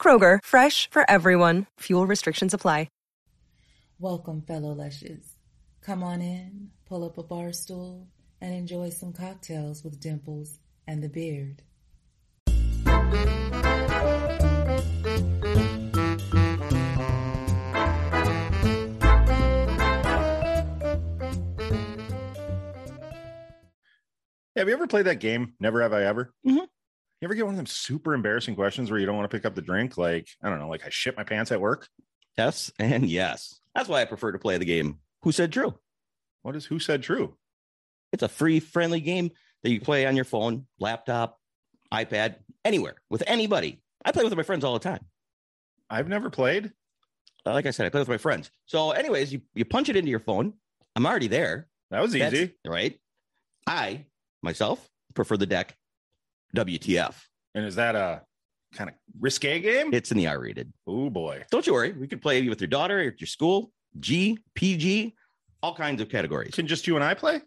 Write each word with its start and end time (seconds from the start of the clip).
Kroger, 0.00 0.38
fresh 0.42 0.88
for 0.90 1.08
everyone. 1.10 1.66
Fuel 1.80 2.06
restrictions 2.06 2.54
apply. 2.54 2.88
Welcome, 4.02 4.40
fellow 4.40 4.72
Lushes. 4.72 5.36
Come 5.82 6.02
on 6.02 6.22
in, 6.22 6.70
pull 6.86 7.04
up 7.04 7.18
a 7.18 7.22
bar 7.22 7.52
stool, 7.52 8.08
and 8.40 8.54
enjoy 8.54 8.88
some 8.88 9.12
cocktails 9.12 9.84
with 9.84 10.00
Dimples 10.00 10.58
and 10.86 11.02
the 11.02 11.08
Beard. 11.10 11.60
Have 24.56 24.66
you 24.66 24.72
ever 24.74 24.86
played 24.86 25.04
that 25.04 25.20
game? 25.20 25.52
Never 25.60 25.82
have 25.82 25.92
I 25.92 26.04
ever. 26.04 26.32
Mhm. 26.46 26.66
You 27.20 27.26
ever 27.26 27.34
get 27.34 27.44
one 27.44 27.54
of 27.54 27.58
them 27.58 27.66
super 27.66 28.14
embarrassing 28.14 28.54
questions 28.54 28.90
where 28.90 28.98
you 28.98 29.04
don't 29.06 29.16
want 29.16 29.30
to 29.30 29.36
pick 29.36 29.44
up 29.44 29.54
the 29.54 29.60
drink? 29.62 29.98
Like, 29.98 30.28
I 30.42 30.48
don't 30.48 30.58
know, 30.58 30.68
like 30.68 30.86
I 30.86 30.88
shit 30.90 31.16
my 31.16 31.24
pants 31.24 31.52
at 31.52 31.60
work. 31.60 31.88
Yes, 32.38 32.72
and 32.78 33.04
yes. 33.06 33.60
That's 33.74 33.88
why 33.88 34.00
I 34.00 34.06
prefer 34.06 34.32
to 34.32 34.38
play 34.38 34.56
the 34.56 34.64
game. 34.64 35.00
Who 35.22 35.32
said 35.32 35.52
true? 35.52 35.74
What 36.42 36.56
is 36.56 36.64
who 36.64 36.78
said 36.78 37.02
true? 37.02 37.36
It's 38.12 38.22
a 38.22 38.28
free, 38.28 38.58
friendly 38.58 39.00
game 39.00 39.30
that 39.62 39.70
you 39.70 39.80
play 39.80 40.06
on 40.06 40.16
your 40.16 40.24
phone, 40.24 40.66
laptop, 40.78 41.38
iPad, 41.92 42.36
anywhere 42.64 42.94
with 43.10 43.22
anybody. 43.26 43.82
I 44.02 44.12
play 44.12 44.24
with 44.24 44.34
my 44.34 44.42
friends 44.42 44.64
all 44.64 44.72
the 44.72 44.78
time. 44.78 45.04
I've 45.90 46.08
never 46.08 46.30
played. 46.30 46.72
Uh, 47.44 47.52
Like 47.52 47.66
I 47.66 47.70
said, 47.70 47.84
I 47.84 47.90
play 47.90 48.00
with 48.00 48.08
my 48.08 48.16
friends. 48.16 48.50
So, 48.64 48.92
anyways, 48.92 49.30
you, 49.32 49.42
you 49.54 49.66
punch 49.66 49.90
it 49.90 49.96
into 49.96 50.10
your 50.10 50.20
phone. 50.20 50.54
I'm 50.96 51.04
already 51.04 51.28
there. 51.28 51.68
That 51.90 52.00
was 52.00 52.12
That's- 52.12 52.32
easy. 52.32 52.54
right? 52.66 52.98
I 53.66 54.06
myself 54.42 54.88
prefer 55.14 55.36
the 55.36 55.46
deck 55.46 55.76
WTF. 56.54 57.14
And 57.54 57.64
is 57.66 57.76
that 57.76 57.94
a 57.96 58.22
kind 58.74 58.90
of 58.90 58.96
risque 59.18 59.60
game? 59.60 59.92
It's 59.92 60.10
in 60.10 60.18
the 60.18 60.26
R 60.28 60.40
rated. 60.40 60.72
oh 60.86 61.10
boy. 61.10 61.44
Don't 61.50 61.66
you 61.66 61.72
worry. 61.72 61.92
We 61.92 62.06
could 62.06 62.22
play 62.22 62.48
with 62.48 62.60
your 62.60 62.68
daughter 62.68 63.00
at 63.00 63.20
your 63.20 63.26
school, 63.26 63.72
G, 63.98 64.38
PG, 64.54 65.14
all 65.62 65.74
kinds 65.74 66.00
of 66.00 66.08
categories. 66.08 66.54
Can 66.54 66.66
just 66.66 66.86
you 66.86 66.94
and 66.96 67.04
I 67.04 67.14
play? 67.14 67.40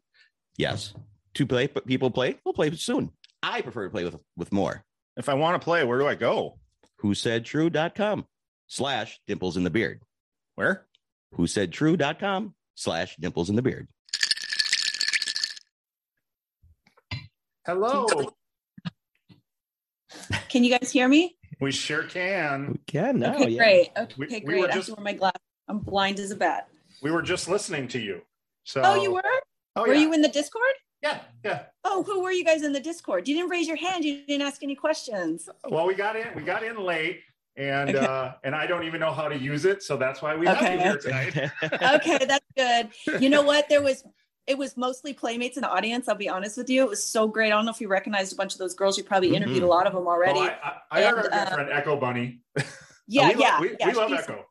Yes. 0.57 0.93
Two 1.33 1.45
play 1.47 1.67
but 1.67 1.85
people 1.85 2.11
play. 2.11 2.37
We'll 2.45 2.53
play 2.53 2.71
soon. 2.75 3.11
I 3.41 3.61
prefer 3.61 3.85
to 3.85 3.89
play 3.89 4.03
with 4.03 4.15
with 4.37 4.51
more. 4.51 4.83
If 5.17 5.29
I 5.29 5.33
want 5.35 5.59
to 5.61 5.63
play, 5.63 5.83
where 5.83 5.99
do 5.99 6.07
I 6.07 6.15
go? 6.15 6.57
Who 6.97 7.13
said 7.13 7.45
true.com 7.45 8.25
slash 8.67 9.19
dimples 9.27 9.57
in 9.57 9.63
the 9.63 9.69
beard. 9.69 10.01
Where? 10.55 10.85
Who 11.33 11.47
said 11.47 11.71
true.com 11.71 12.55
slash 12.75 13.15
dimples 13.17 13.49
in 13.49 13.55
the 13.55 13.61
beard. 13.61 13.88
Hello. 17.65 18.33
Can 20.53 20.63
you 20.63 20.69
guys 20.77 20.91
hear 20.91 21.07
me? 21.07 21.35
We 21.59 21.71
sure 21.71 22.03
can. 22.03 22.73
We 22.73 22.79
can 22.85 23.17
now. 23.17 23.33
okay, 23.33 23.57
great. 23.57 23.89
Okay, 23.97 24.13
We- 24.19 24.27
we 24.27 24.39
great. 24.41 24.59
were 24.59 24.65
I 24.65 24.67
have 24.67 24.75
just- 24.75 24.89
to 24.89 24.93
wear 24.93 25.03
my 25.03 25.13
glass. 25.13 25.33
I'm 25.67 25.79
blind 25.79 26.19
as 26.19 26.29
a 26.29 26.35
bat. 26.35 26.67
We 27.01 27.09
were 27.09 27.23
just 27.23 27.49
listening 27.49 27.87
to 27.87 27.99
you. 27.99 28.21
So 28.63 28.83
Oh, 28.85 29.01
you 29.01 29.11
were? 29.11 29.23
Oh, 29.75 29.81
were 29.81 29.95
yeah. 29.95 30.01
you 30.01 30.13
in 30.13 30.22
the 30.22 30.28
Discord? 30.28 30.75
Yeah, 31.01 31.22
yeah. 31.44 31.63
Oh, 31.83 32.03
who 32.03 32.22
were 32.22 32.31
you 32.31 32.45
guys 32.45 32.61
in 32.61 32.72
the 32.72 32.79
Discord? 32.79 33.28
You 33.28 33.33
didn't 33.33 33.50
raise 33.50 33.67
your 33.67 33.78
hand. 33.78 34.05
You 34.05 34.23
didn't 34.28 34.44
ask 34.45 34.61
any 34.61 34.75
questions. 34.75 35.50
Well, 35.67 35.88
we 35.88 35.95
got 35.95 36.16
in. 36.16 36.28
We 36.35 36.44
got 36.44 36.61
in 36.63 36.78
late, 36.78 37.22
and 37.57 37.89
Okay. 37.89 38.05
uh, 38.05 38.33
and 38.44 38.53
I 38.53 38.67
don't 38.67 38.83
even 38.83 38.99
know 38.99 39.11
how 39.11 39.28
to 39.28 39.35
use 39.38 39.66
it, 39.66 39.81
so 39.81 39.97
that's 39.97 40.22
why 40.22 40.35
we 40.35 40.45
have 40.45 40.61
you 40.61 40.78
here 40.79 40.97
tonight. 40.99 41.51
Okay, 41.95 42.25
that's 42.25 42.45
good. 42.55 42.89
You 43.19 43.29
know 43.31 43.41
what? 43.41 43.69
There 43.69 43.81
was 43.81 44.03
it 44.47 44.57
was 44.57 44.75
mostly 44.75 45.13
playmates 45.13 45.57
in 45.57 45.61
the 45.61 45.69
audience. 45.69 46.07
I'll 46.07 46.15
be 46.15 46.29
honest 46.29 46.57
with 46.57 46.69
you. 46.69 46.83
It 46.83 46.89
was 46.89 47.03
so 47.03 47.27
great. 47.27 47.47
I 47.47 47.55
don't 47.55 47.65
know 47.65 47.71
if 47.71 47.79
you 47.81 47.87
recognized 47.87 48.33
a 48.33 48.35
bunch 48.35 48.53
of 48.53 48.59
those 48.59 48.73
girls. 48.73 48.97
You 48.97 49.03
probably 49.03 49.35
interviewed 49.35 49.63
a 49.63 49.67
lot 49.67 49.87
of 49.87 49.93
them 49.93 50.07
already. 50.07 50.39
Oh, 50.39 50.43
I, 50.43 50.73
I, 50.91 50.99
I 50.99 51.01
heard 51.03 51.13
our 51.15 51.19
And, 51.19 51.23
good 51.23 51.33
uh, 51.33 51.53
friend 51.55 51.69
Echo 51.71 51.99
Bunny. 51.99 52.41
yeah, 53.07 53.27
we 53.29 53.35
lo- 53.35 53.39
yeah, 53.39 53.61
we, 53.61 53.75
yeah. 53.79 53.87
we 53.87 53.93
love 53.93 54.09
she's- 54.09 54.23
Echo. 54.23 54.45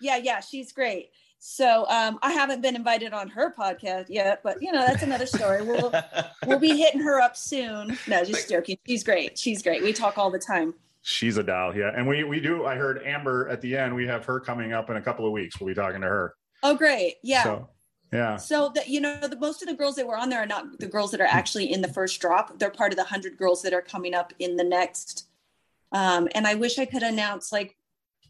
Yeah, 0.00 0.16
yeah, 0.16 0.40
she's 0.40 0.72
great. 0.72 1.10
So 1.40 1.86
um, 1.88 2.18
I 2.22 2.32
haven't 2.32 2.62
been 2.62 2.74
invited 2.74 3.12
on 3.12 3.28
her 3.28 3.54
podcast 3.56 4.06
yet, 4.08 4.40
but 4.42 4.60
you 4.60 4.72
know 4.72 4.84
that's 4.84 5.04
another 5.04 5.26
story. 5.26 5.62
We'll 5.62 5.92
we'll 6.46 6.58
be 6.58 6.76
hitting 6.76 7.00
her 7.00 7.20
up 7.20 7.36
soon. 7.36 7.96
No, 8.08 8.24
just 8.24 8.48
joking. 8.48 8.76
She's 8.86 9.04
great. 9.04 9.38
She's 9.38 9.62
great. 9.62 9.82
We 9.82 9.92
talk 9.92 10.18
all 10.18 10.30
the 10.32 10.38
time. 10.40 10.74
She's 11.02 11.36
a 11.36 11.44
doll, 11.44 11.76
yeah. 11.76 11.92
And 11.96 12.08
we 12.08 12.24
we 12.24 12.40
do. 12.40 12.64
I 12.66 12.74
heard 12.74 13.02
Amber 13.04 13.48
at 13.48 13.60
the 13.60 13.76
end. 13.76 13.94
We 13.94 14.04
have 14.08 14.24
her 14.24 14.40
coming 14.40 14.72
up 14.72 14.90
in 14.90 14.96
a 14.96 15.00
couple 15.00 15.26
of 15.26 15.32
weeks. 15.32 15.60
We'll 15.60 15.68
be 15.68 15.74
talking 15.74 16.00
to 16.00 16.08
her. 16.08 16.34
Oh, 16.64 16.74
great. 16.74 17.16
Yeah. 17.22 17.44
So, 17.44 17.68
yeah. 18.12 18.36
So 18.36 18.70
that 18.74 18.88
you 18.88 19.00
know, 19.00 19.20
the 19.28 19.38
most 19.38 19.62
of 19.62 19.68
the 19.68 19.74
girls 19.74 19.96
that 19.96 20.06
were 20.06 20.16
on 20.16 20.28
there 20.30 20.42
are 20.42 20.46
not 20.46 20.78
the 20.78 20.86
girls 20.86 21.10
that 21.10 21.20
are 21.20 21.24
actually 21.26 21.72
in 21.72 21.82
the 21.82 21.92
first 21.92 22.20
drop. 22.20 22.58
They're 22.58 22.70
part 22.70 22.92
of 22.92 22.96
the 22.96 23.04
hundred 23.04 23.36
girls 23.36 23.62
that 23.62 23.74
are 23.74 23.82
coming 23.82 24.14
up 24.14 24.32
in 24.38 24.56
the 24.56 24.64
next. 24.64 25.28
Um, 25.92 26.28
and 26.34 26.46
I 26.46 26.54
wish 26.54 26.78
I 26.78 26.84
could 26.86 27.02
announce 27.02 27.52
like 27.52 27.76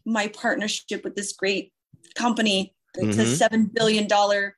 my 0.05 0.27
partnership 0.29 1.03
with 1.03 1.15
this 1.15 1.33
great 1.33 1.73
company. 2.15 2.73
It's 2.95 3.17
a 3.17 3.23
Mhm. 3.23 3.35
seven 3.35 3.65
billion 3.65 4.07
dollar 4.07 4.57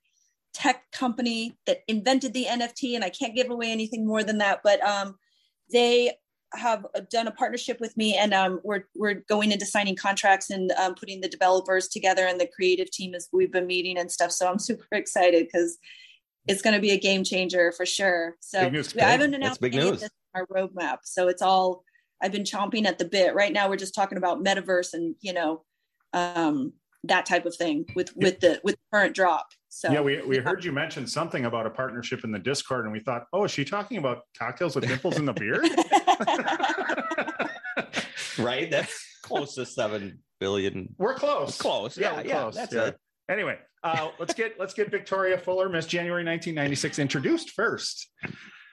tech 0.53 0.91
company 0.91 1.57
that 1.65 1.79
invented 1.87 2.33
the 2.33 2.45
NFT, 2.45 2.95
and 2.95 3.03
I 3.03 3.09
can't 3.09 3.35
give 3.35 3.49
away 3.49 3.71
anything 3.71 4.05
more 4.05 4.23
than 4.23 4.37
that. 4.39 4.61
But 4.63 4.83
um, 4.83 5.17
they 5.71 6.17
have 6.53 6.85
done 7.09 7.27
a 7.27 7.31
partnership 7.31 7.79
with 7.79 7.95
me, 7.95 8.15
and 8.17 8.33
um, 8.33 8.59
we're 8.63 8.83
we're 8.95 9.23
going 9.29 9.51
into 9.51 9.65
signing 9.65 9.95
contracts 9.95 10.49
and 10.49 10.71
um, 10.73 10.95
putting 10.95 11.21
the 11.21 11.29
developers 11.29 11.87
together 11.87 12.25
and 12.25 12.39
the 12.39 12.47
creative 12.47 12.91
team 12.91 13.15
as 13.15 13.29
we've 13.31 13.51
been 13.51 13.67
meeting 13.67 13.97
and 13.97 14.11
stuff. 14.11 14.31
So 14.31 14.49
I'm 14.49 14.59
super 14.59 14.85
excited 14.91 15.47
because 15.47 15.77
it's 16.47 16.61
going 16.61 16.73
to 16.73 16.81
be 16.81 16.91
a 16.91 16.99
game 16.99 17.23
changer 17.23 17.71
for 17.71 17.85
sure. 17.85 18.35
So 18.39 18.69
news. 18.69 18.95
I 18.97 19.03
haven't 19.03 19.33
announced 19.33 19.63
any 19.63 19.77
of 19.77 19.99
this 19.99 20.09
on 20.35 20.41
our 20.41 20.47
roadmap, 20.47 20.99
so 21.03 21.27
it's 21.27 21.41
all 21.41 21.83
I've 22.21 22.31
been 22.31 22.43
chomping 22.43 22.85
at 22.85 22.99
the 22.99 23.05
bit. 23.05 23.33
Right 23.33 23.53
now, 23.53 23.69
we're 23.69 23.77
just 23.77 23.95
talking 23.95 24.17
about 24.17 24.43
metaverse 24.43 24.93
and 24.93 25.15
you 25.21 25.33
know 25.33 25.63
um, 26.13 26.73
that 27.03 27.25
type 27.25 27.45
of 27.45 27.55
thing 27.55 27.85
with 27.95 28.15
with 28.15 28.39
the 28.39 28.59
with 28.63 28.75
the 28.75 28.97
current 28.97 29.15
drop. 29.15 29.47
So 29.73 29.89
Yeah, 29.89 30.01
we, 30.01 30.21
we 30.23 30.37
heard 30.37 30.65
you 30.65 30.73
mention 30.73 31.07
something 31.07 31.45
about 31.45 31.65
a 31.65 31.69
partnership 31.69 32.25
in 32.25 32.31
the 32.31 32.39
Discord, 32.39 32.83
and 32.83 32.91
we 32.91 32.99
thought, 32.99 33.27
oh, 33.31 33.45
is 33.45 33.51
she 33.51 33.63
talking 33.63 33.99
about 33.99 34.23
cocktails 34.37 34.75
with 34.75 34.85
dimples 34.85 35.17
in 35.17 35.23
the 35.23 35.31
beard? 35.31 35.63
right? 38.37 38.69
That's 38.69 38.93
close 39.23 39.55
to 39.55 39.65
seven 39.65 40.19
billion. 40.41 40.93
We're 40.97 41.13
close. 41.13 41.57
Close. 41.57 41.97
Yeah, 41.97 42.17
we're 42.17 42.27
yeah, 42.27 42.51
that's 42.53 42.73
yeah. 42.73 42.87
it. 42.87 42.97
Anyway, 43.29 43.57
uh, 43.81 44.09
let's 44.19 44.33
get 44.33 44.59
let's 44.59 44.73
get 44.73 44.91
Victoria 44.91 45.37
Fuller, 45.37 45.69
Miss 45.69 45.85
January 45.85 46.25
1996, 46.25 46.99
introduced 46.99 47.51
first. 47.51 48.09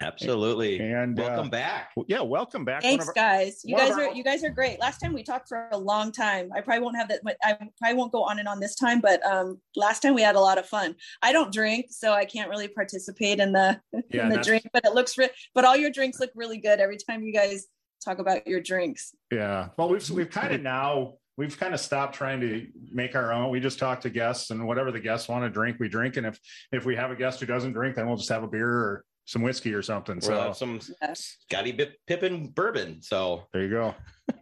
Absolutely. 0.00 0.78
And 0.78 1.18
uh, 1.18 1.24
Welcome 1.24 1.50
back. 1.50 1.90
yeah, 2.06 2.20
welcome 2.20 2.64
back. 2.64 2.82
Thanks, 2.82 3.04
One 3.06 3.10
of 3.10 3.14
guys. 3.14 3.60
You 3.64 3.74
one 3.74 3.82
of 3.84 3.88
guys 3.90 3.98
our- 3.98 4.04
are 4.10 4.14
you 4.14 4.22
guys 4.24 4.44
are 4.44 4.50
great. 4.50 4.78
Last 4.80 4.98
time 5.00 5.12
we 5.12 5.22
talked 5.22 5.48
for 5.48 5.68
a 5.72 5.78
long 5.78 6.12
time. 6.12 6.50
I 6.54 6.60
probably 6.60 6.82
won't 6.84 6.96
have 6.96 7.08
that. 7.08 7.20
I 7.42 7.58
probably 7.80 7.96
won't 7.98 8.12
go 8.12 8.22
on 8.22 8.38
and 8.38 8.46
on 8.48 8.60
this 8.60 8.74
time. 8.76 9.00
But 9.00 9.24
um, 9.26 9.60
last 9.76 10.00
time 10.00 10.14
we 10.14 10.22
had 10.22 10.36
a 10.36 10.40
lot 10.40 10.58
of 10.58 10.66
fun. 10.66 10.94
I 11.22 11.32
don't 11.32 11.52
drink, 11.52 11.86
so 11.90 12.12
I 12.12 12.24
can't 12.24 12.48
really 12.48 12.68
participate 12.68 13.40
in 13.40 13.52
the 13.52 13.80
Yeah, 13.92 14.22
in 14.22 14.28
the 14.28 14.36
that's- 14.36 14.46
drink. 14.46 14.68
But 14.72 14.84
it 14.84 14.94
looks. 14.94 15.18
Re- 15.18 15.30
but 15.54 15.64
all 15.64 15.76
your 15.76 15.90
drinks 15.90 16.20
look 16.20 16.30
really 16.34 16.58
good 16.58 16.80
every 16.80 16.96
time 16.98 17.22
you 17.22 17.32
guys 17.32 17.66
talk 18.04 18.18
about 18.20 18.46
your 18.46 18.60
drinks. 18.60 19.14
Yeah. 19.32 19.68
Well, 19.76 19.88
we've 19.88 20.08
we've 20.10 20.30
kind 20.30 20.54
of 20.54 20.62
now 20.62 21.14
we've 21.36 21.58
kind 21.58 21.74
of 21.74 21.80
stopped 21.80 22.14
trying 22.14 22.40
to 22.40 22.66
make 22.92 23.16
our 23.16 23.32
own. 23.32 23.50
We 23.50 23.58
just 23.60 23.78
talk 23.78 24.00
to 24.02 24.10
guests 24.10 24.50
and 24.50 24.64
whatever 24.66 24.92
the 24.92 25.00
guests 25.00 25.28
want 25.28 25.44
to 25.44 25.50
drink, 25.50 25.78
we 25.80 25.88
drink. 25.88 26.16
And 26.16 26.26
if 26.26 26.38
if 26.70 26.84
we 26.84 26.94
have 26.94 27.10
a 27.10 27.16
guest 27.16 27.40
who 27.40 27.46
doesn't 27.46 27.72
drink, 27.72 27.96
then 27.96 28.06
we'll 28.06 28.16
just 28.16 28.28
have 28.28 28.44
a 28.44 28.48
beer 28.48 28.68
or 28.68 29.04
some 29.28 29.42
whiskey 29.42 29.74
or 29.74 29.82
something. 29.82 30.16
We'll 30.16 30.22
So 30.22 30.40
have 30.40 30.56
some 30.56 30.80
Yes. 31.02 31.36
Scottie 31.42 31.72
Bip- 31.72 31.98
Pippen 32.06 32.48
bourbon. 32.48 33.02
So 33.02 33.44
there 33.52 33.62
you 33.62 33.70
go. 33.70 33.94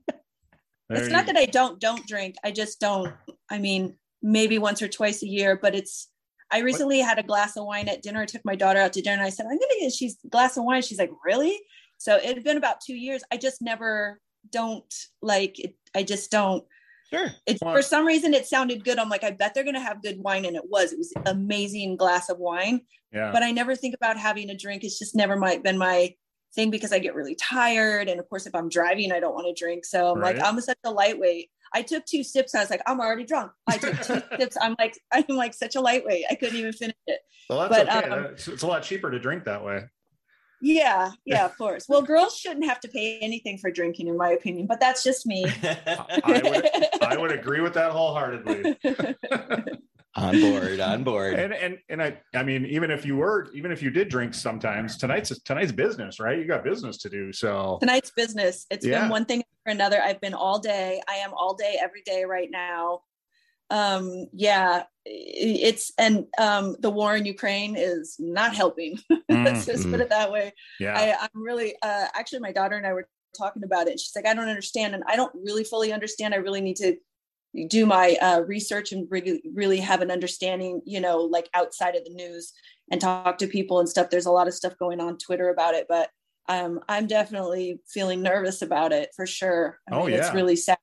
There 0.88 0.98
it's 0.98 1.08
you 1.08 1.12
not 1.14 1.26
go. 1.26 1.32
that 1.32 1.40
I 1.40 1.46
don't 1.46 1.80
don't 1.80 2.06
drink. 2.06 2.36
I 2.44 2.52
just 2.52 2.78
don't. 2.78 3.12
I 3.50 3.58
mean, 3.58 3.96
maybe 4.22 4.56
once 4.58 4.80
or 4.82 4.86
twice 4.86 5.20
a 5.24 5.26
year. 5.26 5.58
But 5.60 5.74
it's. 5.74 6.08
I 6.52 6.60
recently 6.60 7.00
had 7.00 7.18
a 7.18 7.24
glass 7.24 7.56
of 7.56 7.64
wine 7.64 7.88
at 7.88 8.02
dinner. 8.02 8.22
I 8.22 8.24
took 8.26 8.44
my 8.44 8.54
daughter 8.54 8.78
out 8.78 8.92
to 8.92 9.02
dinner, 9.02 9.16
and 9.16 9.26
I 9.26 9.30
said, 9.30 9.46
"I'm 9.46 9.58
gonna 9.58 9.80
get 9.80 9.92
she's 9.92 10.16
glass 10.30 10.56
of 10.56 10.62
wine." 10.62 10.82
She's 10.82 11.00
like, 11.00 11.10
"Really?" 11.24 11.58
So 11.98 12.14
it 12.14 12.24
had 12.36 12.44
been 12.44 12.56
about 12.56 12.80
two 12.80 12.94
years. 12.94 13.24
I 13.32 13.36
just 13.36 13.60
never 13.60 14.20
don't 14.52 14.94
like 15.22 15.58
it. 15.58 15.74
I 15.92 16.04
just 16.04 16.30
don't. 16.30 16.62
Sure. 17.12 17.28
It's 17.46 17.60
for 17.60 17.82
some 17.82 18.06
reason 18.06 18.34
it 18.34 18.46
sounded 18.46 18.84
good. 18.84 18.98
I'm 18.98 19.08
like, 19.08 19.24
I 19.24 19.30
bet 19.30 19.54
they're 19.54 19.64
gonna 19.64 19.80
have 19.80 20.02
good 20.02 20.18
wine, 20.18 20.44
and 20.44 20.56
it 20.56 20.68
was. 20.68 20.92
It 20.92 20.98
was 20.98 21.12
amazing 21.26 21.96
glass 21.96 22.28
of 22.28 22.38
wine. 22.38 22.80
Yeah. 23.12 23.32
But 23.32 23.42
I 23.42 23.50
never 23.52 23.74
think 23.76 23.94
about 23.94 24.16
having 24.18 24.50
a 24.50 24.56
drink. 24.56 24.84
It's 24.84 24.98
just 24.98 25.14
never 25.14 25.36
my 25.36 25.58
been 25.58 25.78
my 25.78 26.14
thing 26.54 26.70
because 26.70 26.92
I 26.92 26.98
get 26.98 27.14
really 27.14 27.34
tired, 27.34 28.08
and 28.08 28.18
of 28.20 28.28
course, 28.28 28.46
if 28.46 28.54
I'm 28.54 28.68
driving, 28.68 29.12
I 29.12 29.20
don't 29.20 29.34
want 29.34 29.46
to 29.54 29.64
drink. 29.64 29.84
So 29.84 30.12
I'm 30.12 30.20
like, 30.20 30.40
I'm 30.40 30.60
such 30.60 30.78
a 30.84 30.90
lightweight. 30.90 31.50
I 31.74 31.82
took 31.82 32.06
two 32.06 32.22
sips. 32.22 32.54
And 32.54 32.60
I 32.60 32.62
was 32.62 32.70
like, 32.70 32.80
I'm 32.86 33.00
already 33.00 33.24
drunk. 33.24 33.50
I 33.66 33.76
took 33.76 34.00
two 34.00 34.22
sips. 34.38 34.56
I'm 34.60 34.76
like, 34.78 34.96
I'm 35.12 35.24
like 35.28 35.52
such 35.52 35.74
a 35.74 35.80
lightweight. 35.80 36.24
I 36.30 36.34
couldn't 36.36 36.56
even 36.56 36.72
finish 36.72 36.94
it. 37.08 37.20
Well, 37.50 37.68
that's 37.68 37.84
But, 37.84 37.88
okay. 38.04 38.08
um, 38.08 38.22
That's- 38.22 38.48
it's 38.48 38.62
a 38.62 38.66
lot 38.66 38.82
cheaper 38.84 39.10
to 39.10 39.18
drink 39.18 39.44
that 39.44 39.64
way. 39.64 39.82
Yeah, 40.60 41.10
yeah, 41.24 41.44
of 41.44 41.56
course. 41.58 41.86
Well, 41.88 42.02
girls 42.02 42.36
shouldn't 42.36 42.64
have 42.64 42.80
to 42.80 42.88
pay 42.88 43.18
anything 43.20 43.58
for 43.58 43.70
drinking, 43.70 44.08
in 44.08 44.16
my 44.16 44.30
opinion, 44.30 44.66
but 44.66 44.80
that's 44.80 45.02
just 45.02 45.26
me. 45.26 45.44
I 46.24 46.40
would, 46.44 46.68
I 47.02 47.16
would 47.16 47.30
agree 47.32 47.60
with 47.60 47.74
that 47.74 47.92
wholeheartedly. 47.92 48.74
on 50.16 50.40
board, 50.40 50.80
on 50.80 51.04
board. 51.04 51.34
And 51.34 51.52
and 51.52 51.78
and 51.90 52.02
I 52.02 52.18
I 52.34 52.42
mean, 52.42 52.64
even 52.66 52.90
if 52.90 53.04
you 53.04 53.16
were, 53.16 53.48
even 53.54 53.70
if 53.70 53.82
you 53.82 53.90
did 53.90 54.08
drink 54.08 54.32
sometimes, 54.32 54.96
tonight's 54.96 55.38
tonight's 55.42 55.72
business, 55.72 56.18
right? 56.18 56.38
You 56.38 56.46
got 56.46 56.64
business 56.64 56.96
to 56.98 57.10
do. 57.10 57.32
So 57.34 57.76
Tonight's 57.80 58.10
business. 58.12 58.64
It's 58.70 58.86
Yeah. 58.86 59.00
been 59.02 59.10
one 59.10 59.26
thing 59.26 59.44
or 59.66 59.72
another. 59.72 60.00
I've 60.02 60.20
been 60.22 60.34
all 60.34 60.58
day. 60.58 61.02
I 61.06 61.16
am 61.16 61.34
all 61.34 61.54
day, 61.54 61.78
every 61.80 62.02
day 62.02 62.24
right 62.24 62.50
now. 62.50 63.00
Um, 63.68 64.28
yeah, 64.32 64.84
i- 64.84 64.86
it's 65.08 65.92
and 65.98 66.26
um 66.38 66.76
the 66.80 66.90
war 66.90 67.16
in 67.16 67.24
Ukraine 67.26 67.76
is 67.76 68.16
not 68.18 68.54
helping. 68.54 68.98
Let's 69.28 69.64
just 69.66 69.90
put 69.90 70.00
Mm. 70.00 70.02
it 70.02 70.08
that 70.10 70.32
way. 70.32 70.52
yeah, 70.80 70.94
I, 70.96 71.16
I'm 71.22 71.42
really 71.42 71.74
uh 71.82 72.06
actually 72.14 72.40
my 72.40 72.52
daughter 72.52 72.76
and 72.76 72.86
I 72.86 72.92
were 72.92 73.08
talking 73.36 73.64
about 73.64 73.86
it. 73.86 73.92
And 73.92 74.00
she's 74.00 74.16
like, 74.16 74.26
I 74.26 74.34
don't 74.34 74.48
understand. 74.48 74.94
And 74.94 75.04
I 75.06 75.14
don't 75.16 75.32
really 75.34 75.64
fully 75.64 75.92
understand. 75.92 76.34
I 76.34 76.38
really 76.38 76.60
need 76.60 76.76
to 76.76 76.96
do 77.68 77.86
my 77.86 78.16
uh, 78.20 78.40
research 78.40 78.92
and 78.92 79.06
really, 79.10 79.42
really 79.54 79.78
have 79.78 80.02
an 80.02 80.10
understanding, 80.10 80.82
you 80.84 81.00
know, 81.00 81.18
like 81.22 81.48
outside 81.54 81.94
of 81.96 82.04
the 82.04 82.10
news 82.14 82.52
and 82.90 83.00
talk 83.00 83.38
to 83.38 83.46
people 83.46 83.78
and 83.80 83.88
stuff. 83.88 84.10
There's 84.10 84.26
a 84.26 84.30
lot 84.30 84.48
of 84.48 84.54
stuff 84.54 84.76
going 84.78 85.00
on 85.00 85.16
Twitter 85.18 85.48
about 85.50 85.74
it, 85.74 85.86
but 85.88 86.10
um, 86.48 86.80
I'm 86.88 87.06
definitely 87.06 87.80
feeling 87.88 88.22
nervous 88.22 88.62
about 88.62 88.92
it 88.92 89.10
for 89.16 89.26
sure. 89.26 89.78
I 89.90 89.96
Oh, 89.96 90.06
mean, 90.06 90.14
it's 90.14 90.32
really 90.34 90.56
sad. 90.56 90.75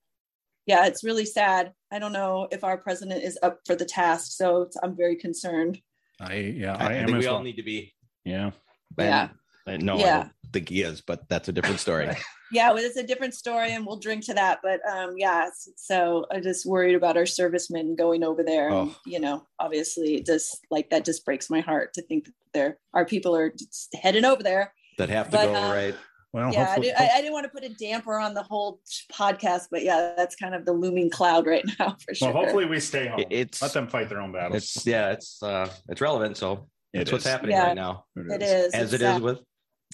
Yeah, 0.66 0.86
it's 0.86 1.04
really 1.04 1.26
sad. 1.26 1.74
I 1.92 2.00
don't 2.00 2.14
know 2.14 2.48
if 2.52 2.64
our 2.64 2.78
president 2.78 3.24
is 3.24 3.38
up 3.44 3.60
for 3.66 3.76
the 3.76 3.86
task, 3.86 4.32
so 4.32 4.62
it's- 4.64 4.78
I'm 4.82 4.96
very 4.96 5.16
concerned. 5.16 5.80
I 6.20 6.36
yeah, 6.36 6.76
I, 6.76 6.88
I, 6.88 6.94
am 6.94 7.06
think 7.08 7.18
as 7.18 7.24
we 7.24 7.28
all 7.28 7.36
well. 7.36 7.44
need 7.44 7.58
to 7.58 7.64
be. 7.64 7.94
Yeah, 8.24 8.52
Yeah. 8.98 9.30
And, 9.68 9.84
I- 9.84 9.86
no, 9.86 9.96
I 9.98 10.02
don't 10.04 10.32
think 10.54 10.70
he 10.70 10.82
is, 10.82 11.02
but 11.02 11.28
that's 11.30 11.48
a 11.50 11.52
different 11.54 11.80
story. 11.80 12.10
yeah 12.52 12.70
well, 12.72 12.84
it's 12.84 12.98
a 12.98 13.04
different 13.04 13.34
story 13.34 13.72
and 13.74 13.84
we'll 13.86 13.98
drink 13.98 14.24
to 14.24 14.34
that 14.36 14.60
but 14.62 14.80
um 14.88 15.16
yeah 15.18 15.50
so 15.76 16.24
i 16.32 16.40
just 16.40 16.68
worried 16.68 16.94
about 16.94 17.18
our 17.18 17.26
servicemen 17.26 17.96
going 17.96 18.24
over 18.24 18.44
there 18.44 18.68
and 18.68 18.92
Oh. 18.92 18.96
you 19.08 19.20
know 19.20 19.48
obviously 19.60 20.18
it 20.18 20.26
just 20.28 20.60
like 20.70 20.92
that 20.92 21.04
just 21.04 21.26
breaks 21.26 21.50
my 21.50 21.62
heart 21.62 21.96
to 21.96 22.04
think 22.04 22.26
that 22.26 22.34
there 22.54 22.78
our 22.94 23.06
people 23.06 23.36
are 23.36 23.50
just 23.50 23.96
heading 23.96 24.24
over 24.24 24.44
there 24.44 24.72
that 25.00 25.10
have 25.10 25.32
to 25.32 25.38
But, 25.38 25.46
go 25.48 25.56
uh, 25.56 25.74
right. 25.74 25.96
Well, 26.34 26.52
yeah 26.52 26.62
I, 26.62 26.64
hopefully, 26.66 26.88
did, 26.88 26.96
I, 26.98 27.10
I 27.16 27.22
didn't 27.22 27.34
want 27.34 27.46
to 27.46 27.50
put 27.50 27.64
a 27.64 27.70
damper 27.70 28.18
on 28.20 28.34
the 28.34 28.44
whole 28.44 28.80
podcast 29.12 29.68
but 29.72 29.84
yeah 29.84 30.14
that's 30.18 30.36
kind 30.36 30.54
of 30.56 30.66
the 30.66 30.74
looming 30.74 31.10
cloud 31.10 31.46
right 31.46 31.64
now 31.80 31.96
for 32.06 32.14
sure 32.16 32.34
well, 32.34 32.44
hopefully 32.44 32.66
we 32.66 32.80
stay 32.80 33.08
home. 33.08 33.24
It's- 33.30 33.62
Let 33.62 33.74
them 33.74 33.88
fight 33.88 34.10
their 34.10 34.20
own 34.22 34.32
battles. 34.32 34.64
It's 34.64 34.86
yeah, 34.86 35.12
it's 35.12 35.42
uh, 35.44 35.70
it's 35.90 36.02
relevant. 36.02 36.38
So 36.38 36.68
It 36.94 37.02
it's 37.02 37.12
what's 37.12 37.26
happening 37.26 37.52
Yeah. 37.56 37.68
right 37.68 37.76
now, 37.76 38.06
it 38.16 38.42
is 38.42 38.74
as 38.74 38.94
it's, 38.94 39.02
it 39.02 39.06
is 39.16 39.22
with 39.22 39.40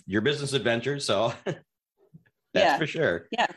your 0.05 0.21
business 0.21 0.53
adventures. 0.53 1.05
So 1.05 1.33
that's 1.45 1.59
Yeah. 2.53 2.77
for 2.77 2.87
sure. 2.87 3.27
Yeah. 3.31 3.47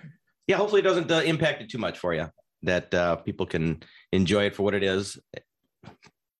yeah. 0.47 0.57
Hopefully, 0.57 0.81
it 0.81 0.85
doesn't 0.85 1.11
uh, 1.11 1.21
impact 1.25 1.63
it 1.63 1.71
too 1.71 1.79
much 1.79 1.99
for 1.99 2.13
you. 2.15 2.29
That 2.65 2.93
uh, 2.95 3.17
people 3.17 3.47
can 3.47 3.83
enjoy 4.13 4.45
it 4.45 4.55
for 4.55 4.63
what 4.63 4.75
it 4.75 4.83
is, 4.85 5.19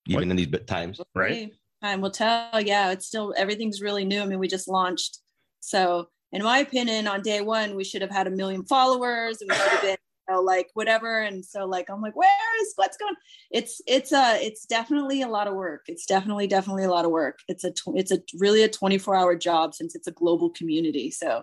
even 0.07 0.31
in 0.31 0.37
these 0.37 0.47
bit 0.47 0.67
times. 0.67 1.01
right. 1.15 1.51
time 1.83 2.01
will 2.01 2.11
tell. 2.11 2.61
Yeah, 2.61 2.91
it's 2.93 3.07
still 3.07 3.35
everything's 3.37 3.81
really 3.81 4.05
new. 4.05 4.21
I 4.23 4.27
mean, 4.27 4.39
we 4.39 4.49
just 4.49 4.69
launched. 4.69 5.19
So, 5.61 6.07
in 6.33 6.43
my 6.43 6.59
opinion, 6.59 7.07
on 7.07 7.23
day 7.23 7.41
one, 7.43 7.75
we 7.75 7.85
should 7.85 8.03
have 8.03 8.11
had 8.11 8.27
a 8.27 8.31
million 8.31 8.65
followers 8.65 9.41
and 9.41 9.51
we 9.51 9.57
would 9.57 9.69
have 9.69 9.83
been, 9.83 9.97
you 10.29 10.35
know, 10.35 10.41
like 10.41 10.69
whatever. 10.75 11.21
And 11.21 11.45
so, 11.45 11.67
like, 11.67 11.91
I'm 11.91 12.01
like, 12.01 12.17
where 12.17 12.63
is 12.63 12.73
what's 12.77 12.97
going? 12.97 13.15
It's 13.51 13.83
it's 13.87 14.13
a 14.13 14.45
it's 14.45 14.65
definitely 14.65 15.23
a 15.23 15.29
lot 15.29 15.47
of 15.47 15.55
work. 15.55 15.83
It's 15.89 16.07
definitely 16.07 16.47
definitely 16.47 16.85
a 16.85 16.91
lot 16.91 17.05
of 17.05 17.11
work. 17.11 17.41
It's 17.49 17.65
a 17.65 17.71
tw- 17.71 17.97
it's 17.97 18.13
a 18.13 18.19
really 18.39 18.63
a 18.63 18.69
24 18.69 19.15
hour 19.15 19.37
job 19.37 19.75
since 19.75 19.95
it's 19.95 20.07
a 20.07 20.13
global 20.13 20.51
community. 20.51 21.11
So, 21.11 21.43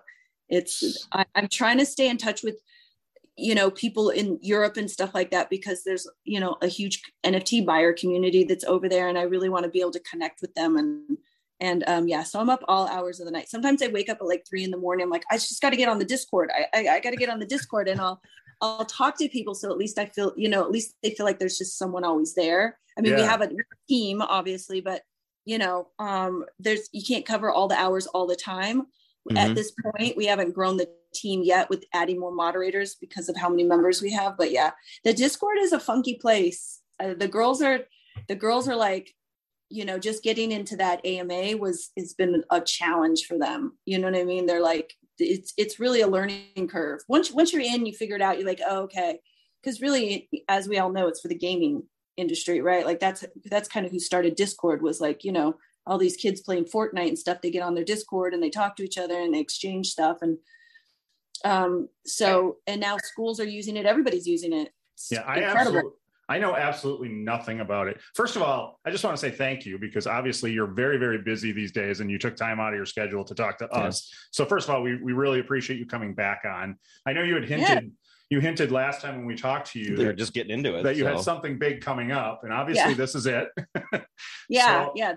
it's 0.49 1.07
I, 1.13 1.25
I'm 1.35 1.47
trying 1.47 1.77
to 1.77 1.85
stay 1.85 2.09
in 2.09 2.17
touch 2.17 2.41
with 2.43 2.55
you 3.37 3.55
know 3.55 3.69
people 3.69 4.09
in 4.09 4.39
Europe 4.41 4.75
and 4.75 4.89
stuff 4.89 5.13
like 5.13 5.31
that 5.31 5.51
because 5.51 5.83
there's 5.83 6.07
you 6.23 6.39
know 6.39 6.57
a 6.61 6.67
huge 6.67 7.01
NFT 7.23 7.65
buyer 7.65 7.93
community 7.93 8.43
that's 8.43 8.65
over 8.65 8.89
there 8.89 9.07
and 9.07 9.17
I 9.17 9.23
really 9.23 9.49
want 9.49 9.63
to 9.65 9.69
be 9.69 9.81
able 9.81 9.91
to 9.91 10.01
connect 10.01 10.41
with 10.41 10.53
them 10.55 10.77
and 10.77 11.17
and 11.59 11.83
um 11.87 12.07
yeah 12.07 12.23
so 12.23 12.39
I'm 12.39 12.49
up 12.49 12.63
all 12.67 12.87
hours 12.87 13.19
of 13.19 13.25
the 13.25 13.31
night. 13.31 13.49
Sometimes 13.49 13.81
I 13.81 13.87
wake 13.87 14.09
up 14.09 14.17
at 14.21 14.27
like 14.27 14.45
three 14.47 14.63
in 14.63 14.71
the 14.71 14.77
morning. 14.77 15.03
I'm 15.03 15.09
like 15.09 15.25
I 15.29 15.35
just 15.35 15.61
got 15.61 15.71
to 15.71 15.77
get 15.77 15.89
on 15.89 15.99
the 15.99 16.05
discord. 16.05 16.51
I, 16.55 16.65
I, 16.77 16.87
I 16.95 16.99
got 16.99 17.11
to 17.11 17.17
get 17.17 17.29
on 17.29 17.39
the 17.39 17.45
discord 17.45 17.87
and 17.87 17.99
I'll 17.99 18.21
I'll 18.61 18.85
talk 18.85 19.17
to 19.19 19.29
people 19.29 19.55
so 19.55 19.69
at 19.71 19.77
least 19.77 19.97
I 19.99 20.05
feel 20.05 20.33
you 20.35 20.49
know 20.49 20.63
at 20.63 20.71
least 20.71 20.95
they 21.03 21.11
feel 21.11 21.25
like 21.25 21.39
there's 21.39 21.57
just 21.57 21.77
someone 21.77 22.03
always 22.03 22.33
there. 22.35 22.77
I 22.97 23.01
mean 23.01 23.15
we 23.15 23.21
have 23.21 23.41
a 23.41 23.49
team 23.87 24.21
obviously 24.21 24.81
but 24.81 25.03
you 25.45 25.57
know 25.57 25.87
um 25.99 26.45
there's 26.59 26.89
you 26.91 27.03
can't 27.03 27.25
cover 27.25 27.49
all 27.51 27.67
the 27.67 27.75
hours 27.77 28.07
all 28.07 28.27
the 28.27 28.35
time. 28.35 28.87
At 29.35 29.51
Mhm. 29.51 29.55
this 29.55 29.71
point 29.71 30.17
we 30.17 30.25
haven't 30.25 30.53
grown 30.55 30.77
the 30.77 30.89
team 31.13 31.41
yet 31.43 31.69
with 31.69 31.83
adding 31.93 32.19
more 32.19 32.31
moderators 32.31 32.95
because 32.95 33.29
of 33.29 33.35
how 33.35 33.49
many 33.49 33.63
members 33.63 34.01
we 34.01 34.11
have 34.11 34.37
but 34.37 34.51
yeah. 34.51 34.71
The 35.03 35.13
discord 35.13 35.57
is 35.59 35.73
a 35.73 35.79
funky 35.79 36.15
place. 36.15 36.81
Uh, 36.99 37.13
the 37.15 37.27
girls 37.27 37.61
are 37.61 37.85
the 38.27 38.35
girls 38.35 38.67
are 38.67 38.75
like 38.75 39.13
you 39.69 39.85
know 39.85 39.99
just 39.99 40.23
getting 40.23 40.51
into 40.51 40.75
that 40.77 41.05
ama 41.05 41.55
was 41.57 41.91
has 41.97 42.13
been 42.13 42.43
a 42.51 42.61
challenge 42.61 43.25
for 43.25 43.37
them. 43.37 43.77
You 43.85 43.99
know 43.99 44.09
what 44.09 44.19
i 44.19 44.23
mean? 44.23 44.45
They're 44.45 44.61
like 44.61 44.93
it's 45.17 45.53
it's 45.57 45.79
really 45.79 46.01
a 46.01 46.07
learning 46.07 46.67
curve. 46.69 47.01
Once 47.07 47.31
once 47.31 47.53
you're 47.53 47.61
in 47.61 47.85
you 47.85 47.93
figure 47.93 48.15
it 48.15 48.21
out. 48.21 48.37
You're 48.37 48.47
like 48.47 48.61
oh, 48.67 48.81
okay. 48.83 49.19
Because 49.61 49.81
really 49.81 50.29
as 50.47 50.67
we 50.67 50.79
all 50.79 50.91
know 50.91 51.07
it's 51.07 51.21
for 51.21 51.27
the 51.27 51.35
gaming 51.35 51.83
industry 52.17 52.61
right? 52.61 52.85
Like 52.85 52.99
that's 52.99 53.23
that's 53.45 53.69
kind 53.69 53.85
of 53.85 53.91
who 53.91 53.99
started 53.99 54.35
discord 54.35 54.81
was 54.81 54.99
like 54.99 55.23
you 55.23 55.31
know 55.31 55.55
all 55.85 55.97
these 55.97 56.17
kids 56.17 56.41
playing 56.41 56.65
fortnite 56.65 57.07
and 57.07 57.17
stuff 57.19 57.41
they 57.41 57.49
get 57.49 57.63
on 57.63 57.73
their 57.73 57.83
discord 57.83 58.33
and 58.33 58.43
they 58.43 58.49
talk 58.49 58.75
to 58.75 58.83
each 58.83 58.97
other 58.97 59.19
and 59.19 59.33
they 59.33 59.39
exchange 59.39 59.87
stuff. 59.89 60.17
And 60.21 60.37
um 61.45 61.89
so 62.05 62.57
and 62.67 62.81
now 62.81 62.97
schools 62.97 63.39
are 63.39 63.45
using 63.45 63.77
it. 63.77 63.85
Everybody's 63.85 64.27
using 64.27 64.53
it. 64.53 64.73
It's 64.95 65.11
Yeah, 65.11 65.21
I 65.21 65.39
incredible. 65.39 65.77
absolutely. 65.77 65.91
I 66.29 66.37
know 66.37 66.55
absolutely 66.55 67.09
nothing 67.09 67.59
about 67.59 67.87
it. 67.87 67.99
First 68.13 68.35
of 68.35 68.43
all, 68.43 68.79
I 68.85 68.91
just 68.91 69.03
want 69.03 69.17
to 69.17 69.19
say 69.19 69.31
thank 69.31 69.65
you 69.65 69.79
because 69.79 70.05
obviously 70.05 70.51
you're 70.53 70.67
very, 70.67 70.97
very 70.97 71.17
busy 71.17 71.51
these 71.51 71.71
days 71.71 72.01
and 72.01 72.09
you 72.11 72.19
took 72.19 72.35
time 72.35 72.59
out 72.59 72.69
of 72.71 72.75
your 72.77 72.85
schedule 72.85 73.23
to 73.25 73.33
talk 73.33 73.57
to 73.57 73.67
Yeah. 73.73 73.79
us. 73.79 74.13
So 74.31 74.45
first 74.45 74.69
of 74.69 74.75
all, 74.75 74.83
we, 74.83 74.95
we 75.01 75.11
really 75.13 75.39
appreciate 75.39 75.79
you 75.79 75.87
coming 75.87 76.13
back 76.13 76.43
on. 76.45 76.77
I 77.07 77.13
know 77.13 77.23
you 77.23 77.33
had 77.33 77.45
hinted, 77.45 77.91
you 78.29 78.39
hinted 78.41 78.71
last 78.71 79.01
time 79.01 79.17
when 79.17 79.25
we 79.25 79.35
talked 79.35 79.71
to 79.71 79.79
you 79.79 79.95
They're 79.97 80.09
that, 80.09 80.17
just 80.17 80.33
getting 80.35 80.51
into 80.51 80.77
it. 80.77 80.83
that 80.83 80.95
you 80.97 81.03
so. 81.03 81.13
had 81.15 81.21
something 81.21 81.57
big 81.57 81.81
coming 81.81 82.11
up 82.11 82.43
and 82.43 82.53
obviously 82.53 82.91
Yeah. 82.91 82.97
this 82.97 83.15
is 83.15 83.25
it. 83.25 83.47
yeah 84.49 84.85
So- 84.85 84.93
yeah 84.95 85.13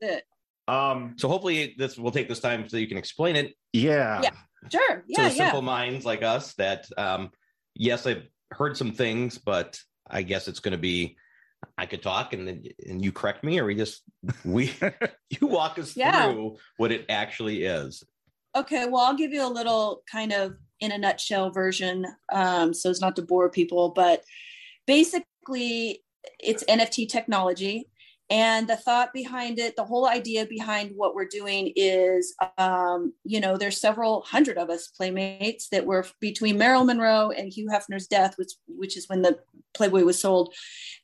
it. 0.00 0.24
Um, 0.66 1.12
So 1.18 1.28
hopefully 1.28 1.74
this 1.76 1.98
we'll 1.98 2.10
take 2.10 2.26
this 2.28 2.40
time 2.40 2.66
so 2.70 2.78
you 2.78 2.88
can 2.88 2.96
explain 2.96 3.36
it 3.36 3.54
yeah. 3.74 4.22
Yeah. 4.22 4.30
sure 4.72 4.96
to 4.96 5.02
yeah 5.08 5.22
yeah 5.24 5.28
simple 5.28 5.60
minds 5.60 6.06
like 6.06 6.22
us 6.22 6.54
that 6.54 6.86
um 6.96 7.30
yes 7.74 8.06
i've 8.06 8.26
heard 8.50 8.76
some 8.78 8.92
things 8.92 9.36
but 9.36 9.78
i 10.08 10.22
guess 10.22 10.48
it's 10.48 10.60
going 10.60 10.72
to 10.72 10.78
be 10.78 11.16
i 11.78 11.86
could 11.86 12.02
talk 12.02 12.32
and 12.32 12.46
then 12.46 12.64
and 12.86 13.04
you 13.04 13.12
correct 13.12 13.44
me 13.44 13.58
or 13.58 13.64
we 13.66 13.74
just 13.74 14.02
we 14.44 14.72
you 15.30 15.46
walk 15.46 15.78
us 15.78 15.96
Yeah. 15.96 16.32
through 16.32 16.56
what 16.76 16.92
it 16.92 17.06
actually 17.08 17.64
is 17.64 18.02
Okay, 18.56 18.86
well, 18.86 19.04
I'll 19.04 19.16
give 19.16 19.32
you 19.32 19.44
a 19.44 19.50
little 19.50 20.02
kind 20.10 20.32
of 20.32 20.54
in 20.78 20.92
a 20.92 20.98
nutshell 20.98 21.50
version, 21.50 22.06
um, 22.32 22.72
so 22.72 22.88
as 22.88 23.00
not 23.00 23.16
to 23.16 23.22
bore 23.22 23.50
people. 23.50 23.90
But 23.90 24.22
basically, 24.86 26.04
it's 26.38 26.62
NFT 26.64 27.08
technology, 27.08 27.88
and 28.30 28.66
the 28.66 28.76
thought 28.76 29.12
behind 29.12 29.58
it, 29.58 29.76
the 29.76 29.84
whole 29.84 30.06
idea 30.06 30.46
behind 30.46 30.92
what 30.96 31.14
we're 31.14 31.26
doing 31.26 31.72
is, 31.76 32.34
um, 32.56 33.12
you 33.24 33.38
know, 33.38 33.56
there's 33.56 33.78
several 33.80 34.22
hundred 34.22 34.56
of 34.56 34.70
us 34.70 34.88
playmates 34.88 35.68
that 35.68 35.84
were 35.84 36.06
between 36.20 36.56
Marilyn 36.56 36.86
Monroe 36.86 37.30
and 37.30 37.52
Hugh 37.52 37.68
Hefner's 37.68 38.06
death, 38.06 38.38
which 38.38 38.52
which 38.66 38.96
is 38.96 39.08
when 39.08 39.22
the 39.22 39.38
Playboy 39.74 40.04
was 40.04 40.18
sold. 40.18 40.54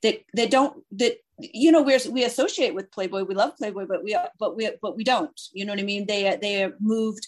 That 0.03 0.21
that 0.33 0.51
don't 0.51 0.83
that 0.93 1.19
you 1.39 1.71
know 1.71 1.83
we're 1.83 2.01
we 2.11 2.25
associate 2.25 2.75
with 2.75 2.91
Playboy, 2.91 3.25
we 3.25 3.35
love 3.35 3.57
Playboy, 3.57 3.85
but 3.87 4.03
we 4.03 4.17
but 4.39 4.57
we 4.57 4.71
but 4.81 4.97
we 4.97 5.05
don't. 5.05 5.39
You 5.53 5.67
know 5.67 5.73
what 5.73 5.81
I 5.81 5.85
mean? 5.85 6.07
They 6.07 6.39
they 6.41 6.71
moved 6.81 7.27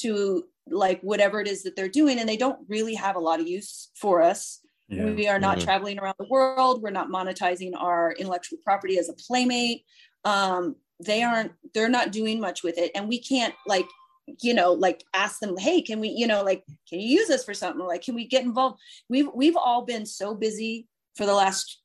to 0.00 0.44
like 0.68 1.00
whatever 1.00 1.40
it 1.40 1.48
is 1.48 1.62
that 1.62 1.76
they're 1.76 1.88
doing 1.88 2.18
and 2.18 2.28
they 2.28 2.36
don't 2.36 2.58
really 2.68 2.94
have 2.94 3.16
a 3.16 3.20
lot 3.20 3.40
of 3.40 3.48
use 3.48 3.90
for 3.96 4.22
us 4.22 4.59
Yeah. 4.90 5.04
we 5.14 5.28
are 5.28 5.38
not 5.38 5.58
Mhm. 5.58 5.64
traveling 5.64 5.98
around 5.98 6.16
the 6.18 6.26
world 6.26 6.82
we're 6.82 6.90
not 6.90 7.08
monetizing 7.08 7.72
our 7.76 8.12
intellectual 8.12 8.58
property 8.64 8.98
as 8.98 9.08
a 9.08 9.12
playmate 9.14 9.84
um, 10.24 10.76
they 10.98 11.22
aren't 11.22 11.52
they're 11.72 11.88
not 11.88 12.12
doing 12.12 12.40
much 12.40 12.62
with 12.62 12.76
it 12.76 12.90
and 12.94 13.08
we 13.08 13.18
can't 13.18 13.54
like 13.66 13.86
you 14.42 14.52
know 14.52 14.72
like 14.72 15.02
ask 15.14 15.40
them 15.40 15.56
hey 15.56 15.80
can 15.80 15.98
we 16.00 16.08
you 16.08 16.26
know 16.26 16.42
like 16.42 16.64
can 16.88 17.00
you 17.00 17.08
use 17.18 17.28
this 17.28 17.44
for 17.44 17.54
something 17.54 17.84
like 17.86 18.02
can 18.02 18.14
we 18.14 18.26
get 18.26 18.44
involved 18.44 18.78
we've 19.08 19.28
we've 19.34 19.56
all 19.56 19.82
been 19.84 20.04
so 20.04 20.34
busy 20.34 20.86
for 21.16 21.24
the 21.26 21.34
last 21.34 21.80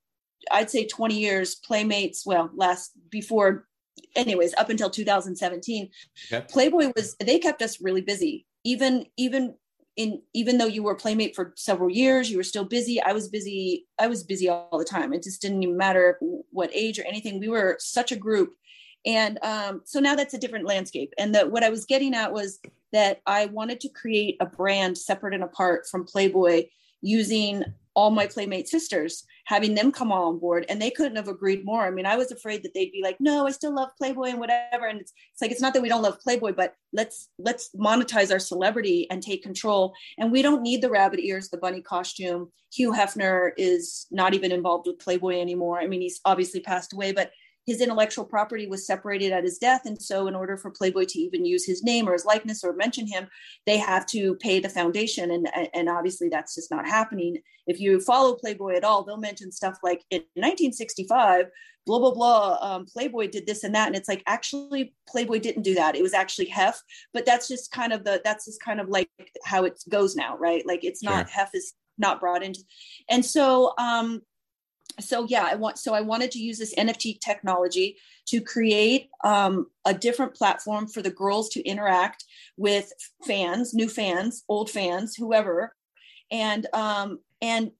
i'd 0.51 0.69
say 0.69 0.85
20 0.85 1.17
years 1.17 1.55
playmates 1.55 2.25
well 2.25 2.49
last 2.55 2.91
before 3.09 3.67
anyways 4.15 4.53
up 4.55 4.69
until 4.69 4.89
2017 4.89 5.89
Okay. 6.31 6.45
playboy 6.49 6.91
was 6.95 7.15
they 7.19 7.39
kept 7.39 7.61
us 7.61 7.81
really 7.81 8.01
busy 8.01 8.45
even 8.63 9.05
even 9.17 9.55
in 9.95 10.21
even 10.33 10.57
though 10.57 10.65
you 10.65 10.83
were 10.83 10.95
playmate 10.95 11.35
for 11.35 11.53
several 11.55 11.89
years 11.89 12.29
you 12.29 12.37
were 12.37 12.43
still 12.43 12.65
busy. 12.65 13.01
I 13.01 13.13
was 13.13 13.29
busy 13.29 13.85
i 13.99 14.07
was 14.07 14.23
busy 14.23 14.49
all 14.49 14.77
the 14.77 14.85
time. 14.85 15.13
It 15.13 15.23
just 15.23 15.41
didn't 15.41 15.63
even 15.63 15.77
matter 15.77 16.19
what 16.51 16.69
age 16.73 16.99
or 16.99 17.05
anything. 17.05 17.39
We 17.39 17.49
were 17.49 17.77
such 17.79 18.11
a 18.11 18.15
group. 18.15 18.55
And 19.05 19.37
um, 19.43 19.81
so 19.85 19.99
now 19.99 20.15
that's 20.15 20.33
a 20.33 20.39
different 20.39 20.65
landscape. 20.65 21.13
And 21.17 21.33
that 21.35 21.51
what 21.51 21.63
i 21.63 21.69
was 21.69 21.85
getting 21.85 22.13
at 22.13 22.33
was 22.33 22.59
that 22.91 23.21
i 23.25 23.47
wanted 23.47 23.79
to 23.81 23.89
create 23.89 24.37
a 24.39 24.45
brand 24.45 24.97
separate 24.97 25.33
and 25.33 25.43
apart 25.43 25.87
from 25.89 26.05
playboy 26.05 26.65
using 27.01 27.63
all 27.95 28.11
my 28.11 28.27
playmate 28.27 28.67
sisters 28.67 29.25
having 29.45 29.75
them 29.75 29.91
come 29.91 30.11
all 30.11 30.29
on 30.29 30.39
board 30.39 30.65
and 30.69 30.81
they 30.81 30.91
couldn't 30.91 31.15
have 31.15 31.27
agreed 31.27 31.65
more. 31.65 31.85
I 31.85 31.91
mean 31.91 32.05
i 32.05 32.17
was 32.17 32.31
afraid 32.31 32.63
that 32.63 32.73
they'd 32.73 32.91
be 32.91 33.01
like 33.03 33.17
no 33.19 33.47
i 33.47 33.51
still 33.51 33.73
love 33.73 33.89
playboy 33.97 34.29
and 34.29 34.39
whatever 34.39 34.87
and 34.87 34.99
it's, 34.99 35.13
it's 35.33 35.41
like 35.41 35.51
it's 35.51 35.61
not 35.61 35.73
that 35.73 35.81
we 35.81 35.89
don't 35.89 36.01
love 36.01 36.19
playboy 36.19 36.53
but 36.53 36.75
let's 36.93 37.29
let's 37.39 37.69
monetize 37.75 38.31
our 38.31 38.39
celebrity 38.39 39.07
and 39.09 39.21
take 39.21 39.43
control. 39.43 39.93
And 40.17 40.31
we 40.31 40.41
don't 40.41 40.61
need 40.61 40.81
the 40.81 40.89
rabbit 40.89 41.19
ears 41.19 41.49
the 41.49 41.57
bunny 41.57 41.81
costume. 41.81 42.51
Hugh 42.73 42.93
hefner 42.93 43.51
is 43.57 44.07
not 44.11 44.33
even 44.33 44.51
involved 44.51 44.87
with 44.87 44.99
playboy 44.99 45.39
anymore. 45.39 45.79
I 45.79 45.87
mean 45.87 46.01
he's 46.01 46.21
obviously 46.25 46.59
passed 46.59 46.93
away 46.93 47.11
but 47.11 47.31
his 47.65 47.81
intellectual 47.81 48.25
property 48.25 48.67
was 48.67 48.85
separated 48.85 49.31
at 49.31 49.43
his 49.43 49.57
death. 49.57 49.85
And 49.85 49.99
so, 50.01 50.27
in 50.27 50.35
order 50.35 50.57
for 50.57 50.71
Playboy 50.71 51.05
to 51.05 51.19
even 51.19 51.45
use 51.45 51.65
his 51.65 51.83
name 51.83 52.07
or 52.07 52.13
his 52.13 52.25
likeness 52.25 52.63
or 52.63 52.73
mention 52.73 53.07
him, 53.07 53.27
they 53.65 53.77
have 53.77 54.05
to 54.07 54.35
pay 54.35 54.59
the 54.59 54.69
foundation. 54.69 55.31
And, 55.31 55.49
and 55.73 55.89
obviously, 55.89 56.29
that's 56.29 56.55
just 56.55 56.71
not 56.71 56.87
happening. 56.87 57.37
If 57.67 57.79
you 57.79 57.99
follow 57.99 58.35
Playboy 58.35 58.75
at 58.75 58.83
all, 58.83 59.03
they'll 59.03 59.17
mention 59.17 59.51
stuff 59.51 59.79
like 59.83 60.03
in 60.11 60.21
1965, 60.35 61.45
blah, 61.85 61.99
blah, 61.99 62.13
blah, 62.13 62.57
um, 62.61 62.85
Playboy 62.85 63.29
did 63.29 63.47
this 63.47 63.63
and 63.63 63.73
that. 63.73 63.87
And 63.87 63.95
it's 63.95 64.09
like, 64.09 64.23
actually, 64.27 64.93
Playboy 65.07 65.39
didn't 65.39 65.63
do 65.63 65.75
that. 65.75 65.95
It 65.95 66.03
was 66.03 66.13
actually 66.13 66.47
Hef. 66.47 66.81
But 67.13 67.25
that's 67.25 67.47
just 67.47 67.71
kind 67.71 67.93
of 67.93 68.03
the, 68.03 68.21
that's 68.23 68.45
just 68.45 68.61
kind 68.61 68.79
of 68.79 68.89
like 68.89 69.09
how 69.43 69.65
it 69.65 69.83
goes 69.89 70.15
now, 70.15 70.37
right? 70.37 70.65
Like, 70.65 70.83
it's 70.83 71.03
not, 71.03 71.29
sure. 71.29 71.39
Hef 71.39 71.49
is 71.55 71.73
not 71.97 72.19
brought 72.19 72.43
into. 72.43 72.61
And 73.09 73.25
so, 73.25 73.73
um, 73.77 74.21
so 74.99 75.25
yeah 75.29 75.47
i 75.49 75.55
want 75.55 75.77
so 75.77 75.93
i 75.93 76.01
wanted 76.01 76.31
to 76.31 76.39
use 76.39 76.57
this 76.57 76.73
nft 76.75 77.19
technology 77.19 77.97
to 78.25 78.41
create 78.41 79.09
um, 79.23 79.67
a 79.85 79.93
different 79.93 80.33
platform 80.33 80.87
for 80.87 81.01
the 81.01 81.11
girls 81.11 81.49
to 81.49 81.63
interact 81.63 82.23
with 82.57 82.91
fans 83.25 83.73
new 83.73 83.87
fans 83.89 84.43
old 84.49 84.69
fans 84.69 85.15
whoever. 85.15 85.75
And 86.31 86.67
um, 86.73 87.19
and 87.41 87.71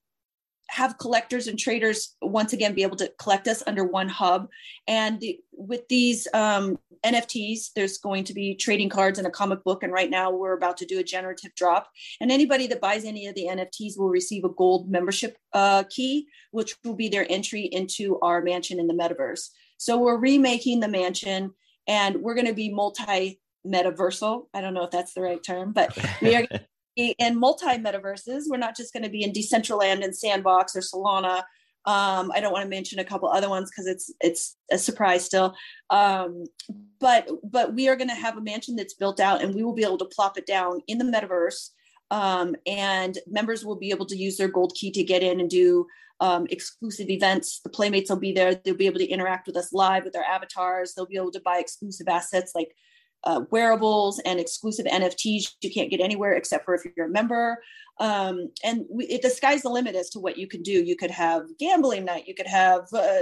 have 0.68 0.98
collectors 0.98 1.46
and 1.46 1.58
traders 1.58 2.16
once 2.20 2.52
again 2.52 2.74
be 2.74 2.82
able 2.82 2.96
to 2.96 3.12
collect 3.18 3.46
us 3.48 3.62
under 3.66 3.84
one 3.84 4.08
hub. 4.08 4.48
And 4.88 5.20
the, 5.20 5.38
with 5.52 5.86
these 5.88 6.26
um, 6.34 6.78
nfts 7.04 7.72
there's 7.74 7.98
going 7.98 8.24
to 8.24 8.32
be 8.32 8.54
trading 8.54 8.88
cards 8.88 9.18
and 9.18 9.26
a 9.26 9.30
comic 9.30 9.62
book. 9.64 9.82
And 9.82 9.92
right 9.92 10.10
now 10.10 10.30
we're 10.30 10.56
about 10.56 10.76
to 10.78 10.86
do 10.86 10.98
a 10.98 11.04
generative 11.04 11.54
drop. 11.54 11.88
And 12.20 12.32
anybody 12.32 12.66
that 12.68 12.80
buys 12.80 13.04
any 13.04 13.26
of 13.26 13.34
the 13.34 13.46
nfts 13.46 13.98
will 13.98 14.08
receive 14.08 14.44
a 14.44 14.48
gold 14.48 14.90
membership 14.90 15.36
uh, 15.52 15.84
key 15.88 16.26
which 16.50 16.74
will 16.84 16.94
be 16.94 17.08
their 17.08 17.26
entry 17.30 17.62
into 17.62 18.18
our 18.20 18.40
mansion 18.40 18.80
in 18.80 18.86
the 18.86 18.94
metaverse. 18.94 19.50
So 19.76 19.98
we're 19.98 20.18
remaking 20.18 20.80
the 20.80 20.88
mansion 20.88 21.52
and 21.86 22.16
we're 22.22 22.34
going 22.34 22.46
to 22.46 22.54
be 22.54 22.72
multi 22.72 23.40
metaversal 23.66 24.46
i 24.54 24.60
don't 24.60 24.74
know 24.74 24.84
if 24.84 24.90
that's 24.90 25.12
the 25.14 25.20
right 25.20 25.42
term 25.42 25.72
but 25.72 25.96
we 26.22 26.36
are 26.36 26.46
in 26.96 27.38
multi 27.38 27.66
metaverses. 27.78 28.44
We're 28.48 28.56
not 28.56 28.76
just 28.76 28.92
going 28.92 29.02
to 29.02 29.10
be 29.10 29.22
in 29.22 29.32
Decentraland 29.32 30.02
and 30.02 30.16
Sandbox 30.16 30.74
or 30.74 30.80
Solana. 30.80 31.42
Um, 31.84 32.32
I 32.34 32.40
don't 32.40 32.52
want 32.52 32.64
to 32.64 32.68
mention 32.68 32.98
a 32.98 33.04
couple 33.04 33.28
other 33.28 33.48
ones 33.48 33.70
because 33.70 33.86
it's 33.86 34.12
it's 34.20 34.56
a 34.72 34.78
surprise 34.78 35.24
still. 35.24 35.54
Um, 35.90 36.44
but 36.98 37.28
but 37.44 37.74
we 37.74 37.88
are 37.88 37.96
going 37.96 38.08
to 38.08 38.14
have 38.14 38.36
a 38.36 38.40
mansion 38.40 38.74
that's 38.74 38.94
built 38.94 39.20
out, 39.20 39.42
and 39.42 39.54
we 39.54 39.62
will 39.62 39.74
be 39.74 39.84
able 39.84 39.98
to 39.98 40.06
plop 40.06 40.36
it 40.36 40.46
down 40.46 40.80
in 40.88 40.98
the 40.98 41.04
metaverse. 41.04 41.70
Um, 42.10 42.54
and 42.66 43.18
members 43.26 43.64
will 43.64 43.76
be 43.76 43.90
able 43.90 44.06
to 44.06 44.16
use 44.16 44.36
their 44.36 44.48
gold 44.48 44.74
key 44.74 44.90
to 44.92 45.02
get 45.02 45.22
in 45.22 45.40
and 45.40 45.50
do 45.50 45.86
um, 46.20 46.46
exclusive 46.50 47.10
events. 47.10 47.60
The 47.62 47.70
playmates 47.70 48.10
will 48.10 48.18
be 48.18 48.32
there. 48.32 48.54
They'll 48.54 48.74
be 48.74 48.86
able 48.86 49.00
to 49.00 49.06
interact 49.06 49.46
with 49.46 49.56
us 49.56 49.72
live 49.72 50.04
with 50.04 50.12
their 50.12 50.24
avatars. 50.24 50.94
They'll 50.94 51.06
be 51.06 51.16
able 51.16 51.32
to 51.32 51.40
buy 51.40 51.58
exclusive 51.58 52.08
assets 52.08 52.52
like 52.54 52.74
uh, 53.26 53.42
wearables 53.50 54.20
and 54.20 54.40
exclusive 54.40 54.86
NFTs 54.86 55.54
you 55.60 55.70
can't 55.70 55.90
get 55.90 56.00
anywhere 56.00 56.34
except 56.34 56.64
for 56.64 56.74
if 56.74 56.82
you're 56.96 57.06
a 57.06 57.10
member. 57.10 57.62
Um, 57.98 58.50
and 58.62 58.84
we, 58.90 59.06
it, 59.06 59.22
the 59.22 59.30
sky's 59.30 59.62
the 59.62 59.70
limit 59.70 59.94
as 59.94 60.10
to 60.10 60.20
what 60.20 60.36
you 60.36 60.46
can 60.46 60.62
do. 60.62 60.72
You 60.72 60.96
could 60.96 61.10
have 61.10 61.44
gambling 61.58 62.04
night, 62.04 62.26
you 62.26 62.34
could 62.34 62.46
have 62.46 62.82
uh, 62.92 63.20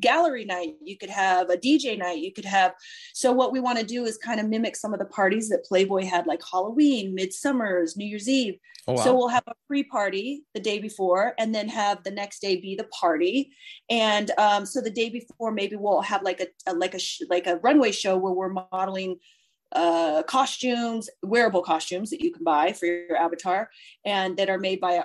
gallery 0.00 0.44
night, 0.44 0.74
you 0.82 0.98
could 0.98 1.10
have 1.10 1.48
a 1.50 1.56
DJ 1.56 1.98
night, 1.98 2.18
you 2.18 2.32
could 2.32 2.44
have. 2.44 2.74
So 3.14 3.32
what 3.32 3.52
we 3.52 3.60
want 3.60 3.78
to 3.78 3.84
do 3.84 4.04
is 4.04 4.18
kind 4.18 4.40
of 4.40 4.48
mimic 4.48 4.76
some 4.76 4.92
of 4.92 4.98
the 4.98 5.06
parties 5.06 5.48
that 5.48 5.64
Playboy 5.64 6.04
had, 6.04 6.26
like 6.26 6.42
Halloween, 6.50 7.14
Midsummer's, 7.14 7.96
New 7.96 8.06
Year's 8.06 8.28
Eve. 8.28 8.58
Oh, 8.88 8.94
wow. 8.94 9.04
So 9.04 9.14
we'll 9.14 9.28
have 9.28 9.44
a 9.46 9.54
pre 9.66 9.84
party 9.84 10.42
the 10.54 10.60
day 10.60 10.78
before, 10.78 11.34
and 11.38 11.54
then 11.54 11.68
have 11.68 12.02
the 12.02 12.10
next 12.10 12.40
day 12.40 12.60
be 12.60 12.74
the 12.74 12.84
party. 12.84 13.52
And 13.88 14.30
um, 14.38 14.66
so 14.66 14.80
the 14.80 14.90
day 14.90 15.08
before, 15.08 15.52
maybe 15.52 15.76
we'll 15.76 16.00
have 16.00 16.22
like 16.22 16.40
a, 16.40 16.48
a 16.70 16.74
like 16.74 16.94
a 16.94 16.98
sh- 16.98 17.22
like 17.30 17.46
a 17.46 17.56
runway 17.58 17.92
show 17.92 18.16
where 18.16 18.32
we're 18.32 18.52
modeling 18.72 19.18
uh, 19.72 20.22
costumes, 20.24 21.08
wearable 21.22 21.62
costumes 21.62 22.10
that 22.10 22.20
you 22.20 22.32
can 22.32 22.44
buy 22.44 22.72
for 22.72 22.86
your 22.86 23.16
avatar, 23.16 23.70
and 24.04 24.36
that 24.36 24.50
are 24.50 24.58
made 24.58 24.80
by 24.80 25.04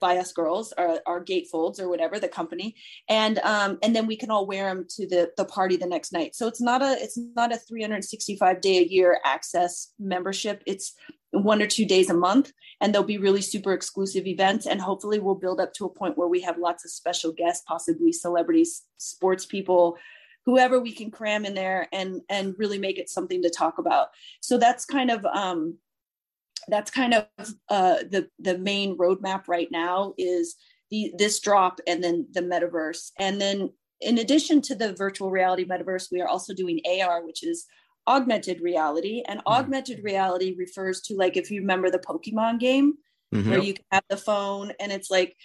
by 0.00 0.16
us 0.16 0.32
girls, 0.32 0.72
our 0.78 1.24
gatefolds 1.24 1.80
or 1.80 1.88
whatever 1.88 2.18
the 2.18 2.28
company, 2.28 2.74
and 3.08 3.38
um, 3.40 3.78
and 3.82 3.94
then 3.94 4.06
we 4.06 4.16
can 4.16 4.30
all 4.30 4.46
wear 4.46 4.68
them 4.68 4.86
to 4.88 5.06
the 5.06 5.30
the 5.36 5.44
party 5.44 5.76
the 5.76 5.86
next 5.86 6.12
night. 6.12 6.34
So 6.34 6.46
it's 6.46 6.60
not 6.60 6.82
a 6.82 6.96
it's 7.00 7.18
not 7.36 7.52
a 7.52 7.58
365 7.58 8.60
day 8.60 8.78
a 8.78 8.86
year 8.86 9.20
access 9.24 9.92
membership. 9.98 10.62
It's 10.66 10.94
one 11.32 11.62
or 11.62 11.66
two 11.66 11.84
days 11.84 12.10
a 12.10 12.14
month 12.14 12.52
and 12.80 12.92
there'll 12.92 13.06
be 13.06 13.18
really 13.18 13.40
super 13.40 13.72
exclusive 13.72 14.26
events 14.26 14.66
and 14.66 14.80
hopefully 14.80 15.20
we'll 15.20 15.34
build 15.34 15.60
up 15.60 15.72
to 15.72 15.84
a 15.84 15.88
point 15.88 16.18
where 16.18 16.26
we 16.26 16.40
have 16.40 16.58
lots 16.58 16.84
of 16.84 16.90
special 16.90 17.32
guests 17.32 17.64
possibly 17.68 18.12
celebrities 18.12 18.82
sports 18.96 19.46
people 19.46 19.96
whoever 20.50 20.80
we 20.80 20.92
can 20.92 21.12
cram 21.12 21.44
in 21.44 21.54
there 21.54 21.86
and 21.92 22.20
and 22.28 22.56
really 22.58 22.78
make 22.78 22.98
it 22.98 23.08
something 23.08 23.40
to 23.40 23.48
talk 23.48 23.78
about 23.78 24.08
so 24.40 24.58
that's 24.58 24.84
kind 24.84 25.10
of 25.10 25.24
um 25.26 25.76
that's 26.66 26.90
kind 26.90 27.14
of 27.14 27.26
uh 27.68 27.98
the 28.10 28.28
the 28.40 28.58
main 28.58 28.98
roadmap 28.98 29.46
right 29.46 29.68
now 29.70 30.12
is 30.18 30.56
the 30.90 31.12
this 31.16 31.38
drop 31.38 31.78
and 31.86 32.02
then 32.02 32.26
the 32.32 32.42
metaverse 32.42 33.12
and 33.20 33.40
then 33.40 33.70
in 34.00 34.18
addition 34.18 34.60
to 34.60 34.74
the 34.74 34.92
virtual 34.94 35.30
reality 35.30 35.64
metaverse 35.64 36.08
we 36.10 36.20
are 36.20 36.28
also 36.28 36.52
doing 36.52 36.80
ar 37.00 37.24
which 37.24 37.44
is 37.44 37.66
augmented 38.08 38.60
reality 38.60 39.22
and 39.28 39.38
mm-hmm. 39.38 39.52
augmented 39.52 40.02
reality 40.02 40.56
refers 40.58 41.00
to 41.00 41.14
like 41.14 41.36
if 41.36 41.48
you 41.48 41.60
remember 41.60 41.90
the 41.90 41.98
pokemon 41.98 42.58
game 42.58 42.94
mm-hmm. 43.32 43.48
where 43.48 43.60
you 43.60 43.74
can 43.74 43.84
have 43.92 44.04
the 44.10 44.16
phone 44.16 44.72
and 44.80 44.90
it's 44.90 45.12
like 45.12 45.36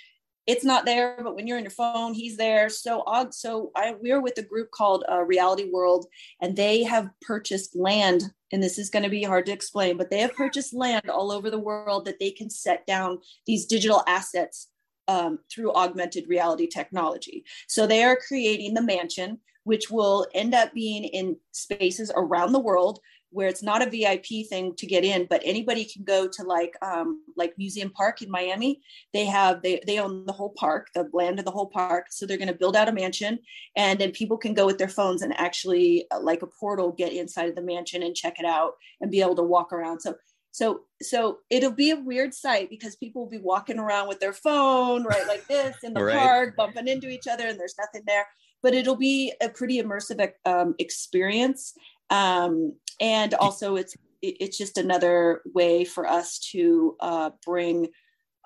it's 0.47 0.63
not 0.63 0.85
there, 0.85 1.19
but 1.23 1.35
when 1.35 1.47
you're 1.47 1.57
on 1.57 1.63
your 1.63 1.71
phone, 1.71 2.13
he's 2.13 2.37
there. 2.37 2.69
So 2.69 3.03
odd. 3.07 3.33
So 3.33 3.71
I 3.75 3.95
we're 3.99 4.21
with 4.21 4.37
a 4.37 4.43
group 4.43 4.71
called 4.71 5.03
uh, 5.11 5.21
Reality 5.21 5.69
World, 5.71 6.05
and 6.41 6.55
they 6.55 6.83
have 6.83 7.09
purchased 7.21 7.75
land. 7.75 8.23
And 8.51 8.61
this 8.61 8.77
is 8.77 8.89
going 8.89 9.03
to 9.03 9.09
be 9.09 9.23
hard 9.23 9.45
to 9.47 9.51
explain, 9.51 9.97
but 9.97 10.09
they 10.09 10.19
have 10.19 10.35
purchased 10.35 10.73
land 10.73 11.09
all 11.09 11.31
over 11.31 11.49
the 11.49 11.59
world 11.59 12.05
that 12.05 12.19
they 12.19 12.31
can 12.31 12.49
set 12.49 12.85
down 12.85 13.19
these 13.47 13.65
digital 13.65 14.03
assets 14.07 14.69
um, 15.07 15.39
through 15.51 15.73
augmented 15.73 16.27
reality 16.27 16.67
technology. 16.67 17.43
So 17.67 17.87
they 17.87 18.03
are 18.03 18.15
creating 18.15 18.73
the 18.73 18.81
mansion, 18.81 19.39
which 19.63 19.89
will 19.89 20.27
end 20.33 20.53
up 20.53 20.73
being 20.73 21.03
in 21.05 21.37
spaces 21.51 22.11
around 22.15 22.51
the 22.51 22.59
world 22.59 22.99
where 23.31 23.47
it's 23.47 23.63
not 23.63 23.81
a 23.81 23.89
VIP 23.89 24.47
thing 24.47 24.73
to 24.75 24.85
get 24.85 25.03
in, 25.03 25.27
but 25.29 25.41
anybody 25.43 25.85
can 25.85 26.03
go 26.03 26.27
to 26.27 26.43
like 26.43 26.73
um, 26.81 27.21
like 27.35 27.57
Museum 27.57 27.89
Park 27.89 28.21
in 28.21 28.31
Miami. 28.31 28.81
They 29.13 29.25
have 29.25 29.61
they 29.61 29.81
they 29.85 29.99
own 29.99 30.25
the 30.25 30.33
whole 30.33 30.53
park, 30.57 30.87
the 30.93 31.09
land 31.11 31.39
of 31.39 31.45
the 31.45 31.51
whole 31.51 31.67
park. 31.67 32.07
So 32.09 32.25
they're 32.25 32.37
going 32.37 32.47
to 32.47 32.53
build 32.53 32.75
out 32.75 32.89
a 32.89 32.93
mansion, 32.93 33.39
and 33.75 33.99
then 33.99 34.11
people 34.11 34.37
can 34.37 34.53
go 34.53 34.65
with 34.65 34.77
their 34.77 34.87
phones 34.87 35.21
and 35.21 35.37
actually 35.39 36.05
uh, 36.11 36.19
like 36.21 36.41
a 36.41 36.47
portal 36.47 36.91
get 36.91 37.13
inside 37.13 37.49
of 37.49 37.55
the 37.55 37.61
mansion 37.61 38.03
and 38.03 38.15
check 38.15 38.39
it 38.39 38.45
out 38.45 38.73
and 39.01 39.11
be 39.11 39.21
able 39.21 39.35
to 39.35 39.43
walk 39.43 39.73
around. 39.73 39.99
So 39.99 40.15
so 40.51 40.83
so 41.01 41.39
it'll 41.49 41.71
be 41.71 41.91
a 41.91 41.97
weird 41.97 42.33
sight 42.33 42.69
because 42.69 42.95
people 42.95 43.23
will 43.23 43.29
be 43.29 43.37
walking 43.37 43.79
around 43.79 44.07
with 44.07 44.21
their 44.21 44.31
phone 44.31 45.03
right 45.03 45.27
like 45.27 45.45
this 45.47 45.75
in 45.83 45.93
the 45.93 46.03
right. 46.05 46.17
park, 46.17 46.55
bumping 46.55 46.87
into 46.87 47.09
each 47.09 47.27
other, 47.27 47.47
and 47.47 47.59
there's 47.59 47.75
nothing 47.77 48.03
there. 48.07 48.25
But 48.63 48.73
it'll 48.73 48.95
be 48.95 49.33
a 49.41 49.49
pretty 49.49 49.83
immersive 49.83 50.31
um, 50.45 50.73
experience 50.79 51.73
um, 52.09 52.73
and 52.99 53.33
also 53.35 53.75
it's 53.75 53.95
it's 54.21 54.57
just 54.57 54.77
another 54.77 55.41
way 55.53 55.85
for 55.85 56.07
us 56.07 56.39
to 56.39 56.95
uh, 56.99 57.29
bring 57.45 57.89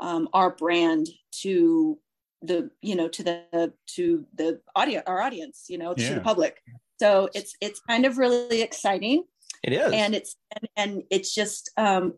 um, 0.01 0.27
our 0.33 0.55
brand 0.55 1.07
to 1.41 1.97
the 2.41 2.69
you 2.81 2.95
know 2.95 3.07
to 3.09 3.23
the 3.23 3.73
to 3.85 4.25
the 4.35 4.61
audience 4.75 5.03
our 5.07 5.21
audience 5.21 5.65
you 5.67 5.77
know 5.77 5.93
yeah. 5.97 6.09
to 6.09 6.15
the 6.15 6.21
public. 6.21 6.61
So 6.99 7.29
it's 7.33 7.55
it's 7.61 7.79
kind 7.79 8.05
of 8.05 8.17
really 8.17 8.61
exciting. 8.61 9.23
It 9.63 9.73
is. 9.73 9.91
And 9.91 10.15
it's 10.15 10.35
and, 10.55 10.69
and 10.75 11.03
it's 11.09 11.33
just 11.33 11.71
um 11.77 12.13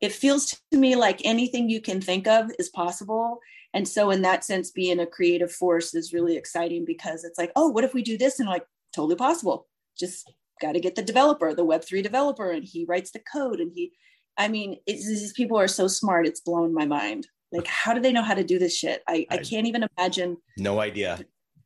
it 0.00 0.12
feels 0.12 0.60
to 0.70 0.78
me 0.78 0.94
like 0.94 1.20
anything 1.24 1.68
you 1.68 1.80
can 1.80 2.00
think 2.00 2.26
of 2.26 2.50
is 2.58 2.68
possible. 2.68 3.38
And 3.72 3.86
so 3.86 4.10
in 4.10 4.22
that 4.22 4.44
sense 4.44 4.70
being 4.70 5.00
a 5.00 5.06
creative 5.06 5.52
force 5.52 5.94
is 5.94 6.12
really 6.12 6.36
exciting 6.36 6.84
because 6.84 7.24
it's 7.24 7.38
like 7.38 7.52
oh 7.56 7.68
what 7.68 7.84
if 7.84 7.94
we 7.94 8.02
do 8.02 8.18
this? 8.18 8.38
And 8.40 8.48
like 8.48 8.66
totally 8.94 9.16
possible. 9.16 9.66
Just 9.98 10.32
got 10.60 10.72
to 10.72 10.80
get 10.80 10.94
the 10.94 11.02
developer, 11.02 11.54
the 11.54 11.64
Web3 11.64 12.02
developer, 12.02 12.50
and 12.50 12.64
he 12.64 12.84
writes 12.84 13.10
the 13.10 13.20
code 13.32 13.60
and 13.60 13.72
he 13.74 13.92
I 14.36 14.48
mean, 14.48 14.76
these 14.86 15.32
people 15.32 15.58
are 15.58 15.68
so 15.68 15.88
smart. 15.88 16.26
It's 16.26 16.40
blowing 16.40 16.72
my 16.72 16.84
mind. 16.84 17.26
Like, 17.52 17.66
how 17.66 17.94
do 17.94 18.00
they 18.00 18.12
know 18.12 18.22
how 18.22 18.34
to 18.34 18.44
do 18.44 18.58
this 18.58 18.76
shit? 18.76 19.02
I, 19.08 19.26
I, 19.30 19.36
I 19.36 19.38
can't 19.38 19.66
even 19.66 19.86
imagine. 19.96 20.36
No 20.58 20.80
idea. 20.80 21.20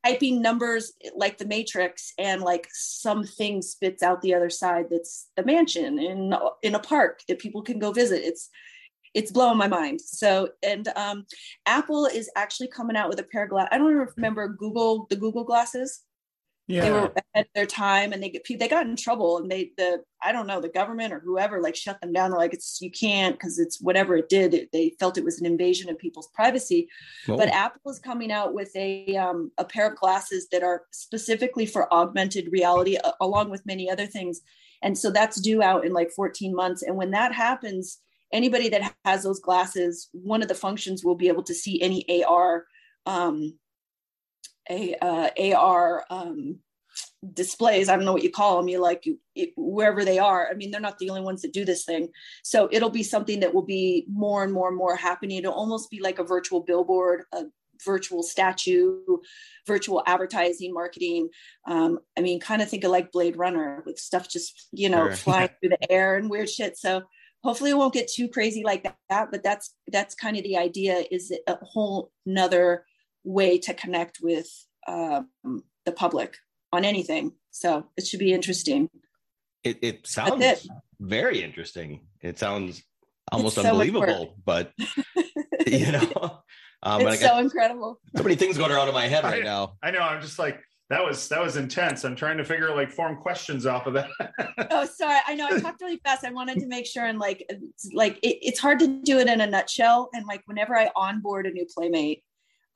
Typing 0.04 0.40
numbers 0.40 0.92
like 1.14 1.38
the 1.38 1.46
Matrix 1.46 2.12
and 2.18 2.42
like 2.42 2.68
something 2.72 3.60
spits 3.60 4.02
out 4.02 4.22
the 4.22 4.34
other 4.34 4.50
side 4.50 4.86
that's 4.90 5.28
the 5.36 5.44
mansion 5.44 5.98
in 5.98 6.34
in 6.62 6.74
a 6.74 6.78
park 6.78 7.20
that 7.28 7.38
people 7.38 7.62
can 7.62 7.78
go 7.78 7.92
visit. 7.92 8.22
It's 8.22 8.48
it's 9.12 9.32
blowing 9.32 9.58
my 9.58 9.66
mind. 9.66 10.00
So, 10.00 10.50
and 10.62 10.88
um, 10.96 11.26
Apple 11.66 12.06
is 12.06 12.30
actually 12.36 12.68
coming 12.68 12.96
out 12.96 13.08
with 13.08 13.18
a 13.18 13.24
pair 13.24 13.44
of 13.44 13.50
glasses. 13.50 13.70
I 13.72 13.78
don't 13.78 14.08
remember 14.16 14.48
Google 14.48 15.06
the 15.10 15.16
Google 15.16 15.44
glasses 15.44 16.02
yeah. 16.70 16.82
they 16.82 16.90
were 16.92 17.12
at 17.34 17.48
their 17.54 17.66
time 17.66 18.12
and 18.12 18.22
they 18.22 18.28
get 18.28 18.46
they 18.58 18.68
got 18.68 18.86
in 18.86 18.96
trouble 18.96 19.38
and 19.38 19.50
they 19.50 19.72
the 19.76 20.02
i 20.22 20.30
don't 20.30 20.46
know 20.46 20.60
the 20.60 20.68
government 20.68 21.12
or 21.12 21.20
whoever 21.20 21.60
like 21.60 21.74
shut 21.74 22.00
them 22.00 22.12
down 22.12 22.30
They're 22.30 22.38
like 22.38 22.54
it's 22.54 22.78
you 22.80 22.90
can't 22.90 23.34
because 23.34 23.58
it's 23.58 23.80
whatever 23.80 24.16
it 24.16 24.28
did 24.28 24.54
it, 24.54 24.70
they 24.72 24.94
felt 25.00 25.18
it 25.18 25.24
was 25.24 25.40
an 25.40 25.46
invasion 25.46 25.90
of 25.90 25.98
people's 25.98 26.28
privacy 26.28 26.88
oh. 27.28 27.36
but 27.36 27.48
apple 27.48 27.90
is 27.90 27.98
coming 27.98 28.30
out 28.30 28.54
with 28.54 28.74
a 28.76 29.16
um, 29.16 29.50
a 29.58 29.64
pair 29.64 29.88
of 29.88 29.96
glasses 29.96 30.48
that 30.52 30.62
are 30.62 30.82
specifically 30.92 31.66
for 31.66 31.92
augmented 31.92 32.48
reality 32.52 32.96
uh, 32.96 33.12
along 33.20 33.50
with 33.50 33.66
many 33.66 33.90
other 33.90 34.06
things 34.06 34.40
and 34.82 34.96
so 34.96 35.10
that's 35.10 35.40
due 35.40 35.62
out 35.62 35.84
in 35.84 35.92
like 35.92 36.10
14 36.10 36.54
months 36.54 36.82
and 36.82 36.96
when 36.96 37.10
that 37.10 37.32
happens 37.32 37.98
anybody 38.32 38.68
that 38.68 38.94
has 39.04 39.24
those 39.24 39.40
glasses 39.40 40.08
one 40.12 40.42
of 40.42 40.48
the 40.48 40.54
functions 40.54 41.04
will 41.04 41.16
be 41.16 41.28
able 41.28 41.42
to 41.42 41.54
see 41.54 41.82
any 41.82 42.24
ar 42.24 42.64
um, 43.06 43.54
a 44.70 44.94
uh, 45.02 45.30
AR 45.54 46.04
um, 46.10 46.60
displays. 47.34 47.88
I 47.88 47.96
don't 47.96 48.04
know 48.04 48.12
what 48.12 48.22
you 48.22 48.30
call 48.30 48.56
them. 48.56 48.68
You 48.68 48.80
like 48.80 49.04
you, 49.04 49.18
it, 49.34 49.50
wherever 49.56 50.04
they 50.04 50.18
are. 50.18 50.48
I 50.50 50.54
mean, 50.54 50.70
they're 50.70 50.80
not 50.80 50.98
the 50.98 51.10
only 51.10 51.22
ones 51.22 51.42
that 51.42 51.52
do 51.52 51.64
this 51.64 51.84
thing. 51.84 52.08
So 52.42 52.68
it'll 52.72 52.90
be 52.90 53.02
something 53.02 53.40
that 53.40 53.52
will 53.52 53.66
be 53.66 54.06
more 54.08 54.42
and 54.42 54.52
more 54.52 54.68
and 54.68 54.76
more 54.76 54.96
happening. 54.96 55.38
It'll 55.38 55.52
almost 55.52 55.90
be 55.90 56.00
like 56.00 56.18
a 56.18 56.24
virtual 56.24 56.60
billboard, 56.60 57.24
a 57.32 57.44
virtual 57.84 58.22
statue, 58.22 58.98
virtual 59.66 60.02
advertising, 60.06 60.72
marketing. 60.72 61.28
Um, 61.66 61.98
I 62.16 62.20
mean, 62.20 62.40
kind 62.40 62.62
of 62.62 62.68
think 62.68 62.84
of 62.84 62.90
like 62.90 63.12
Blade 63.12 63.36
Runner 63.36 63.82
with 63.86 63.98
stuff 63.98 64.28
just 64.28 64.68
you 64.72 64.88
know 64.88 65.08
sure. 65.08 65.16
flying 65.16 65.50
through 65.60 65.70
the 65.70 65.92
air 65.92 66.16
and 66.16 66.30
weird 66.30 66.48
shit. 66.48 66.78
So 66.78 67.02
hopefully 67.42 67.70
it 67.70 67.76
won't 67.76 67.94
get 67.94 68.10
too 68.10 68.28
crazy 68.28 68.62
like 68.64 68.84
that. 68.84 69.28
But 69.30 69.42
that's 69.42 69.74
that's 69.88 70.14
kind 70.14 70.36
of 70.36 70.44
the 70.44 70.56
idea. 70.56 71.04
Is 71.10 71.32
a 71.46 71.56
whole 71.62 72.12
nother 72.24 72.84
way 73.24 73.58
to 73.58 73.74
connect 73.74 74.18
with 74.22 74.48
um, 74.86 75.28
the 75.84 75.92
public 75.92 76.36
on 76.72 76.84
anything. 76.84 77.32
So 77.50 77.86
it 77.96 78.06
should 78.06 78.20
be 78.20 78.32
interesting. 78.32 78.88
It, 79.64 79.78
it 79.82 80.06
sounds 80.06 80.42
it. 80.42 80.66
very 81.00 81.42
interesting. 81.42 82.00
It 82.22 82.38
sounds 82.38 82.82
almost 83.30 83.56
so 83.56 83.62
unbelievable, 83.62 84.36
but 84.44 84.72
you 85.66 85.92
know, 85.92 86.40
um, 86.82 87.02
it's 87.02 87.20
so 87.20 87.38
incredible. 87.38 88.00
So 88.16 88.22
many 88.22 88.36
things 88.36 88.56
going 88.56 88.72
around 88.72 88.88
in 88.88 88.94
my 88.94 89.06
head 89.06 89.24
right 89.24 89.42
I, 89.42 89.44
now. 89.44 89.76
I 89.82 89.90
know. 89.90 90.00
I'm 90.00 90.22
just 90.22 90.38
like, 90.38 90.60
that 90.88 91.04
was 91.04 91.28
that 91.28 91.40
was 91.40 91.56
intense. 91.56 92.04
I'm 92.04 92.16
trying 92.16 92.36
to 92.38 92.44
figure 92.44 92.74
like 92.74 92.90
form 92.90 93.16
questions 93.16 93.64
off 93.64 93.86
of 93.86 93.94
that. 93.94 94.10
oh, 94.70 94.86
sorry. 94.86 95.20
I 95.26 95.34
know 95.34 95.46
I 95.46 95.60
talked 95.60 95.80
really 95.80 96.00
fast. 96.04 96.24
I 96.24 96.32
wanted 96.32 96.58
to 96.58 96.66
make 96.66 96.84
sure 96.84 97.04
and 97.04 97.18
like 97.18 97.48
like 97.92 98.18
it, 98.24 98.38
it's 98.42 98.58
hard 98.58 98.80
to 98.80 99.00
do 99.02 99.18
it 99.18 99.28
in 99.28 99.40
a 99.40 99.46
nutshell. 99.46 100.10
And 100.14 100.26
like 100.26 100.42
whenever 100.46 100.76
I 100.76 100.90
onboard 100.96 101.46
a 101.46 101.50
new 101.50 101.64
playmate, 101.72 102.24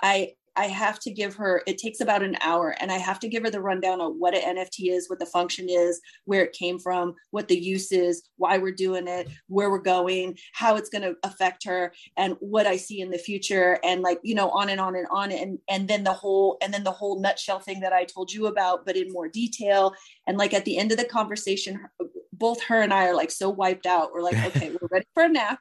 I 0.03 0.35
I 0.57 0.67
have 0.67 1.01
to 1.01 1.11
give 1.11 1.35
her, 1.35 1.63
it 1.67 1.79
takes 1.79 2.01
about 2.01 2.23
an 2.23 2.37
hour, 2.41 2.77
and 2.81 2.93
I 2.93 2.99
have 2.99 3.19
to 3.21 3.29
give 3.29 3.43
her 3.43 3.51
the 3.51 3.61
rundown 3.61 4.01
of 4.01 4.15
what 4.17 4.37
an 4.37 4.57
NFT 4.57 4.93
is, 4.93 5.11
what 5.11 5.19
the 5.19 5.27
function 5.27 5.69
is, 5.69 6.01
where 6.27 6.45
it 6.45 6.53
came 6.53 6.79
from, 6.79 7.15
what 7.33 7.49
the 7.49 7.59
use 7.59 7.91
is, 7.91 8.23
why 8.37 8.59
we're 8.59 8.73
doing 8.73 9.09
it, 9.09 9.29
where 9.49 9.71
we're 9.71 9.79
going, 9.79 10.39
how 10.53 10.77
it's 10.77 10.91
going 10.91 11.03
to 11.03 11.17
affect 11.25 11.65
her, 11.65 11.93
and 12.17 12.37
what 12.39 12.67
I 12.67 12.77
see 12.77 13.01
in 13.01 13.11
the 13.11 13.19
future, 13.19 13.81
and 13.83 14.03
like, 14.03 14.21
you 14.23 14.37
know, 14.37 14.49
on 14.51 14.69
and 14.69 14.81
on 14.81 14.95
and 14.95 15.09
on. 15.11 15.33
And, 15.33 15.59
and 15.69 15.89
then 15.89 16.05
the 16.05 16.13
whole, 16.13 16.57
and 16.63 16.73
then 16.73 16.85
the 16.85 16.93
whole 16.93 17.21
nutshell 17.21 17.59
thing 17.59 17.81
that 17.81 17.93
I 17.93 18.05
told 18.05 18.33
you 18.33 18.47
about, 18.47 18.87
but 18.87 18.97
in 18.97 19.13
more 19.13 19.29
detail. 19.29 19.93
And 20.29 20.39
like 20.39 20.55
at 20.55 20.65
the 20.65 20.79
end 20.79 20.93
of 20.93 20.99
the 20.99 21.05
conversation, 21.05 21.81
both 22.33 22.63
her 22.65 22.81
and 22.81 22.93
I 22.93 23.09
are 23.09 23.17
like 23.17 23.33
so 23.33 23.51
wiped 23.51 23.87
out. 23.87 24.13
We're 24.13 24.23
like, 24.23 24.37
okay, 24.47 24.71
we're 24.71 24.89
ready 24.89 25.07
for 25.15 25.25
a 25.25 25.29
nap. 25.29 25.59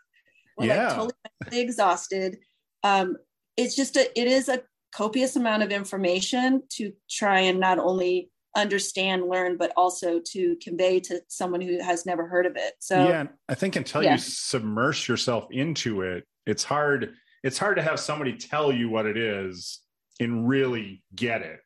We're 0.56 0.68
yeah. 0.68 0.96
like 1.00 1.14
totally 1.42 1.62
exhausted. 1.62 2.38
Um, 2.84 3.16
it's 3.58 3.76
just 3.76 3.96
a, 3.96 4.20
it 4.20 4.28
is 4.28 4.50
a 4.50 4.62
copious 4.94 5.36
amount 5.36 5.64
of 5.64 5.72
information 5.72 6.64
to 6.70 6.94
try 7.10 7.40
and 7.40 7.60
not 7.60 7.80
only 7.80 8.30
understand 8.56 9.28
learn 9.28 9.58
but 9.58 9.74
also 9.76 10.20
to 10.24 10.56
convey 10.62 11.00
to 11.00 11.20
someone 11.28 11.60
who 11.60 11.82
has 11.82 12.06
never 12.06 12.28
heard 12.28 12.46
of 12.46 12.56
it. 12.56 12.74
So 12.80 13.08
yeah 13.08 13.26
i 13.50 13.56
think 13.56 13.76
until 13.76 14.04
yeah. 14.04 14.12
you 14.14 14.18
submerge 14.20 15.08
yourself 15.08 15.48
into 15.50 16.02
it 16.02 16.24
it's 16.46 16.64
hard 16.64 17.16
it's 17.44 17.58
hard 17.58 17.76
to 17.76 17.84
have 17.84 18.00
somebody 18.00 18.34
tell 18.34 18.72
you 18.72 18.90
what 18.90 19.06
it 19.06 19.18
is 19.18 19.82
and 20.20 20.48
really 20.48 21.04
get 21.14 21.42
it. 21.42 21.60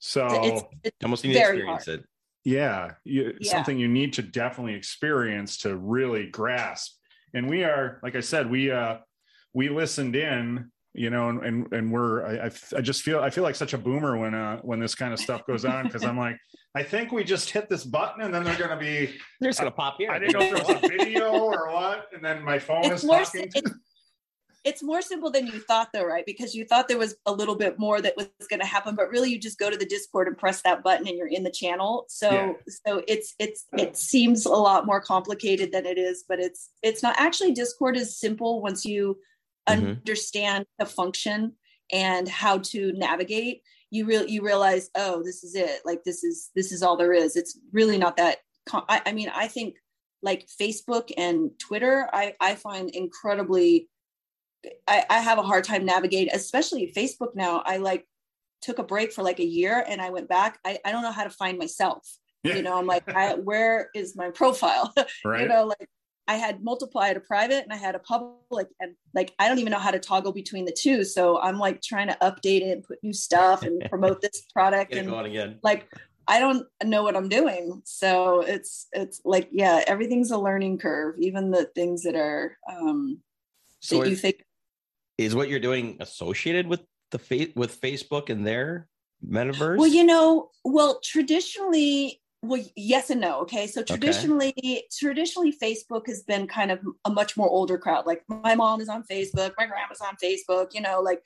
So 0.00 0.26
it's, 0.42 0.62
it's 0.82 0.96
almost 1.02 1.24
need 1.24 1.34
to 1.34 1.38
experience 1.38 1.86
hard. 1.86 2.00
it. 2.00 2.06
Yeah, 2.44 2.90
you, 3.04 3.34
yeah. 3.40 3.52
something 3.52 3.78
you 3.78 3.88
need 3.88 4.14
to 4.14 4.22
definitely 4.22 4.74
experience 4.74 5.58
to 5.58 5.76
really 5.76 6.26
grasp. 6.26 6.92
And 7.32 7.48
we 7.48 7.64
are 7.64 7.98
like 8.02 8.14
i 8.14 8.20
said 8.20 8.48
we 8.48 8.70
uh 8.70 8.98
we 9.54 9.68
listened 9.68 10.14
in 10.14 10.70
you 10.94 11.10
know, 11.10 11.28
and 11.28 11.42
and, 11.42 11.72
and 11.72 11.92
we're 11.92 12.24
I, 12.24 12.50
I 12.76 12.80
just 12.80 13.02
feel 13.02 13.20
I 13.20 13.28
feel 13.28 13.42
like 13.44 13.56
such 13.56 13.74
a 13.74 13.78
boomer 13.78 14.16
when 14.16 14.34
uh 14.34 14.60
when 14.62 14.78
this 14.78 14.94
kind 14.94 15.12
of 15.12 15.18
stuff 15.18 15.44
goes 15.46 15.64
on 15.64 15.84
because 15.84 16.04
I'm 16.04 16.16
like 16.16 16.38
I 16.74 16.82
think 16.82 17.12
we 17.12 17.24
just 17.24 17.50
hit 17.50 17.68
this 17.68 17.84
button 17.84 18.22
and 18.22 18.32
then 18.32 18.44
they're 18.44 18.56
gonna 18.56 18.78
be 18.78 19.16
they're 19.40 19.50
just 19.50 19.58
gonna 19.58 19.72
pop 19.72 19.96
here. 19.98 20.10
I 20.10 20.18
didn't 20.18 20.34
know 20.34 20.40
if 20.40 20.66
there 20.66 20.76
was 20.76 20.84
a 20.84 20.88
video 20.88 21.30
or 21.32 21.72
what, 21.72 22.06
and 22.14 22.24
then 22.24 22.42
my 22.42 22.58
phone 22.58 22.84
it's 22.84 23.02
is 23.02 23.04
more, 23.04 23.24
talking. 23.24 23.50
It's, 23.54 23.70
it's 24.64 24.82
more 24.82 25.02
simple 25.02 25.30
than 25.30 25.46
you 25.46 25.60
thought 25.60 25.88
though, 25.92 26.06
right? 26.06 26.24
Because 26.24 26.54
you 26.54 26.64
thought 26.64 26.88
there 26.88 26.98
was 26.98 27.16
a 27.26 27.32
little 27.32 27.54
bit 27.54 27.78
more 27.78 28.00
that 28.00 28.16
was 28.16 28.28
going 28.48 28.60
to 28.60 28.66
happen, 28.66 28.94
but 28.94 29.10
really 29.10 29.30
you 29.30 29.38
just 29.38 29.58
go 29.58 29.68
to 29.68 29.76
the 29.76 29.84
Discord 29.84 30.26
and 30.26 30.38
press 30.38 30.62
that 30.62 30.82
button 30.82 31.06
and 31.06 31.18
you're 31.18 31.26
in 31.26 31.42
the 31.42 31.50
channel. 31.50 32.06
So 32.08 32.30
yeah. 32.30 32.52
so 32.86 33.02
it's 33.06 33.34
it's 33.38 33.66
it 33.76 33.96
seems 33.96 34.46
a 34.46 34.50
lot 34.50 34.86
more 34.86 35.00
complicated 35.02 35.70
than 35.70 35.84
it 35.84 35.98
is, 35.98 36.24
but 36.26 36.40
it's 36.40 36.70
it's 36.82 37.02
not 37.02 37.14
actually 37.18 37.52
Discord 37.52 37.96
is 37.96 38.18
simple 38.18 38.62
once 38.62 38.86
you 38.86 39.18
mm-hmm. 39.68 39.86
understand 39.86 40.66
the 40.78 40.86
function 40.86 41.52
and 41.92 42.28
how 42.28 42.58
to 42.58 42.92
navigate 42.92 43.62
you 43.90 44.06
really 44.06 44.30
you 44.30 44.42
realize 44.42 44.90
oh 44.96 45.22
this 45.22 45.44
is 45.44 45.54
it 45.54 45.80
like 45.84 46.02
this 46.04 46.24
is 46.24 46.50
this 46.56 46.72
is 46.72 46.82
all 46.82 46.96
there 46.96 47.12
is 47.12 47.36
it's 47.36 47.58
really 47.72 47.98
not 47.98 48.16
that 48.16 48.38
I, 48.72 49.02
I 49.06 49.12
mean 49.12 49.30
i 49.34 49.46
think 49.46 49.76
like 50.22 50.48
facebook 50.60 51.10
and 51.16 51.50
twitter 51.58 52.08
i 52.12 52.34
i 52.40 52.54
find 52.54 52.90
incredibly 52.90 53.88
I, 54.88 55.04
I 55.10 55.18
have 55.20 55.38
a 55.38 55.42
hard 55.42 55.64
time 55.64 55.84
navigating 55.84 56.34
especially 56.34 56.92
facebook 56.96 57.34
now 57.34 57.62
i 57.64 57.76
like 57.76 58.06
took 58.62 58.78
a 58.78 58.84
break 58.84 59.12
for 59.12 59.22
like 59.22 59.38
a 59.38 59.44
year 59.44 59.84
and 59.86 60.00
i 60.00 60.10
went 60.10 60.28
back 60.28 60.58
i, 60.64 60.78
I 60.84 60.90
don't 60.90 61.02
know 61.02 61.12
how 61.12 61.24
to 61.24 61.30
find 61.30 61.58
myself 61.58 62.08
yeah. 62.42 62.56
you 62.56 62.62
know 62.62 62.76
i'm 62.76 62.86
like 62.86 63.08
I, 63.08 63.34
where 63.34 63.90
is 63.94 64.16
my 64.16 64.30
profile 64.30 64.92
right. 65.24 65.42
you 65.42 65.48
know 65.48 65.66
like 65.66 65.88
I 66.26 66.36
had 66.36 66.62
multiple, 66.62 67.00
I 67.00 67.08
had 67.08 67.16
a 67.16 67.20
private 67.20 67.64
and 67.64 67.72
I 67.72 67.76
had 67.76 67.94
a 67.94 67.98
public, 67.98 68.68
and 68.80 68.94
like 69.14 69.34
I 69.38 69.48
don't 69.48 69.58
even 69.58 69.72
know 69.72 69.78
how 69.78 69.90
to 69.90 69.98
toggle 69.98 70.32
between 70.32 70.64
the 70.64 70.72
two. 70.72 71.04
So 71.04 71.40
I'm 71.40 71.58
like 71.58 71.82
trying 71.82 72.08
to 72.08 72.16
update 72.22 72.62
it 72.62 72.70
and 72.70 72.82
put 72.82 72.98
new 73.02 73.12
stuff 73.12 73.62
and 73.62 73.82
promote 73.90 74.20
this 74.20 74.42
product 74.52 74.92
Get 74.92 75.00
and 75.00 75.10
going 75.10 75.26
again. 75.26 75.58
like 75.62 75.88
I 76.26 76.40
don't 76.40 76.66
know 76.82 77.02
what 77.02 77.16
I'm 77.16 77.28
doing. 77.28 77.82
So 77.84 78.40
it's 78.40 78.88
it's 78.92 79.20
like 79.24 79.48
yeah, 79.52 79.82
everything's 79.86 80.30
a 80.30 80.38
learning 80.38 80.78
curve, 80.78 81.16
even 81.18 81.50
the 81.50 81.66
things 81.74 82.02
that 82.02 82.14
are 82.16 82.56
um 82.70 83.20
so 83.80 84.00
that 84.00 84.08
you 84.08 84.16
think 84.16 84.44
is 85.18 85.34
what 85.34 85.48
you're 85.48 85.60
doing 85.60 85.98
associated 86.00 86.66
with 86.66 86.80
the 87.10 87.18
fa- 87.18 87.52
with 87.54 87.80
Facebook 87.80 88.30
and 88.30 88.46
their 88.46 88.88
metaverse? 89.26 89.78
Well, 89.78 89.88
you 89.88 90.04
know, 90.04 90.50
well, 90.64 91.00
traditionally 91.02 92.20
well 92.44 92.62
yes 92.76 93.10
and 93.10 93.20
no 93.20 93.40
okay 93.40 93.66
so 93.66 93.82
traditionally 93.82 94.54
okay. 94.58 94.84
traditionally 94.96 95.52
facebook 95.52 96.06
has 96.06 96.22
been 96.22 96.46
kind 96.46 96.70
of 96.70 96.80
a 97.04 97.10
much 97.10 97.36
more 97.36 97.48
older 97.48 97.78
crowd 97.78 98.06
like 98.06 98.22
my 98.28 98.54
mom 98.54 98.80
is 98.80 98.88
on 98.88 99.02
facebook 99.04 99.52
my 99.56 99.66
grandma's 99.66 100.00
on 100.00 100.14
facebook 100.22 100.74
you 100.74 100.80
know 100.80 101.00
like 101.00 101.22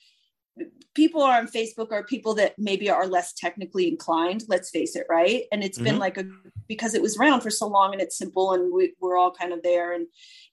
people 0.94 1.22
are 1.22 1.38
on 1.38 1.46
facebook 1.46 1.92
are 1.92 2.04
people 2.04 2.34
that 2.34 2.54
maybe 2.58 2.88
are 2.88 3.06
less 3.06 3.32
technically 3.32 3.88
inclined 3.88 4.44
let's 4.48 4.70
face 4.70 4.96
it 4.96 5.06
right 5.08 5.44
and 5.52 5.62
it's 5.62 5.78
mm-hmm. 5.78 5.86
been 5.86 5.98
like 5.98 6.16
a 6.16 6.24
because 6.68 6.94
it 6.94 7.02
was 7.02 7.16
around 7.16 7.40
for 7.40 7.50
so 7.50 7.66
long 7.66 7.92
and 7.92 8.02
it's 8.02 8.18
simple 8.18 8.52
and 8.52 8.72
we, 8.72 8.94
we're 9.00 9.16
all 9.16 9.30
kind 9.30 9.52
of 9.52 9.62
there 9.62 9.92
and 9.92 10.06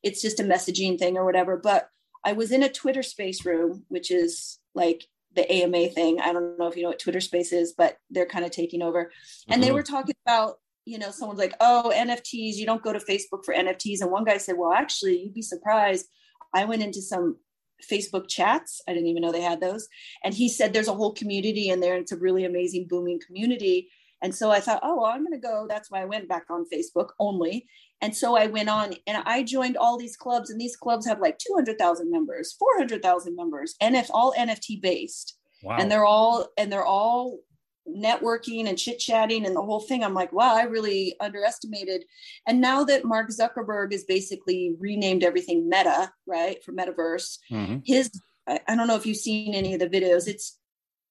it's 0.04 0.22
just 0.22 0.40
a 0.40 0.44
messaging 0.44 0.98
thing 0.98 1.18
or 1.18 1.26
whatever 1.26 1.58
but 1.58 1.90
i 2.24 2.34
was 2.34 2.52
in 2.52 2.64
a 2.64 2.72
twitter 2.72 3.04
space 3.04 3.46
room 3.46 3.84
which 3.88 4.12
is 4.12 4.60
like 4.74 5.06
the 5.36 5.52
AMA 5.52 5.90
thing. 5.90 6.20
I 6.20 6.34
don't 6.34 6.58
know 6.58 6.68
if 6.68 6.76
you 6.76 6.84
know 6.84 6.90
what 6.90 7.00
Twitter 7.00 7.22
Space 7.22 7.52
is, 7.52 7.74
but 7.78 7.98
they're 8.10 8.26
kind 8.26 8.46
of 8.46 8.52
taking 8.52 8.82
over. 8.82 9.12
And 9.48 9.62
mm-hmm. 9.62 9.62
they 9.62 9.72
were 9.72 9.84
talking 9.84 10.16
about, 10.26 10.56
you 10.86 10.98
know, 10.98 11.12
someone's 11.12 11.40
like, 11.40 11.54
"Oh, 11.60 11.92
NFTs. 11.96 12.56
You 12.56 12.66
don't 12.66 12.84
go 12.84 12.94
to 12.94 13.00
Facebook 13.00 13.44
for 13.44 13.54
NFTs." 13.54 14.02
And 14.02 14.12
one 14.12 14.24
guy 14.24 14.38
said, 14.38 14.58
"Well, 14.58 14.72
actually, 14.72 15.20
you'd 15.20 15.34
be 15.34 15.42
surprised. 15.42 16.08
I 16.54 16.66
went 16.66 16.84
into 16.84 17.02
some 17.02 17.38
Facebook 17.84 18.28
chats. 18.28 18.82
I 18.88 18.94
didn't 18.94 19.08
even 19.08 19.22
know 19.22 19.32
they 19.32 19.42
had 19.42 19.62
those. 19.62 19.88
And 20.24 20.34
he 20.34 20.50
said 20.50 20.74
there's 20.74 20.88
a 20.88 20.94
whole 20.94 21.14
community 21.14 21.70
in 21.70 21.80
there. 21.80 21.94
And 21.94 22.02
it's 22.02 22.12
a 22.12 22.18
really 22.18 22.46
amazing, 22.46 22.88
booming 22.88 23.20
community. 23.26 23.90
And 24.22 24.34
so 24.34 24.50
I 24.50 24.60
thought, 24.60 24.80
oh, 24.84 25.02
well, 25.02 25.06
I'm 25.06 25.26
going 25.26 25.40
to 25.40 25.48
go. 25.48 25.66
That's 25.68 25.92
why 25.92 26.02
I 26.02 26.06
went 26.06 26.30
back 26.30 26.46
on 26.50 26.66
Facebook 26.74 27.10
only. 27.20 27.68
And 28.02 28.16
so 28.16 28.36
I 28.36 28.48
went 28.48 28.70
on 28.70 28.94
and 29.08 29.24
I 29.26 29.44
joined 29.44 29.78
all 29.78 29.98
these 29.98 30.18
clubs, 30.18 30.50
and 30.50 30.60
these 30.60 30.76
clubs 30.76 31.08
have 31.08 31.20
like 31.20 31.38
200,000 31.40 32.12
members, 32.12 32.54
400,000 32.54 33.36
members, 33.36 33.76
and 33.82 33.96
if 33.96 34.10
all 34.14 34.34
NFT 34.38 34.82
based. 34.82 35.38
Wow. 35.64 35.78
And 35.80 35.92
they're 35.92 36.06
all 36.06 36.50
and 36.58 36.72
they're 36.72 36.86
all 36.86 37.40
networking 37.88 38.68
and 38.68 38.78
chit 38.78 39.00
chatting 39.00 39.46
and 39.46 39.56
the 39.56 39.62
whole 39.62 39.80
thing. 39.80 40.04
I'm 40.04 40.14
like, 40.14 40.34
wow, 40.34 40.56
I 40.56 40.64
really 40.64 41.16
underestimated. 41.20 42.04
And 42.48 42.60
now 42.60 42.84
that 42.84 43.06
Mark 43.06 43.30
Zuckerberg 43.30 43.94
is 43.94 44.04
basically 44.06 44.76
renamed 44.80 45.24
everything 45.24 45.70
Meta, 45.70 46.12
right, 46.26 46.64
for 46.64 46.72
Metaverse, 46.74 47.38
mm-hmm. 47.52 47.78
his 47.86 48.12
I, 48.48 48.60
I 48.68 48.76
don't 48.76 48.88
know 48.88 48.96
if 48.96 49.06
you've 49.06 49.18
seen 49.18 49.54
any 49.54 49.74
of 49.74 49.80
the 49.80 49.90
videos. 49.90 50.28
It's 50.28 50.58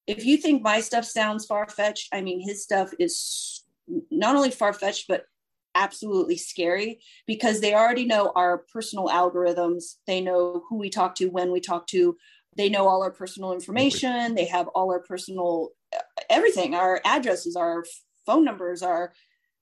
if 0.07 0.25
you 0.25 0.37
think 0.37 0.61
my 0.61 0.81
stuff 0.81 1.05
sounds 1.05 1.45
far 1.45 1.67
fetched, 1.67 2.09
I 2.13 2.21
mean, 2.21 2.39
his 2.39 2.63
stuff 2.63 2.91
is 2.99 3.63
not 4.11 4.35
only 4.35 4.51
far 4.51 4.73
fetched, 4.73 5.07
but 5.07 5.25
absolutely 5.75 6.37
scary 6.37 6.99
because 7.27 7.59
they 7.59 7.75
already 7.75 8.05
know 8.05 8.31
our 8.35 8.59
personal 8.73 9.07
algorithms. 9.09 9.95
They 10.07 10.21
know 10.21 10.63
who 10.67 10.77
we 10.77 10.89
talk 10.89 11.15
to, 11.15 11.27
when 11.27 11.51
we 11.51 11.59
talk 11.59 11.87
to. 11.87 12.17
They 12.57 12.69
know 12.69 12.87
all 12.87 13.03
our 13.03 13.11
personal 13.11 13.51
information. 13.53 14.33
They 14.33 14.45
have 14.45 14.67
all 14.69 14.89
our 14.91 15.01
personal 15.01 15.69
uh, 15.95 15.99
everything 16.29 16.73
our 16.73 17.01
addresses, 17.05 17.55
our 17.55 17.83
phone 18.25 18.45
numbers, 18.45 18.81
our 18.81 19.13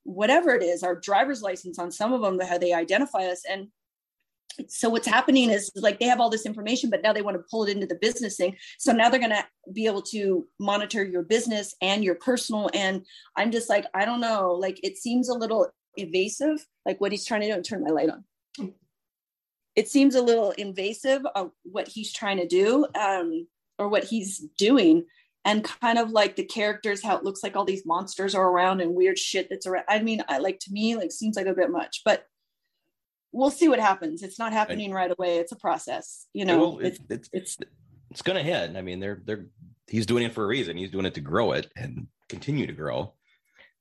whatever 0.03 0.51
it 0.51 0.63
is, 0.63 0.83
our 0.83 0.95
driver's 0.95 1.41
license 1.41 1.79
on 1.79 1.91
some 1.91 2.13
of 2.13 2.21
them, 2.21 2.39
how 2.39 2.57
they 2.57 2.73
identify 2.73 3.25
us. 3.25 3.43
And 3.49 3.69
so 4.67 4.89
what's 4.89 5.07
happening 5.07 5.49
is 5.49 5.71
like 5.75 5.99
they 5.99 6.05
have 6.05 6.19
all 6.19 6.29
this 6.29 6.45
information 6.45 6.89
but 6.89 7.01
now 7.01 7.13
they 7.13 7.21
want 7.21 7.35
to 7.35 7.43
pull 7.49 7.63
it 7.65 7.71
into 7.71 7.87
the 7.87 7.95
business 7.95 8.37
thing 8.37 8.55
so 8.77 8.91
now 8.91 9.09
they're 9.09 9.19
going 9.19 9.31
to 9.31 9.45
be 9.73 9.85
able 9.85 10.01
to 10.01 10.47
monitor 10.59 11.03
your 11.03 11.23
business 11.23 11.75
and 11.81 12.03
your 12.03 12.15
personal 12.15 12.69
and 12.73 13.05
i'm 13.35 13.51
just 13.51 13.69
like 13.69 13.85
i 13.93 14.05
don't 14.05 14.21
know 14.21 14.51
like 14.51 14.79
it 14.83 14.97
seems 14.97 15.29
a 15.29 15.33
little 15.33 15.67
evasive 15.95 16.65
like 16.85 16.99
what 16.99 17.11
he's 17.11 17.25
trying 17.25 17.41
to 17.41 17.47
do 17.47 17.53
and 17.53 17.65
turn 17.65 17.83
my 17.83 17.89
light 17.89 18.09
on. 18.09 18.23
It 19.75 19.87
seems 19.87 20.13
a 20.13 20.21
little 20.21 20.51
invasive 20.51 21.25
of 21.33 21.51
what 21.63 21.87
he's 21.87 22.13
trying 22.13 22.37
to 22.37 22.47
do 22.47 22.85
um, 22.93 23.47
or 23.79 23.89
what 23.89 24.03
he's 24.03 24.37
doing 24.57 25.05
and 25.45 25.63
kind 25.63 25.97
of 25.97 26.11
like 26.11 26.35
the 26.35 26.43
characters 26.43 27.03
how 27.03 27.17
it 27.17 27.23
looks 27.23 27.43
like 27.43 27.55
all 27.55 27.65
these 27.65 27.85
monsters 27.85 28.35
are 28.35 28.47
around 28.47 28.81
and 28.81 28.93
weird 28.93 29.17
shit 29.17 29.49
that's 29.49 29.65
around. 29.65 29.85
I 29.89 29.99
mean 29.99 30.23
i 30.29 30.37
like 30.37 30.59
to 30.59 30.71
me 30.71 30.95
like 30.95 31.11
seems 31.11 31.35
like 31.35 31.47
a 31.47 31.53
bit 31.53 31.69
much 31.69 32.01
but 32.05 32.27
we'll 33.33 33.51
see 33.51 33.67
what 33.67 33.79
happens. 33.79 34.21
It's 34.21 34.37
not 34.37 34.53
happening 34.53 34.93
right 34.93 35.11
away. 35.11 35.37
It's 35.37 35.51
a 35.51 35.57
process 35.57 36.27
you 36.33 36.45
know? 36.45 36.59
well, 36.59 36.79
it's, 36.79 36.99
it's 37.09 37.29
it's 37.33 37.57
it's 38.11 38.21
gonna 38.21 38.43
hit. 38.43 38.75
I 38.77 38.81
mean 38.81 38.99
they're 38.99 39.21
they're 39.25 39.47
he's 39.87 40.05
doing 40.05 40.23
it 40.23 40.33
for 40.33 40.43
a 40.43 40.47
reason. 40.47 40.77
He's 40.77 40.91
doing 40.91 41.05
it 41.05 41.15
to 41.15 41.21
grow 41.21 41.51
it 41.53 41.71
and 41.75 42.07
continue 42.29 42.67
to 42.67 42.73
grow. 42.73 43.13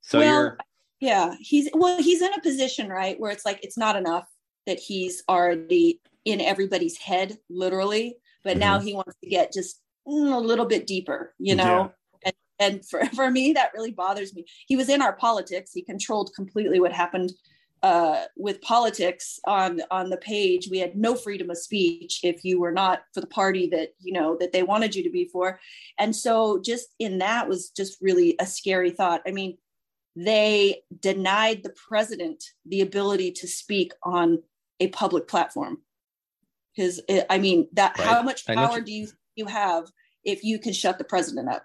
So 0.00 0.18
well, 0.18 0.40
you're 0.40 0.58
yeah 1.02 1.34
he's 1.40 1.68
well 1.74 2.00
he's 2.00 2.22
in 2.22 2.32
a 2.32 2.40
position 2.40 2.88
right 2.88 3.18
where 3.20 3.32
it's 3.32 3.44
like 3.44 3.58
it's 3.62 3.76
not 3.76 3.96
enough 3.96 4.26
that 4.66 4.78
he's 4.78 5.22
already 5.28 6.00
in 6.24 6.40
everybody's 6.40 6.96
head 6.96 7.36
literally 7.50 8.16
but 8.44 8.52
mm-hmm. 8.52 8.60
now 8.60 8.78
he 8.78 8.94
wants 8.94 9.16
to 9.22 9.28
get 9.28 9.52
just 9.52 9.82
mm, 10.08 10.32
a 10.32 10.38
little 10.38 10.66
bit 10.66 10.86
deeper 10.86 11.34
you 11.38 11.56
know? 11.56 11.92
Yeah. 12.24 12.30
and, 12.60 12.74
and 12.74 12.88
for, 12.88 13.04
for 13.14 13.30
me 13.30 13.52
that 13.52 13.72
really 13.74 13.90
bothers 13.90 14.34
me. 14.34 14.46
He 14.66 14.76
was 14.76 14.88
in 14.88 15.02
our 15.02 15.14
politics. 15.14 15.72
He 15.74 15.82
controlled 15.82 16.30
completely 16.34 16.78
what 16.80 16.92
happened 16.92 17.32
uh, 17.82 18.26
with 18.36 18.62
politics 18.62 19.40
on 19.44 19.80
on 19.90 20.08
the 20.08 20.16
page. 20.16 20.68
We 20.70 20.78
had 20.78 20.94
no 20.94 21.16
freedom 21.16 21.50
of 21.50 21.58
speech 21.58 22.20
if 22.22 22.44
you 22.44 22.60
were 22.60 22.70
not 22.70 23.02
for 23.12 23.20
the 23.20 23.26
party 23.26 23.66
that 23.70 23.94
you 24.00 24.12
know 24.12 24.36
that 24.38 24.52
they 24.52 24.62
wanted 24.62 24.94
you 24.94 25.02
to 25.02 25.10
be 25.10 25.24
for. 25.24 25.58
And 25.98 26.14
so 26.14 26.60
just 26.60 26.94
in 27.00 27.18
that 27.18 27.48
was 27.48 27.70
just 27.70 27.98
really 28.00 28.36
a 28.38 28.46
scary 28.46 28.92
thought. 28.92 29.22
I 29.26 29.32
mean 29.32 29.58
they 30.14 30.82
denied 31.00 31.62
the 31.62 31.74
president 31.88 32.44
the 32.66 32.80
ability 32.80 33.32
to 33.32 33.48
speak 33.48 33.92
on 34.02 34.42
a 34.80 34.88
public 34.88 35.28
platform. 35.28 35.78
Because 36.74 37.00
I 37.28 37.38
mean, 37.38 37.68
that 37.74 37.98
right. 37.98 38.06
how 38.06 38.22
much 38.22 38.46
power 38.46 38.80
do 38.80 38.92
you 38.92 39.08
you 39.36 39.46
have 39.46 39.88
if 40.24 40.44
you 40.44 40.58
can 40.58 40.72
shut 40.72 40.98
the 40.98 41.04
president 41.04 41.48
up 41.48 41.64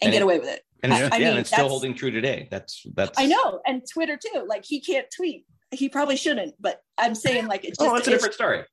and, 0.00 0.08
and 0.08 0.12
get 0.12 0.20
it, 0.20 0.24
away 0.24 0.38
with 0.38 0.48
it? 0.48 0.62
And 0.82 0.92
it's, 0.92 1.02
I, 1.02 1.04
yeah, 1.04 1.18
mean, 1.18 1.28
and 1.28 1.38
it's 1.38 1.50
still 1.50 1.68
holding 1.68 1.94
true 1.94 2.10
today. 2.10 2.48
That's 2.50 2.82
that's. 2.94 3.18
I 3.18 3.26
know, 3.26 3.60
and 3.66 3.82
Twitter 3.90 4.16
too. 4.16 4.44
Like 4.46 4.64
he 4.64 4.80
can't 4.80 5.06
tweet. 5.14 5.46
He 5.72 5.88
probably 5.88 6.16
shouldn't, 6.16 6.54
but 6.60 6.80
I'm 6.96 7.14
saying 7.14 7.46
like 7.46 7.64
it's 7.64 7.78
oh, 7.80 7.84
just. 7.84 7.94
oh, 7.94 7.96
it's 7.98 8.08
a 8.08 8.10
different 8.10 8.34
story. 8.34 8.64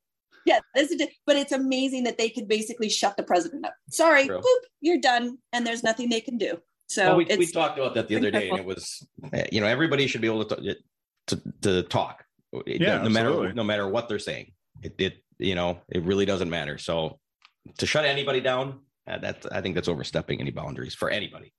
Yeah, 0.45 0.59
this 0.75 0.91
is, 0.91 1.01
but 1.25 1.37
it's 1.37 1.53
amazing 1.53 2.03
that 2.03 2.17
they 2.17 2.29
could 2.29 2.49
basically 2.49 2.89
shut 2.89 3.15
the 3.15 3.23
president 3.23 3.65
up. 3.65 3.73
Sorry, 3.89 4.27
boop, 4.27 4.43
you're 4.81 4.99
done, 4.99 5.37
and 5.53 5.65
there's 5.65 5.83
nothing 5.83 6.09
they 6.09 6.21
can 6.21 6.37
do. 6.37 6.57
So 6.93 7.07
well, 7.07 7.17
we, 7.17 7.25
we 7.37 7.47
talked 7.47 7.77
about 7.77 7.95
that 7.95 8.07
the 8.07 8.15
other 8.15 8.31
day, 8.31 8.49
and 8.49 8.59
it 8.59 8.65
was, 8.65 9.05
you 9.51 9.61
know, 9.61 9.67
everybody 9.67 10.07
should 10.07 10.21
be 10.21 10.27
able 10.27 10.45
to 10.45 10.75
to, 11.27 11.41
to 11.61 11.83
talk. 11.83 12.23
Yeah, 12.67 13.01
no, 13.01 13.09
matter 13.09 13.53
no 13.53 13.63
matter 13.63 13.87
what 13.87 14.07
they're 14.07 14.19
saying, 14.19 14.51
it, 14.83 14.93
it 14.99 15.23
you 15.39 15.55
know 15.55 15.79
it 15.89 16.03
really 16.03 16.25
doesn't 16.25 16.49
matter. 16.49 16.77
So 16.77 17.19
to 17.79 17.85
shut 17.85 18.05
anybody 18.05 18.41
down, 18.41 18.81
uh, 19.07 19.17
that 19.19 19.45
I 19.51 19.61
think 19.61 19.75
that's 19.75 19.87
overstepping 19.87 20.39
any 20.39 20.51
boundaries 20.51 20.93
for 20.93 21.09
anybody. 21.09 21.53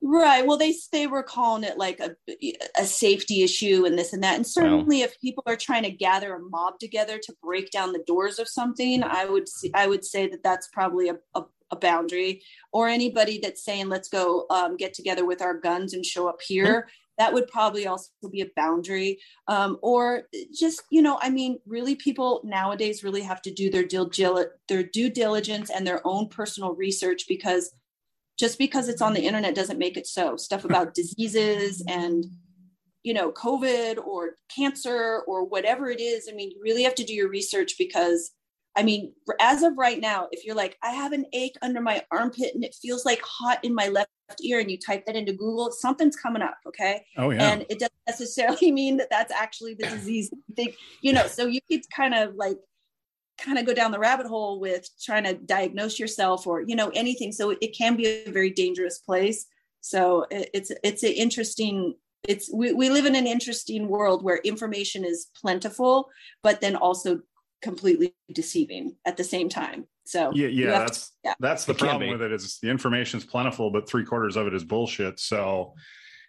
Right. 0.00 0.46
Well, 0.46 0.56
they 0.56 0.74
they 0.92 1.08
were 1.08 1.24
calling 1.24 1.64
it 1.64 1.76
like 1.76 1.98
a 1.98 2.14
a 2.78 2.84
safety 2.84 3.42
issue 3.42 3.84
and 3.84 3.98
this 3.98 4.12
and 4.12 4.22
that. 4.22 4.36
And 4.36 4.46
certainly, 4.46 4.98
well, 4.98 5.08
if 5.08 5.20
people 5.20 5.42
are 5.46 5.56
trying 5.56 5.82
to 5.82 5.90
gather 5.90 6.34
a 6.34 6.40
mob 6.40 6.78
together 6.78 7.18
to 7.18 7.34
break 7.42 7.70
down 7.70 7.92
the 7.92 8.04
doors 8.06 8.38
of 8.38 8.48
something, 8.48 9.02
I 9.02 9.24
would 9.24 9.48
see, 9.48 9.72
I 9.74 9.88
would 9.88 10.04
say 10.04 10.28
that 10.28 10.44
that's 10.44 10.68
probably 10.72 11.08
a, 11.08 11.16
a 11.34 11.42
a 11.70 11.76
boundary 11.76 12.42
or 12.72 12.88
anybody 12.88 13.38
that's 13.42 13.64
saying 13.64 13.88
let's 13.88 14.08
go 14.08 14.46
um, 14.50 14.76
get 14.76 14.94
together 14.94 15.24
with 15.26 15.42
our 15.42 15.54
guns 15.54 15.94
and 15.94 16.04
show 16.04 16.28
up 16.28 16.40
here 16.46 16.66
mm-hmm. 16.66 16.88
that 17.18 17.32
would 17.32 17.46
probably 17.48 17.86
also 17.86 18.10
be 18.30 18.40
a 18.40 18.50
boundary 18.56 19.18
um, 19.48 19.78
or 19.82 20.24
just 20.52 20.82
you 20.90 21.02
know 21.02 21.18
i 21.22 21.30
mean 21.30 21.58
really 21.66 21.94
people 21.94 22.40
nowadays 22.44 23.04
really 23.04 23.22
have 23.22 23.42
to 23.42 23.52
do 23.52 23.70
their 23.70 23.84
due, 23.84 24.10
their 24.68 24.82
due 24.82 25.10
diligence 25.10 25.70
and 25.70 25.86
their 25.86 26.00
own 26.06 26.28
personal 26.28 26.74
research 26.74 27.24
because 27.28 27.72
just 28.38 28.56
because 28.56 28.88
it's 28.88 29.02
on 29.02 29.14
the 29.14 29.24
internet 29.24 29.54
doesn't 29.54 29.78
make 29.78 29.96
it 29.96 30.06
so 30.06 30.36
stuff 30.36 30.64
about 30.66 30.94
diseases 30.94 31.82
and 31.88 32.24
you 33.02 33.14
know 33.14 33.30
covid 33.30 33.98
or 34.04 34.36
cancer 34.54 35.22
or 35.26 35.44
whatever 35.44 35.90
it 35.90 36.00
is 36.00 36.28
i 36.30 36.34
mean 36.34 36.50
you 36.50 36.60
really 36.62 36.82
have 36.82 36.94
to 36.94 37.04
do 37.04 37.14
your 37.14 37.28
research 37.28 37.74
because 37.78 38.32
I 38.76 38.82
mean, 38.82 39.12
as 39.40 39.62
of 39.62 39.76
right 39.76 40.00
now, 40.00 40.28
if 40.30 40.44
you're 40.44 40.54
like, 40.54 40.76
I 40.82 40.90
have 40.90 41.12
an 41.12 41.26
ache 41.32 41.56
under 41.62 41.80
my 41.80 42.04
armpit 42.10 42.54
and 42.54 42.64
it 42.64 42.76
feels 42.80 43.04
like 43.04 43.20
hot 43.22 43.64
in 43.64 43.74
my 43.74 43.88
left 43.88 44.10
ear, 44.42 44.60
and 44.60 44.70
you 44.70 44.78
type 44.78 45.06
that 45.06 45.16
into 45.16 45.32
Google, 45.32 45.72
something's 45.72 46.16
coming 46.16 46.42
up. 46.42 46.58
Okay. 46.66 47.04
Oh, 47.16 47.30
yeah. 47.30 47.50
And 47.50 47.66
it 47.68 47.78
doesn't 47.78 47.92
necessarily 48.06 48.70
mean 48.70 48.96
that 48.98 49.10
that's 49.10 49.32
actually 49.32 49.74
the 49.74 49.86
disease. 49.86 50.32
Think, 50.54 50.76
you 51.02 51.12
know, 51.12 51.26
so 51.26 51.46
you 51.46 51.60
could 51.68 51.80
kind 51.94 52.14
of 52.14 52.34
like, 52.36 52.58
kind 53.38 53.58
of 53.58 53.66
go 53.66 53.72
down 53.72 53.92
the 53.92 53.98
rabbit 53.98 54.26
hole 54.26 54.60
with 54.60 54.88
trying 55.00 55.24
to 55.24 55.34
diagnose 55.34 55.98
yourself 55.98 56.46
or, 56.46 56.62
you 56.62 56.74
know, 56.74 56.90
anything. 56.94 57.32
So 57.32 57.50
it 57.50 57.76
can 57.76 57.96
be 57.96 58.06
a 58.06 58.30
very 58.30 58.50
dangerous 58.50 58.98
place. 58.98 59.46
So 59.80 60.26
it's, 60.30 60.72
it's 60.82 61.02
an 61.02 61.12
interesting 61.12 61.94
it's 62.24 62.52
we, 62.52 62.72
we 62.72 62.90
live 62.90 63.06
in 63.06 63.14
an 63.14 63.28
interesting 63.28 63.88
world 63.88 64.24
where 64.24 64.38
information 64.38 65.04
is 65.04 65.28
plentiful 65.40 66.08
but 66.42 66.60
then 66.60 66.74
also 66.74 67.20
completely 67.62 68.14
deceiving 68.32 68.96
at 69.04 69.16
the 69.16 69.24
same 69.24 69.48
time. 69.48 69.86
So 70.04 70.32
yeah, 70.34 70.48
yeah, 70.48 70.70
that's 70.70 71.08
to, 71.08 71.14
yeah. 71.24 71.34
that's 71.40 71.64
the 71.66 71.72
it 71.72 71.78
problem 71.78 72.10
with 72.10 72.22
it 72.22 72.32
is 72.32 72.58
the 72.62 72.70
information 72.70 73.18
is 73.18 73.26
plentiful, 73.26 73.70
but 73.70 73.88
three 73.88 74.04
quarters 74.04 74.36
of 74.36 74.46
it 74.46 74.54
is 74.54 74.64
bullshit. 74.64 75.20
So 75.20 75.74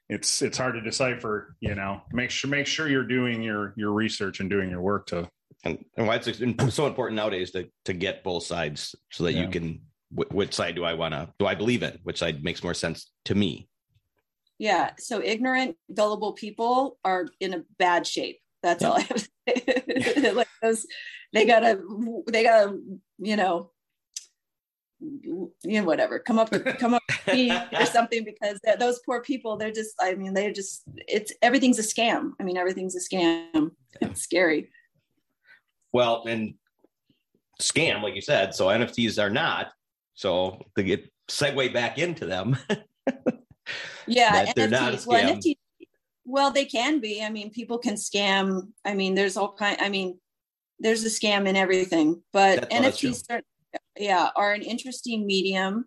it's 0.09 0.41
it's 0.41 0.57
hard 0.57 0.73
to 0.73 0.81
decipher. 0.81 1.55
You 1.61 1.75
know, 1.75 2.01
make 2.11 2.29
sure 2.29 2.49
make 2.49 2.67
sure 2.67 2.89
you're 2.89 3.07
doing 3.07 3.41
your 3.41 3.73
your 3.77 3.93
research 3.93 4.39
and 4.39 4.49
doing 4.49 4.69
your 4.69 4.81
work 4.81 5.07
to. 5.07 5.29
And, 5.65 5.83
and 5.97 6.07
why 6.07 6.15
it's 6.15 6.73
so 6.73 6.87
important 6.87 7.17
nowadays 7.17 7.51
to 7.51 7.69
to 7.85 7.93
get 7.93 8.23
both 8.23 8.43
sides 8.43 8.95
so 9.11 9.25
that 9.25 9.33
yeah. 9.33 9.41
you 9.43 9.49
can 9.49 9.81
which 10.11 10.53
side 10.53 10.75
do 10.75 10.83
I 10.83 10.93
want 10.93 11.13
to 11.13 11.29
do 11.37 11.45
I 11.45 11.55
believe 11.55 11.83
in? 11.83 11.99
Which 12.03 12.19
side 12.19 12.43
makes 12.43 12.63
more 12.63 12.73
sense 12.73 13.11
to 13.25 13.35
me? 13.35 13.69
Yeah. 14.57 14.91
So 14.99 15.21
ignorant, 15.23 15.77
gullible 15.93 16.33
people 16.33 16.97
are 17.05 17.27
in 17.39 17.53
a 17.53 17.63
bad 17.77 18.05
shape. 18.05 18.39
That's 18.61 18.81
yeah. 18.81 18.89
all 18.89 18.97
I 18.97 19.01
have 19.01 19.25
to 19.25 19.29
say. 19.47 20.31
like 20.33 20.49
those 20.61 20.85
they 21.33 21.45
gotta 21.45 21.81
they 22.27 22.43
gotta 22.43 22.77
you 23.17 23.35
know 23.35 23.71
you 25.01 25.51
know 25.63 25.83
whatever 25.83 26.19
come 26.19 26.39
up 26.39 26.51
come 26.77 26.93
up 26.93 27.01
or 27.27 27.85
something 27.85 28.23
because 28.23 28.59
those 28.79 28.99
poor 29.05 29.21
people 29.21 29.55
they're 29.55 29.71
just 29.71 29.95
i 30.01 30.13
mean 30.13 30.33
they're 30.33 30.51
just 30.51 30.83
it's 31.07 31.31
everything's 31.41 31.79
a 31.79 31.81
scam. 31.81 32.31
I 32.39 32.43
mean 32.43 32.57
everything's 32.57 32.95
a 32.95 32.99
scam. 32.99 33.71
It's 34.01 34.21
scary. 34.21 34.69
Well 35.93 36.23
and 36.27 36.55
scam 37.61 38.01
like 38.03 38.15
you 38.15 38.21
said 38.21 38.53
so 38.53 38.67
nfts 38.67 39.21
are 39.21 39.29
not 39.29 39.71
so 40.13 40.61
to 40.75 40.83
get 40.83 41.09
segue 41.29 41.73
back 41.73 41.97
into 41.97 42.25
them 42.25 42.57
yeah 44.07 44.51
they're 44.55 44.69
not 44.69 44.93
a 44.93 44.97
scam. 44.97 45.07
Well, 45.07 45.35
NFTs, 45.35 45.57
well 46.25 46.51
they 46.51 46.65
can 46.65 46.99
be. 46.99 47.23
I 47.23 47.29
mean 47.29 47.49
people 47.51 47.77
can 47.77 47.95
scam. 47.95 48.69
I 48.85 48.93
mean 48.93 49.15
there's 49.15 49.37
all 49.37 49.53
kind 49.53 49.77
i 49.79 49.89
mean 49.89 50.19
there's 50.79 51.03
a 51.03 51.09
scam 51.09 51.47
in 51.47 51.55
everything, 51.55 52.21
but 52.31 52.69
That's 52.69 53.01
NFTs 53.01 53.23
are, 53.29 53.41
yeah, 53.97 54.29
are 54.35 54.53
an 54.53 54.61
interesting 54.61 55.25
medium. 55.25 55.85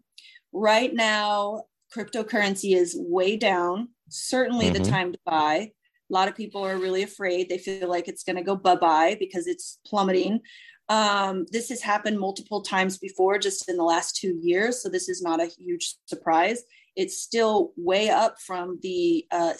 Right 0.52 0.92
now, 0.92 1.64
cryptocurrency 1.94 2.76
is 2.76 2.96
way 2.98 3.36
down. 3.36 3.88
Certainly 4.08 4.70
mm-hmm. 4.70 4.82
the 4.82 4.90
time 4.90 5.12
to 5.12 5.18
buy. 5.24 5.72
A 6.10 6.12
lot 6.12 6.28
of 6.28 6.36
people 6.36 6.62
are 6.62 6.76
really 6.76 7.02
afraid. 7.02 7.48
They 7.48 7.58
feel 7.58 7.88
like 7.88 8.06
it's 8.06 8.22
going 8.22 8.36
to 8.36 8.42
go 8.42 8.54
bye 8.54 8.76
bye 8.76 9.16
because 9.18 9.46
it's 9.46 9.78
plummeting. 9.86 10.40
Um, 10.88 11.46
this 11.50 11.70
has 11.70 11.80
happened 11.80 12.18
multiple 12.18 12.60
times 12.60 12.98
before, 12.98 13.38
just 13.38 13.68
in 13.68 13.76
the 13.78 13.84
last 13.84 14.16
two 14.16 14.38
years. 14.42 14.82
So 14.82 14.90
this 14.90 15.08
is 15.08 15.22
not 15.22 15.40
a 15.40 15.46
huge 15.46 15.96
surprise. 16.04 16.62
It's 16.96 17.22
still 17.22 17.72
way 17.76 18.10
up 18.10 18.36
from 18.44 18.78
the 18.82 19.24
uh, 19.30 19.54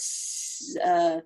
uh, 0.85 1.21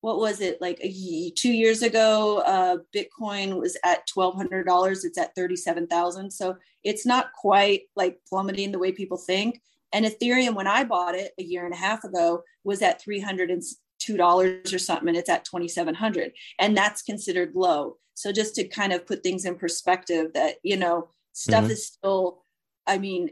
what 0.00 0.18
was 0.18 0.40
it 0.40 0.60
like 0.60 0.78
a, 0.80 1.30
two 1.36 1.52
years 1.52 1.82
ago 1.82 2.42
uh, 2.46 2.76
bitcoin 2.94 3.58
was 3.60 3.76
at 3.84 4.08
$1200 4.08 5.04
it's 5.04 5.18
at 5.18 5.34
37000 5.34 6.30
so 6.30 6.56
it's 6.84 7.04
not 7.04 7.32
quite 7.34 7.82
like 7.96 8.18
plummeting 8.28 8.72
the 8.72 8.78
way 8.78 8.92
people 8.92 9.18
think. 9.18 9.60
And 9.92 10.04
ethereum 10.04 10.54
when 10.54 10.66
i 10.66 10.84
bought 10.84 11.14
it 11.14 11.32
a 11.38 11.42
year 11.42 11.64
and 11.64 11.74
a 11.74 11.78
half 11.78 12.04
ago 12.04 12.42
was 12.64 12.82
at 12.82 13.02
$302 13.02 14.74
or 14.74 14.78
something 14.78 15.08
and 15.08 15.16
it's 15.16 15.28
at 15.28 15.44
2700 15.44 16.32
and 16.58 16.76
that's 16.76 17.02
considered 17.02 17.52
low. 17.54 17.96
So 18.14 18.32
just 18.32 18.54
to 18.56 18.68
kind 18.68 18.92
of 18.92 19.06
put 19.06 19.22
things 19.22 19.44
in 19.44 19.56
perspective 19.56 20.32
that 20.34 20.56
you 20.62 20.76
know 20.76 21.08
stuff 21.32 21.64
mm-hmm. 21.64 21.72
is 21.72 21.86
still 21.86 22.42
i 22.86 22.98
mean 22.98 23.30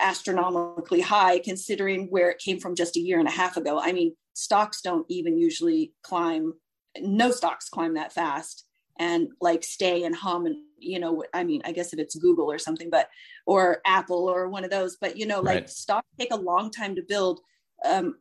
astronomically 0.00 1.00
high 1.00 1.38
considering 1.38 2.06
where 2.06 2.30
it 2.30 2.38
came 2.38 2.58
from 2.58 2.74
just 2.74 2.96
a 2.96 3.00
year 3.00 3.18
and 3.18 3.28
a 3.28 3.32
half 3.32 3.56
ago. 3.56 3.78
I 3.80 3.92
mean 3.92 4.14
stocks 4.40 4.80
don't 4.80 5.06
even 5.08 5.36
usually 5.36 5.92
climb 6.02 6.54
no 7.00 7.30
stocks 7.30 7.68
climb 7.68 7.94
that 7.94 8.12
fast 8.12 8.64
and 8.98 9.28
like 9.40 9.62
stay 9.62 10.04
and 10.04 10.14
hum 10.14 10.46
and 10.46 10.56
you 10.78 10.98
know 10.98 11.22
i 11.34 11.44
mean 11.44 11.60
i 11.64 11.72
guess 11.72 11.92
if 11.92 11.98
it's 11.98 12.16
google 12.16 12.50
or 12.50 12.58
something 12.58 12.90
but 12.90 13.08
or 13.46 13.80
apple 13.86 14.28
or 14.28 14.48
one 14.48 14.64
of 14.64 14.70
those 14.70 14.96
but 15.00 15.16
you 15.16 15.26
know 15.26 15.40
like 15.40 15.60
right. 15.60 15.70
stocks 15.70 16.08
take 16.18 16.32
a 16.32 16.36
long 16.36 16.70
time 16.70 16.94
to 16.94 17.02
build. 17.02 17.40
Um, 17.84 18.16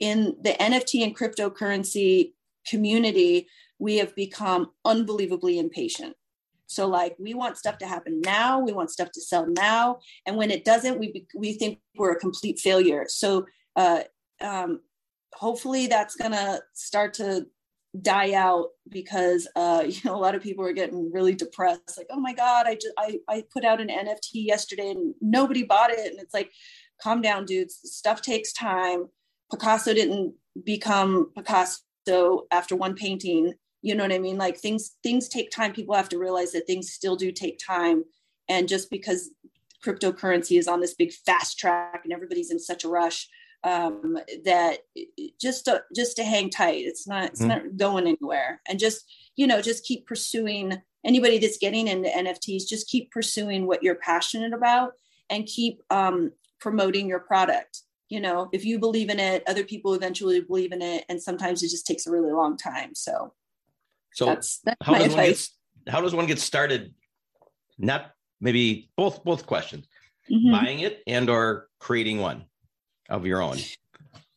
in 0.00 0.36
the 0.42 0.54
nft 0.60 1.04
and 1.04 1.16
cryptocurrency 1.16 2.32
community 2.68 3.48
we 3.78 3.96
have 3.98 4.14
become 4.16 4.70
unbelievably 4.84 5.58
impatient. 5.58 6.14
So 6.66 6.86
like 6.86 7.16
we 7.18 7.32
want 7.32 7.56
stuff 7.56 7.78
to 7.78 7.86
happen 7.86 8.20
now 8.20 8.58
we 8.60 8.72
want 8.72 8.90
stuff 8.90 9.10
to 9.12 9.20
sell 9.20 9.46
now 9.46 9.98
and 10.26 10.36
when 10.36 10.50
it 10.50 10.64
doesn't 10.64 10.98
we 10.98 11.26
we 11.34 11.54
think 11.54 11.78
we're 11.96 12.12
a 12.12 12.18
complete 12.18 12.58
failure. 12.58 13.06
So 13.08 13.46
uh, 13.76 14.02
um, 14.40 14.80
hopefully 15.34 15.86
that's 15.86 16.16
going 16.16 16.32
to 16.32 16.60
start 16.74 17.14
to 17.14 17.46
die 18.02 18.34
out 18.34 18.68
because 18.88 19.48
uh 19.56 19.82
you 19.88 20.00
know 20.04 20.14
a 20.14 20.20
lot 20.20 20.34
of 20.34 20.42
people 20.42 20.64
are 20.64 20.72
getting 20.72 21.10
really 21.12 21.34
depressed. 21.34 21.96
Like 21.96 22.08
oh 22.10 22.20
my 22.20 22.34
god 22.34 22.66
i 22.66 22.74
just 22.74 22.94
i 22.98 23.18
i 23.28 23.44
put 23.52 23.64
out 23.64 23.80
an 23.80 23.88
nft 23.88 24.30
yesterday 24.32 24.90
and 24.90 25.14
nobody 25.20 25.62
bought 25.62 25.90
it. 25.90 26.10
And 26.10 26.20
it's 26.20 26.34
like 26.34 26.50
calm 27.02 27.22
down 27.22 27.44
dudes. 27.44 27.80
Stuff 27.84 28.22
takes 28.22 28.52
time. 28.52 29.06
Picasso 29.50 29.94
didn't 29.94 30.34
become 30.64 31.32
picasso 31.34 32.46
after 32.50 32.76
one 32.76 32.94
painting. 32.94 33.54
You 33.80 33.94
know 33.94 34.04
what 34.04 34.12
i 34.12 34.18
mean? 34.18 34.38
Like 34.38 34.58
things 34.58 34.96
things 35.02 35.28
take 35.28 35.50
time. 35.50 35.72
People 35.72 35.94
have 35.94 36.08
to 36.10 36.18
realize 36.18 36.52
that 36.52 36.66
things 36.66 36.92
still 36.92 37.16
do 37.16 37.32
take 37.32 37.58
time. 37.64 38.04
And 38.48 38.68
just 38.68 38.90
because 38.90 39.30
cryptocurrency 39.84 40.58
is 40.58 40.66
on 40.66 40.80
this 40.80 40.94
big 40.94 41.12
fast 41.12 41.58
track 41.58 42.00
and 42.02 42.12
everybody's 42.12 42.50
in 42.50 42.58
such 42.58 42.84
a 42.84 42.88
rush 42.88 43.28
um, 43.64 44.18
that 44.44 44.78
just 45.40 45.64
to, 45.64 45.82
just 45.94 46.16
to 46.16 46.24
hang 46.24 46.50
tight. 46.50 46.84
It's 46.84 47.06
not 47.06 47.24
it's 47.24 47.40
mm-hmm. 47.40 47.48
not 47.48 47.76
going 47.76 48.06
anywhere, 48.06 48.60
and 48.68 48.78
just 48.78 49.04
you 49.36 49.46
know 49.46 49.60
just 49.60 49.84
keep 49.84 50.06
pursuing. 50.06 50.80
Anybody 51.04 51.38
that's 51.38 51.58
getting 51.58 51.86
into 51.86 52.08
NFTs, 52.08 52.68
just 52.68 52.88
keep 52.88 53.12
pursuing 53.12 53.66
what 53.66 53.82
you're 53.82 53.94
passionate 53.94 54.52
about, 54.52 54.92
and 55.30 55.46
keep 55.46 55.82
um, 55.90 56.32
promoting 56.60 57.08
your 57.08 57.20
product. 57.20 57.82
You 58.08 58.20
know, 58.20 58.48
if 58.52 58.64
you 58.64 58.78
believe 58.78 59.10
in 59.10 59.20
it, 59.20 59.42
other 59.46 59.64
people 59.64 59.94
eventually 59.94 60.40
believe 60.40 60.72
in 60.72 60.82
it, 60.82 61.04
and 61.08 61.22
sometimes 61.22 61.62
it 61.62 61.70
just 61.70 61.86
takes 61.86 62.06
a 62.06 62.10
really 62.10 62.32
long 62.32 62.56
time. 62.56 62.94
So, 62.94 63.32
so 64.12 64.26
that's, 64.26 64.60
that's 64.64 64.76
how 64.82 64.94
does 64.94 65.06
advice. 65.06 65.16
one 65.16 65.84
get, 65.84 65.92
how 65.94 66.00
does 66.00 66.14
one 66.14 66.26
get 66.26 66.38
started? 66.38 66.94
Not 67.78 68.10
maybe 68.40 68.90
both 68.96 69.22
both 69.24 69.46
questions. 69.46 69.86
Mm-hmm. 70.30 70.50
Buying 70.50 70.80
it 70.80 71.02
and 71.06 71.30
or 71.30 71.68
creating 71.78 72.18
one 72.18 72.44
of 73.08 73.26
your 73.26 73.42
own? 73.42 73.58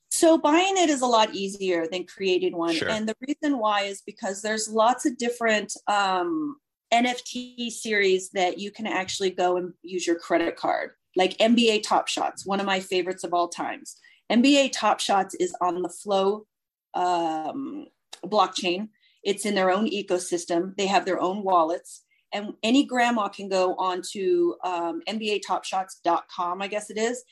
So 0.10 0.38
buying 0.38 0.78
it 0.78 0.90
is 0.90 1.02
a 1.02 1.08
lot 1.08 1.34
easier 1.34 1.88
than 1.88 2.06
creating 2.06 2.56
one. 2.56 2.76
Sure. 2.76 2.90
And 2.90 3.08
the 3.08 3.16
reason 3.26 3.60
why 3.60 3.84
is 3.84 4.02
because 4.06 4.42
there's 4.42 4.70
lots 4.70 5.06
of 5.06 5.18
different 5.18 5.74
um, 5.88 6.58
NFT 6.94 7.72
series 7.72 8.30
that 8.32 8.60
you 8.60 8.72
can 8.72 8.86
actually 8.86 9.32
go 9.32 9.58
and 9.58 9.74
use 9.82 10.06
your 10.06 10.18
credit 10.20 10.58
card, 10.58 10.92
like 11.16 11.38
NBA 11.38 11.84
Top 11.84 12.08
Shots, 12.08 12.46
one 12.46 12.60
of 12.60 12.66
my 12.66 12.82
favorites 12.82 13.24
of 13.24 13.34
all 13.34 13.48
times. 13.48 13.98
NBA 14.32 14.72
Top 14.74 15.00
Shots 15.00 15.34
is 15.36 15.56
on 15.62 15.82
the 15.82 15.90
Flow 15.90 16.46
um, 16.94 17.88
blockchain. 18.26 18.90
It's 19.24 19.46
in 19.46 19.56
their 19.56 19.72
own 19.72 19.90
ecosystem. 19.90 20.76
They 20.78 20.88
have 20.88 21.06
their 21.06 21.22
own 21.22 21.44
wallets. 21.44 22.04
And 22.34 22.54
any 22.64 22.86
grandma 22.86 23.28
can 23.28 23.50
go 23.50 23.76
onto 23.76 24.54
um, 24.64 25.02
NBATopShots.com, 25.08 26.62
I 26.62 26.68
guess 26.68 26.90
it 26.90 26.98
is, 26.98 27.24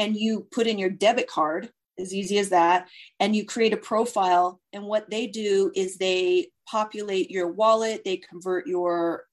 and 0.00 0.16
you 0.16 0.46
put 0.50 0.66
in 0.66 0.78
your 0.78 0.90
debit 0.90 1.28
card 1.28 1.70
as 1.98 2.14
easy 2.14 2.38
as 2.38 2.48
that 2.48 2.88
and 3.20 3.36
you 3.36 3.44
create 3.44 3.74
a 3.74 3.76
profile 3.76 4.58
and 4.72 4.82
what 4.82 5.10
they 5.10 5.26
do 5.26 5.70
is 5.76 5.98
they 5.98 6.48
populate 6.66 7.30
your 7.30 7.48
wallet 7.48 8.02
they 8.04 8.16
convert 8.16 8.66
your 8.66 9.24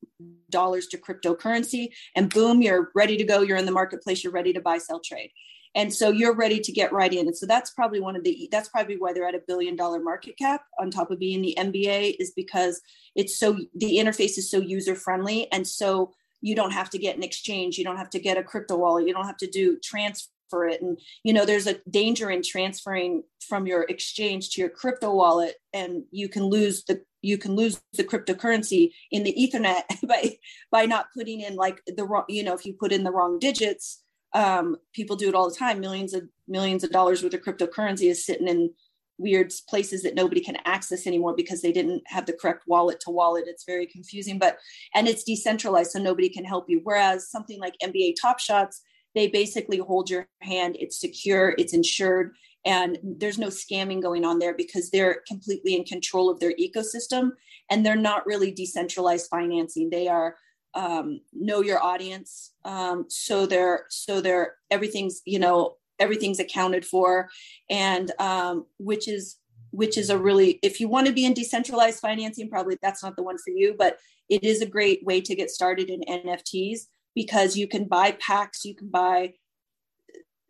dollars 0.49 0.87
to 0.87 0.97
cryptocurrency 0.97 1.89
and 2.15 2.33
boom 2.33 2.61
you're 2.61 2.91
ready 2.93 3.15
to 3.15 3.23
go 3.23 3.41
you're 3.41 3.57
in 3.57 3.65
the 3.65 3.71
marketplace 3.71 4.23
you're 4.23 4.33
ready 4.33 4.53
to 4.53 4.61
buy 4.61 4.77
sell 4.77 4.99
trade. 4.99 5.31
And 5.75 5.93
so 5.93 6.09
you're 6.09 6.33
ready 6.33 6.59
to 6.59 6.71
get 6.71 6.91
right 6.91 7.13
in. 7.13 7.27
And 7.27 7.37
so 7.37 7.45
that's 7.45 7.69
probably 7.69 7.99
one 7.99 8.15
of 8.15 8.23
the 8.23 8.49
that's 8.51 8.69
probably 8.69 8.97
why 8.97 9.13
they're 9.13 9.27
at 9.27 9.35
a 9.35 9.43
billion 9.47 9.75
dollar 9.75 9.99
market 9.99 10.35
cap 10.35 10.63
on 10.79 10.89
top 10.89 11.11
of 11.11 11.19
being 11.19 11.41
the 11.43 11.55
nba 11.59 12.15
is 12.19 12.31
because 12.31 12.81
it's 13.15 13.37
so 13.37 13.59
the 13.75 13.97
interface 13.97 14.39
is 14.39 14.49
so 14.49 14.57
user 14.59 14.95
friendly 14.95 15.51
and 15.51 15.67
so 15.67 16.11
you 16.41 16.55
don't 16.55 16.71
have 16.71 16.89
to 16.91 16.97
get 16.97 17.15
an 17.15 17.23
exchange 17.23 17.77
you 17.77 17.83
don't 17.83 17.97
have 17.97 18.09
to 18.09 18.19
get 18.19 18.37
a 18.37 18.43
crypto 18.43 18.75
wallet 18.75 19.07
you 19.07 19.13
don't 19.13 19.25
have 19.25 19.37
to 19.37 19.47
do 19.47 19.77
transfer 19.83 20.31
for 20.49 20.67
it. 20.67 20.81
And 20.81 20.99
you 21.23 21.33
know 21.33 21.45
there's 21.45 21.67
a 21.67 21.79
danger 21.89 22.29
in 22.29 22.41
transferring 22.43 23.23
from 23.47 23.67
your 23.67 23.83
exchange 23.83 24.49
to 24.51 24.61
your 24.61 24.69
crypto 24.69 25.13
wallet 25.13 25.55
and 25.73 26.03
you 26.11 26.27
can 26.29 26.43
lose 26.43 26.83
the 26.85 27.01
you 27.21 27.37
can 27.37 27.55
lose 27.55 27.81
the 27.93 28.03
cryptocurrency 28.03 28.91
in 29.11 29.23
the 29.23 29.33
ethernet 29.33 29.83
by 30.07 30.37
by 30.71 30.85
not 30.85 31.07
putting 31.15 31.41
in 31.41 31.55
like 31.55 31.81
the 31.95 32.03
wrong 32.03 32.25
you 32.27 32.43
know 32.43 32.53
if 32.53 32.65
you 32.65 32.73
put 32.73 32.91
in 32.91 33.03
the 33.03 33.11
wrong 33.11 33.39
digits 33.39 34.03
um, 34.33 34.77
people 34.93 35.15
do 35.15 35.29
it 35.29 35.35
all 35.35 35.49
the 35.49 35.55
time. 35.55 35.79
Millions 35.79 36.13
of 36.13 36.23
millions 36.47 36.83
of 36.83 36.91
dollars 36.91 37.23
worth 37.23 37.33
of 37.33 37.41
cryptocurrency 37.41 38.09
is 38.09 38.25
sitting 38.25 38.47
in 38.47 38.71
weird 39.17 39.51
places 39.67 40.03
that 40.03 40.13
nobody 40.13 40.39
can 40.39 40.57
access 40.65 41.07
anymore 41.07 41.33
because 41.35 41.61
they 41.61 41.71
didn't 41.71 42.03
have 42.05 42.27
the 42.27 42.33
correct 42.33 42.63
wallet 42.67 42.99
to 42.99 43.09
wallet. 43.09 43.45
It's 43.47 43.65
very 43.65 43.87
confusing 43.87 44.37
but 44.37 44.57
and 44.93 45.07
it's 45.07 45.23
decentralized 45.23 45.91
so 45.91 45.99
nobody 45.99 46.29
can 46.29 46.45
help 46.45 46.65
you. 46.69 46.81
Whereas 46.83 47.29
something 47.29 47.59
like 47.59 47.73
nba 47.83 48.13
top 48.21 48.39
shots 48.39 48.83
they 49.17 49.27
basically 49.27 49.77
hold 49.77 50.09
your 50.09 50.27
hand. 50.41 50.77
It's 50.79 50.99
secure, 50.99 51.55
it's 51.57 51.73
insured, 51.73 52.35
and 52.65 52.97
there's 53.03 53.37
no 53.37 53.47
scamming 53.47 54.01
going 54.01 54.25
on 54.25 54.39
there 54.39 54.53
because 54.53 54.89
they're 54.89 55.21
completely 55.27 55.75
in 55.75 55.83
control 55.83 56.29
of 56.29 56.39
their 56.39 56.53
ecosystem 56.53 57.31
and 57.69 57.85
they're 57.85 57.95
not 57.95 58.25
really 58.25 58.51
decentralized 58.51 59.27
financing. 59.29 59.89
They 59.89 60.07
are 60.07 60.35
um, 60.73 61.21
know 61.33 61.61
your 61.61 61.81
audience. 61.81 62.53
Um, 62.65 63.05
so 63.09 63.45
they're 63.45 63.85
so 63.89 64.21
they're 64.21 64.55
everything's 64.69 65.21
you 65.25 65.39
know 65.39 65.77
everything's 65.99 66.39
accounted 66.39 66.85
for, 66.85 67.29
and 67.69 68.11
um, 68.19 68.65
which 68.77 69.07
is 69.07 69.37
which 69.71 69.97
is 69.97 70.09
a 70.09 70.17
really 70.17 70.59
if 70.63 70.79
you 70.79 70.87
want 70.87 71.07
to 71.07 71.13
be 71.13 71.25
in 71.25 71.33
decentralized 71.33 71.99
financing 71.99 72.49
probably 72.49 72.77
that's 72.81 73.03
not 73.03 73.15
the 73.15 73.23
one 73.23 73.37
for 73.37 73.51
you 73.51 73.75
but 73.77 73.97
it 74.29 74.43
is 74.43 74.61
a 74.61 74.65
great 74.65 75.03
way 75.05 75.19
to 75.19 75.35
get 75.35 75.49
started 75.49 75.89
in 75.89 76.01
nfts 76.23 76.87
because 77.17 77.57
you 77.57 77.67
can 77.67 77.85
buy 77.85 78.15
packs, 78.19 78.63
you 78.63 78.75
can 78.75 78.89
buy 78.89 79.33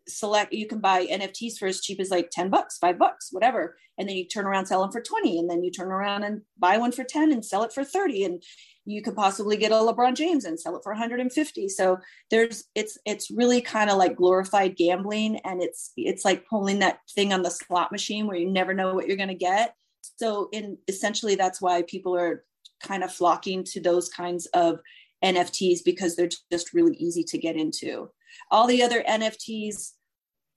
select 0.09 0.53
you 0.53 0.65
can 0.65 0.79
buy 0.79 1.05
nfts 1.05 1.57
for 1.57 1.67
as 1.67 1.81
cheap 1.81 1.99
as 1.99 2.09
like 2.09 2.29
10 2.31 2.49
bucks 2.49 2.77
5 2.77 2.97
bucks 2.97 3.27
whatever. 3.31 3.75
And 3.97 4.07
then 4.07 4.15
you 4.15 4.25
turn 4.25 4.45
around 4.45 4.65
sell 4.65 4.81
them 4.81 4.91
for 4.91 5.01
20 5.01 5.37
and 5.39 5.49
then 5.49 5.65
you 5.65 5.71
turn 5.71 5.91
around 5.91 6.23
and 6.23 6.43
buy 6.57 6.77
one 6.77 6.93
for 6.93 7.03
10 7.03 7.33
and 7.33 7.43
sell 7.43 7.63
it 7.63 7.73
for 7.73 7.83
30 7.83 8.23
and 8.23 8.43
you 8.85 9.01
could 9.01 9.17
possibly 9.17 9.57
get 9.57 9.73
a 9.73 9.75
lebron 9.75 10.15
james 10.15 10.45
and 10.45 10.57
sell 10.57 10.77
it 10.77 10.83
for 10.83 10.93
150 10.93 11.67
so 11.67 11.97
there's 12.31 12.63
it's 12.73 12.97
it's 13.05 13.29
really 13.29 13.59
kind 13.59 13.89
of 13.89 13.97
like 13.97 14.15
glorified 14.15 14.77
gambling. 14.77 15.39
And 15.43 15.61
it's 15.61 15.91
it's 15.97 16.23
like 16.23 16.47
pulling 16.47 16.79
that 16.79 16.99
thing 17.13 17.33
on 17.33 17.43
the 17.43 17.51
slot 17.51 17.91
machine 17.91 18.27
where 18.27 18.37
you 18.37 18.49
never 18.49 18.73
know 18.73 18.93
what 18.93 19.07
you're 19.07 19.23
going 19.23 19.37
to 19.37 19.45
get. 19.51 19.73
So 20.15 20.47
in 20.53 20.77
essentially 20.87 21.35
that's 21.35 21.61
why 21.61 21.81
people 21.81 22.15
are 22.15 22.45
kind 22.81 23.03
of 23.03 23.11
flocking 23.11 23.63
to 23.63 23.81
those 23.81 24.09
kinds 24.09 24.45
of 24.47 24.79
NFTs 25.23 25.79
because 25.83 26.15
they're 26.15 26.29
just 26.51 26.73
really 26.73 26.95
easy 26.97 27.23
to 27.23 27.37
get 27.37 27.55
into. 27.55 28.09
All 28.51 28.67
the 28.67 28.83
other 28.83 29.03
NFTs, 29.03 29.93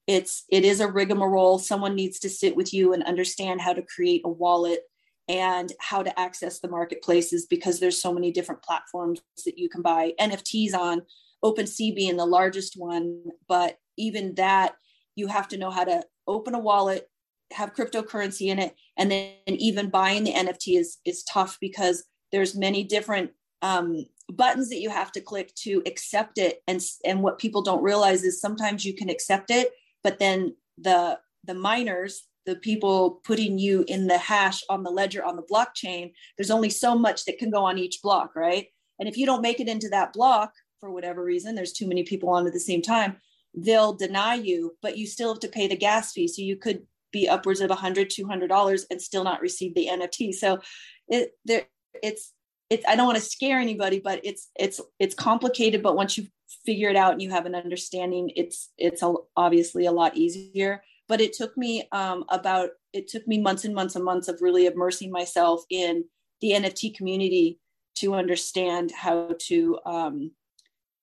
it's 0.07 0.44
it 0.51 0.64
is 0.64 0.81
a 0.81 0.90
rigmarole. 0.90 1.59
Someone 1.59 1.94
needs 1.94 2.18
to 2.20 2.29
sit 2.29 2.57
with 2.57 2.75
you 2.75 2.92
and 2.92 3.03
understand 3.05 3.61
how 3.61 3.73
to 3.73 3.83
create 3.83 4.23
a 4.25 4.29
wallet 4.29 4.81
and 5.29 5.73
how 5.79 6.03
to 6.03 6.18
access 6.18 6.59
the 6.59 6.68
marketplaces 6.68 7.46
because 7.46 7.79
there's 7.79 8.01
so 8.01 8.12
many 8.12 8.33
different 8.33 8.62
platforms 8.62 9.20
that 9.44 9.59
you 9.59 9.68
can 9.68 9.83
buy 9.83 10.12
NFTs 10.20 10.75
on. 10.75 11.03
OpenSea 11.44 11.94
being 11.94 12.16
the 12.16 12.27
largest 12.27 12.75
one, 12.77 13.23
but 13.49 13.79
even 13.96 14.35
that 14.35 14.75
you 15.16 15.27
have 15.27 15.49
to 15.49 15.57
know 15.57 15.70
how 15.70 15.85
to 15.85 16.03
open 16.27 16.55
a 16.55 16.59
wallet, 16.59 17.09
have 17.53 17.75
cryptocurrency 17.75 18.49
in 18.49 18.59
it 18.59 18.75
and 18.96 19.11
then 19.11 19.33
even 19.46 19.90
buying 19.90 20.25
the 20.25 20.33
nft 20.33 20.79
is 20.79 20.99
is 21.05 21.25
tough 21.25 21.59
because 21.61 22.05
there's 22.33 22.55
many 22.55 22.85
different 22.85 23.31
um, 23.62 24.07
buttons 24.33 24.69
that 24.69 24.81
you 24.81 24.90
have 24.90 25.12
to 25.12 25.21
click 25.21 25.55
to 25.55 25.83
accept 25.87 26.38
it 26.38 26.62
and 26.66 26.81
and 27.05 27.23
what 27.23 27.38
people 27.38 27.62
don't 27.62 27.83
realize 27.83 28.23
is 28.23 28.40
sometimes 28.40 28.85
you 28.85 28.95
can 28.95 29.09
accept 29.09 29.51
it 29.51 29.71
but 30.03 30.19
then 30.19 30.55
the 30.79 31.19
the 31.45 31.55
miners 31.55 32.27
the 32.47 32.57
people 32.57 33.21
putting 33.25 33.59
you 33.59 33.85
in 33.87 34.07
the 34.07 34.19
hash 34.19 34.62
on 34.69 34.83
the 34.83 34.90
ledger 34.90 35.25
on 35.25 35.37
the 35.37 35.43
blockchain 35.43 36.12
there's 36.37 36.51
only 36.51 36.71
so 36.71 36.97
much 36.97 37.25
that 37.25 37.38
can 37.38 37.51
go 37.51 37.64
on 37.64 37.79
each 37.79 38.01
block 38.03 38.35
right? 38.35 38.66
And 38.99 39.09
if 39.09 39.16
you 39.16 39.25
don't 39.25 39.43
make 39.43 39.61
it 39.61 39.69
into 39.69 39.88
that 39.90 40.12
block 40.12 40.53
for 40.81 40.90
whatever 40.90 41.23
reason 41.23 41.55
there's 41.55 41.73
too 41.73 41.87
many 41.87 42.03
people 42.03 42.29
on 42.29 42.47
at 42.47 42.53
the 42.53 42.61
same 42.61 42.83
time 42.83 43.16
they'll 43.55 43.93
deny 43.93 44.35
you 44.35 44.77
but 44.83 44.97
you 44.97 45.07
still 45.07 45.33
have 45.33 45.40
to 45.40 45.49
pay 45.49 45.66
the 45.66 45.77
gas 45.77 46.12
fee. 46.12 46.29
So 46.29 46.43
you 46.43 46.57
could 46.57 46.87
be 47.12 47.29
upwards 47.29 47.61
of 47.61 47.71
100 47.71 48.11
200 48.11 48.49
dollars 48.49 48.87
and 48.90 49.01
still 49.01 49.25
not 49.25 49.40
receive 49.40 49.75
the 49.75 49.88
nft 49.90 50.35
so 50.35 50.61
it 51.09 51.33
there 51.45 51.66
it's 52.03 52.33
it's 52.71 52.85
i 52.89 52.97
don't 52.97 53.07
want 53.07 53.19
to 53.19 53.25
scare 53.25 53.59
anybody 53.59 54.01
but 54.03 54.21
it's 54.25 54.49
it's 54.57 54.81
it's 54.99 55.15
complicated 55.15 55.83
but 55.83 55.97
once 55.97 56.17
you 56.17 56.27
figure 56.65 56.89
it 56.89 56.97
out 56.97 57.13
and 57.13 57.21
you 57.21 57.31
have 57.31 57.47
an 57.47 57.55
understanding 57.55 58.31
it's 58.37 58.71
it's 58.79 59.03
a, 59.03 59.13
obviously 59.37 59.87
a 59.87 59.93
lot 59.93 60.17
easier 60.17 60.83
but 61.09 61.21
it 61.21 61.33
took 61.33 61.57
me 61.57 61.89
um, 61.91 62.25
about 62.29 62.71
it 62.93 63.09
took 63.09 63.27
me 63.27 63.39
months 63.39 63.65
and 63.65 63.75
months 63.75 63.97
and 63.97 64.05
months 64.05 64.29
of 64.29 64.41
really 64.41 64.67
immersing 64.67 65.11
myself 65.11 65.63
in 65.71 66.05
the 66.41 66.53
nft 66.53 66.97
community 66.97 67.59
to 67.97 68.15
understand 68.15 68.93
how 68.93 69.35
to 69.39 69.79
um, 69.85 70.31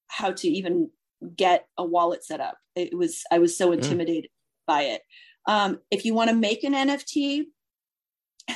how 0.08 0.32
to 0.32 0.48
even 0.48 0.90
get 1.36 1.68
a 1.78 1.84
wallet 1.84 2.24
set 2.24 2.40
up 2.40 2.58
it 2.76 2.98
was 2.98 3.24
i 3.32 3.40
was 3.40 3.58
so 3.58 3.70
mm. 3.70 3.74
intimidated 3.74 4.26
mm. 4.26 4.66
by 4.66 4.82
it 4.84 5.02
um, 5.48 5.80
if 5.92 6.04
you 6.06 6.14
want 6.14 6.30
to 6.30 6.36
make 6.36 6.64
an 6.64 6.74
nft 6.74 7.46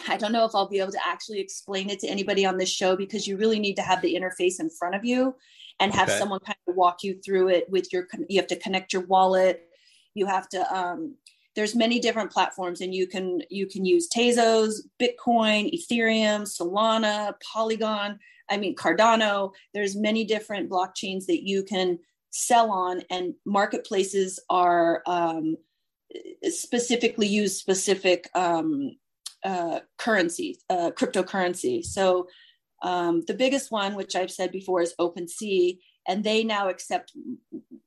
I 0.07 0.17
don't 0.17 0.31
know 0.31 0.45
if 0.45 0.51
I'll 0.53 0.69
be 0.69 0.79
able 0.79 0.91
to 0.91 1.05
actually 1.05 1.39
explain 1.39 1.89
it 1.89 1.99
to 1.99 2.07
anybody 2.07 2.45
on 2.45 2.57
this 2.57 2.69
show 2.69 2.95
because 2.95 3.27
you 3.27 3.37
really 3.37 3.59
need 3.59 3.75
to 3.75 3.81
have 3.81 4.01
the 4.01 4.15
interface 4.15 4.59
in 4.59 4.69
front 4.69 4.95
of 4.95 5.03
you 5.03 5.35
and 5.79 5.93
have 5.93 6.09
okay. 6.09 6.17
someone 6.17 6.39
kind 6.45 6.57
of 6.67 6.75
walk 6.75 7.03
you 7.03 7.19
through 7.25 7.49
it 7.49 7.69
with 7.69 7.91
your 7.91 8.07
you 8.29 8.39
have 8.39 8.47
to 8.47 8.55
connect 8.55 8.93
your 8.93 9.05
wallet 9.05 9.67
you 10.13 10.25
have 10.25 10.47
to 10.49 10.75
um, 10.75 11.15
there's 11.55 11.75
many 11.75 11.99
different 11.99 12.31
platforms 12.31 12.81
and 12.81 12.93
you 12.93 13.07
can 13.07 13.41
you 13.49 13.67
can 13.67 13.83
use 13.83 14.07
tezos 14.07 14.75
bitcoin 15.01 15.73
ethereum 15.73 16.41
solana 16.41 17.33
polygon 17.51 18.17
i 18.49 18.57
mean 18.57 18.75
cardano 18.75 19.51
there's 19.73 19.95
many 19.95 20.23
different 20.23 20.69
blockchains 20.69 21.25
that 21.25 21.45
you 21.45 21.63
can 21.63 21.97
sell 22.29 22.71
on 22.71 23.01
and 23.09 23.33
marketplaces 23.45 24.39
are 24.49 25.01
um, 25.05 25.57
specifically 26.43 27.27
use 27.27 27.57
specific 27.57 28.29
um, 28.35 28.95
uh, 29.43 29.79
currency, 29.97 30.59
uh, 30.69 30.91
cryptocurrency. 30.91 31.83
So 31.83 32.27
um, 32.81 33.23
the 33.27 33.33
biggest 33.33 33.71
one, 33.71 33.95
which 33.95 34.15
I've 34.15 34.31
said 34.31 34.51
before, 34.51 34.81
is 34.81 34.95
OpenSea, 34.99 35.77
and 36.07 36.23
they 36.23 36.43
now 36.43 36.69
accept 36.69 37.13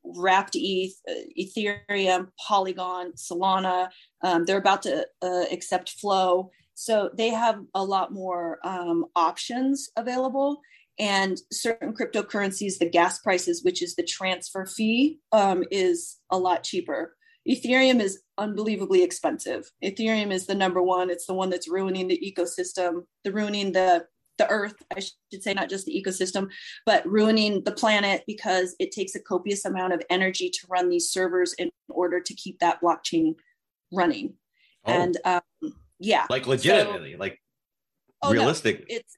wrapped 0.05 0.55
ETH, 0.55 0.95
uh, 1.09 1.12
Ethereum, 1.38 2.29
Polygon, 2.38 3.12
Solana. 3.12 3.88
Um, 4.23 4.45
they're 4.45 4.59
about 4.59 4.83
to 4.83 5.07
uh, 5.23 5.45
accept 5.51 5.90
Flow. 5.90 6.51
So 6.75 7.11
they 7.17 7.31
have 7.31 7.61
a 7.75 7.85
lot 7.85 8.12
more 8.12 8.59
um, 8.64 9.07
options 9.17 9.90
available. 9.97 10.61
And 10.99 11.40
certain 11.53 11.93
cryptocurrencies, 11.93 12.79
the 12.79 12.88
gas 12.88 13.19
prices, 13.19 13.64
which 13.64 13.83
is 13.83 13.97
the 13.97 14.05
transfer 14.05 14.64
fee, 14.64 15.19
um, 15.33 15.64
is 15.71 16.19
a 16.31 16.38
lot 16.38 16.62
cheaper. 16.62 17.17
Ethereum 17.48 18.00
is 18.00 18.22
unbelievably 18.38 19.02
expensive. 19.02 19.70
Ethereum 19.83 20.33
is 20.33 20.46
the 20.46 20.54
number 20.54 20.83
one. 20.83 21.11
It's 21.11 21.26
the 21.26 21.35
one 21.35 21.50
that's 21.50 21.68
ruining 21.68 22.09
the 22.09 22.18
ecosystem, 22.18 23.04
the 23.22 23.33
ruining 23.33 23.72
the 23.72 24.07
the 24.38 24.50
earth, 24.50 24.74
I 24.96 25.00
should 25.00 25.42
say, 25.42 25.54
not 25.54 25.68
just 25.68 25.87
the 25.87 26.04
ecosystem, 26.04 26.48
but 26.87 27.07
ruining 27.07 27.62
the 27.62 27.72
planet 27.72 28.24
because 28.26 28.74
it 28.80 28.90
takes 28.90 29.14
a 29.14 29.20
copious 29.20 29.64
amount 29.64 29.92
of 29.92 30.02
energy 30.11 30.50
to 30.50 30.66
run 30.68 30.88
these 30.88 31.09
servers 31.09 31.52
in 31.54 31.70
order 31.88 32.20
to 32.20 32.35
keep 32.35 32.59
that 32.59 32.80
blockchain 32.83 33.35
running. 33.92 34.35
Oh. 34.87 34.92
And 34.92 35.16
um, 35.24 35.40
yeah, 35.98 36.26
like 36.30 36.46
legitimately, 36.46 37.12
so, 37.12 37.18
like 37.18 37.38
oh, 38.22 38.33
realistic. 38.33 38.80
No, 38.80 38.85
it's 38.88 39.16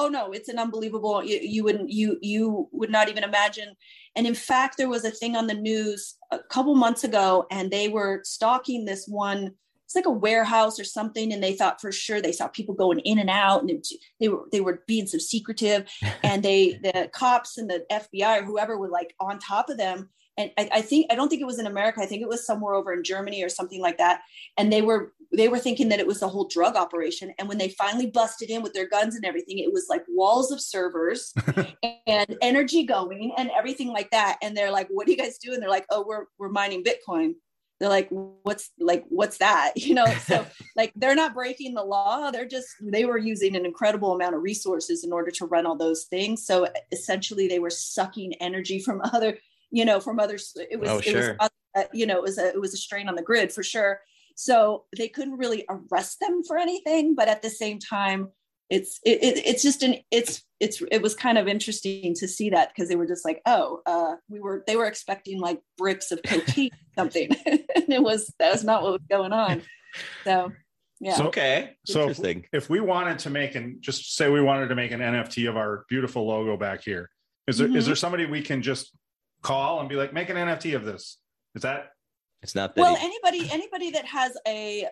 oh 0.00 0.08
no 0.08 0.32
it's 0.32 0.48
an 0.48 0.58
unbelievable 0.58 1.22
you, 1.22 1.38
you 1.42 1.62
wouldn't 1.62 1.90
you 1.90 2.18
you 2.22 2.68
would 2.72 2.90
not 2.90 3.08
even 3.08 3.24
imagine. 3.24 3.76
And 4.16 4.26
in 4.26 4.34
fact 4.34 4.76
there 4.76 4.88
was 4.88 5.04
a 5.04 5.10
thing 5.10 5.36
on 5.36 5.46
the 5.46 5.54
news 5.54 6.16
a 6.30 6.38
couple 6.38 6.74
months 6.74 7.04
ago 7.04 7.46
and 7.50 7.70
they 7.70 7.88
were 7.88 8.22
stalking 8.24 8.84
this 8.84 9.06
one 9.06 9.52
it's 9.84 9.96
like 9.96 10.06
a 10.06 10.10
warehouse 10.10 10.78
or 10.78 10.84
something 10.84 11.32
and 11.32 11.42
they 11.42 11.52
thought 11.52 11.80
for 11.80 11.90
sure 11.90 12.20
they 12.20 12.30
saw 12.30 12.46
people 12.46 12.76
going 12.76 13.00
in 13.00 13.18
and 13.18 13.28
out 13.28 13.62
and 13.62 13.84
they 14.20 14.28
were 14.28 14.44
they 14.52 14.60
were 14.60 14.84
being 14.86 15.06
so 15.06 15.18
secretive. 15.18 15.88
And 16.22 16.42
they 16.42 16.78
the 16.82 17.10
cops 17.12 17.58
and 17.58 17.68
the 17.68 17.84
fbi 17.90 18.40
or 18.40 18.44
whoever 18.44 18.78
were 18.78 18.88
like 18.88 19.14
on 19.20 19.38
top 19.38 19.68
of 19.68 19.78
them 19.78 20.08
and 20.36 20.50
I, 20.56 20.68
I, 20.74 20.80
think 20.80 21.06
I 21.10 21.14
don't 21.14 21.28
think 21.28 21.42
it 21.42 21.46
was 21.46 21.58
in 21.58 21.66
America. 21.66 22.00
I 22.00 22.06
think 22.06 22.22
it 22.22 22.28
was 22.28 22.46
somewhere 22.46 22.74
over 22.74 22.92
in 22.92 23.04
Germany 23.04 23.42
or 23.42 23.48
something 23.48 23.80
like 23.80 23.98
that. 23.98 24.22
And 24.56 24.72
they 24.72 24.82
were 24.82 25.12
they 25.32 25.48
were 25.48 25.58
thinking 25.58 25.88
that 25.90 26.00
it 26.00 26.06
was 26.06 26.22
a 26.22 26.28
whole 26.28 26.48
drug 26.48 26.76
operation. 26.76 27.32
And 27.38 27.48
when 27.48 27.58
they 27.58 27.68
finally 27.70 28.06
busted 28.06 28.50
in 28.50 28.62
with 28.62 28.72
their 28.72 28.88
guns 28.88 29.14
and 29.14 29.24
everything, 29.24 29.58
it 29.58 29.72
was 29.72 29.86
like 29.88 30.02
walls 30.08 30.50
of 30.50 30.60
servers 30.60 31.32
and 32.06 32.36
energy 32.42 32.84
going 32.84 33.32
and 33.36 33.50
everything 33.56 33.88
like 33.88 34.10
that. 34.10 34.38
And 34.42 34.56
they're 34.56 34.72
like, 34.72 34.88
"What 34.90 35.06
do 35.06 35.12
you 35.12 35.18
guys 35.18 35.38
do?" 35.38 35.52
And 35.52 35.62
they're 35.62 35.70
like, 35.70 35.86
"Oh, 35.90 36.04
we're 36.06 36.26
we're 36.38 36.48
mining 36.48 36.84
Bitcoin." 36.84 37.34
They're 37.78 37.88
like, 37.88 38.08
"What's 38.10 38.70
like 38.78 39.04
what's 39.08 39.38
that?" 39.38 39.72
You 39.76 39.94
know. 39.94 40.06
So 40.26 40.46
like 40.76 40.92
they're 40.96 41.14
not 41.14 41.34
breaking 41.34 41.74
the 41.74 41.84
law. 41.84 42.30
They're 42.30 42.48
just 42.48 42.68
they 42.80 43.04
were 43.04 43.18
using 43.18 43.56
an 43.56 43.66
incredible 43.66 44.12
amount 44.14 44.34
of 44.36 44.42
resources 44.42 45.04
in 45.04 45.12
order 45.12 45.30
to 45.32 45.46
run 45.46 45.66
all 45.66 45.76
those 45.76 46.04
things. 46.04 46.46
So 46.46 46.68
essentially, 46.92 47.46
they 47.46 47.58
were 47.58 47.70
sucking 47.70 48.34
energy 48.40 48.80
from 48.80 49.00
other 49.12 49.38
you 49.70 49.84
know, 49.84 50.00
from 50.00 50.18
others. 50.18 50.56
It 50.70 50.78
was, 50.78 50.90
oh, 50.90 51.00
sure. 51.00 51.30
it 51.30 51.36
was, 51.38 51.50
uh, 51.76 51.84
you 51.92 52.06
know, 52.06 52.16
it 52.16 52.22
was 52.22 52.38
a, 52.38 52.48
it 52.48 52.60
was 52.60 52.74
a 52.74 52.78
strain 52.78 53.08
on 53.08 53.14
the 53.14 53.22
grid 53.22 53.52
for 53.52 53.62
sure. 53.62 54.00
So 54.36 54.84
they 54.96 55.08
couldn't 55.08 55.36
really 55.36 55.66
arrest 55.68 56.18
them 56.20 56.42
for 56.46 56.56
anything, 56.56 57.14
but 57.14 57.28
at 57.28 57.42
the 57.42 57.50
same 57.50 57.78
time, 57.78 58.28
it's 58.70 59.00
it, 59.04 59.22
it, 59.22 59.38
it's 59.44 59.62
just 59.62 59.82
an 59.82 59.96
it's 60.10 60.42
it's 60.60 60.80
it 60.90 61.02
was 61.02 61.14
kind 61.14 61.36
of 61.36 61.48
interesting 61.48 62.14
to 62.14 62.28
see 62.28 62.50
that 62.50 62.68
because 62.68 62.88
they 62.88 62.94
were 62.94 63.06
just 63.06 63.24
like 63.24 63.42
oh 63.44 63.82
uh 63.84 64.14
we 64.28 64.38
were 64.38 64.62
they 64.66 64.76
were 64.76 64.86
expecting 64.86 65.40
like 65.40 65.60
bricks 65.76 66.12
of 66.12 66.20
cocaine 66.24 66.70
something 66.96 67.28
and 67.46 67.60
it 67.88 68.02
was 68.02 68.32
that 68.38 68.52
was 68.52 68.62
not 68.62 68.82
what 68.82 68.92
was 68.92 69.02
going 69.10 69.32
on 69.32 69.60
so 70.24 70.52
yeah 71.00 71.16
so, 71.16 71.26
okay 71.26 71.72
so 71.84 72.08
if, 72.08 72.20
if, 72.52 72.70
we 72.70 72.78
wanted 72.78 73.18
to 73.18 73.28
make 73.28 73.56
and 73.56 73.82
just 73.82 74.14
say 74.14 74.30
we 74.30 74.40
wanted 74.40 74.68
to 74.68 74.76
make 74.76 74.92
an 74.92 75.00
nft 75.00 75.48
of 75.48 75.56
our 75.56 75.84
beautiful 75.88 76.26
logo 76.26 76.56
back 76.56 76.82
here 76.84 77.10
is 77.48 77.58
there 77.58 77.66
mm-hmm. 77.66 77.76
is 77.76 77.86
there 77.86 77.96
somebody 77.96 78.24
we 78.24 78.40
can 78.40 78.62
just 78.62 78.96
call 79.42 79.80
and 79.80 79.88
be 79.88 79.96
like, 79.96 80.12
make 80.12 80.28
an 80.28 80.36
NFT 80.36 80.74
of 80.74 80.84
this? 80.84 81.18
Is 81.54 81.62
that 81.62 81.92
it's 82.42 82.54
not 82.54 82.74
that 82.74 82.80
well 82.80 82.96
easy. 82.96 83.04
anybody 83.04 83.50
anybody 83.52 83.90
that 83.90 84.06
has 84.06 84.36
a 84.46 84.86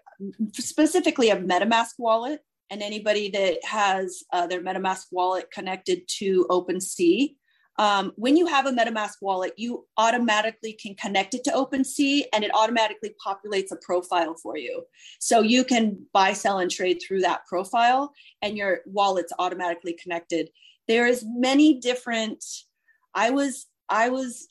specifically 0.53 1.31
a 1.31 1.37
metamask 1.37 1.93
wallet 1.99 2.41
and 2.71 2.83
anybody 2.83 3.31
that 3.31 3.65
has 3.65 4.23
uh, 4.33 4.47
their 4.47 4.63
metamask 4.63 5.05
wallet 5.11 5.51
connected 5.51 6.03
to 6.09 6.47
OpenSea 6.51 7.35
um, 7.79 8.13
when 8.17 8.37
you 8.37 8.47
have 8.47 8.67
a 8.67 8.73
metamask 8.73 9.15
wallet 9.23 9.53
you 9.57 9.87
automatically 9.97 10.75
can 10.75 10.95
connect 10.97 11.35
it 11.35 11.45
to 11.45 11.51
OpenSea 11.51 12.25
and 12.33 12.45
it 12.45 12.51
automatically 12.55 13.15
populates 13.25 13.71
a 13.73 13.77
profile 13.77 14.35
for 14.35 14.59
you 14.59 14.83
so 15.19 15.41
you 15.41 15.65
can 15.65 15.99
buy 16.13 16.33
sell 16.33 16.59
and 16.59 16.71
trade 16.71 17.01
through 17.07 17.21
that 17.21 17.47
profile 17.47 18.13
and 18.43 18.59
your 18.59 18.81
wallet's 18.85 19.33
automatically 19.39 19.95
connected 19.95 20.51
there 20.87 21.07
is 21.07 21.25
many 21.27 21.79
different 21.81 22.45
i 23.15 23.31
was 23.31 23.67
I 23.89 24.09
was 24.09 24.49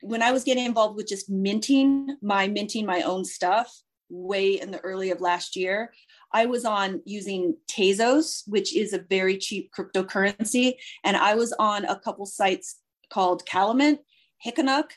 when 0.00 0.22
I 0.22 0.32
was 0.32 0.44
getting 0.44 0.64
involved 0.64 0.96
with 0.96 1.08
just 1.08 1.28
minting 1.28 2.16
my 2.22 2.48
minting 2.48 2.86
my 2.86 3.02
own 3.02 3.24
stuff 3.24 3.70
way 4.10 4.60
in 4.60 4.70
the 4.70 4.80
early 4.80 5.10
of 5.10 5.20
last 5.20 5.56
year, 5.56 5.92
I 6.32 6.46
was 6.46 6.64
on 6.64 7.02
using 7.04 7.56
Tezos, 7.66 8.42
which 8.46 8.74
is 8.74 8.92
a 8.92 9.04
very 9.10 9.38
cheap 9.38 9.70
cryptocurrency, 9.76 10.74
and 11.02 11.16
I 11.16 11.34
was 11.34 11.52
on 11.58 11.84
a 11.84 11.98
couple 11.98 12.26
sites 12.26 12.76
called 13.10 13.46
Kalamint, 13.46 13.98
Hicanook, 14.44 14.90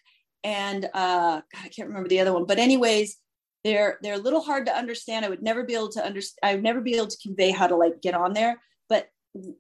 and 0.44 0.86
uh, 0.94 1.42
God, 1.54 1.64
I 1.64 1.70
can't 1.70 1.88
remember 1.88 2.10
the 2.10 2.20
other 2.20 2.34
one. 2.34 2.46
But 2.46 2.60
anyways, 2.60 3.18
they're 3.64 3.98
they're 4.02 4.16
a 4.16 4.20
little 4.20 4.42
hard 4.42 4.66
to 4.68 4.76
understand. 4.76 5.26
I 5.26 5.30
would 5.30 5.44
never 5.44 5.64
be 5.64 5.74
able 5.74 5.90
to 5.90 6.06
understand. 6.06 6.40
I 6.44 6.56
would 6.56 6.64
never 6.64 6.82
be 6.82 6.96
able 6.96 7.08
to 7.08 7.18
convey 7.22 7.52
how 7.52 7.68
to 7.68 7.76
like 7.76 8.02
get 8.02 8.14
on 8.14 8.34
there. 8.34 8.62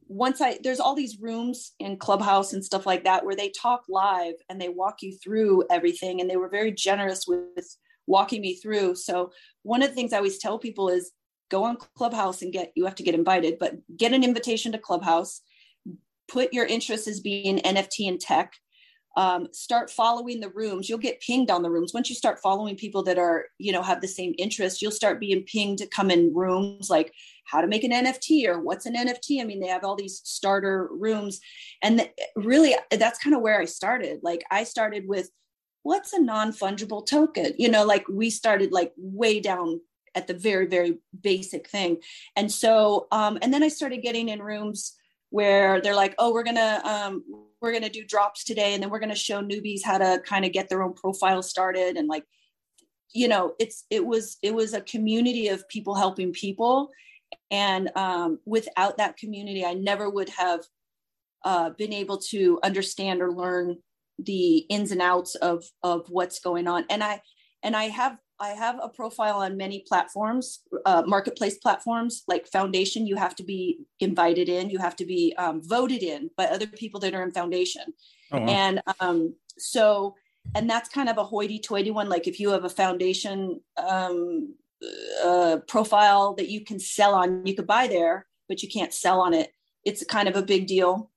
Once 0.08 0.42
I 0.42 0.58
there's 0.64 0.80
all 0.80 0.96
these 0.96 1.20
rooms 1.20 1.74
in 1.80 1.98
Clubhouse 1.98 2.54
and 2.54 2.64
stuff 2.64 2.86
like 2.86 3.04
that 3.04 3.26
where 3.26 3.36
they 3.36 3.50
talk 3.50 3.84
live 3.90 4.36
and 4.50 4.60
they 4.60 4.70
walk 4.70 5.02
you 5.02 5.18
through 5.18 5.64
everything 5.70 6.22
and 6.22 6.30
they 6.30 6.38
were 6.38 6.50
very 6.50 6.72
generous 6.72 7.26
with 7.28 7.78
walking 8.08 8.42
me 8.42 8.56
through. 8.56 8.96
So 8.96 9.32
one 9.64 9.84
of 9.84 9.90
the 9.90 9.96
things 9.96 10.14
I 10.14 10.18
always 10.18 10.38
tell 10.40 10.58
people 10.58 10.90
is 10.90 11.12
go 11.50 11.64
on 11.64 11.78
Clubhouse 11.96 12.42
and 12.42 12.54
get 12.54 12.72
you 12.76 12.86
have 12.86 12.96
to 12.96 13.04
get 13.04 13.16
invited, 13.16 13.60
but 13.60 13.76
get 13.96 14.14
an 14.14 14.24
invitation 14.24 14.72
to 14.72 14.78
Clubhouse. 14.78 15.42
Put 16.28 16.54
your 16.54 16.66
interest 16.66 17.08
as 17.08 17.20
being 17.22 17.60
NFT 17.60 18.08
and 18.08 18.20
tech. 18.20 18.54
Um, 19.18 19.48
start 19.52 19.90
following 19.90 20.40
the 20.40 20.50
rooms. 20.50 20.88
You'll 20.88 21.00
get 21.00 21.20
pinged 21.22 21.50
on 21.50 21.64
the 21.64 21.72
rooms. 21.72 21.92
Once 21.92 22.08
you 22.08 22.16
start 22.16 22.40
following 22.40 22.76
people 22.76 23.02
that 23.04 23.18
are 23.18 23.46
you 23.58 23.72
know 23.72 23.82
have 23.82 24.00
the 24.00 24.08
same 24.08 24.36
interest 24.38 24.82
you'll 24.82 24.92
start 24.92 25.20
being 25.20 25.44
pinged 25.44 25.80
to 25.80 25.88
come 25.88 26.12
in 26.12 26.34
rooms 26.34 26.90
like 26.90 27.12
how 27.46 27.60
to 27.60 27.68
make 27.68 27.84
an 27.84 27.92
nft 27.92 28.48
or 28.48 28.62
what's 28.62 28.86
an 28.86 28.96
nft 28.96 29.42
i 29.42 29.44
mean 29.44 29.60
they 29.60 29.68
have 29.68 29.84
all 29.84 29.96
these 29.96 30.22
starter 30.24 30.88
rooms. 30.92 31.40
And 31.82 32.00
th- 32.00 32.12
really 32.36 32.76
that's 32.92 33.20
kind 33.20 33.36
of 33.36 33.42
where 33.42 33.60
i 33.60 33.66
started. 33.66 34.20
Like 34.22 34.46
i 34.52 34.64
started 34.64 35.08
with 35.08 35.32
what's 35.82 36.14
a 36.14 36.22
non-fungible 36.22 37.06
token? 37.08 37.54
You 37.58 37.70
know 37.70 37.86
like 37.86 38.08
we 38.08 38.30
started 38.30 38.72
like 38.72 38.94
way 38.98 39.40
down 39.40 39.82
at 40.14 40.28
the 40.28 40.36
very 40.36 40.68
very 40.68 41.00
basic 41.20 41.68
thing. 41.68 41.98
And 42.36 42.52
so 42.52 43.08
um 43.12 43.40
and 43.42 43.52
then 43.52 43.64
i 43.64 43.68
started 43.68 44.04
getting 44.04 44.30
in 44.30 44.44
rooms 44.44 44.94
where 45.32 45.82
they're 45.82 45.96
like 45.96 46.14
oh 46.20 46.32
we're 46.32 46.44
gonna 46.44 46.82
um 46.86 47.24
we're 47.62 47.74
gonna 47.74 47.90
do 47.90 48.04
drops 48.04 48.44
today 48.44 48.74
and 48.74 48.84
then 48.84 48.90
we're 48.90 49.00
gonna 49.00 49.16
show 49.16 49.42
newbies 49.42 49.84
how 49.84 49.98
to 49.98 50.22
kind 50.26 50.46
of 50.46 50.52
get 50.52 50.70
their 50.70 50.84
own 50.84 50.94
profile 50.94 51.42
started 51.42 51.98
and 51.98 52.08
like 52.08 52.24
you 53.14 53.28
know 53.28 53.54
it's 53.60 53.86
it 53.90 54.06
was 54.06 54.38
it 54.42 54.54
was 54.54 54.74
a 54.74 54.82
community 54.82 55.48
of 55.48 55.68
people 55.70 55.96
helping 55.96 56.32
people 56.32 56.90
and 57.52 57.90
um, 57.96 58.40
without 58.46 58.98
that 58.98 59.18
community 59.18 59.66
i 59.66 59.74
never 59.74 60.10
would 60.10 60.30
have 60.30 60.62
uh, 61.46 61.70
been 61.72 61.94
able 61.94 62.18
to 62.18 62.60
understand 62.64 63.22
or 63.22 63.32
learn 63.32 63.78
the 64.20 64.58
ins 64.70 64.92
and 64.92 65.02
outs 65.02 65.36
of 65.36 65.64
of 65.84 66.08
what's 66.10 66.40
going 66.40 66.68
on. 66.68 66.86
And 66.90 67.04
i 67.04 67.22
and 67.64 67.76
i 67.76 67.86
have 67.86 68.18
i 68.40 68.50
have 68.50 68.78
a 68.82 68.90
profile 68.90 69.38
on 69.38 69.58
many 69.58 69.84
platforms 69.88 70.60
uh, 70.86 71.04
marketplace 71.06 71.58
platforms 71.58 72.24
like 72.28 72.48
foundation 72.48 73.06
you 73.06 73.16
have 73.16 73.36
to 73.36 73.44
be 73.44 73.80
invited 74.00 74.50
in 74.50 74.70
you 74.70 74.78
have 74.78 74.96
to 74.96 75.06
be 75.06 75.34
um, 75.38 75.62
voted 75.64 76.04
in 76.04 76.30
by 76.38 76.46
other 76.46 76.68
people 76.68 77.00
that 77.00 77.14
are 77.14 77.24
in 77.24 77.32
foundation 77.32 77.84
oh, 78.32 78.40
wow. 78.40 78.46
and 78.46 78.82
um, 79.00 79.34
so 79.58 80.16
and 80.56 80.70
that's 80.70 80.90
kind 80.90 81.10
of 81.10 81.18
a 81.18 81.24
hoity-toity 81.24 81.92
one 81.92 82.10
like 82.10 82.28
if 82.28 82.40
you 82.40 82.50
have 82.52 82.64
a 82.64 82.70
foundation 82.70 83.60
um, 83.78 84.54
uh, 85.26 85.58
profile 85.68 86.34
that 86.36 86.50
you 86.50 86.64
can 86.64 86.80
sell 86.80 87.14
on 87.16 87.46
you 87.46 87.56
could 87.56 87.68
buy 87.68 87.88
there 87.88 88.28
but 88.48 88.62
you 88.62 88.70
can't 88.70 88.94
sell 88.94 89.20
on 89.20 89.34
it 89.34 89.52
it's 89.84 90.04
kind 90.06 90.28
of 90.28 90.36
a 90.36 90.42
big 90.42 90.68
deal 90.68 91.12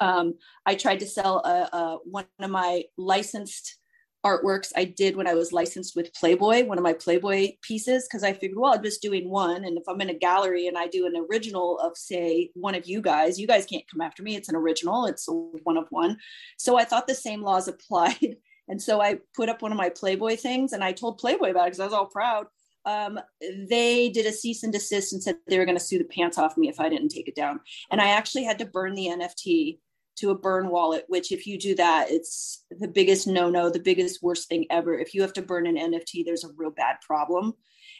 um, 0.00 0.34
I 0.64 0.74
tried 0.74 1.00
to 1.00 1.06
sell 1.06 1.38
a, 1.38 1.76
a, 1.76 1.98
one 2.04 2.26
of 2.38 2.50
my 2.50 2.84
licensed 2.96 3.77
artworks 4.24 4.72
I 4.76 4.84
did 4.84 5.16
when 5.16 5.26
I 5.26 5.34
was 5.34 5.52
licensed 5.52 5.94
with 5.94 6.12
Playboy, 6.14 6.64
one 6.64 6.78
of 6.78 6.84
my 6.84 6.92
Playboy 6.92 7.52
pieces, 7.62 8.06
because 8.06 8.24
I 8.24 8.32
figured, 8.32 8.58
well, 8.58 8.74
I'm 8.74 8.82
just 8.82 9.02
doing 9.02 9.28
one. 9.28 9.64
And 9.64 9.78
if 9.78 9.84
I'm 9.88 10.00
in 10.00 10.10
a 10.10 10.14
gallery 10.14 10.66
and 10.66 10.76
I 10.76 10.88
do 10.88 11.06
an 11.06 11.26
original 11.30 11.78
of, 11.78 11.96
say, 11.96 12.50
one 12.54 12.74
of 12.74 12.86
you 12.86 13.00
guys, 13.00 13.38
you 13.38 13.46
guys 13.46 13.66
can't 13.66 13.88
come 13.90 14.00
after 14.00 14.22
me. 14.22 14.36
It's 14.36 14.48
an 14.48 14.56
original, 14.56 15.06
it's 15.06 15.28
a 15.28 15.32
one 15.32 15.76
of 15.76 15.86
one. 15.90 16.18
So 16.58 16.78
I 16.78 16.84
thought 16.84 17.06
the 17.06 17.14
same 17.14 17.42
laws 17.42 17.68
applied. 17.68 18.36
And 18.68 18.82
so 18.82 19.00
I 19.00 19.18
put 19.34 19.48
up 19.48 19.62
one 19.62 19.72
of 19.72 19.78
my 19.78 19.88
Playboy 19.88 20.36
things 20.36 20.72
and 20.72 20.84
I 20.84 20.92
told 20.92 21.18
Playboy 21.18 21.50
about 21.50 21.68
it 21.68 21.70
because 21.70 21.80
I 21.80 21.84
was 21.84 21.94
all 21.94 22.06
proud. 22.06 22.46
Um, 22.84 23.20
they 23.68 24.08
did 24.08 24.26
a 24.26 24.32
cease 24.32 24.62
and 24.62 24.72
desist 24.72 25.12
and 25.12 25.22
said 25.22 25.36
they 25.46 25.58
were 25.58 25.64
going 25.64 25.76
to 25.76 25.84
sue 25.84 25.98
the 25.98 26.04
pants 26.04 26.38
off 26.38 26.56
me 26.56 26.68
if 26.68 26.80
I 26.80 26.88
didn't 26.88 27.10
take 27.10 27.28
it 27.28 27.34
down. 27.34 27.60
And 27.90 28.00
I 28.00 28.08
actually 28.08 28.44
had 28.44 28.58
to 28.60 28.66
burn 28.66 28.94
the 28.94 29.06
NFT 29.06 29.78
to 30.20 30.30
a 30.30 30.38
burn 30.38 30.68
wallet, 30.68 31.04
which 31.08 31.32
if 31.32 31.46
you 31.46 31.58
do 31.58 31.74
that, 31.76 32.10
it's 32.10 32.64
the 32.70 32.88
biggest 32.88 33.26
no 33.26 33.50
no, 33.50 33.70
the 33.70 33.80
biggest 33.80 34.22
worst 34.22 34.48
thing 34.48 34.66
ever. 34.70 34.98
If 34.98 35.14
you 35.14 35.22
have 35.22 35.32
to 35.34 35.42
burn 35.42 35.66
an 35.66 35.76
NFT, 35.76 36.24
there's 36.24 36.44
a 36.44 36.52
real 36.56 36.70
bad 36.70 36.96
problem. 37.06 37.54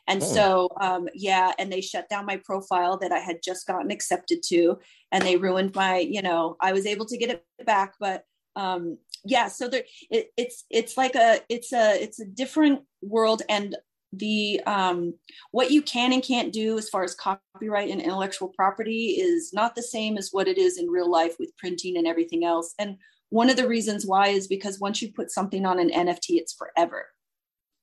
And 0.06 0.22
oh. 0.22 0.26
so, 0.26 0.68
um, 0.80 1.08
yeah, 1.14 1.52
and 1.58 1.70
they 1.70 1.80
shut 1.80 2.08
down 2.08 2.26
my 2.26 2.40
profile 2.44 2.96
that 2.98 3.12
I 3.12 3.18
had 3.18 3.42
just 3.42 3.66
gotten 3.66 3.90
accepted 3.90 4.42
to, 4.48 4.78
and 5.12 5.22
they 5.22 5.36
ruined 5.36 5.74
my, 5.74 5.98
you 5.98 6.22
know, 6.22 6.56
I 6.60 6.72
was 6.72 6.86
able 6.86 7.06
to 7.06 7.18
get 7.18 7.30
it 7.30 7.66
back, 7.66 7.94
but 8.00 8.24
um, 8.56 8.98
yeah, 9.24 9.48
so 9.48 9.68
there, 9.68 9.84
it, 10.10 10.30
it's 10.36 10.64
it's 10.70 10.96
like 10.96 11.14
a 11.14 11.40
it's 11.48 11.72
a 11.72 12.02
it's 12.02 12.20
a 12.20 12.24
different 12.24 12.80
world, 13.02 13.42
and 13.48 13.76
the 14.12 14.60
um, 14.66 15.14
what 15.50 15.70
you 15.70 15.82
can 15.82 16.12
and 16.12 16.22
can't 16.22 16.52
do 16.52 16.78
as 16.78 16.88
far 16.88 17.04
as 17.04 17.14
copyright 17.14 17.90
and 17.90 18.00
intellectual 18.00 18.48
property 18.48 19.16
is 19.20 19.52
not 19.52 19.74
the 19.74 19.82
same 19.82 20.16
as 20.16 20.30
what 20.32 20.48
it 20.48 20.58
is 20.58 20.78
in 20.78 20.88
real 20.88 21.10
life 21.10 21.34
with 21.38 21.56
printing 21.58 21.96
and 21.96 22.06
everything 22.06 22.44
else. 22.44 22.74
And 22.78 22.96
one 23.30 23.50
of 23.50 23.56
the 23.56 23.68
reasons 23.68 24.06
why 24.06 24.28
is 24.28 24.46
because 24.46 24.80
once 24.80 25.02
you 25.02 25.12
put 25.12 25.30
something 25.30 25.66
on 25.66 25.78
an 25.78 25.90
nft 25.90 26.26
it's 26.28 26.54
forever. 26.54 27.06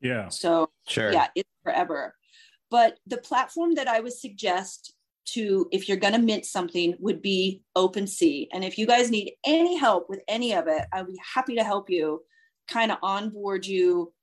Yeah. 0.02 0.30
So 0.30 0.70
sure. 0.88 1.12
yeah 1.12 1.28
it's 1.36 1.50
forever. 1.64 2.16
But 2.72 2.98
the 3.06 3.18
platform 3.18 3.76
that 3.76 3.88
i 3.88 4.00
would 4.00 4.14
suggest 4.14 4.96
to 5.26 5.68
if 5.72 5.88
you're 5.88 5.98
going 5.98 6.14
to 6.14 6.20
mint 6.20 6.46
something 6.46 6.96
would 7.00 7.22
be 7.22 7.62
OpenSea. 7.76 8.48
And 8.54 8.64
if 8.64 8.78
you 8.78 8.86
guys 8.86 9.10
need 9.10 9.34
any 9.46 9.76
help 9.76 10.08
with 10.10 10.22
any 10.28 10.54
of 10.54 10.68
it, 10.68 10.86
I'd 10.94 11.08
be 11.08 11.20
happy 11.34 11.56
to 11.56 11.64
help 11.64 11.90
you 11.90 12.22
kind 12.68 12.92
of 12.92 12.98
onboard 13.02 13.66
you 13.66 14.14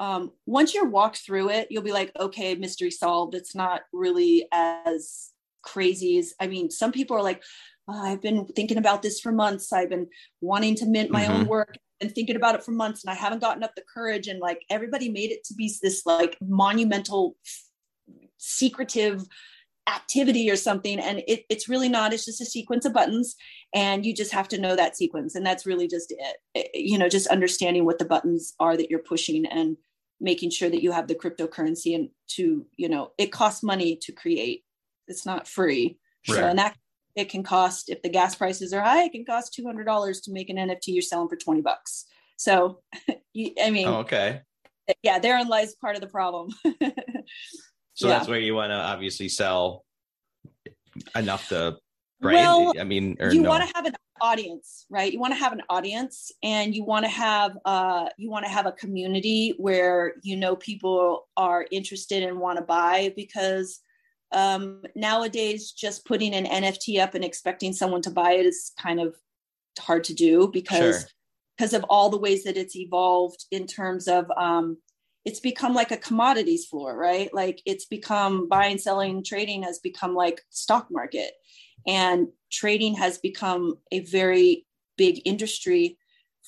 um, 0.00 0.32
once 0.46 0.74
you're 0.74 0.88
walked 0.88 1.18
through 1.18 1.50
it, 1.50 1.68
you'll 1.70 1.82
be 1.82 1.92
like, 1.92 2.10
okay, 2.18 2.54
mystery 2.54 2.90
solved. 2.90 3.34
It's 3.34 3.54
not 3.54 3.82
really 3.92 4.48
as 4.50 5.30
crazy 5.62 6.18
as, 6.18 6.32
I 6.40 6.46
mean, 6.46 6.70
some 6.70 6.90
people 6.90 7.18
are 7.18 7.22
like, 7.22 7.42
oh, 7.86 8.02
I've 8.02 8.22
been 8.22 8.46
thinking 8.46 8.78
about 8.78 9.02
this 9.02 9.20
for 9.20 9.30
months. 9.30 9.74
I've 9.74 9.90
been 9.90 10.08
wanting 10.40 10.74
to 10.76 10.86
mint 10.86 11.10
my 11.10 11.24
mm-hmm. 11.24 11.32
own 11.32 11.46
work 11.46 11.76
and 12.00 12.10
thinking 12.10 12.36
about 12.36 12.54
it 12.54 12.64
for 12.64 12.72
months 12.72 13.04
and 13.04 13.10
I 13.10 13.14
haven't 13.14 13.42
gotten 13.42 13.62
up 13.62 13.74
the 13.76 13.82
courage. 13.92 14.26
And 14.26 14.40
like 14.40 14.62
everybody 14.70 15.10
made 15.10 15.32
it 15.32 15.44
to 15.44 15.54
be 15.54 15.70
this 15.82 16.06
like 16.06 16.38
monumental, 16.40 17.36
secretive 18.38 19.26
activity 19.86 20.50
or 20.50 20.56
something. 20.56 20.98
And 20.98 21.22
it, 21.28 21.44
it's 21.50 21.68
really 21.68 21.90
not, 21.90 22.14
it's 22.14 22.24
just 22.24 22.40
a 22.40 22.46
sequence 22.46 22.86
of 22.86 22.94
buttons 22.94 23.36
and 23.74 24.06
you 24.06 24.14
just 24.14 24.32
have 24.32 24.48
to 24.48 24.58
know 24.58 24.76
that 24.76 24.96
sequence. 24.96 25.34
And 25.34 25.44
that's 25.44 25.66
really 25.66 25.88
just 25.88 26.10
it, 26.10 26.36
it 26.54 26.70
you 26.72 26.96
know, 26.96 27.10
just 27.10 27.26
understanding 27.26 27.84
what 27.84 27.98
the 27.98 28.06
buttons 28.06 28.54
are 28.58 28.78
that 28.78 28.88
you're 28.88 29.00
pushing 29.00 29.44
and 29.44 29.76
making 30.20 30.50
sure 30.50 30.68
that 30.68 30.82
you 30.82 30.92
have 30.92 31.08
the 31.08 31.14
cryptocurrency 31.14 31.94
and 31.94 32.10
to 32.28 32.66
you 32.76 32.88
know 32.88 33.12
it 33.18 33.32
costs 33.32 33.62
money 33.62 33.96
to 33.96 34.12
create 34.12 34.64
it's 35.08 35.24
not 35.24 35.48
free 35.48 35.98
right. 36.28 36.36
so 36.36 36.46
and 36.46 36.58
that 36.58 36.76
it 37.16 37.28
can 37.28 37.42
cost 37.42 37.88
if 37.88 38.02
the 38.02 38.08
gas 38.08 38.34
prices 38.34 38.72
are 38.72 38.82
high 38.82 39.04
it 39.04 39.12
can 39.12 39.24
cost 39.24 39.58
$200 39.58 40.22
to 40.22 40.32
make 40.32 40.50
an 40.50 40.56
nft 40.56 40.86
you're 40.86 41.02
selling 41.02 41.28
for 41.28 41.36
20 41.36 41.60
bucks 41.62 42.06
so 42.36 42.80
you, 43.32 43.52
i 43.62 43.70
mean 43.70 43.88
oh, 43.88 43.96
okay 43.96 44.42
yeah 45.02 45.18
therein 45.18 45.48
lies 45.48 45.74
part 45.76 45.96
of 45.96 46.00
the 46.00 46.06
problem 46.06 46.50
so 47.94 48.08
yeah. 48.08 48.08
that's 48.08 48.28
where 48.28 48.40
you 48.40 48.54
want 48.54 48.70
to 48.70 48.74
obviously 48.76 49.28
sell 49.28 49.84
enough 51.16 51.48
to 51.48 51.76
brand 52.20 52.36
well, 52.36 52.74
i 52.78 52.84
mean 52.84 53.16
you 53.30 53.42
no? 53.42 53.48
want 53.48 53.66
to 53.66 53.72
have 53.74 53.86
an 53.86 53.94
audience 54.20 54.86
right? 54.90 55.12
You 55.12 55.20
want 55.20 55.32
to 55.32 55.38
have 55.38 55.52
an 55.52 55.62
audience 55.68 56.32
and 56.42 56.74
you 56.74 56.84
want 56.84 57.04
to 57.04 57.10
have 57.10 57.56
uh 57.64 58.08
you 58.18 58.30
want 58.30 58.44
to 58.44 58.50
have 58.50 58.66
a 58.66 58.72
community 58.72 59.54
where 59.58 60.14
you 60.22 60.36
know 60.36 60.56
people 60.56 61.28
are 61.36 61.66
interested 61.70 62.22
and 62.22 62.38
want 62.38 62.58
to 62.58 62.64
buy 62.64 63.12
because 63.16 63.80
um 64.32 64.82
nowadays 64.94 65.72
just 65.72 66.04
putting 66.04 66.34
an 66.34 66.44
nft 66.62 67.00
up 67.00 67.14
and 67.14 67.24
expecting 67.24 67.72
someone 67.72 68.02
to 68.02 68.10
buy 68.10 68.32
it 68.32 68.46
is 68.46 68.72
kind 68.78 69.00
of 69.00 69.16
hard 69.78 70.04
to 70.04 70.14
do 70.14 70.48
because 70.52 71.00
sure. 71.00 71.08
because 71.56 71.72
of 71.74 71.84
all 71.88 72.10
the 72.10 72.18
ways 72.18 72.44
that 72.44 72.56
it's 72.56 72.76
evolved 72.76 73.44
in 73.50 73.66
terms 73.66 74.06
of 74.06 74.30
um 74.36 74.76
it's 75.24 75.40
become 75.40 75.74
like 75.74 75.90
a 75.90 75.96
commodities 75.96 76.66
floor 76.66 76.96
right? 76.96 77.32
Like 77.34 77.60
it's 77.66 77.84
become 77.84 78.48
buying 78.48 78.78
selling 78.78 79.22
trading 79.22 79.62
has 79.64 79.78
become 79.78 80.14
like 80.14 80.40
stock 80.50 80.88
market 80.90 81.32
and 81.86 82.28
trading 82.50 82.94
has 82.94 83.18
become 83.18 83.74
a 83.92 84.00
very 84.00 84.66
big 84.96 85.20
industry 85.24 85.96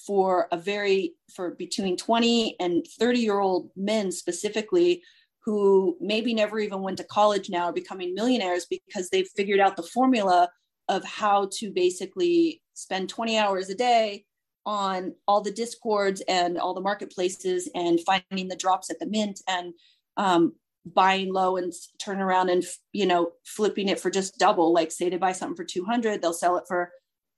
for 0.07 0.49
a 0.53 0.57
very 0.57 1.15
for 1.35 1.53
between 1.53 1.97
20 1.97 2.57
and 2.61 2.87
30 2.99 3.19
year 3.19 3.39
old 3.39 3.71
men 3.77 4.11
specifically 4.11 5.03
who 5.45 5.97
maybe 6.01 6.35
never 6.35 6.59
even 6.59 6.83
went 6.83 6.97
to 6.97 7.05
college 7.05 7.51
now 7.51 7.65
are 7.65 7.73
becoming 7.73 8.15
millionaires 8.15 8.67
because 8.67 9.11
they've 9.11 9.29
figured 9.37 9.61
out 9.61 9.77
the 9.77 9.83
formula 9.83 10.49
of 10.89 11.05
how 11.05 11.49
to 11.53 11.71
basically 11.71 12.63
spend 12.75 13.09
20 13.09 13.39
hours 13.39 13.69
a 13.69 13.75
day 13.75 14.25
on 14.65 15.15
all 15.27 15.41
the 15.41 15.51
discords 15.51 16.23
and 16.29 16.59
all 16.59 16.75
the 16.75 16.81
marketplaces 16.81 17.69
and 17.75 18.01
finding 18.01 18.49
the 18.49 18.57
drops 18.57 18.91
at 18.91 18.99
the 18.99 19.07
mint. 19.07 19.41
And 19.49 19.75
um, 20.17 20.55
buying 20.85 21.33
low 21.33 21.57
and 21.57 21.73
turn 22.01 22.21
around 22.21 22.49
and 22.49 22.65
you 22.93 23.07
know 23.07 23.31
flipping 23.45 23.89
it 23.89 24.01
for 24.01 24.11
just 24.11 24.39
double 24.39 24.73
like 24.73 24.91
say 24.91 25.09
they 25.09 25.17
buy 25.17 25.33
something 25.33 25.57
for 25.57 25.65
200 25.65 26.21
they'll 26.21 26.33
sell 26.33 26.57
it 26.57 26.65
for 26.67 26.91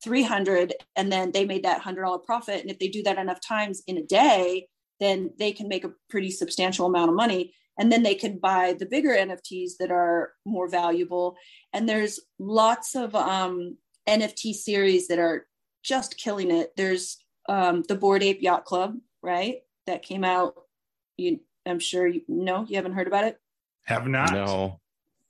300 0.03 0.73
and 0.97 1.11
then 1.13 1.31
they 1.33 1.45
made 1.45 1.65
that 1.65 1.83
$100 1.83 2.25
profit 2.25 2.61
and 2.61 2.71
if 2.71 2.79
they 2.79 2.89
do 2.89 3.03
that 3.03 3.19
enough 3.19 3.41
times 3.47 3.83
in 3.87 3.99
a 3.99 4.03
day 4.03 4.67
then 5.01 5.31
they 5.39 5.53
can 5.53 5.69
make 5.69 5.85
a 5.85 5.93
pretty 6.09 6.31
substantial 6.31 6.87
amount 6.87 7.11
of 7.11 7.17
money 7.17 7.53
and 7.79 7.91
then 7.91 8.03
they 8.03 8.15
can 8.15 8.39
buy 8.39 8.75
the 8.79 8.87
bigger 8.87 9.11
nfts 9.11 9.73
that 9.79 9.91
are 9.91 10.33
more 10.47 10.69
valuable 10.69 11.37
and 11.73 11.89
there's 11.89 12.21
lots 12.39 12.95
of 12.95 13.15
um, 13.15 13.77
nft 14.09 14.55
series 14.55 15.09
that 15.09 15.19
are 15.19 15.47
just 15.85 16.17
killing 16.17 16.51
it. 16.51 16.73
There's 16.77 17.19
um, 17.49 17.85
the 17.87 17.95
Bored 17.95 18.23
Ape 18.23 18.43
yacht 18.43 18.65
club 18.65 18.97
right 19.23 19.59
that 19.87 20.03
came 20.03 20.25
out 20.25 20.55
you 21.17 21.39
I'm 21.67 21.79
sure 21.79 22.07
you 22.07 22.23
know 22.29 22.67
you 22.69 22.77
haven't 22.77 22.95
heard 22.95 23.07
about 23.07 23.25
it. 23.25 23.39
Have 23.85 24.07
not. 24.07 24.33
No. 24.33 24.81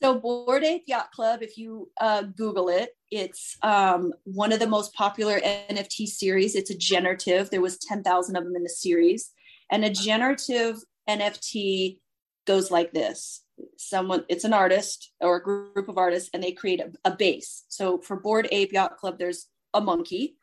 So 0.03 0.19
Bored 0.19 0.65
Ape 0.65 0.85
Yacht 0.87 1.13
Club, 1.13 1.43
if 1.43 1.57
you 1.57 1.91
uh, 2.01 2.23
Google 2.23 2.69
it, 2.69 2.91
it's 3.11 3.57
um, 3.63 4.13
one 4.25 4.53
of 4.53 4.59
the 4.59 4.67
most 4.67 4.93
popular 4.93 5.41
NFT 5.41 6.07
series. 6.07 6.55
It's 6.55 6.71
a 6.71 6.77
generative. 6.77 7.49
There 7.49 7.63
was 7.63 7.79
10,000 7.79 8.37
of 8.37 8.45
them 8.45 8.57
in 8.57 8.65
the 8.65 8.69
series. 8.69 9.31
And 9.71 9.85
a 9.85 9.91
generative 9.91 10.77
NFT 11.09 12.01
goes 12.47 12.71
like 12.71 12.93
this. 12.93 13.45
Someone, 13.79 14.25
it's 14.29 14.45
an 14.45 14.53
artist 14.53 15.13
or 15.21 15.37
a 15.37 15.43
group 15.43 15.89
of 15.89 15.97
artists, 15.97 16.29
and 16.35 16.43
they 16.43 16.53
create 16.53 16.81
a, 16.81 16.93
a 17.05 17.17
base. 17.17 17.65
So 17.69 17.99
for 17.99 18.17
Bored 18.17 18.49
Ape 18.53 18.73
Yacht 18.73 18.99
Club, 18.99 19.19
there's 19.19 19.47
a 19.73 19.81
monkey. 19.81 20.37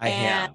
I 0.00 0.08
and, 0.08 0.28
have. 0.28 0.54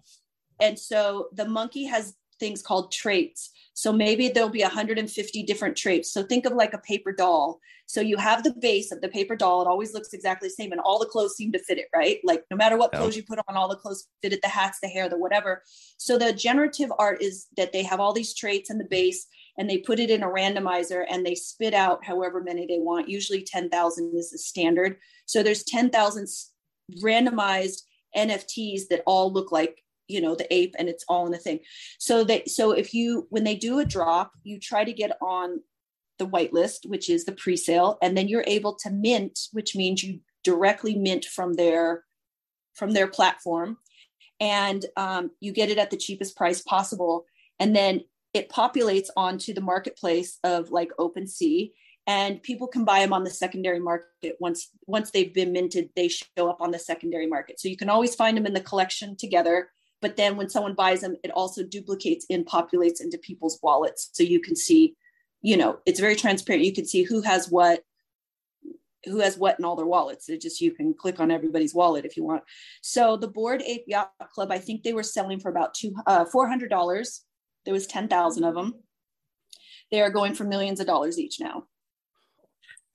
And 0.60 0.80
so 0.80 1.28
the 1.34 1.48
monkey 1.48 1.86
has 1.86 2.16
things 2.40 2.62
called 2.62 2.92
traits. 2.92 3.52
So 3.74 3.94
maybe 3.94 4.30
there'll 4.30 4.50
be 4.50 4.64
150 4.64 5.44
different 5.44 5.78
traits. 5.78 6.12
So 6.12 6.24
think 6.24 6.46
of 6.46 6.54
like 6.54 6.74
a 6.74 6.80
paper 6.80 7.12
doll. 7.12 7.60
So 7.86 8.02
you 8.02 8.18
have 8.18 8.44
the 8.44 8.54
base 8.60 8.92
of 8.92 9.00
the 9.00 9.08
paper 9.08 9.36
doll. 9.36 9.62
It 9.62 9.68
always 9.68 9.94
looks 9.94 10.12
exactly 10.12 10.50
the 10.50 10.54
same, 10.54 10.74
and 10.74 10.82
all 10.82 11.00
the 11.00 11.06
clothes 11.06 11.38
seem 11.38 11.54
to 11.54 11.60
fit 11.60 11.78
it, 11.78 11.88
right? 11.96 12.20
Like 12.24 12.44
no 12.52 12.58
matter 12.58 12.78
what 12.78 12.92
clothes 12.92 13.16
you 13.16 13.24
put 13.24 13.40
on, 13.48 13.56
all 13.56 13.70
the 13.70 13.78
clothes 13.78 14.08
fit 14.22 14.34
it, 14.34 14.42
the 14.42 14.50
hats, 14.50 14.80
the 14.82 14.90
hair, 14.90 15.08
the 15.08 15.18
whatever. 15.18 15.64
So 15.98 16.18
the 16.18 16.34
generative 16.34 16.92
art 17.00 17.22
is 17.22 17.48
that 17.56 17.72
they 17.72 17.84
have 17.84 18.02
all 18.02 18.12
these 18.12 18.34
traits 18.34 18.70
in 18.70 18.78
the 18.78 18.84
base 18.84 19.28
and 19.58 19.70
they 19.70 19.78
put 19.78 20.00
it 20.00 20.10
in 20.10 20.24
a 20.24 20.28
randomizer 20.28 21.06
and 21.10 21.26
they 21.26 21.36
spit 21.36 21.74
out 21.74 22.04
however 22.04 22.42
many 22.42 22.66
they 22.66 22.80
want. 22.80 23.08
Usually 23.08 23.42
10,000 23.42 24.14
is 24.16 24.32
the 24.32 24.38
standard. 24.38 24.98
So 25.26 25.42
there's 25.42 25.64
10,000 25.64 26.28
randomized 27.02 27.84
NFTs 28.16 28.88
that 28.90 29.04
all 29.06 29.32
look 29.32 29.52
like 29.52 29.84
you 30.08 30.22
know 30.22 30.36
the 30.36 30.52
ape 30.54 30.76
and 30.78 30.90
it's 30.90 31.06
all 31.08 31.28
in 31.28 31.34
a 31.34 31.38
thing. 31.38 31.60
So 32.00 32.24
they 32.24 32.46
so 32.46 32.72
if 32.72 32.94
you 32.94 33.28
when 33.30 33.44
they 33.44 33.56
do 33.56 33.80
a 33.80 33.86
drop 33.86 34.32
you 34.44 34.60
try 34.60 34.84
to 34.84 34.94
get 34.94 35.18
on 35.22 35.62
the 36.20 36.28
whitelist 36.28 36.88
which 36.88 37.10
is 37.10 37.26
the 37.26 37.32
pre-sale 37.32 38.00
and 38.02 38.18
then 38.18 38.28
you're 38.28 38.44
able 38.48 38.74
to 38.74 38.90
mint 38.90 39.40
which 39.52 39.76
means 39.76 40.04
you 40.04 40.20
directly 40.44 40.96
mint 40.96 41.26
from 41.26 41.54
their 41.54 42.04
from 42.78 42.92
their 42.92 43.08
platform. 43.08 43.78
And 44.40 44.86
um, 44.96 45.32
you 45.40 45.52
get 45.52 45.70
it 45.70 45.80
at 45.80 45.90
the 45.90 45.98
cheapest 45.98 46.38
price 46.38 46.62
possible. 46.62 47.26
And 47.60 47.76
then 47.76 48.02
it 48.34 48.50
populates 48.50 49.08
onto 49.18 49.54
the 49.54 49.62
marketplace 49.62 50.38
of 50.44 50.70
like 50.70 50.92
OpenSea 51.00 51.72
and 52.06 52.42
people 52.42 52.68
can 52.68 52.86
buy 52.86 53.00
them 53.00 53.12
on 53.12 53.24
the 53.24 53.30
secondary 53.30 53.80
market 53.80 54.38
once 54.40 54.70
once 54.86 55.12
they've 55.12 55.34
been 55.34 55.52
minted 55.52 55.90
they 55.96 56.08
show 56.08 56.50
up 56.50 56.62
on 56.62 56.72
the 56.72 56.80
secondary 56.80 57.28
market. 57.28 57.60
So 57.60 57.68
you 57.68 57.76
can 57.76 57.90
always 57.90 58.16
find 58.16 58.38
them 58.38 58.46
in 58.46 58.54
the 58.54 58.62
collection 58.62 59.18
together 59.18 59.70
but 60.02 60.18
then 60.18 60.38
when 60.38 60.50
someone 60.50 60.74
buys 60.74 61.02
them 61.02 61.16
it 61.24 61.32
also 61.32 61.64
duplicates 61.64 62.26
and 62.30 62.46
populates 62.46 63.02
into 63.02 63.18
people's 63.18 63.60
wallets. 63.62 64.10
So 64.14 64.24
you 64.24 64.40
can 64.40 64.56
see 64.56 64.96
you 65.42 65.58
know 65.58 65.80
it's 65.86 66.00
very 66.00 66.16
transparent. 66.16 66.66
You 66.66 66.74
can 66.74 66.86
see 66.86 67.04
who 67.04 67.22
has 67.22 67.50
what 67.50 67.84
who 69.06 69.20
has 69.20 69.38
what 69.38 69.58
in 69.58 69.66
all 69.66 69.76
their 69.76 69.86
wallets. 69.86 70.30
It 70.30 70.42
just 70.42 70.62
you 70.62 70.72
can 70.72 70.94
click 70.94 71.20
on 71.20 71.32
everybody's 71.32 71.74
wallet 71.74 72.06
if 72.06 72.18
you 72.18 72.24
want. 72.24 72.44
So 72.82 73.18
the 73.18 73.28
Bored 73.28 73.62
Ape 73.62 73.86
yacht 73.88 74.12
club 74.34 74.52
i 74.52 74.58
think 74.58 74.84
they 74.84 74.94
were 74.94 75.04
selling 75.04 75.40
for 75.40 75.50
about 75.50 75.74
two 75.74 75.96
uh, 76.06 76.26
$400 76.26 77.20
there 77.66 77.74
was 77.74 77.86
10000 77.86 78.46
of 78.46 78.56
them. 78.56 78.76
They 79.92 80.02
are 80.02 80.10
going 80.10 80.36
for 80.36 80.46
millions 80.46 80.80
of 80.80 80.88
dollars 80.88 81.20
each 81.20 81.42
now. 81.42 81.66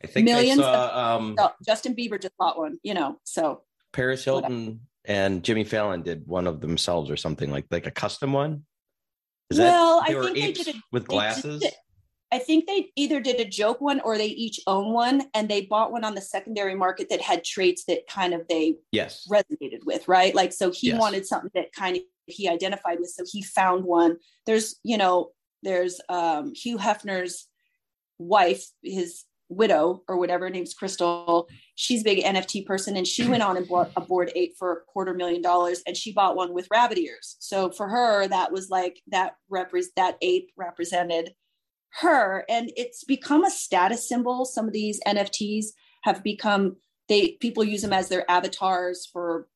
I 0.03 0.07
think 0.07 0.25
millions 0.25 0.61
I 0.61 0.63
saw, 0.63 1.17
um, 1.17 1.37
justin 1.65 1.95
bieber 1.95 2.21
just 2.21 2.37
bought 2.37 2.59
one 2.59 2.79
you 2.83 2.95
know 2.95 3.19
so. 3.23 3.63
Paris 3.93 4.25
hilton 4.25 4.49
whatever 4.51 4.79
and 5.05 5.43
Jimmy 5.43 5.65
Fallon 5.65 6.03
did 6.03 6.27
one 6.27 6.47
of 6.47 6.61
themselves 6.61 7.11
or 7.11 7.17
something 7.17 7.51
like 7.51 7.67
like 7.71 7.87
a 7.87 7.91
custom 7.91 8.33
one. 8.33 8.65
Is 9.51 9.59
well, 9.59 10.01
that, 10.01 10.11
I 10.11 10.23
think 10.23 10.37
they 10.37 10.53
did 10.53 10.77
a, 10.77 10.83
with 10.93 11.07
glasses. 11.07 11.61
Did, 11.61 11.73
I 12.33 12.39
think 12.39 12.67
they 12.67 12.91
either 12.97 13.21
did 13.21 13.41
a 13.41 13.45
joke 13.45 13.83
one 13.83 14.01
or 14.01 14.17
they 14.17 14.29
each 14.29 14.59
own 14.67 14.95
one, 14.95 15.25
and 15.35 15.49
they 15.49 15.63
bought 15.63 15.93
one 15.93 16.05
on 16.05 16.15
the 16.15 16.23
secondary 16.23 16.75
market 16.75 17.11
that 17.11 17.21
had 17.21 17.45
traits 17.45 17.85
that 17.85 18.07
kind 18.09 18.33
of 18.33 18.49
they 18.49 18.77
yes 18.91 19.27
resonated 19.31 19.85
with, 19.85 20.09
right? 20.09 20.35
Like 20.35 20.53
so, 20.53 20.71
he 20.71 20.89
yes. 20.89 21.01
wanted 21.01 21.27
something 21.27 21.51
that 21.55 21.73
kind 21.73 21.97
of 21.97 22.03
he 22.27 22.49
identified 22.49 23.01
with, 23.01 23.11
so 23.11 23.25
he 23.31 23.43
found 23.43 23.85
one. 23.85 24.17
There's 24.47 24.79
you 24.83 24.97
know 24.97 25.33
there's 25.63 26.01
um, 26.09 26.55
Hugh 26.55 26.79
Hefner's 26.79 27.49
wife, 28.19 28.65
his 28.83 29.25
widow 29.53 30.03
or 30.09 30.17
whatever, 30.17 30.47
her 30.47 30.51
name's 30.51 30.75
Crystal. 30.75 31.49
She's 31.75 32.03
a 32.03 32.05
big 32.05 32.25
NFT 32.25 32.67
person, 32.67 32.97
and 32.97 33.07
she 33.07 33.27
went 33.27 33.43
on 33.43 33.57
and 33.57 33.69
bought 33.69 33.91
a 33.97 34.01
Bored 34.01 34.33
Ape 34.35 34.57
for 34.59 34.73
a 34.73 34.81
quarter 34.83 35.15
million 35.15 35.43
dollars, 35.43 35.83
and 35.87 35.97
she 35.97 36.13
bought 36.13 36.37
one 36.37 36.53
with 36.53 36.69
rabbit 36.71 36.99
ears. 36.99 37.37
So 37.41 37.71
for 37.71 37.89
her, 37.89 38.29
that 38.29 38.53
was 38.53 38.71
like 38.71 39.01
that 39.09 39.37
repres 39.53 39.87
that 39.97 40.17
ape 40.23 40.51
represented 40.57 41.35
her, 42.01 42.45
and 42.49 42.73
it's 42.77 43.05
become 43.05 43.45
a 43.45 43.51
status 43.51 44.09
symbol. 44.09 44.45
Some 44.45 44.67
of 44.67 44.73
these 44.73 45.01
NFTs 45.07 45.67
have 46.03 46.23
become 46.23 46.77
they 47.09 47.33
people 47.41 47.65
use 47.65 47.83
them 47.83 47.93
as 47.93 48.09
their 48.09 48.31
avatars 48.31 49.07
for 49.13 49.49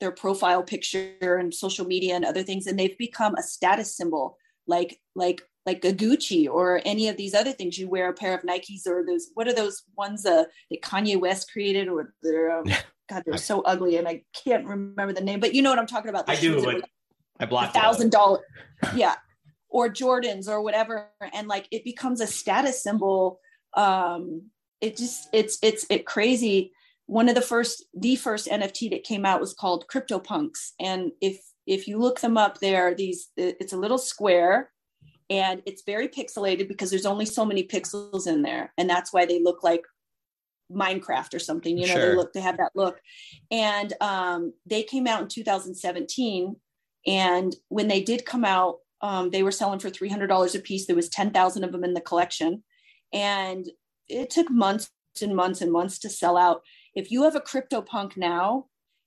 their 0.00 0.10
profile 0.10 0.62
picture 0.62 1.36
and 1.36 1.52
social 1.52 1.86
media 1.86 2.14
and 2.14 2.24
other 2.24 2.42
things, 2.42 2.66
and 2.66 2.78
they've 2.78 2.98
become 2.98 3.34
a 3.34 3.42
status 3.42 3.96
symbol 3.96 4.36
like 4.66 5.00
like 5.14 5.42
like 5.70 5.84
a 5.84 5.92
Gucci 5.92 6.48
or 6.48 6.82
any 6.84 7.08
of 7.08 7.16
these 7.16 7.32
other 7.32 7.52
things. 7.52 7.78
You 7.78 7.88
wear 7.88 8.08
a 8.08 8.12
pair 8.12 8.34
of 8.34 8.42
Nikes 8.42 8.86
or 8.86 9.04
those, 9.06 9.28
what 9.34 9.46
are 9.46 9.52
those 9.52 9.84
ones 9.96 10.26
uh, 10.26 10.44
that 10.70 10.82
Kanye 10.82 11.18
West 11.18 11.50
created 11.52 11.88
or 11.88 12.12
they're, 12.22 12.58
um, 12.58 12.64
God, 13.08 13.22
they're 13.24 13.36
so 13.36 13.60
ugly 13.62 13.96
and 13.96 14.08
I 14.08 14.22
can't 14.44 14.66
remember 14.66 15.12
the 15.12 15.20
name, 15.20 15.38
but 15.38 15.54
you 15.54 15.62
know 15.62 15.70
what 15.70 15.78
I'm 15.78 15.86
talking 15.86 16.08
about. 16.08 16.28
I 16.28 16.34
do, 16.34 16.62
but 16.64 16.82
I 17.38 17.46
blocked 17.46 17.74
thousand 17.74 18.10
dollar. 18.10 18.40
Yeah. 18.94 19.14
Or 19.68 19.88
Jordans 19.88 20.48
or 20.48 20.62
whatever. 20.62 21.10
And 21.32 21.46
like, 21.46 21.68
it 21.70 21.84
becomes 21.84 22.20
a 22.20 22.26
status 22.26 22.82
symbol. 22.82 23.38
Um, 23.74 24.50
it 24.80 24.96
just, 24.96 25.28
it's, 25.32 25.58
it's, 25.62 25.86
it 25.88 26.04
crazy. 26.04 26.72
One 27.06 27.28
of 27.28 27.36
the 27.36 27.40
first, 27.40 27.84
the 27.94 28.16
first 28.16 28.48
NFT 28.48 28.90
that 28.90 29.04
came 29.04 29.24
out 29.24 29.40
was 29.40 29.54
called 29.54 29.86
CryptoPunks. 29.86 30.72
And 30.80 31.12
if, 31.20 31.40
if 31.66 31.86
you 31.86 31.98
look 31.98 32.18
them 32.18 32.36
up, 32.36 32.58
there, 32.58 32.92
these, 32.96 33.28
it's 33.36 33.72
a 33.72 33.76
little 33.76 33.98
square 33.98 34.70
and 35.30 35.62
it's 35.64 35.82
very 35.82 36.08
pixelated 36.08 36.66
because 36.66 36.90
there's 36.90 37.06
only 37.06 37.24
so 37.24 37.46
many 37.46 37.62
pixels 37.62 38.26
in 38.26 38.42
there. 38.42 38.72
And 38.76 38.90
that's 38.90 39.12
why 39.12 39.24
they 39.24 39.40
look 39.40 39.62
like 39.62 39.82
minecraft 40.70 41.34
or 41.34 41.40
something 41.40 41.76
you 41.76 41.84
know 41.84 41.94
sure. 41.94 42.10
they 42.10 42.16
look 42.16 42.32
they 42.32 42.40
have 42.40 42.56
that 42.58 42.72
look. 42.74 43.00
And 43.50 43.92
um, 44.00 44.52
they 44.66 44.82
came 44.82 45.06
out 45.06 45.22
in 45.22 45.28
2017 45.28 46.56
and 47.06 47.56
when 47.68 47.88
they 47.88 48.02
did 48.02 48.26
come 48.26 48.44
out 48.44 48.76
um, 49.02 49.30
they 49.30 49.42
were 49.42 49.52
selling 49.52 49.78
for 49.78 49.88
$300 49.88 50.54
a 50.54 50.58
piece. 50.58 50.86
There 50.86 50.94
was 50.94 51.08
10000 51.08 51.64
of 51.64 51.72
them 51.72 51.84
in 51.84 51.94
the 51.94 52.02
collection. 52.02 52.62
And 53.14 53.66
it 54.08 54.28
took 54.28 54.50
months 54.50 54.90
and 55.22 55.34
months 55.34 55.62
and 55.62 55.72
months 55.72 55.98
to 56.00 56.10
sell 56.10 56.36
out. 56.36 56.60
If 56.94 57.10
you 57.10 57.22
have 57.22 57.34
a 57.34 57.40
crypto 57.40 57.80
punk 57.80 58.16
now 58.16 58.66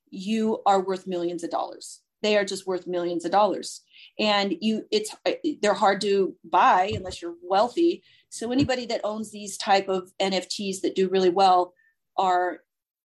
you 0.10 0.62
are 0.68 0.82
worth 0.82 1.08
millions 1.08 1.44
of 1.44 1.50
dollars. 1.50 2.02
They 2.22 2.38
are 2.38 2.46
just 2.46 2.68
worth 2.68 2.88
millions 2.88 3.26
of 3.26 3.32
dollars 3.32 3.82
and 4.20 4.56
you 4.62 4.86
it's 4.92 5.16
they're 5.62 5.74
hard 5.74 6.02
to 6.02 6.36
buy 6.44 6.92
unless 6.96 7.22
you're 7.22 7.36
wealthy. 7.42 8.04
So 8.30 8.52
anybody 8.52 8.86
that 8.88 9.02
owns 9.04 9.32
these 9.32 9.58
type 9.58 9.88
of 9.88 10.12
nfts 10.22 10.82
that 10.82 10.96
do 10.96 11.10
really 11.10 11.30
well 11.30 11.74
are 12.18 12.60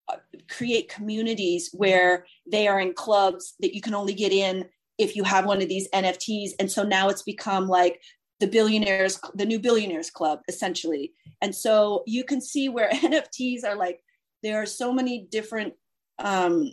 uh, 0.09 0.17
create 0.49 0.89
communities 0.89 1.71
where 1.73 2.27
they 2.51 2.67
are 2.67 2.81
in 2.81 2.95
clubs 2.95 3.55
that 3.61 3.75
you 3.75 3.81
can 3.81 3.95
only 3.95 4.15
get 4.15 4.33
in 4.33 4.67
if 4.99 5.15
you 5.17 5.25
have 5.25 5.47
one 5.47 5.63
of 5.63 5.69
these 5.69 5.89
nfts 5.91 6.51
and 6.59 6.71
so 6.71 6.83
now 6.83 7.09
it's 7.09 7.23
become 7.23 7.69
like 7.69 8.01
the 8.41 8.47
billionaires 8.47 9.21
the 9.35 9.47
new 9.47 9.59
billionaires 9.59 10.11
club 10.11 10.41
essentially. 10.49 11.13
And 11.41 11.55
so 11.55 12.03
you 12.07 12.25
can 12.25 12.41
see 12.41 12.69
where 12.69 12.91
nfts 12.93 13.65
are 13.65 13.77
like 13.77 14.01
there 14.43 14.61
are 14.61 14.67
so 14.67 14.93
many 14.93 15.27
different 15.31 15.75
um, 16.19 16.73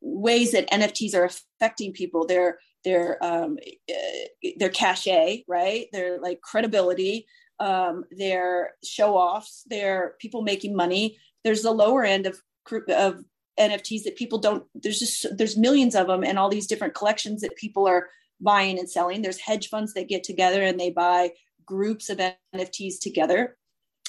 ways 0.00 0.52
that 0.52 0.70
nfts 0.70 1.14
are 1.14 1.24
affecting 1.24 1.92
people 1.92 2.26
they're 2.26 2.58
their 2.84 3.22
um, 3.22 3.58
uh, 3.90 4.50
their 4.56 4.70
cachet, 4.70 5.44
right? 5.48 5.86
Their 5.92 6.20
like 6.20 6.40
credibility, 6.40 7.26
um, 7.60 8.04
their 8.10 8.74
show 8.84 9.16
offs, 9.16 9.64
their 9.66 10.14
people 10.18 10.42
making 10.42 10.76
money. 10.76 11.18
There's 11.44 11.62
the 11.62 11.72
lower 11.72 12.04
end 12.04 12.26
of 12.26 12.40
of 12.88 13.24
NFTs 13.58 14.04
that 14.04 14.16
people 14.16 14.38
don't. 14.38 14.64
There's 14.74 14.98
just 14.98 15.26
there's 15.36 15.56
millions 15.56 15.94
of 15.94 16.06
them 16.06 16.22
and 16.24 16.38
all 16.38 16.48
these 16.48 16.66
different 16.66 16.94
collections 16.94 17.42
that 17.42 17.56
people 17.56 17.86
are 17.86 18.08
buying 18.40 18.78
and 18.78 18.88
selling. 18.88 19.22
There's 19.22 19.38
hedge 19.38 19.68
funds 19.68 19.94
that 19.94 20.08
get 20.08 20.22
together 20.22 20.62
and 20.62 20.78
they 20.78 20.90
buy 20.90 21.32
groups 21.64 22.08
of 22.08 22.20
NFTs 22.54 23.00
together. 23.00 23.56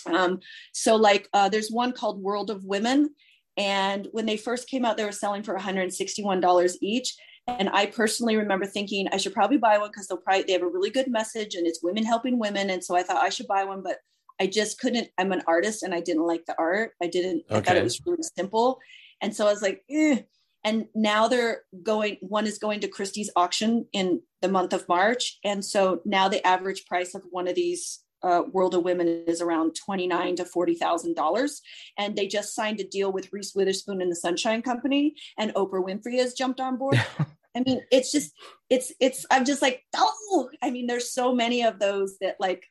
Um, 0.05 0.39
so 0.71 0.95
like 0.95 1.27
uh, 1.33 1.49
there's 1.49 1.71
one 1.71 1.91
called 1.91 2.21
World 2.21 2.49
of 2.49 2.63
Women, 2.63 3.13
and 3.59 4.07
when 4.13 4.25
they 4.25 4.37
first 4.37 4.69
came 4.69 4.85
out, 4.85 4.95
they 4.95 5.03
were 5.03 5.11
selling 5.11 5.43
for 5.43 5.55
$161 5.55 6.75
each. 6.81 7.15
And 7.47 7.69
I 7.69 7.87
personally 7.87 8.37
remember 8.37 8.65
thinking 8.65 9.07
I 9.11 9.17
should 9.17 9.33
probably 9.33 9.57
buy 9.57 9.77
one 9.77 9.89
because 9.89 10.07
they'll 10.07 10.17
probably 10.17 10.43
they 10.43 10.53
have 10.53 10.61
a 10.61 10.67
really 10.67 10.89
good 10.89 11.09
message 11.09 11.55
and 11.55 11.67
it's 11.67 11.83
women 11.83 12.05
helping 12.05 12.39
women. 12.39 12.69
And 12.69 12.83
so 12.83 12.95
I 12.95 13.03
thought 13.03 13.23
I 13.23 13.29
should 13.29 13.47
buy 13.47 13.65
one, 13.65 13.83
but 13.83 13.97
I 14.39 14.47
just 14.47 14.79
couldn't. 14.79 15.09
I'm 15.17 15.33
an 15.33 15.43
artist 15.45 15.83
and 15.83 15.93
I 15.93 15.99
didn't 15.99 16.25
like 16.25 16.45
the 16.45 16.55
art. 16.57 16.91
I 17.03 17.07
didn't. 17.07 17.43
Okay. 17.49 17.57
I 17.57 17.61
thought 17.61 17.75
it 17.75 17.83
was 17.83 18.01
really 18.05 18.23
simple, 18.37 18.79
and 19.21 19.35
so 19.35 19.45
I 19.45 19.51
was 19.51 19.61
like, 19.61 19.83
eh. 19.89 20.21
and 20.63 20.85
now 20.95 21.27
they're 21.27 21.63
going. 21.83 22.17
One 22.21 22.47
is 22.47 22.57
going 22.57 22.79
to 22.81 22.87
Christie's 22.87 23.29
auction 23.35 23.85
in 23.91 24.21
the 24.41 24.47
month 24.47 24.71
of 24.71 24.87
March, 24.87 25.39
and 25.43 25.63
so 25.63 26.01
now 26.05 26.29
the 26.29 26.45
average 26.47 26.85
price 26.85 27.15
of 27.15 27.23
one 27.31 27.49
of 27.49 27.55
these 27.55 27.99
uh, 28.23 28.43
World 28.51 28.75
of 28.75 28.83
Women 28.83 29.07
is 29.27 29.41
around 29.41 29.75
twenty 29.75 30.07
nine 30.07 30.35
to 30.37 30.45
forty 30.45 30.75
thousand 30.75 31.15
dollars, 31.15 31.61
and 31.97 32.15
they 32.15 32.27
just 32.27 32.55
signed 32.55 32.79
a 32.79 32.83
deal 32.83 33.11
with 33.11 33.31
Reese 33.31 33.53
Witherspoon 33.55 34.01
and 34.01 34.11
the 34.11 34.15
Sunshine 34.15 34.61
Company, 34.61 35.15
and 35.37 35.53
Oprah 35.53 35.83
Winfrey 35.83 36.17
has 36.19 36.33
jumped 36.33 36.59
on 36.59 36.77
board. 36.77 37.01
I 37.55 37.61
mean, 37.65 37.81
it's 37.91 38.11
just, 38.11 38.31
it's, 38.69 38.93
it's. 38.99 39.25
I'm 39.31 39.43
just 39.43 39.61
like, 39.61 39.83
oh, 39.95 40.49
I 40.61 40.69
mean, 40.69 40.87
there's 40.87 41.11
so 41.11 41.33
many 41.33 41.63
of 41.63 41.79
those 41.79 42.17
that 42.21 42.35
like, 42.39 42.63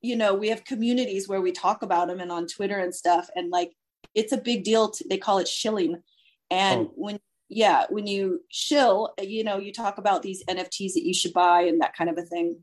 you 0.00 0.16
know, 0.16 0.34
we 0.34 0.48
have 0.48 0.64
communities 0.64 1.28
where 1.28 1.42
we 1.42 1.52
talk 1.52 1.82
about 1.82 2.08
them 2.08 2.20
and 2.20 2.32
on 2.32 2.46
Twitter 2.46 2.78
and 2.78 2.94
stuff, 2.94 3.28
and 3.36 3.50
like, 3.50 3.72
it's 4.14 4.32
a 4.32 4.38
big 4.38 4.64
deal. 4.64 4.90
To, 4.90 5.04
they 5.08 5.18
call 5.18 5.38
it 5.38 5.48
shilling, 5.48 6.02
and 6.50 6.86
oh. 6.86 6.92
when 6.94 7.20
yeah, 7.48 7.84
when 7.90 8.06
you 8.06 8.40
shill, 8.50 9.14
you 9.20 9.44
know, 9.44 9.58
you 9.58 9.72
talk 9.72 9.98
about 9.98 10.22
these 10.22 10.42
NFTs 10.48 10.94
that 10.94 11.04
you 11.04 11.14
should 11.14 11.32
buy 11.32 11.62
and 11.62 11.80
that 11.80 11.96
kind 11.96 12.10
of 12.10 12.18
a 12.18 12.22
thing. 12.22 12.58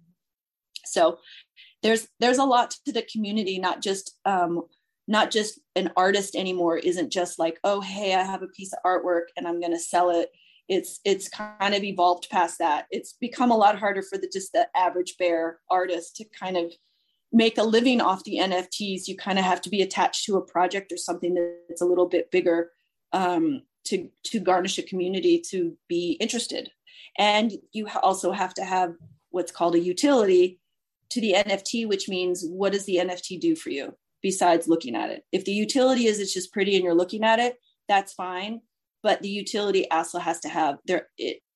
So 0.86 1.20
there's 1.84 2.08
there's 2.20 2.38
a 2.38 2.44
lot 2.44 2.76
to 2.86 2.92
the 2.92 3.06
community 3.12 3.60
not 3.60 3.82
just 3.82 4.18
um 4.26 4.62
not 5.08 5.32
just 5.32 5.60
an 5.76 5.92
artist 5.98 6.36
anymore 6.36 6.78
isn't 6.78 7.12
just 7.12 7.40
like 7.40 7.60
oh 7.64 7.82
hey 7.82 8.16
i 8.16 8.24
have 8.24 8.44
a 8.44 8.48
piece 8.48 8.74
of 8.74 8.80
artwork 8.86 9.26
and 9.36 9.48
i'm 9.48 9.60
going 9.60 9.74
to 9.74 9.80
sell 9.80 10.10
it. 10.10 10.30
It's 10.70 11.02
it's 11.04 11.28
kind 11.28 11.74
of 11.74 11.84
evolved 11.84 12.30
past 12.32 12.60
that. 12.60 12.86
It's 12.92 13.14
become 13.20 13.52
a 13.52 13.58
lot 13.58 13.78
harder 13.78 14.02
for 14.02 14.18
the 14.18 14.30
just 14.32 14.54
the 14.54 14.68
average 14.74 15.18
bear 15.18 15.60
artist 15.70 16.16
to 16.18 16.26
kind 16.40 16.56
of 16.56 16.72
make 17.34 17.58
a 17.58 17.64
living 17.64 18.00
off 18.00 18.24
the 18.24 18.38
nfts 18.38 19.08
you 19.08 19.18
kind 19.18 19.38
of 19.40 19.44
have 19.44 19.60
to 19.62 19.70
be 19.70 19.82
attached 19.82 20.26
to 20.26 20.38
a 20.38 20.46
project 20.46 20.92
or 20.92 20.98
something 20.98 21.34
that's 21.68 21.82
a 21.82 21.86
little 21.86 22.08
bit 22.08 22.32
bigger 22.32 22.72
um, 23.12 23.64
to 23.84 24.10
to 24.24 24.40
garnish 24.40 24.78
a 24.78 24.84
community 24.84 25.42
to 25.50 25.78
be 25.90 26.12
interested. 26.22 26.70
And 27.18 27.52
you 27.74 27.90
also 28.02 28.32
have 28.32 28.54
to 28.54 28.64
have 28.64 28.94
what's 29.32 29.52
called 29.52 29.76
a 29.76 29.80
utility 29.80 30.61
to 31.12 31.22
the 31.22 31.36
NFT, 31.38 31.88
which 31.88 32.10
means 32.10 32.46
what 32.48 32.74
does 32.74 32.86
the 32.86 32.96
NFT 32.96 33.40
do 33.40 33.56
for 33.56 33.70
you 33.70 33.96
besides 34.22 34.68
looking 34.68 34.96
at 34.96 35.10
it? 35.10 35.24
If 35.32 35.46
the 35.46 35.52
utility 35.52 36.08
is 36.08 36.20
it's 36.20 36.34
just 36.34 36.54
pretty 36.54 36.76
and 36.76 36.84
you're 36.84 36.94
looking 36.94 37.24
at 37.24 37.40
it, 37.40 37.58
that's 37.88 38.14
fine. 38.14 38.62
But 39.04 39.22
the 39.22 39.30
utility 39.30 39.90
also 39.90 40.20
has 40.20 40.40
to 40.42 40.50
have 40.50 40.78
there 40.86 41.08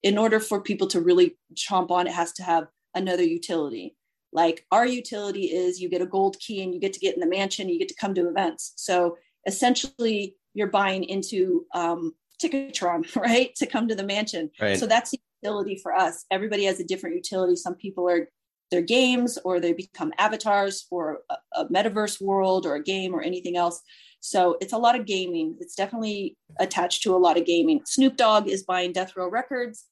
in 0.03 0.17
order 0.17 0.39
for 0.39 0.61
people 0.61 0.87
to 0.87 1.01
really 1.01 1.37
chomp 1.55 1.91
on, 1.91 2.07
it 2.07 2.13
has 2.13 2.31
to 2.33 2.43
have 2.43 2.67
another 2.95 3.23
utility. 3.23 3.95
Like 4.33 4.65
our 4.71 4.85
utility 4.85 5.45
is 5.45 5.79
you 5.79 5.89
get 5.89 6.01
a 6.01 6.05
gold 6.05 6.37
key 6.39 6.61
and 6.61 6.73
you 6.73 6.79
get 6.79 6.93
to 6.93 6.99
get 6.99 7.15
in 7.15 7.21
the 7.21 7.27
mansion, 7.27 7.69
you 7.69 7.79
get 7.79 7.87
to 7.87 7.95
come 7.95 8.13
to 8.15 8.27
events. 8.27 8.73
So 8.75 9.17
essentially, 9.47 10.35
you're 10.53 10.67
buying 10.67 11.03
into 11.03 11.65
um, 11.73 12.13
Ticketron, 12.43 13.15
right, 13.21 13.53
to 13.55 13.65
come 13.65 13.87
to 13.87 13.95
the 13.95 14.03
mansion. 14.03 14.49
Right. 14.59 14.77
So 14.77 14.87
that's 14.87 15.11
the 15.11 15.19
utility 15.41 15.79
for 15.81 15.95
us. 15.95 16.25
Everybody 16.31 16.65
has 16.65 16.79
a 16.79 16.83
different 16.83 17.15
utility. 17.15 17.55
Some 17.55 17.75
people 17.75 18.09
are 18.09 18.29
their 18.71 18.81
games 18.81 19.37
or 19.43 19.59
they 19.59 19.73
become 19.73 20.13
avatars 20.17 20.81
for 20.81 21.19
a, 21.29 21.35
a, 21.53 21.65
metaverse 21.67 22.21
world 22.21 22.65
or 22.65 22.75
a 22.75 22.83
game 22.83 23.13
or 23.13 23.21
anything 23.21 23.55
else. 23.55 23.81
So 24.19 24.57
it's 24.59 24.73
a 24.73 24.77
lot 24.77 24.99
of 24.99 25.05
gaming. 25.05 25.55
It's 25.59 25.75
definitely 25.75 26.35
attached 26.59 27.03
to 27.03 27.15
a 27.15 27.17
lot 27.17 27.37
of 27.37 27.45
gaming. 27.45 27.81
Snoop 27.85 28.17
Dogg 28.17 28.47
is 28.47 28.63
buying 28.63 28.91
Death 28.91 29.13
Row 29.15 29.29
Records 29.29 29.85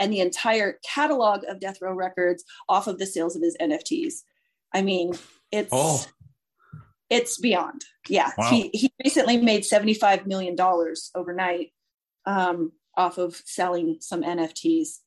and 0.00 0.12
the 0.12 0.20
entire 0.20 0.78
catalog 0.84 1.44
of 1.44 1.60
Death 1.60 1.78
Row 1.82 1.92
Records 1.92 2.44
off 2.68 2.86
of 2.86 2.98
the 2.98 3.06
sales 3.06 3.36
of 3.36 3.42
his 3.42 3.56
NFTs. 3.60 4.22
I 4.72 4.82
mean, 4.82 5.12
it's 5.52 5.68
oh. 5.72 6.04
it's 7.10 7.38
beyond. 7.38 7.84
Yeah, 8.08 8.30
wow. 8.38 8.48
he 8.50 8.70
he 8.72 8.92
recently 9.04 9.36
made 9.36 9.64
seventy 9.64 9.94
five 9.94 10.26
million 10.26 10.56
dollars 10.56 11.10
overnight 11.14 11.72
um, 12.24 12.72
off 12.96 13.18
of 13.18 13.36
selling 13.44 13.98
some 14.00 14.22
NFTs. 14.22 15.00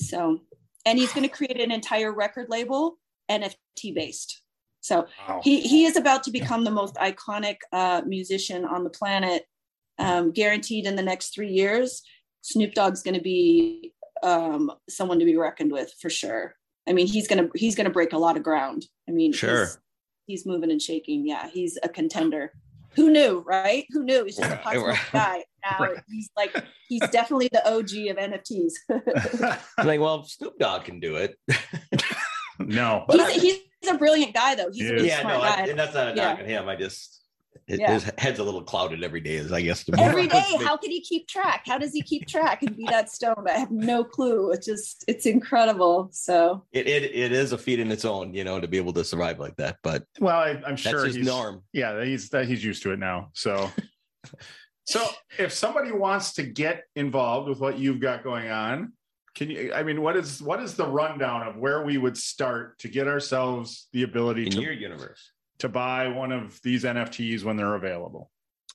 So 0.00 0.40
and 0.84 0.98
he's 0.98 1.12
going 1.12 1.28
to 1.28 1.34
create 1.34 1.60
an 1.60 1.70
entire 1.70 2.12
record 2.12 2.46
label 2.48 2.98
NFT 3.30 3.94
based. 3.94 4.42
So 4.80 5.06
wow. 5.26 5.40
he 5.42 5.60
he 5.60 5.86
is 5.86 5.96
about 5.96 6.24
to 6.24 6.30
become 6.30 6.64
the 6.64 6.70
most 6.70 6.94
iconic 6.96 7.56
uh, 7.72 8.02
musician 8.06 8.64
on 8.64 8.84
the 8.84 8.90
planet, 8.90 9.46
um, 9.98 10.30
guaranteed 10.30 10.86
in 10.86 10.96
the 10.96 11.02
next 11.02 11.34
three 11.34 11.50
years. 11.50 12.02
Snoop 12.42 12.74
Dogg's 12.74 13.02
going 13.02 13.14
to 13.14 13.22
be 13.22 13.94
um, 14.22 14.70
someone 14.90 15.18
to 15.18 15.24
be 15.24 15.36
reckoned 15.36 15.72
with 15.72 15.94
for 16.00 16.10
sure. 16.10 16.56
I 16.86 16.92
mean, 16.92 17.06
he's 17.06 17.26
gonna 17.26 17.48
he's 17.54 17.74
gonna 17.74 17.88
break 17.88 18.12
a 18.12 18.18
lot 18.18 18.36
of 18.36 18.42
ground. 18.42 18.86
I 19.08 19.12
mean, 19.12 19.32
sure, 19.32 19.60
he's, 19.60 19.78
he's 20.26 20.46
moving 20.46 20.70
and 20.70 20.82
shaking. 20.82 21.26
Yeah, 21.26 21.48
he's 21.48 21.78
a 21.82 21.88
contender 21.88 22.52
who 22.94 23.10
knew, 23.10 23.42
right? 23.46 23.86
Who 23.90 24.04
knew? 24.04 24.24
He's 24.24 24.36
just 24.36 24.52
a 24.52 24.56
possible 24.56 24.94
guy. 25.12 25.44
Now 25.70 25.78
right. 25.86 25.96
he's 26.08 26.30
like, 26.36 26.64
he's 26.88 27.08
definitely 27.08 27.48
the 27.50 27.66
OG 27.66 27.90
of 28.10 28.16
NFTs. 28.18 29.58
like, 29.84 30.00
well, 30.00 30.24
Snoop 30.24 30.58
Dogg 30.58 30.84
can 30.84 31.00
do 31.00 31.16
it. 31.16 31.38
no, 32.58 33.06
he's, 33.10 33.40
he's, 33.40 33.90
a 33.90 33.94
brilliant 33.94 34.34
guy, 34.34 34.54
though. 34.54 34.70
He's 34.72 34.90
a 34.90 35.06
yeah, 35.06 35.22
no, 35.22 35.40
I, 35.40 35.66
and 35.68 35.78
that's 35.78 35.94
not 35.94 36.08
a 36.08 36.14
knock 36.14 36.38
on 36.40 36.44
him. 36.44 36.68
I 36.68 36.76
just 36.76 37.24
his, 37.66 37.78
yeah. 37.78 37.92
his 37.92 38.10
head's 38.18 38.38
a 38.38 38.44
little 38.44 38.62
clouded 38.62 39.02
every 39.02 39.20
day, 39.20 39.36
as 39.36 39.52
I 39.52 39.62
guess. 39.62 39.84
Every 39.96 40.26
day, 40.26 40.56
how 40.62 40.76
can 40.76 40.90
he 40.90 41.00
keep 41.00 41.26
track? 41.28 41.62
How 41.66 41.78
does 41.78 41.92
he 41.92 42.02
keep 42.02 42.26
track 42.26 42.62
and 42.62 42.76
be 42.76 42.84
that 42.90 43.10
stoned? 43.10 43.48
I 43.48 43.52
have 43.52 43.70
no 43.70 44.04
clue. 44.04 44.50
It's 44.50 44.66
just, 44.66 45.04
it's 45.08 45.24
incredible. 45.24 46.10
So 46.12 46.64
it, 46.72 46.86
it 46.86 47.04
it 47.14 47.32
is 47.32 47.52
a 47.52 47.58
feat 47.58 47.80
in 47.80 47.90
its 47.90 48.04
own, 48.04 48.34
you 48.34 48.44
know, 48.44 48.60
to 48.60 48.68
be 48.68 48.76
able 48.76 48.92
to 48.94 49.04
survive 49.04 49.38
like 49.38 49.56
that. 49.56 49.78
But 49.82 50.04
well, 50.20 50.36
I, 50.36 50.62
am 50.66 50.76
sure 50.76 51.06
he's 51.06 51.16
norm. 51.16 51.62
Yeah, 51.72 52.04
he's 52.04 52.28
that 52.30 52.46
he's 52.46 52.62
used 52.62 52.82
to 52.82 52.92
it 52.92 52.98
now. 52.98 53.30
So. 53.32 53.70
So 54.84 55.06
if 55.38 55.52
somebody 55.52 55.92
wants 55.92 56.34
to 56.34 56.42
get 56.42 56.84
involved 56.96 57.48
with 57.48 57.60
what 57.60 57.78
you've 57.78 58.00
got 58.00 58.22
going 58.22 58.50
on 58.50 58.92
can 59.34 59.50
you 59.50 59.72
i 59.74 59.82
mean 59.82 60.00
what 60.02 60.16
is 60.16 60.40
what 60.42 60.60
is 60.60 60.74
the 60.74 60.86
rundown 60.86 61.46
of 61.46 61.56
where 61.56 61.84
we 61.84 61.98
would 61.98 62.16
start 62.16 62.78
to 62.78 62.88
get 62.88 63.08
ourselves 63.08 63.88
the 63.92 64.02
ability 64.02 64.44
in 64.44 64.52
to 64.52 64.60
your 64.60 64.72
universe 64.72 65.32
to 65.58 65.68
buy 65.68 66.08
one 66.08 66.32
of 66.32 66.60
these 66.62 66.84
NFTs 66.84 67.44
when 67.44 67.56
they're 67.56 67.74
available? 67.74 68.30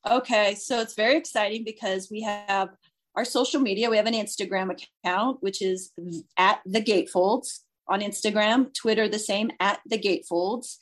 Okay, 0.09 0.55
so 0.55 0.79
it's 0.79 0.95
very 0.95 1.17
exciting 1.17 1.63
because 1.63 2.09
we 2.09 2.21
have 2.21 2.69
our 3.15 3.25
social 3.25 3.59
media. 3.59 3.89
We 3.89 3.97
have 3.97 4.05
an 4.05 4.13
Instagram 4.13 4.75
account, 5.03 5.37
which 5.41 5.61
is 5.61 5.91
at 6.37 6.61
the 6.65 6.81
Gatefolds 6.81 7.59
on 7.87 8.01
Instagram, 8.01 8.73
Twitter, 8.73 9.09
the 9.09 9.19
same 9.19 9.51
at 9.59 9.79
the 9.85 9.97
Gatefolds. 9.97 10.77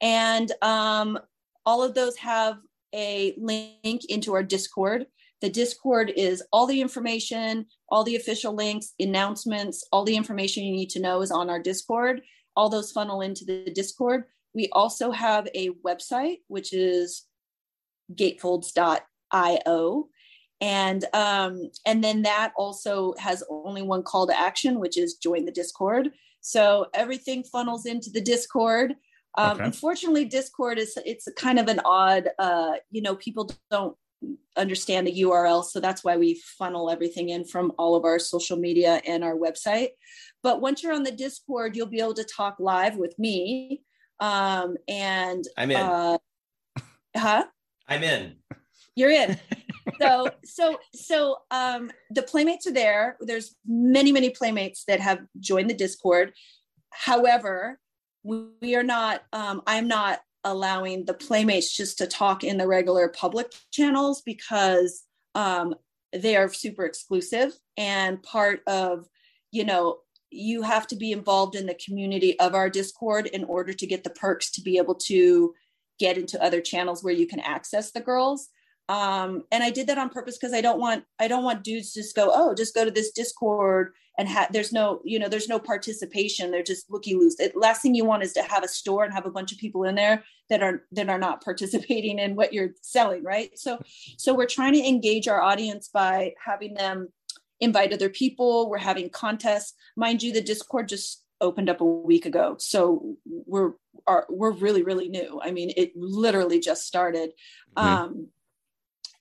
And 0.00 0.50
um, 0.62 1.18
all 1.66 1.82
of 1.82 1.94
those 1.94 2.16
have 2.18 2.56
a 2.94 3.34
link 3.38 4.04
into 4.08 4.34
our 4.34 4.42
Discord. 4.42 5.06
The 5.40 5.50
Discord 5.50 6.12
is 6.16 6.42
all 6.52 6.66
the 6.66 6.80
information, 6.80 7.66
all 7.88 8.04
the 8.04 8.16
official 8.16 8.54
links, 8.54 8.94
announcements, 9.00 9.84
all 9.90 10.04
the 10.04 10.16
information 10.16 10.62
you 10.62 10.72
need 10.72 10.90
to 10.90 11.00
know 11.00 11.20
is 11.20 11.32
on 11.32 11.50
our 11.50 11.58
Discord. 11.58 12.22
All 12.54 12.68
those 12.68 12.92
funnel 12.92 13.22
into 13.22 13.44
the 13.44 13.70
Discord. 13.74 14.24
We 14.54 14.68
also 14.72 15.10
have 15.10 15.48
a 15.54 15.70
website, 15.86 16.38
which 16.48 16.72
is 16.72 17.24
gatefolds.io. 18.14 20.08
And 20.60 21.04
um, 21.12 21.70
and 21.84 22.04
then 22.04 22.22
that 22.22 22.52
also 22.56 23.14
has 23.18 23.42
only 23.50 23.82
one 23.82 24.04
call 24.04 24.28
to 24.28 24.38
action, 24.38 24.78
which 24.78 24.96
is 24.96 25.14
join 25.14 25.44
the 25.44 25.50
Discord. 25.50 26.10
So 26.40 26.86
everything 26.94 27.42
funnels 27.42 27.86
into 27.86 28.10
the 28.10 28.20
Discord. 28.20 28.94
Um, 29.38 29.52
okay. 29.52 29.64
Unfortunately, 29.64 30.24
Discord 30.24 30.78
is 30.78 30.98
it's 31.06 31.28
kind 31.36 31.58
of 31.58 31.68
an 31.68 31.80
odd. 31.84 32.28
Uh, 32.38 32.74
you 32.90 33.02
know, 33.02 33.16
people 33.16 33.50
don't 33.70 33.96
understand 34.56 35.06
the 35.06 35.22
URL, 35.22 35.64
so 35.64 35.80
that's 35.80 36.04
why 36.04 36.16
we 36.16 36.34
funnel 36.34 36.90
everything 36.90 37.30
in 37.30 37.44
from 37.44 37.72
all 37.78 37.96
of 37.96 38.04
our 38.04 38.18
social 38.18 38.56
media 38.56 39.00
and 39.06 39.24
our 39.24 39.34
website. 39.34 39.90
But 40.42 40.60
once 40.60 40.82
you're 40.82 40.92
on 40.92 41.02
the 41.02 41.12
Discord, 41.12 41.76
you'll 41.76 41.86
be 41.86 42.00
able 42.00 42.14
to 42.14 42.24
talk 42.24 42.56
live 42.58 42.96
with 42.96 43.18
me 43.18 43.82
um, 44.22 44.76
and 44.86 45.44
I'm 45.58 45.70
in. 45.72 45.76
Uh, 45.76 46.18
huh? 47.16 47.44
I'm 47.88 48.02
in. 48.04 48.36
You're 48.94 49.10
in. 49.10 49.36
so 50.00 50.30
so 50.44 50.78
so 50.94 51.38
um, 51.50 51.90
the 52.10 52.22
playmates 52.22 52.66
are 52.66 52.72
there. 52.72 53.16
There's 53.20 53.56
many 53.66 54.12
many 54.12 54.30
playmates 54.30 54.84
that 54.86 55.00
have 55.00 55.20
joined 55.40 55.68
the 55.68 55.74
Discord. 55.74 56.32
However, 56.90 57.80
we 58.22 58.74
are 58.76 58.82
not. 58.82 59.22
Um, 59.32 59.62
I'm 59.66 59.88
not 59.88 60.20
allowing 60.44 61.04
the 61.04 61.14
playmates 61.14 61.76
just 61.76 61.98
to 61.98 62.06
talk 62.06 62.44
in 62.44 62.58
the 62.58 62.66
regular 62.66 63.08
public 63.08 63.52
channels 63.70 64.22
because 64.22 65.04
um, 65.34 65.74
they 66.12 66.36
are 66.36 66.52
super 66.52 66.84
exclusive 66.84 67.52
and 67.76 68.22
part 68.22 68.60
of 68.66 69.06
you 69.50 69.64
know 69.64 69.98
you 70.30 70.62
have 70.62 70.86
to 70.88 70.96
be 70.96 71.12
involved 71.12 71.54
in 71.54 71.66
the 71.66 71.78
community 71.84 72.38
of 72.40 72.54
our 72.54 72.70
Discord 72.70 73.26
in 73.26 73.44
order 73.44 73.72
to 73.72 73.86
get 73.86 74.02
the 74.02 74.10
perks 74.10 74.50
to 74.52 74.62
be 74.62 74.78
able 74.78 74.94
to 74.94 75.54
get 75.98 76.16
into 76.16 76.42
other 76.42 76.60
channels 76.60 77.04
where 77.04 77.12
you 77.12 77.26
can 77.26 77.40
access 77.40 77.92
the 77.92 78.00
girls. 78.00 78.48
Um, 78.88 79.44
and 79.52 79.62
I 79.62 79.70
did 79.70 79.86
that 79.86 79.98
on 79.98 80.10
purpose 80.10 80.36
because 80.38 80.52
I 80.52 80.60
don't 80.60 80.80
want 80.80 81.04
I 81.18 81.28
don't 81.28 81.44
want 81.44 81.64
dudes 81.64 81.92
to 81.92 82.00
just 82.00 82.16
go 82.16 82.30
oh 82.34 82.54
just 82.54 82.74
go 82.74 82.84
to 82.84 82.90
this 82.90 83.12
Discord 83.12 83.92
and 84.18 84.28
ha- 84.28 84.48
there's 84.50 84.72
no 84.72 85.00
you 85.04 85.18
know 85.18 85.28
there's 85.28 85.48
no 85.48 85.58
participation 85.58 86.50
they're 86.50 86.62
just 86.62 86.90
looky 86.90 87.14
loose. 87.14 87.36
The 87.36 87.52
last 87.54 87.82
thing 87.82 87.94
you 87.94 88.04
want 88.04 88.22
is 88.22 88.32
to 88.34 88.42
have 88.42 88.64
a 88.64 88.68
store 88.68 89.04
and 89.04 89.12
have 89.12 89.26
a 89.26 89.30
bunch 89.30 89.52
of 89.52 89.58
people 89.58 89.84
in 89.84 89.94
there 89.94 90.24
that 90.50 90.62
are 90.62 90.82
that 90.92 91.08
are 91.08 91.18
not 91.18 91.44
participating 91.44 92.18
in 92.18 92.34
what 92.34 92.52
you're 92.52 92.70
selling 92.82 93.22
right. 93.22 93.50
So 93.56 93.80
so 94.18 94.34
we're 94.34 94.46
trying 94.46 94.74
to 94.74 94.86
engage 94.86 95.28
our 95.28 95.40
audience 95.40 95.88
by 95.88 96.34
having 96.44 96.74
them 96.74 97.08
invite 97.60 97.92
other 97.92 98.08
people. 98.08 98.68
We're 98.68 98.78
having 98.78 99.08
contests. 99.10 99.74
Mind 99.96 100.22
you, 100.22 100.32
the 100.32 100.42
Discord 100.42 100.88
just 100.88 101.24
opened 101.40 101.70
up 101.70 101.80
a 101.80 101.84
week 101.84 102.26
ago. 102.26 102.56
So 102.58 103.16
we're 103.24 103.72
are 104.06 104.26
we're 104.28 104.50
really 104.50 104.82
really 104.82 105.08
new 105.08 105.40
i 105.42 105.50
mean 105.50 105.72
it 105.76 105.92
literally 105.94 106.58
just 106.58 106.86
started 106.86 107.30
mm-hmm. 107.76 107.88
um, 107.88 108.28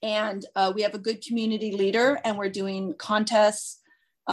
and 0.04 0.45
uh, 0.56 0.72
we 0.74 0.82
have 0.82 0.93
a 0.93 0.99
good 0.99 1.24
community 1.24 1.72
leader 1.72 2.20
and 2.24 2.38
we're 2.38 2.49
doing 2.49 2.93
contests. 2.97 3.80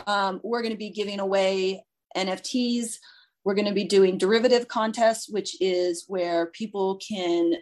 Um, 0.06 0.40
we're 0.42 0.62
going 0.62 0.72
to 0.72 0.78
be 0.78 0.90
giving 0.90 1.20
away 1.20 1.84
nfts 2.16 2.96
we're 3.44 3.54
going 3.54 3.68
to 3.68 3.74
be 3.74 3.84
doing 3.84 4.16
derivative 4.16 4.66
contests 4.66 5.28
which 5.28 5.60
is 5.60 6.04
where 6.08 6.46
people 6.46 6.98
can 7.06 7.52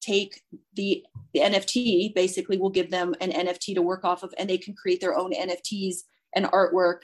take 0.00 0.42
the, 0.74 1.02
the 1.32 1.40
nft 1.40 2.14
basically 2.14 2.58
we'll 2.58 2.70
give 2.70 2.90
them 2.90 3.14
an 3.20 3.32
nft 3.32 3.74
to 3.74 3.82
work 3.82 4.04
off 4.04 4.22
of 4.22 4.34
and 4.38 4.48
they 4.48 4.58
can 4.58 4.74
create 4.74 5.00
their 5.00 5.16
own 5.16 5.32
nfts 5.32 6.00
and 6.34 6.46
artwork 6.46 7.00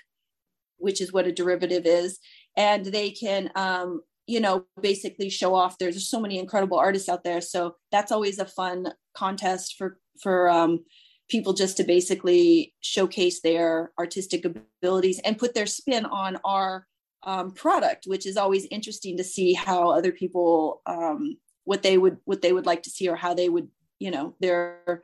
which 0.79 1.01
is 1.01 1.13
what 1.13 1.27
a 1.27 1.33
derivative 1.33 1.85
is. 1.87 2.19
And 2.57 2.87
they 2.87 3.11
can 3.11 3.51
um, 3.55 4.03
you 4.27 4.41
know 4.41 4.65
basically 4.81 5.29
show 5.31 5.55
off. 5.55 5.79
There's 5.79 6.09
so 6.09 6.21
many 6.21 6.39
incredible 6.39 6.79
artists 6.79 7.09
out 7.09 7.25
there 7.25 7.41
so 7.41 7.77
that's 7.93 8.13
always 8.13 8.39
a 8.39 8.47
fun 8.47 8.89
contest 9.19 9.77
for 9.77 9.99
for 10.23 10.49
um, 10.49 10.85
people 11.29 11.53
just 11.53 11.77
to 11.77 11.85
basically 11.85 12.75
showcase 12.81 13.41
their 13.41 13.93
artistic 13.99 14.45
abilities 14.45 15.21
and 15.25 15.39
put 15.39 15.55
their 15.55 15.67
spin 15.67 16.05
on 16.07 16.39
our 16.45 16.87
um, 17.25 17.51
product 17.53 18.05
which 18.07 18.27
is 18.27 18.37
always 18.37 18.65
interesting 18.71 19.17
to 19.17 19.25
see 19.25 19.53
how 19.53 19.91
other 19.91 20.13
people 20.13 20.83
um, 20.87 21.37
what 21.65 21.83
they 21.83 21.99
would 21.99 22.19
what 22.25 22.43
they 22.43 22.53
would 22.53 22.67
like 22.67 22.83
to 22.83 22.91
see 22.91 23.09
or 23.09 23.17
how 23.17 23.35
they 23.35 23.49
would 23.49 23.69
you 23.99 24.11
know 24.11 24.35
their 24.41 25.03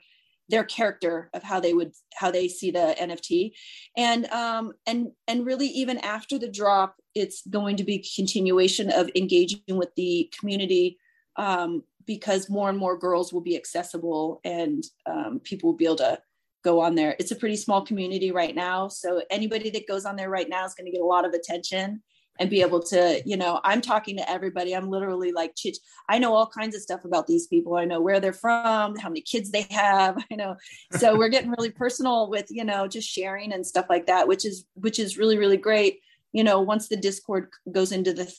their 0.48 0.64
character 0.64 1.30
of 1.34 1.42
how 1.42 1.58
they 1.60 1.72
would 1.72 1.92
how 2.14 2.30
they 2.30 2.48
see 2.48 2.70
the 2.70 2.94
nft 3.00 3.52
and 3.96 4.26
um 4.26 4.72
and 4.86 5.08
and 5.26 5.46
really 5.46 5.66
even 5.68 5.98
after 5.98 6.38
the 6.38 6.50
drop 6.50 6.96
it's 7.14 7.46
going 7.46 7.76
to 7.76 7.84
be 7.84 8.06
continuation 8.16 8.90
of 8.90 9.10
engaging 9.14 9.76
with 9.82 9.94
the 9.96 10.30
community 10.38 10.98
um 11.36 11.82
because 12.06 12.50
more 12.50 12.68
and 12.68 12.78
more 12.78 12.98
girls 12.98 13.32
will 13.32 13.40
be 13.40 13.56
accessible 13.56 14.40
and 14.44 14.84
um, 15.06 15.40
people 15.40 15.70
will 15.70 15.76
be 15.76 15.84
able 15.84 15.96
to 15.96 16.18
go 16.62 16.80
on 16.80 16.94
there. 16.94 17.14
It's 17.18 17.30
a 17.30 17.36
pretty 17.36 17.56
small 17.56 17.84
community 17.84 18.30
right 18.30 18.54
now 18.54 18.88
so 18.88 19.22
anybody 19.30 19.70
that 19.70 19.88
goes 19.88 20.04
on 20.04 20.16
there 20.16 20.30
right 20.30 20.48
now 20.48 20.64
is 20.64 20.74
going 20.74 20.86
to 20.86 20.92
get 20.92 21.02
a 21.02 21.06
lot 21.06 21.26
of 21.26 21.32
attention 21.32 22.02
and 22.38 22.50
be 22.50 22.62
able 22.62 22.82
to 22.82 23.22
you 23.24 23.36
know 23.36 23.60
i'm 23.64 23.80
talking 23.80 24.16
to 24.16 24.30
everybody. 24.30 24.74
I'm 24.74 24.90
literally 24.90 25.32
like 25.32 25.54
chit 25.56 25.78
i 26.08 26.18
know 26.18 26.34
all 26.34 26.46
kinds 26.46 26.74
of 26.74 26.82
stuff 26.82 27.04
about 27.04 27.26
these 27.26 27.46
people. 27.46 27.76
I 27.76 27.84
know 27.84 28.00
where 28.00 28.20
they're 28.20 28.32
from 28.32 28.96
how 28.96 29.08
many 29.08 29.20
kids 29.20 29.50
they 29.50 29.66
have 29.70 30.16
i 30.30 30.34
know. 30.34 30.56
So 30.92 31.16
we're 31.16 31.28
getting 31.28 31.50
really 31.50 31.70
personal 31.70 32.28
with 32.28 32.46
you 32.50 32.64
know 32.64 32.86
just 32.86 33.08
sharing 33.08 33.52
and 33.52 33.66
stuff 33.66 33.86
like 33.88 34.06
that 34.06 34.28
which 34.28 34.44
is 34.44 34.66
which 34.74 34.98
is 34.98 35.18
really 35.18 35.38
really 35.38 35.56
great. 35.56 36.00
You 36.32 36.44
know 36.44 36.60
once 36.60 36.88
the 36.88 36.96
discord 36.96 37.50
goes 37.70 37.92
into 37.92 38.12
the 38.12 38.32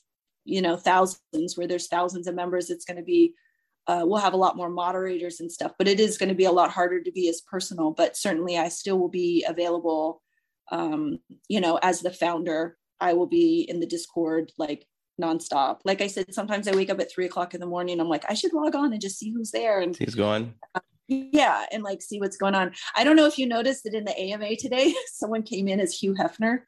you 0.43 0.61
know 0.61 0.77
thousands 0.77 1.57
where 1.57 1.67
there's 1.67 1.87
thousands 1.87 2.27
of 2.27 2.35
members 2.35 2.69
it's 2.69 2.85
going 2.85 2.97
to 2.97 3.03
be 3.03 3.33
uh, 3.87 4.01
we'll 4.03 4.19
have 4.19 4.33
a 4.33 4.37
lot 4.37 4.57
more 4.57 4.69
moderators 4.69 5.39
and 5.39 5.51
stuff 5.51 5.73
but 5.77 5.87
it 5.87 5.99
is 5.99 6.17
going 6.17 6.29
to 6.29 6.35
be 6.35 6.45
a 6.45 6.51
lot 6.51 6.71
harder 6.71 7.01
to 7.01 7.11
be 7.11 7.29
as 7.29 7.41
personal 7.41 7.91
but 7.91 8.17
certainly 8.17 8.57
i 8.57 8.67
still 8.67 8.97
will 8.99 9.09
be 9.09 9.45
available 9.47 10.21
um, 10.71 11.19
you 11.47 11.61
know 11.61 11.77
as 11.83 12.01
the 12.01 12.11
founder 12.11 12.77
I 12.99 13.13
will 13.13 13.27
be 13.27 13.61
in 13.61 13.79
the 13.79 13.85
Discord 13.85 14.51
like 14.57 14.87
nonstop. 15.21 15.79
Like 15.85 16.01
I 16.01 16.07
said, 16.07 16.33
sometimes 16.33 16.67
I 16.67 16.75
wake 16.75 16.89
up 16.89 16.99
at 16.99 17.11
three 17.11 17.25
o'clock 17.25 17.53
in 17.53 17.59
the 17.59 17.65
morning. 17.65 17.99
I'm 17.99 18.09
like, 18.09 18.25
I 18.29 18.33
should 18.33 18.53
log 18.53 18.75
on 18.75 18.91
and 18.91 19.01
just 19.01 19.17
see 19.17 19.31
who's 19.31 19.51
there 19.51 19.79
and 19.79 19.95
he's 19.95 20.15
going. 20.15 20.53
Uh, 20.73 20.79
yeah, 21.07 21.65
and 21.71 21.83
like 21.83 22.01
see 22.01 22.19
what's 22.19 22.37
going 22.37 22.55
on. 22.55 22.73
I 22.95 23.03
don't 23.03 23.15
know 23.15 23.25
if 23.25 23.37
you 23.37 23.45
noticed 23.45 23.83
that 23.83 23.93
in 23.93 24.05
the 24.05 24.17
AMA 24.17 24.55
today, 24.57 24.93
someone 25.13 25.43
came 25.43 25.67
in 25.67 25.79
as 25.79 25.93
Hugh 25.93 26.15
Hefner. 26.15 26.61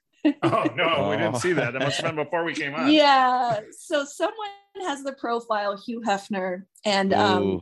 oh 0.44 0.68
no, 0.76 1.10
we 1.10 1.18
didn't 1.18 1.38
see 1.38 1.54
that. 1.54 1.74
That 1.74 1.82
must 1.82 2.02
have 2.02 2.16
been 2.16 2.24
before 2.24 2.44
we 2.44 2.54
came 2.54 2.76
on. 2.76 2.92
Yeah. 2.92 3.62
So 3.72 4.04
someone 4.04 4.50
has 4.82 5.04
the 5.04 5.14
profile 5.14 5.78
Hugh 5.78 6.02
Hefner, 6.06 6.64
and 6.86 7.14
um, 7.14 7.62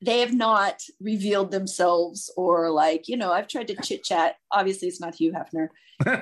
they 0.00 0.20
have 0.20 0.34
not 0.34 0.82
revealed 1.00 1.50
themselves 1.50 2.30
or 2.36 2.70
like 2.70 3.08
you 3.08 3.16
know 3.16 3.32
i've 3.32 3.48
tried 3.48 3.68
to 3.68 3.76
chit 3.82 4.04
chat. 4.04 4.36
Obviously 4.52 4.88
it's 4.88 5.00
not 5.00 5.14
hugh 5.14 5.32
hefner. 5.32 5.68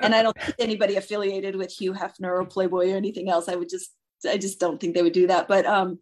And 0.01 0.15
i 0.15 0.23
don't 0.23 0.39
think 0.41 0.55
anybody 0.59 0.95
affiliated 0.95 1.55
with 1.55 1.71
hugh 1.71 1.93
hefner 1.93 2.41
or 2.41 2.45
playboy 2.45 2.91
or 2.91 2.95
anything 2.95 3.29
else. 3.29 3.47
I 3.47 3.55
would 3.55 3.69
just 3.69 3.91
i 4.27 4.37
just 4.37 4.59
don't 4.59 4.79
think 4.79 4.95
they 4.95 5.03
would 5.03 5.13
do 5.13 5.27
that. 5.27 5.47
But 5.47 5.65
um 5.65 5.99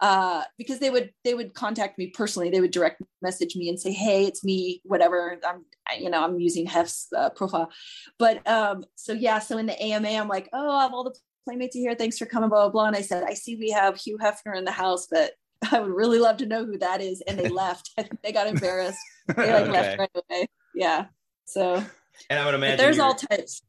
uh 0.00 0.42
because 0.58 0.78
they 0.78 0.90
would 0.90 1.12
they 1.24 1.34
would 1.34 1.54
contact 1.54 1.98
me 1.98 2.08
personally. 2.08 2.50
They 2.50 2.60
would 2.60 2.70
direct 2.70 3.02
message 3.20 3.56
me 3.56 3.68
and 3.68 3.78
say 3.78 3.92
hey 3.92 4.26
it's 4.26 4.44
me 4.44 4.80
whatever. 4.84 5.38
I'm 5.46 5.64
you 5.98 6.08
know 6.08 6.24
i'm 6.24 6.38
using 6.38 6.66
hef's 6.66 7.08
uh, 7.16 7.30
profile. 7.30 7.70
But 8.18 8.46
um 8.48 8.84
so 8.94 9.12
yeah 9.12 9.40
so 9.40 9.58
in 9.58 9.66
the 9.66 9.82
ama 9.82 10.08
i'm 10.08 10.28
like 10.28 10.48
oh 10.52 10.70
i 10.70 10.82
have 10.84 10.92
all 10.92 11.04
the 11.04 11.16
playmates 11.44 11.74
here 11.74 11.94
thanks 11.94 12.18
for 12.18 12.26
coming 12.26 12.48
blah 12.48 12.62
blah 12.62 12.70
blah 12.70 12.86
and 12.86 12.96
i 12.96 13.00
said 13.00 13.24
i 13.24 13.34
see 13.34 13.56
we 13.56 13.70
have 13.70 13.96
hugh 13.96 14.18
hefner 14.18 14.56
in 14.56 14.64
the 14.64 14.72
house 14.72 15.06
but 15.10 15.32
I 15.70 15.78
would 15.78 15.92
really 15.92 16.18
love 16.18 16.38
to 16.38 16.46
know 16.46 16.64
who 16.64 16.78
that 16.78 17.00
is. 17.00 17.22
And 17.26 17.38
they 17.38 17.48
left. 17.48 17.90
they 18.22 18.32
got 18.32 18.46
embarrassed. 18.46 18.98
They 19.28 19.52
like 19.52 19.62
okay. 19.62 19.70
left 19.70 19.98
right 20.00 20.10
away. 20.14 20.46
Yeah. 20.74 21.06
So 21.44 21.84
and 22.28 22.38
I 22.38 22.44
would 22.44 22.54
imagine 22.54 22.78
there's 22.78 22.98
all 22.98 23.14
types. 23.14 23.62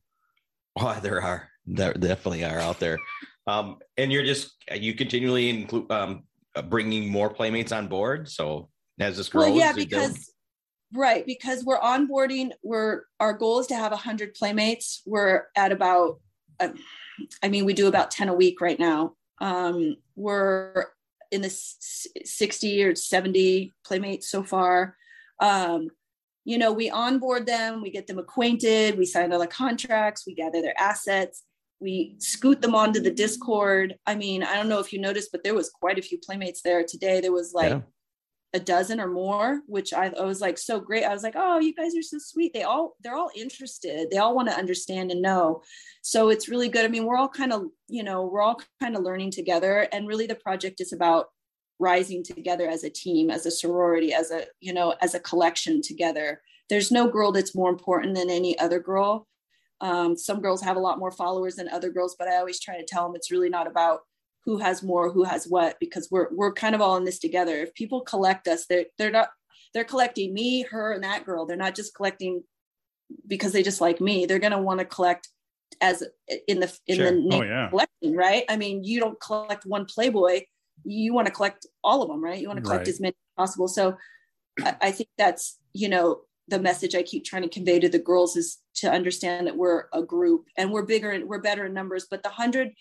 Oh, 0.80 0.98
there 1.02 1.22
are. 1.22 1.50
There 1.66 1.94
definitely 1.94 2.44
are 2.44 2.60
out 2.60 2.80
there. 2.80 2.98
Um, 3.46 3.78
and 3.98 4.12
you're 4.12 4.24
just 4.24 4.54
you 4.74 4.94
continually 4.96 5.50
include 5.50 5.92
um, 5.92 6.24
uh, 6.56 6.62
bringing 6.62 7.10
more 7.10 7.30
playmates 7.30 7.72
on 7.72 7.88
board. 7.88 8.30
So 8.30 8.70
as 9.00 9.18
this 9.18 9.30
grows, 9.30 9.50
well, 9.50 9.56
yeah, 9.56 9.74
because 9.74 10.32
right 10.94 11.26
because 11.26 11.64
we're 11.64 11.80
onboarding. 11.80 12.52
We're 12.64 13.04
our 13.20 13.34
goal 13.34 13.60
is 13.60 13.68
to 13.68 13.76
have 13.76 13.92
hundred 13.92 14.34
playmates. 14.34 15.02
We're 15.06 15.44
at 15.56 15.72
about, 15.72 16.20
uh, 16.60 16.70
I 17.42 17.50
mean, 17.50 17.66
we 17.66 17.74
do 17.74 17.88
about 17.88 18.12
ten 18.12 18.30
a 18.30 18.34
week 18.34 18.62
right 18.62 18.80
now. 18.80 19.14
Um, 19.40 19.98
we're 20.16 20.86
in 21.32 21.42
the 21.42 21.50
60 21.50 22.84
or 22.84 22.96
70 22.96 23.74
playmates 23.86 24.30
so 24.30 24.44
far. 24.44 24.96
Um, 25.40 25.90
you 26.46 26.58
know, 26.58 26.72
we 26.72 26.90
onboard 26.90 27.46
them, 27.48 27.82
we 27.82 27.90
get 27.90 28.06
them 28.06 28.20
acquainted, 28.20 28.98
we 28.98 29.06
sign 29.06 29.34
all 29.34 29.40
the 29.40 29.48
contracts, 29.48 30.26
we 30.28 30.36
gather 30.36 30.62
their 30.62 30.80
assets, 30.80 31.44
we 31.80 32.16
scoot 32.20 32.62
them 32.62 32.76
onto 32.76 33.00
the 33.00 33.10
Discord. 33.10 33.96
I 34.06 34.16
mean, 34.16 34.44
I 34.44 34.56
don't 34.56 34.70
know 34.70 34.80
if 34.80 34.94
you 34.94 35.00
noticed, 35.00 35.32
but 35.32 35.44
there 35.44 35.56
was 35.56 35.70
quite 35.70 35.98
a 35.98 36.04
few 36.04 36.20
playmates 36.20 36.62
there 36.62 36.84
today. 36.84 37.20
There 37.20 37.32
was 37.32 37.54
like 37.54 37.72
yeah 37.72 37.82
a 38.54 38.60
dozen 38.60 39.00
or 39.00 39.08
more 39.08 39.62
which 39.66 39.94
I, 39.94 40.08
I, 40.08 40.24
was 40.24 40.40
like 40.40 40.58
so 40.58 40.80
great. 40.80 41.04
I 41.04 41.14
was 41.14 41.24
like 41.24 41.36
oh 41.36 41.60
you 41.60 41.74
guys 41.74 41.96
are 41.96 42.04
so 42.04 42.18
sweet. 42.20 42.54
They 42.54 42.64
all 42.64 42.96
they're 43.02 43.16
all 43.16 43.32
interested. 43.36 44.10
They 44.12 44.18
all 44.18 44.36
want 44.36 44.50
to 44.50 44.56
understand 44.56 45.12
and 45.12 45.22
know. 45.22 45.64
So 46.02 46.30
it's 46.30 46.48
really 46.48 46.70
good. 46.70 46.86
I 46.86 46.88
mean 46.88 47.06
we're 47.06 47.18
all 47.18 47.30
kind 47.30 47.52
of 47.52 47.64
you 47.88 48.04
know 48.04 48.26
we're 48.26 48.42
all 48.42 48.62
kind 48.82 48.96
of 48.96 49.04
learning 49.04 49.32
together. 49.32 49.88
And 49.92 50.08
really 50.08 50.28
the 50.28 50.36
project 50.36 50.82
is 50.82 50.94
about 50.94 51.28
rising 51.80 52.24
together 52.24 52.70
as 52.70 52.84
a 52.84 52.90
team 52.90 53.32
as 53.32 53.46
a 53.46 53.52
sorority 53.52 54.14
as 54.14 54.30
a 54.32 54.46
you 54.60 54.74
know 54.74 54.94
as 55.02 55.16
a 55.16 55.20
collection 55.20 55.82
together. 55.82 56.42
There's 56.70 56.92
no 56.92 57.10
girl 57.10 57.32
that's 57.32 57.56
more 57.56 57.70
important 57.70 58.16
than 58.16 58.30
any 58.30 58.58
other 58.60 58.80
girl. 58.80 59.28
Um, 59.82 60.16
some 60.16 60.40
girls 60.40 60.62
have 60.62 60.78
a 60.78 60.80
lot 60.80 61.00
more 61.00 61.12
followers 61.12 61.56
than 61.56 61.68
other 61.68 61.90
girls 61.90 62.16
but 62.18 62.30
i 62.30 62.38
always 62.38 62.60
try 62.60 62.78
to 62.78 62.86
tell 62.86 63.04
them 63.06 63.16
it's 63.16 63.32
really 63.32 63.50
not 63.50 63.68
about 63.68 64.02
who 64.46 64.58
has 64.58 64.84
more, 64.84 65.12
who 65.12 65.24
has 65.24 65.46
what, 65.46 65.78
because 65.80 66.10
we're 66.12 66.28
we're 66.32 66.54
kind 66.54 66.76
of 66.76 66.82
all 66.82 66.98
in 66.98 67.06
this 67.06 67.20
together. 67.20 67.56
If 67.58 67.74
people 67.74 68.02
collect 68.02 68.48
us, 68.48 68.66
they're 68.66 68.86
they're 68.98 69.12
not 69.12 69.30
they're 69.74 69.84
collecting 69.84 70.34
me, 70.34 70.64
her, 70.64 70.92
and 70.92 71.04
that 71.04 71.26
girl. 71.26 71.46
They're 71.46 71.58
not 71.58 71.76
just 71.76 71.96
collecting 71.96 72.44
because 73.28 73.54
they 73.54 73.64
just 73.64 73.82
like 73.82 74.02
me. 74.02 74.26
They're 74.26 74.40
gonna 74.40 74.62
want 74.62 74.80
to 74.80 74.86
collect 74.86 75.30
as 75.82 76.04
in 76.48 76.60
the 76.60 76.78
in 76.88 76.98
sure. 76.98 77.06
the 77.06 77.12
name 77.12 77.42
oh, 77.42 77.44
yeah. 77.44 77.70
collecting, 77.70 78.16
right? 78.16 78.46
I 78.50 78.58
mean, 78.58 78.84
you 78.84 79.00
don't 79.00 79.20
collect 79.20 79.66
one 79.66 79.86
Playboy, 79.86 80.42
you 80.84 81.14
want 81.14 81.28
to 81.28 81.34
collect 81.34 81.66
all 81.84 82.02
of 82.02 82.10
them, 82.10 82.24
right? 82.24 82.40
You 82.40 82.48
want 82.48 82.58
to 82.58 82.64
collect 82.64 82.82
right. 82.82 82.88
as 82.88 83.00
many 83.00 83.12
as 83.12 83.46
possible. 83.46 83.68
So 83.68 83.98
I, 84.62 84.76
I 84.82 84.92
think 84.92 85.10
that's 85.18 85.60
you 85.74 85.90
know 85.90 86.22
the 86.48 86.60
message 86.60 86.94
I 86.94 87.04
keep 87.04 87.24
trying 87.24 87.44
to 87.44 87.50
convey 87.50 87.80
to 87.80 87.90
the 87.90 88.00
girls 88.00 88.36
is 88.36 88.58
to 88.76 88.92
understand 88.92 89.48
that 89.48 89.56
we're 89.56 89.86
a 89.94 90.04
group 90.04 90.46
and 90.58 90.72
we're 90.72 90.84
bigger 90.84 91.12
and 91.12 91.26
we're 91.26 91.42
better 91.42 91.66
in 91.66 91.74
numbers. 91.74 92.08
But 92.10 92.24
the 92.24 92.30
hundred 92.30 92.72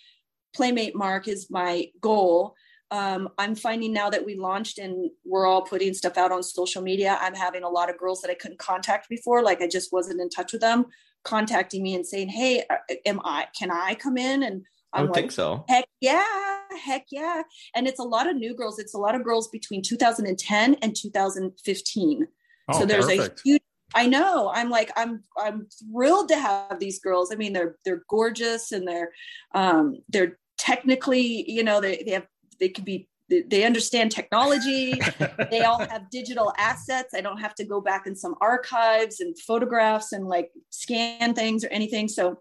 playmate 0.54 0.94
mark 0.94 1.28
is 1.28 1.50
my 1.50 1.86
goal 2.00 2.54
um, 2.90 3.28
i'm 3.38 3.54
finding 3.54 3.92
now 3.92 4.10
that 4.10 4.24
we 4.24 4.36
launched 4.36 4.78
and 4.78 5.10
we're 5.24 5.46
all 5.46 5.62
putting 5.62 5.94
stuff 5.94 6.16
out 6.16 6.32
on 6.32 6.42
social 6.42 6.82
media 6.82 7.18
i'm 7.20 7.34
having 7.34 7.62
a 7.62 7.68
lot 7.68 7.90
of 7.90 7.98
girls 7.98 8.20
that 8.20 8.30
i 8.30 8.34
couldn't 8.34 8.58
contact 8.58 9.08
before 9.08 9.42
like 9.42 9.62
i 9.62 9.68
just 9.68 9.92
wasn't 9.92 10.20
in 10.20 10.28
touch 10.28 10.52
with 10.52 10.60
them 10.60 10.86
contacting 11.24 11.82
me 11.82 11.94
and 11.94 12.06
saying 12.06 12.28
hey 12.28 12.64
uh, 12.68 12.76
am 13.06 13.20
i 13.24 13.46
can 13.58 13.70
i 13.70 13.94
come 13.94 14.16
in 14.16 14.42
and 14.42 14.64
I'm 14.94 15.04
I 15.04 15.06
like, 15.06 15.14
think 15.14 15.32
so. 15.32 15.64
Heck 15.68 15.86
yeah, 16.00 16.58
heck 16.84 17.06
yeah. 17.10 17.44
And 17.74 17.86
it's 17.86 17.98
a 17.98 18.04
lot 18.04 18.28
of 18.28 18.36
new 18.36 18.54
girls. 18.54 18.78
It's 18.78 18.92
a 18.92 18.98
lot 18.98 19.14
of 19.14 19.24
girls 19.24 19.48
between 19.48 19.80
2010 19.80 20.76
and 20.82 20.94
2015. 20.94 22.28
Oh, 22.68 22.78
so 22.78 22.84
there's 22.84 23.06
perfect. 23.06 23.40
a 23.40 23.42
huge 23.42 23.62
I 23.94 24.06
know. 24.06 24.50
I'm 24.54 24.70
like, 24.70 24.90
I'm 24.96 25.22
I'm 25.36 25.66
thrilled 25.66 26.28
to 26.28 26.36
have 26.36 26.78
these 26.78 26.98
girls. 26.98 27.30
I 27.32 27.36
mean, 27.36 27.52
they're 27.52 27.76
they're 27.84 28.04
gorgeous 28.08 28.72
and 28.72 28.86
they're 28.86 29.10
um 29.54 29.98
they're 30.08 30.38
technically, 30.62 31.50
you 31.50 31.64
know, 31.64 31.80
they, 31.80 32.04
they 32.04 32.12
have 32.12 32.26
they 32.60 32.68
could 32.68 32.84
be 32.84 33.08
they 33.28 33.64
understand 33.64 34.12
technology. 34.12 35.00
They 35.50 35.62
all 35.62 35.80
have 35.80 36.10
digital 36.10 36.52
assets. 36.56 37.14
I 37.14 37.20
don't 37.20 37.38
have 37.38 37.54
to 37.56 37.64
go 37.64 37.80
back 37.80 38.06
in 38.06 38.14
some 38.14 38.34
archives 38.40 39.20
and 39.20 39.38
photographs 39.38 40.12
and 40.12 40.26
like 40.26 40.50
scan 40.70 41.34
things 41.34 41.64
or 41.64 41.68
anything. 41.68 42.08
So 42.08 42.40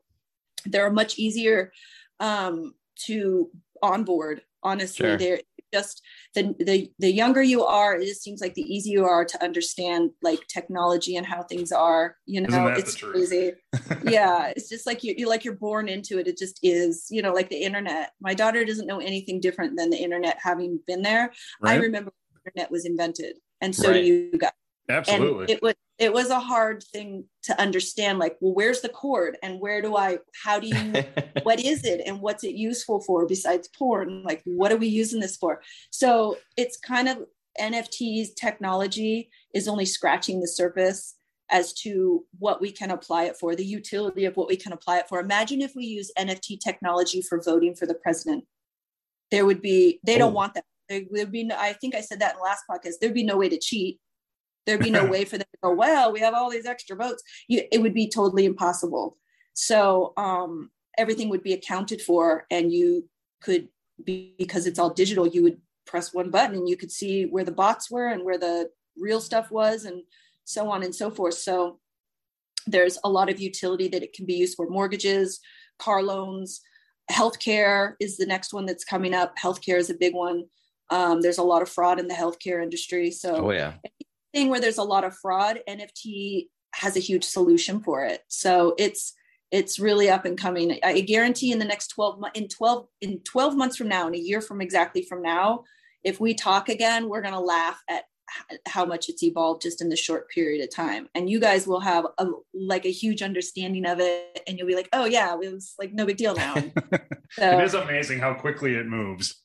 they're 0.65 0.91
much 0.91 1.17
easier 1.17 1.72
um, 2.19 2.74
to 3.07 3.49
onboard. 3.82 4.41
Honestly 4.63 5.07
sure. 5.07 5.17
they're 5.17 5.41
just 5.74 6.01
the, 6.36 6.55
the 6.59 6.91
the 6.99 7.11
younger 7.11 7.41
you 7.41 7.63
are 7.63 7.95
it 7.95 8.05
just 8.05 8.22
seems 8.22 8.41
like 8.41 8.53
the 8.53 8.61
easier 8.61 8.91
you 8.91 9.05
are 9.05 9.24
to 9.24 9.41
understand 9.43 10.11
like 10.22 10.39
technology 10.47 11.15
and 11.15 11.26
how 11.26 11.43
things 11.43 11.72
are 11.72 12.17
you 12.26 12.41
know 12.41 12.67
it's 12.67 12.95
crazy 12.95 13.53
yeah 14.03 14.51
it's 14.55 14.69
just 14.69 14.86
like 14.86 15.03
you, 15.03 15.13
you 15.17 15.28
like 15.30 15.45
you're 15.45 15.55
born 15.55 15.88
into 15.88 16.19
it 16.19 16.28
it 16.28 16.38
just 16.38 16.59
is 16.61 17.07
you 17.09 17.22
know 17.22 17.34
like 17.34 17.49
the 17.49 17.55
internet 17.55 18.11
my 18.19 18.34
daughter 18.34 18.65
doesn't 18.65 18.88
know 18.88 18.99
anything 18.99 19.39
different 19.39 19.78
than 19.78 19.89
the 19.89 19.97
internet 19.97 20.38
having 20.41 20.80
been 20.88 21.01
there 21.01 21.32
right. 21.61 21.74
i 21.74 21.76
remember 21.76 22.11
the 22.11 22.49
internet 22.49 22.72
was 22.72 22.86
invented 22.86 23.38
and 23.61 23.76
so 23.76 23.89
right. 23.89 24.01
do 24.01 24.05
you 24.05 24.38
guys 24.38 24.51
Absolutely. 24.89 25.43
And 25.43 25.49
it 25.49 25.61
was 25.61 25.76
it 26.02 26.12
was 26.12 26.32
a 26.32 26.39
hard 26.39 26.84
thing 26.91 27.26
to 27.43 27.62
understand 27.62 28.18
like 28.18 28.36
well 28.41 28.56
where's 28.56 28.82
the 28.82 28.89
cord 28.89 29.38
and 29.43 29.62
where 29.62 29.84
do 29.84 29.95
I 29.95 30.18
how 30.43 30.60
do 30.60 30.68
you 30.68 31.04
what 31.43 31.64
is 31.64 31.86
it 31.86 32.02
and 32.08 32.20
what's 32.20 32.43
it 32.43 32.56
useful 32.56 33.02
for 33.02 33.28
besides 33.28 33.70
porn? 33.70 34.24
Like 34.24 34.41
what 34.43 34.72
are 34.72 34.78
we 34.78 34.88
using 34.88 35.20
this 35.20 35.38
for? 35.38 35.62
So 35.91 36.39
it's 36.58 36.78
kind 36.78 37.08
of 37.08 37.20
NFTs 37.60 38.30
technology 38.36 39.30
is 39.54 39.68
only 39.68 39.86
scratching 39.86 40.41
the 40.41 40.47
surface 40.47 41.14
as 41.52 41.72
to 41.74 42.26
what 42.39 42.62
we 42.62 42.72
can 42.72 42.89
apply 42.89 43.26
it 43.26 43.38
for 43.38 43.56
the 43.56 43.66
utility 43.66 44.26
of 44.26 44.36
what 44.36 44.47
we 44.47 44.56
can 44.56 44.74
apply 44.74 44.97
it 44.97 45.08
for. 45.08 45.20
Imagine 45.20 45.62
if 45.62 45.76
we 45.76 45.86
use 45.86 46.12
NFT 46.18 46.60
technology 46.64 47.22
for 47.22 47.39
voting 47.43 47.76
for 47.76 47.86
the 47.86 47.93
president. 47.93 48.45
There 49.30 49.45
would 49.45 49.62
be 49.62 49.99
they 50.04 50.18
don't 50.18 50.32
oh. 50.32 50.36
want 50.36 50.56
that. 50.56 50.66
There 50.89 51.04
would 51.12 51.32
be 51.32 51.43
no, 51.43 51.56
I 51.60 51.74
think 51.74 51.93
I 51.93 52.02
said 52.02 52.20
that 52.22 52.34
in 52.34 52.38
the 52.39 52.43
last 52.43 52.64
podcast 52.68 52.93
there'd 52.99 53.14
be 53.14 53.24
no 53.24 53.38
way 53.38 53.49
to 53.49 53.60
cheat 53.60 53.99
There'd 54.66 54.82
be 54.82 54.91
no 54.91 55.05
way 55.09 55.26
for 55.26 55.38
them 55.38 55.47
to 55.51 55.59
go, 55.64 55.74
well, 55.74 56.12
we 56.12 56.20
have 56.20 56.34
all 56.34 56.49
these 56.49 56.66
extra 56.66 56.95
votes. 56.95 57.24
You, 57.47 57.64
it 57.72 57.82
would 57.82 57.93
be 57.93 58.09
totally 58.09 58.45
impossible. 58.45 59.18
So 59.53 60.14
um, 60.18 60.72
everything 60.97 61.30
would 61.30 61.43
be 61.43 61.53
accounted 61.53 62.01
for, 62.01 62.45
and 62.51 62.72
you 62.72 63.09
could 63.41 63.68
be, 64.03 64.36
because 64.38 64.66
it's 64.66 64.80
all 64.80 64.93
digital, 64.93 65.28
you 65.28 65.43
would 65.43 65.59
press 65.86 66.14
one 66.14 66.30
button 66.30 66.55
and 66.55 66.70
you 66.70 66.78
could 66.78 66.91
see 66.91 67.26
where 67.26 67.43
the 67.43 67.51
bots 67.51 67.91
were 67.91 68.07
and 68.07 68.24
where 68.24 68.38
the 68.38 68.70
real 68.97 69.20
stuff 69.20 69.51
was, 69.51 69.86
and 69.86 70.03
so 70.43 70.70
on 70.70 70.84
and 70.84 70.93
so 70.93 71.09
forth. 71.09 71.36
So 71.36 71.80
there's 72.68 72.97
a 73.03 73.09
lot 73.09 73.30
of 73.30 73.39
utility 73.39 73.88
that 73.89 74.03
it 74.03 74.14
can 74.14 74.26
be 74.26 74.36
used 74.36 74.55
for 74.55 74.70
mortgages, 74.70 75.39
car 75.80 76.03
loans, 76.03 76.62
healthcare 77.12 77.95
is 77.99 78.18
the 78.18 78.26
next 78.26 78.53
one 78.53 78.66
that's 78.66 78.84
coming 78.84 79.14
up. 79.14 79.36
Healthcare 79.38 79.78
is 79.78 79.89
a 79.89 79.95
big 79.95 80.14
one. 80.14 80.45
Um, 80.89 81.22
there's 81.22 81.38
a 81.38 81.43
lot 81.43 81.62
of 81.62 81.70
fraud 81.70 81.99
in 81.99 82.07
the 82.07 82.14
healthcare 82.14 82.62
industry. 82.62 83.12
So 83.12 83.47
oh, 83.47 83.51
yeah 83.51 83.74
thing 84.34 84.49
where 84.49 84.59
there's 84.59 84.77
a 84.77 84.84
lot 84.84 85.03
of 85.03 85.15
fraud, 85.17 85.59
NFT 85.67 86.47
has 86.73 86.95
a 86.95 87.01
huge 87.01 87.23
solution 87.23 87.82
for 87.82 88.05
it. 88.05 88.21
So 88.27 88.75
it's 88.77 89.13
it's 89.51 89.79
really 89.79 90.09
up 90.09 90.23
and 90.23 90.38
coming. 90.38 90.79
I 90.82 91.01
guarantee 91.01 91.51
in 91.51 91.59
the 91.59 91.65
next 91.65 91.89
12 91.89 92.23
in 92.34 92.47
12 92.47 92.88
in 93.01 93.19
12 93.19 93.57
months 93.57 93.75
from 93.75 93.89
now, 93.89 94.07
in 94.07 94.15
a 94.15 94.19
year 94.19 94.41
from 94.41 94.61
exactly 94.61 95.03
from 95.03 95.21
now, 95.21 95.63
if 96.03 96.19
we 96.19 96.34
talk 96.34 96.69
again, 96.69 97.09
we're 97.09 97.21
going 97.21 97.34
to 97.34 97.39
laugh 97.39 97.82
at 97.89 98.05
how 98.65 98.86
much 98.86 99.09
it's 99.09 99.23
evolved 99.23 99.61
just 99.61 99.82
in 99.82 99.89
the 99.89 99.95
short 99.97 100.29
period 100.29 100.63
of 100.63 100.73
time. 100.73 101.09
And 101.13 101.29
you 101.29 101.38
guys 101.38 101.67
will 101.67 101.82
have 101.82 102.05
a 102.17 102.27
like 102.53 102.86
a 102.86 102.91
huge 102.91 103.21
understanding 103.21 103.86
of 103.86 103.99
it 103.99 104.41
and 104.47 104.57
you'll 104.57 104.67
be 104.67 104.75
like 104.75 104.89
oh 104.93 105.05
yeah 105.05 105.34
it 105.34 105.51
was 105.53 105.73
like 105.77 105.93
no 105.93 106.05
big 106.05 106.17
deal 106.17 106.36
now. 106.36 106.55
So, 107.36 107.49
it 107.59 107.63
is 107.63 107.75
amazing 107.75 108.19
how 108.19 108.34
quickly 108.34 108.75
it 108.75 108.86
moves. 108.86 109.41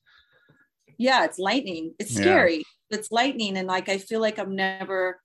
Yeah 0.99 1.25
it's 1.25 1.39
lightning. 1.39 1.95
It's 2.01 2.13
scary 2.13 2.65
it's 2.91 3.11
lightning 3.11 3.57
and 3.57 3.69
like 3.69 3.89
i 3.89 3.99
feel 3.99 4.21
like 4.21 4.39
i'm 4.39 4.55
never 4.55 5.21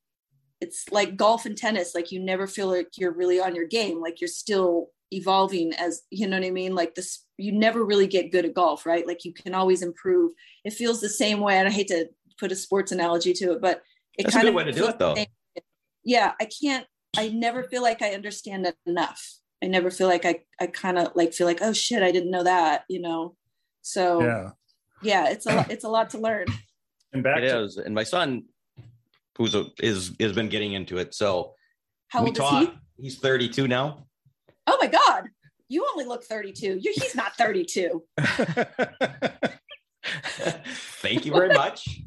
it's 0.59 0.85
like 0.91 1.17
golf 1.17 1.45
and 1.45 1.57
tennis 1.57 1.95
like 1.95 2.11
you 2.11 2.19
never 2.19 2.47
feel 2.47 2.67
like 2.67 2.89
you're 2.97 3.13
really 3.13 3.39
on 3.39 3.55
your 3.55 3.67
game 3.67 3.99
like 3.99 4.21
you're 4.21 4.27
still 4.27 4.89
evolving 5.11 5.73
as 5.73 6.03
you 6.09 6.27
know 6.27 6.37
what 6.37 6.45
i 6.45 6.51
mean? 6.51 6.73
Like 6.73 6.95
this 6.95 7.25
you 7.37 7.51
never 7.51 7.83
really 7.83 8.07
get 8.07 8.31
good 8.31 8.45
at 8.45 8.53
golf 8.53 8.85
right? 8.85 9.05
Like 9.05 9.25
you 9.25 9.33
can 9.33 9.53
always 9.53 9.81
improve. 9.81 10.31
It 10.63 10.73
feels 10.73 11.01
the 11.01 11.09
same 11.09 11.39
way 11.39 11.57
and 11.57 11.67
i 11.67 11.71
hate 11.71 11.89
to 11.89 12.07
put 12.39 12.51
a 12.51 12.55
sports 12.55 12.91
analogy 12.91 13.33
to 13.33 13.51
it 13.51 13.61
but 13.61 13.81
it 14.17 14.23
That's 14.23 14.35
kind 14.35 14.47
of 14.47 14.55
way 14.55 14.63
to 14.63 14.71
do 14.71 14.87
it 14.87 14.97
though. 14.97 15.15
Yeah 16.03 16.33
i 16.39 16.45
can't 16.45 16.87
i 17.17 17.29
never 17.29 17.63
feel 17.63 17.83
like 17.83 18.01
i 18.01 18.11
understand 18.11 18.65
it 18.65 18.75
enough. 18.85 19.21
I 19.63 19.67
never 19.67 19.91
feel 19.91 20.07
like 20.07 20.25
i 20.25 20.39
i 20.59 20.67
kind 20.67 20.97
of 20.97 21.11
like 21.15 21.33
feel 21.33 21.45
like 21.45 21.59
oh 21.61 21.73
shit 21.73 22.01
i 22.01 22.11
didn't 22.11 22.31
know 22.31 22.43
that 22.43 22.85
you 22.89 23.01
know? 23.01 23.35
So 23.81 24.21
yeah. 24.21 24.49
yeah 25.03 25.29
it's 25.29 25.45
a 25.45 25.65
it's 25.69 25.83
a 25.83 25.89
lot 25.89 26.11
to 26.11 26.19
learn 26.19 26.45
and 27.13 27.23
back 27.23 27.39
it 27.39 27.49
to- 27.49 27.63
is, 27.63 27.77
and 27.77 27.93
my 27.93 28.03
son, 28.03 28.43
who's 29.37 29.55
a, 29.55 29.67
is 29.79 30.13
has 30.19 30.33
been 30.33 30.49
getting 30.49 30.73
into 30.73 30.97
it. 30.97 31.13
So 31.13 31.53
how 32.09 32.25
old 32.25 32.35
talk, 32.35 32.63
is 32.63 32.69
he? 32.69 33.03
He's 33.03 33.19
32 33.19 33.67
now. 33.67 34.05
Oh 34.67 34.77
my 34.79 34.87
god, 34.87 35.25
you 35.67 35.85
only 35.91 36.05
look 36.05 36.23
32. 36.23 36.79
You, 36.81 36.93
he's 36.95 37.15
not 37.15 37.35
32. 37.37 38.03
Thank 40.03 41.25
you 41.25 41.31
very 41.31 41.53
much. 41.53 41.87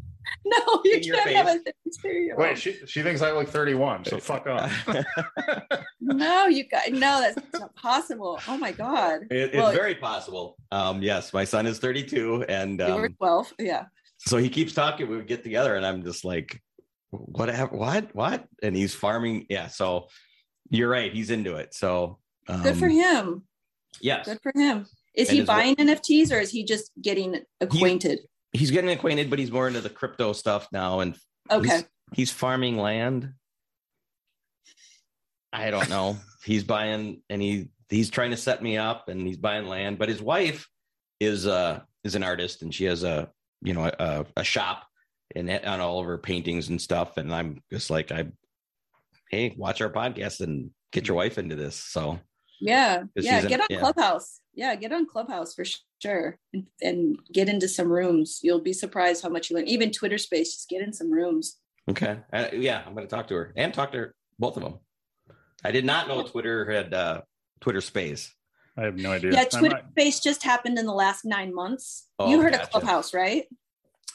No, 0.46 0.82
you 0.84 1.00
can't 1.00 1.30
have 1.30 1.46
a 1.46 1.58
32 2.02 2.34
Wait, 2.36 2.58
she, 2.58 2.74
she 2.86 3.02
thinks 3.02 3.22
I 3.22 3.32
look 3.32 3.48
31, 3.48 4.04
so 4.04 4.18
fuck 4.18 4.46
off. 4.46 4.88
no, 6.00 6.46
you 6.46 6.68
got 6.68 6.90
no, 6.92 7.20
that's 7.20 7.38
not 7.58 7.74
possible. 7.74 8.38
Oh 8.46 8.58
my 8.58 8.72
god. 8.72 9.22
It, 9.30 9.54
well, 9.54 9.68
it's 9.68 9.78
very 9.78 9.94
possible. 9.94 10.56
Um, 10.70 11.02
yes, 11.02 11.32
my 11.32 11.44
son 11.44 11.66
is 11.66 11.78
32 11.78 12.44
and 12.48 12.82
um, 12.82 12.94
you 12.94 13.00
were 13.00 13.08
12. 13.08 13.54
Yeah 13.58 13.84
so 14.26 14.36
he 14.36 14.48
keeps 14.48 14.72
talking. 14.72 15.08
We 15.08 15.16
would 15.16 15.26
get 15.26 15.42
together, 15.42 15.74
and 15.74 15.84
I'm 15.84 16.02
just 16.02 16.24
like, 16.24 16.60
what? 17.10 17.72
what, 17.72 18.14
what? 18.14 18.44
And 18.62 18.76
he's 18.76 18.94
farming. 18.94 19.46
Yeah. 19.48 19.68
So 19.68 20.08
you're 20.70 20.88
right. 20.88 21.12
He's 21.12 21.30
into 21.30 21.56
it. 21.56 21.74
So 21.74 22.18
um, 22.48 22.62
good 22.62 22.76
for 22.76 22.88
him. 22.88 23.42
Yes. 24.00 24.26
Good 24.26 24.40
for 24.42 24.52
him. 24.54 24.86
Is 25.14 25.28
and 25.28 25.38
he 25.38 25.44
buying 25.44 25.76
NFTs 25.76 26.32
or 26.32 26.40
is 26.40 26.50
he 26.50 26.64
just 26.64 26.90
getting 27.00 27.40
acquainted? 27.60 28.20
He, 28.52 28.58
he's 28.58 28.70
getting 28.70 28.90
acquainted, 28.90 29.30
but 29.30 29.38
he's 29.38 29.52
more 29.52 29.68
into 29.68 29.80
the 29.80 29.90
crypto 29.90 30.32
stuff 30.32 30.68
now. 30.72 31.00
And 31.00 31.16
okay, 31.50 31.68
he's, 31.68 31.84
he's 32.12 32.30
farming 32.32 32.78
land. 32.78 33.32
I 35.52 35.70
don't 35.70 35.88
know. 35.88 36.16
he's 36.44 36.64
buying, 36.64 37.22
and 37.30 37.40
he 37.40 37.68
he's 37.88 38.10
trying 38.10 38.32
to 38.32 38.36
set 38.36 38.60
me 38.60 38.76
up, 38.76 39.08
and 39.08 39.24
he's 39.24 39.36
buying 39.36 39.68
land. 39.68 39.98
But 39.98 40.08
his 40.08 40.20
wife 40.20 40.68
is 41.20 41.46
uh 41.46 41.80
is 42.02 42.16
an 42.16 42.24
artist, 42.24 42.62
and 42.62 42.74
she 42.74 42.84
has 42.86 43.04
a 43.04 43.30
you 43.64 43.74
know 43.74 43.90
a, 43.98 44.26
a 44.36 44.44
shop 44.44 44.86
and 45.34 45.50
on 45.50 45.80
all 45.80 45.98
of 46.00 46.06
her 46.06 46.18
paintings 46.18 46.68
and 46.68 46.80
stuff. 46.80 47.16
And 47.16 47.34
i'm 47.34 47.62
just 47.72 47.90
like 47.90 48.12
i 48.12 48.26
hey 49.30 49.54
watch 49.56 49.80
our 49.80 49.90
podcast 49.90 50.40
and 50.40 50.70
get 50.92 51.08
your 51.08 51.16
wife 51.16 51.38
into 51.38 51.56
this. 51.56 51.76
So 51.76 52.20
yeah 52.60 53.02
yeah 53.16 53.44
get 53.44 53.60
on 53.60 53.66
yeah. 53.68 53.80
clubhouse. 53.80 54.40
Yeah 54.54 54.76
get 54.76 54.92
on 54.92 55.06
clubhouse 55.06 55.54
for 55.54 55.64
sure 56.00 56.38
and, 56.52 56.66
and, 56.80 57.18
get 57.32 57.48
into 57.48 57.66
some 57.66 57.88
rooms. 57.88 58.38
You'll 58.42 58.60
be 58.60 58.72
surprised 58.72 59.22
how 59.22 59.28
much 59.28 59.50
you 59.50 59.56
learn. 59.56 59.66
Even 59.66 59.90
twitter 59.90 60.18
space 60.18 60.54
just 60.54 60.68
get 60.68 60.82
in 60.82 60.92
some 60.92 61.10
rooms. 61.10 61.58
Okay. 61.90 62.18
Uh, 62.32 62.46
yeah 62.52 62.82
i'm 62.86 62.94
going 62.94 63.06
to 63.06 63.14
talk 63.14 63.28
to 63.28 63.34
her 63.34 63.52
and 63.56 63.74
talk 63.74 63.92
to 63.92 63.98
her 63.98 64.14
both 64.38 64.56
of 64.56 64.62
them 64.62 64.78
i 65.64 65.70
did 65.70 65.84
not 65.84 66.08
know 66.08 66.22
twitter 66.22 66.70
had 66.70 66.94
uh 66.94 67.20
twitter 67.60 67.82
space 67.82 68.34
I 68.76 68.84
have 68.84 68.96
no 68.96 69.12
idea. 69.12 69.32
Yeah, 69.32 69.44
Twitter 69.44 69.80
Space 69.92 70.20
just 70.20 70.42
happened 70.42 70.78
in 70.78 70.86
the 70.86 70.92
last 70.92 71.24
nine 71.24 71.54
months. 71.54 72.08
Oh, 72.18 72.30
you 72.30 72.40
heard 72.40 72.52
gotcha. 72.52 72.64
of 72.64 72.70
Clubhouse, 72.70 73.14
right? 73.14 73.46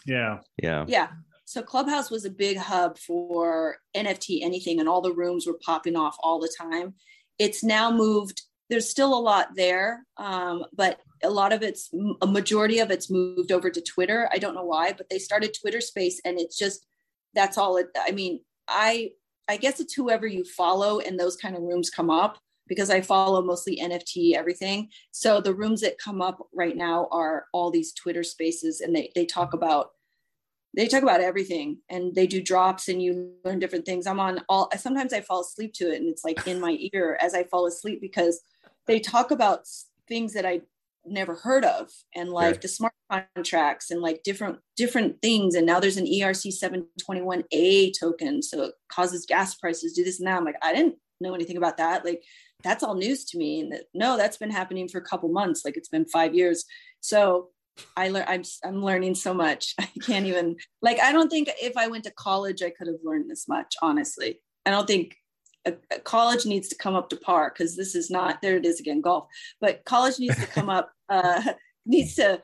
Yeah. 0.06 0.40
Yeah. 0.62 0.86
Yeah. 0.88 1.08
So 1.46 1.62
Clubhouse 1.62 2.12
was 2.12 2.26
a 2.26 2.30
big 2.30 2.58
hub 2.58 2.98
for 2.98 3.78
NFT 3.96 4.44
anything, 4.44 4.80
and 4.80 4.90
all 4.90 5.02
the 5.02 5.14
rooms 5.14 5.48
were 5.48 5.58
popping 5.66 5.96
off 5.96 6.16
all 6.22 6.40
the 6.40 6.54
time. 6.60 6.96
It's 7.38 7.64
now 7.64 7.92
moved. 7.92 8.42
There's 8.70 8.90
still 8.90 9.18
a 9.18 9.20
lot 9.20 9.56
there, 9.56 10.06
um, 10.18 10.66
but 10.74 11.00
a 11.24 11.30
lot 11.30 11.54
of 11.54 11.64
it's 11.64 11.90
a 12.22 12.28
majority 12.28 12.80
of 12.80 12.92
it's 12.92 13.10
moved 13.10 13.52
over 13.52 13.70
to 13.70 13.82
Twitter. 13.82 14.30
I 14.32 14.38
don't 14.38 14.56
know 14.56 14.64
why, 14.66 14.94
but 14.94 15.10
they 15.10 15.20
started 15.20 15.56
Twitter 15.60 15.82
Space, 15.82 16.22
and 16.26 16.40
it's 16.40 16.58
just 16.58 16.86
that's 17.34 17.58
all. 17.58 17.78
It. 17.78 17.88
I 17.98 18.12
mean, 18.12 18.42
I 18.68 19.12
I 19.48 19.58
guess 19.58 19.80
it's 19.80 19.94
whoever 19.94 20.28
you 20.28 20.44
follow, 20.44 21.00
and 21.00 21.18
those 21.18 21.38
kind 21.38 21.56
of 21.56 21.64
rooms 21.64 21.90
come 21.90 22.10
up 22.10 22.38
because 22.70 22.90
I 22.90 23.02
follow 23.02 23.42
mostly 23.42 23.82
NFT 23.82 24.36
everything. 24.36 24.90
So 25.12 25.42
the 25.42 25.54
rooms 25.54 25.82
that 25.82 25.98
come 25.98 26.22
up 26.22 26.48
right 26.54 26.78
now 26.78 27.10
are 27.12 27.48
all 27.52 27.72
these 27.72 27.92
Twitter 27.92 28.24
spaces 28.24 28.80
and 28.80 28.96
they 28.96 29.12
they 29.16 29.26
talk 29.26 29.54
about 29.54 29.90
they 30.76 30.88
talk 30.88 31.02
about 31.02 31.20
everything 31.20 31.80
and 31.90 32.14
they 32.14 32.28
do 32.28 32.42
drops 32.42 32.88
and 32.88 33.02
you 33.02 33.34
learn 33.44 33.60
different 33.60 33.86
things. 33.86 34.06
I'm 34.08 34.20
on 34.20 34.42
all 34.48 34.70
sometimes 34.78 35.12
I 35.12 35.22
fall 35.22 35.42
asleep 35.42 35.74
to 35.74 35.92
it 35.92 36.00
and 36.00 36.08
it's 36.08 36.24
like 36.24 36.48
in 36.48 36.62
my 36.62 36.78
ear 36.94 37.18
as 37.20 37.34
I 37.34 37.44
fall 37.44 37.66
asleep 37.66 38.00
because 38.00 38.40
they 38.88 39.00
talk 39.00 39.32
about 39.32 39.68
things 40.08 40.34
that 40.34 40.46
I 40.46 40.62
never 41.06 41.36
heard 41.36 41.66
of 41.66 41.90
and 42.16 42.30
like 42.30 42.62
the 42.62 42.68
smart 42.68 42.94
contracts 43.10 43.90
and 43.90 44.02
like 44.02 44.22
different 44.24 44.60
different 44.76 45.22
things 45.22 45.56
and 45.56 45.66
now 45.66 45.80
there's 45.80 45.98
an 45.98 46.06
ERC 46.06 46.54
721A 46.54 47.92
token 48.00 48.44
so 48.44 48.64
it 48.64 48.74
causes 48.90 49.26
gas 49.26 49.56
prices 49.56 49.94
do 49.94 50.04
this 50.04 50.20
and 50.20 50.28
that 50.28 50.38
I'm 50.38 50.46
like 50.46 50.58
I 50.62 50.74
didn't 50.74 50.96
know 51.22 51.34
anything 51.34 51.58
about 51.58 51.78
that 51.78 52.06
like 52.06 52.24
that's 52.64 52.84
all 52.84 52.96
news 52.96 53.26
to 53.26 53.38
me 53.38 53.62
and 53.62 53.72
that 53.72 53.84
no 53.94 54.18
that's 54.18 54.38
been 54.38 54.52
happening 54.52 54.88
for 54.88 54.98
a 54.98 55.04
couple 55.04 55.30
months 55.30 55.64
like 55.64 55.78
it's 55.78 55.90
been 55.90 56.06
five 56.06 56.34
years. 56.34 56.66
So 57.02 57.50
i 57.96 58.10
learn 58.10 58.26
I'm, 58.28 58.44
I'm 58.64 58.84
learning 58.84 59.16
so 59.16 59.34
much. 59.34 59.76
I 59.80 59.90
can't 60.02 60.26
even 60.26 60.58
like 60.82 61.00
i 61.00 61.12
don't 61.12 61.30
think 61.30 61.50
if 61.62 61.78
i 61.78 61.88
went 61.88 62.04
to 62.06 62.12
college 62.12 62.62
i 62.62 62.70
could 62.70 62.88
have 62.88 63.04
learned 63.04 63.30
this 63.30 63.48
much 63.48 63.76
honestly. 63.82 64.40
I 64.66 64.72
don't 64.72 64.88
think 64.88 65.16
a, 65.66 65.74
a 65.92 66.00
college 66.00 66.46
needs 66.46 66.68
to 66.70 66.76
come 66.76 66.96
up 66.96 67.10
to 67.10 67.18
par 67.18 67.54
because 67.54 67.76
this 67.76 67.96
is 67.96 68.10
not 68.10 68.42
there 68.42 68.58
it 68.58 68.66
is 68.66 68.80
again 68.80 69.02
golf. 69.02 69.28
But 69.62 69.86
college 69.86 70.20
needs 70.20 70.38
to 70.40 70.48
come 70.48 70.70
up 70.70 70.92
uh 71.10 71.54
needs 71.86 72.16
to 72.16 72.42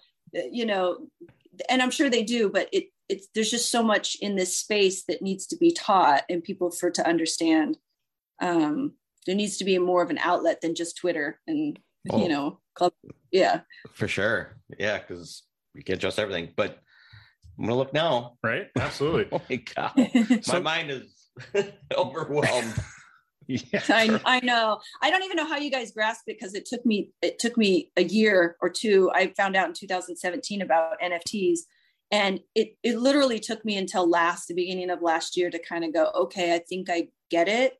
you 0.51 0.65
know, 0.65 1.07
and 1.69 1.81
I'm 1.81 1.91
sure 1.91 2.09
they 2.09 2.23
do, 2.23 2.49
but 2.49 2.69
it 2.71 2.85
it's 3.07 3.27
there's 3.35 3.51
just 3.51 3.69
so 3.69 3.83
much 3.83 4.17
in 4.21 4.35
this 4.35 4.57
space 4.57 5.03
that 5.03 5.21
needs 5.21 5.45
to 5.47 5.57
be 5.57 5.71
taught 5.71 6.23
and 6.29 6.43
people 6.43 6.71
for 6.71 6.89
to 6.91 7.07
understand. 7.07 7.77
Um, 8.41 8.93
there 9.25 9.35
needs 9.35 9.57
to 9.57 9.65
be 9.65 9.77
more 9.77 10.01
of 10.01 10.09
an 10.09 10.17
outlet 10.19 10.61
than 10.61 10.75
just 10.75 10.97
Twitter 10.97 11.39
and 11.47 11.79
oh. 12.11 12.21
you 12.21 12.29
know, 12.29 12.59
club. 12.75 12.93
Yeah, 13.31 13.61
for 13.93 14.07
sure. 14.07 14.57
Yeah, 14.77 14.99
because 14.99 15.43
we 15.73 15.83
can't 15.83 15.99
trust 15.99 16.19
everything. 16.19 16.49
But 16.55 16.79
I'm 17.57 17.65
gonna 17.65 17.77
look 17.77 17.93
now. 17.93 18.37
Right? 18.43 18.67
Absolutely. 18.77 19.27
oh 19.31 19.41
my 19.49 19.55
god, 19.75 20.43
my 20.47 20.59
mind 20.59 20.91
is 20.91 21.27
overwhelmed. 21.97 22.75
yeah, 23.47 23.81
I, 23.89 24.19
I 24.25 24.39
know. 24.39 24.79
I 25.01 25.11
don't 25.11 25.23
even 25.23 25.37
know 25.37 25.47
how 25.47 25.57
you 25.57 25.69
guys 25.69 25.91
grasp 25.91 26.23
it 26.27 26.37
because 26.39 26.55
it 26.55 26.65
took 26.65 26.85
me 26.85 27.11
it 27.21 27.39
took 27.39 27.57
me 27.57 27.91
a 27.97 28.03
year 28.03 28.57
or 28.61 28.69
two. 28.69 29.11
I 29.13 29.33
found 29.35 29.55
out 29.55 29.67
in 29.67 29.73
2017 29.73 30.61
about 30.61 30.99
NFTs, 31.01 31.59
and 32.11 32.39
it 32.53 32.77
it 32.83 32.97
literally 32.97 33.39
took 33.39 33.65
me 33.65 33.77
until 33.77 34.09
last 34.09 34.47
the 34.47 34.53
beginning 34.53 34.89
of 34.89 35.01
last 35.01 35.37
year 35.37 35.49
to 35.49 35.59
kind 35.59 35.83
of 35.83 35.93
go, 35.93 36.11
okay, 36.15 36.53
I 36.55 36.59
think 36.59 36.89
I 36.89 37.09
get 37.29 37.47
it. 37.47 37.79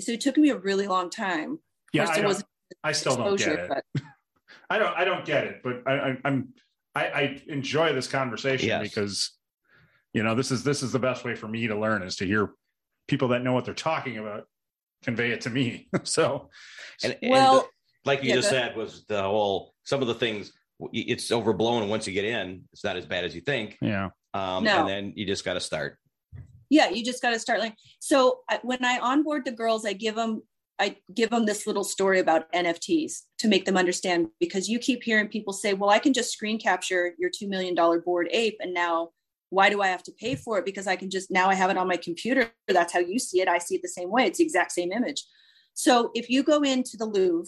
So 0.00 0.12
it 0.12 0.20
took 0.20 0.36
me 0.36 0.50
a 0.50 0.56
really 0.56 0.86
long 0.86 1.10
time. 1.10 1.58
Yeah, 1.92 2.08
I, 2.08 2.20
was 2.22 2.44
I 2.82 2.92
still 2.92 3.16
don't 3.16 3.38
get 3.38 3.48
it. 3.48 3.68
But... 3.68 4.02
I 4.70 4.78
don't 4.78 4.96
I 4.96 5.04
don't 5.04 5.24
get 5.24 5.44
it, 5.44 5.60
but 5.62 5.82
I, 5.86 6.16
am 6.24 6.54
I, 6.94 7.06
I 7.06 7.42
enjoy 7.48 7.92
this 7.92 8.08
conversation 8.08 8.68
yes. 8.68 8.82
because 8.82 9.30
you 10.12 10.22
know 10.22 10.34
this 10.34 10.50
is 10.50 10.64
this 10.64 10.82
is 10.82 10.92
the 10.92 10.98
best 10.98 11.24
way 11.24 11.34
for 11.34 11.46
me 11.46 11.66
to 11.68 11.78
learn 11.78 12.02
is 12.02 12.16
to 12.16 12.26
hear 12.26 12.52
people 13.06 13.28
that 13.28 13.42
know 13.42 13.52
what 13.52 13.64
they're 13.64 13.74
talking 13.74 14.18
about 14.18 14.46
convey 15.04 15.30
it 15.30 15.42
to 15.42 15.50
me. 15.50 15.88
so, 16.02 16.48
and, 17.02 17.16
well, 17.22 17.52
and 17.52 17.60
the, 17.60 17.68
like 18.04 18.22
you 18.22 18.30
yeah, 18.30 18.36
just 18.36 18.48
said, 18.48 18.76
was 18.76 19.04
the 19.06 19.22
whole 19.22 19.74
some 19.84 20.00
of 20.02 20.08
the 20.08 20.14
things 20.14 20.52
it's 20.92 21.30
overblown, 21.30 21.88
once 21.88 22.06
you 22.06 22.12
get 22.12 22.24
in, 22.24 22.64
it's 22.72 22.82
not 22.82 22.96
as 22.96 23.06
bad 23.06 23.24
as 23.24 23.34
you 23.34 23.40
think. 23.40 23.78
Yeah. 23.80 24.10
Um, 24.32 24.64
no. 24.64 24.80
And 24.80 24.88
then 24.88 25.12
you 25.14 25.24
just 25.24 25.44
got 25.44 25.54
to 25.54 25.60
start. 25.60 25.98
Yeah, 26.74 26.88
you 26.88 27.04
just 27.04 27.22
got 27.22 27.30
to 27.30 27.38
start. 27.38 27.60
Like 27.60 27.76
so, 28.00 28.40
when 28.62 28.84
I 28.84 28.98
onboard 28.98 29.44
the 29.44 29.52
girls, 29.52 29.86
I 29.86 29.92
give 29.92 30.16
them 30.16 30.42
I 30.80 30.96
give 31.14 31.30
them 31.30 31.46
this 31.46 31.68
little 31.68 31.84
story 31.84 32.18
about 32.18 32.50
NFTs 32.52 33.12
to 33.38 33.46
make 33.46 33.64
them 33.64 33.76
understand 33.76 34.26
because 34.40 34.68
you 34.68 34.80
keep 34.80 35.04
hearing 35.04 35.28
people 35.28 35.52
say, 35.52 35.72
well, 35.72 35.90
I 35.90 36.00
can 36.00 36.12
just 36.12 36.32
screen 36.32 36.58
capture 36.58 37.12
your 37.16 37.30
$2 37.30 37.48
million 37.48 37.76
Bored 38.04 38.28
Ape. 38.32 38.56
And 38.58 38.74
now 38.74 39.10
why 39.50 39.70
do 39.70 39.82
I 39.82 39.86
have 39.86 40.02
to 40.02 40.12
pay 40.12 40.34
for 40.34 40.58
it? 40.58 40.64
Because 40.64 40.88
I 40.88 40.96
can 40.96 41.10
just, 41.10 41.30
now 41.30 41.48
I 41.48 41.54
have 41.54 41.70
it 41.70 41.76
on 41.76 41.86
my 41.86 41.96
computer. 41.96 42.50
That's 42.66 42.92
how 42.92 42.98
you 42.98 43.20
see 43.20 43.40
it. 43.40 43.46
I 43.46 43.58
see 43.58 43.76
it 43.76 43.82
the 43.82 43.88
same 43.88 44.10
way. 44.10 44.26
It's 44.26 44.38
the 44.38 44.44
exact 44.44 44.72
same 44.72 44.90
image. 44.90 45.22
So 45.74 46.10
if 46.12 46.28
you 46.28 46.42
go 46.42 46.62
into 46.62 46.96
the 46.96 47.06
Louvre 47.06 47.46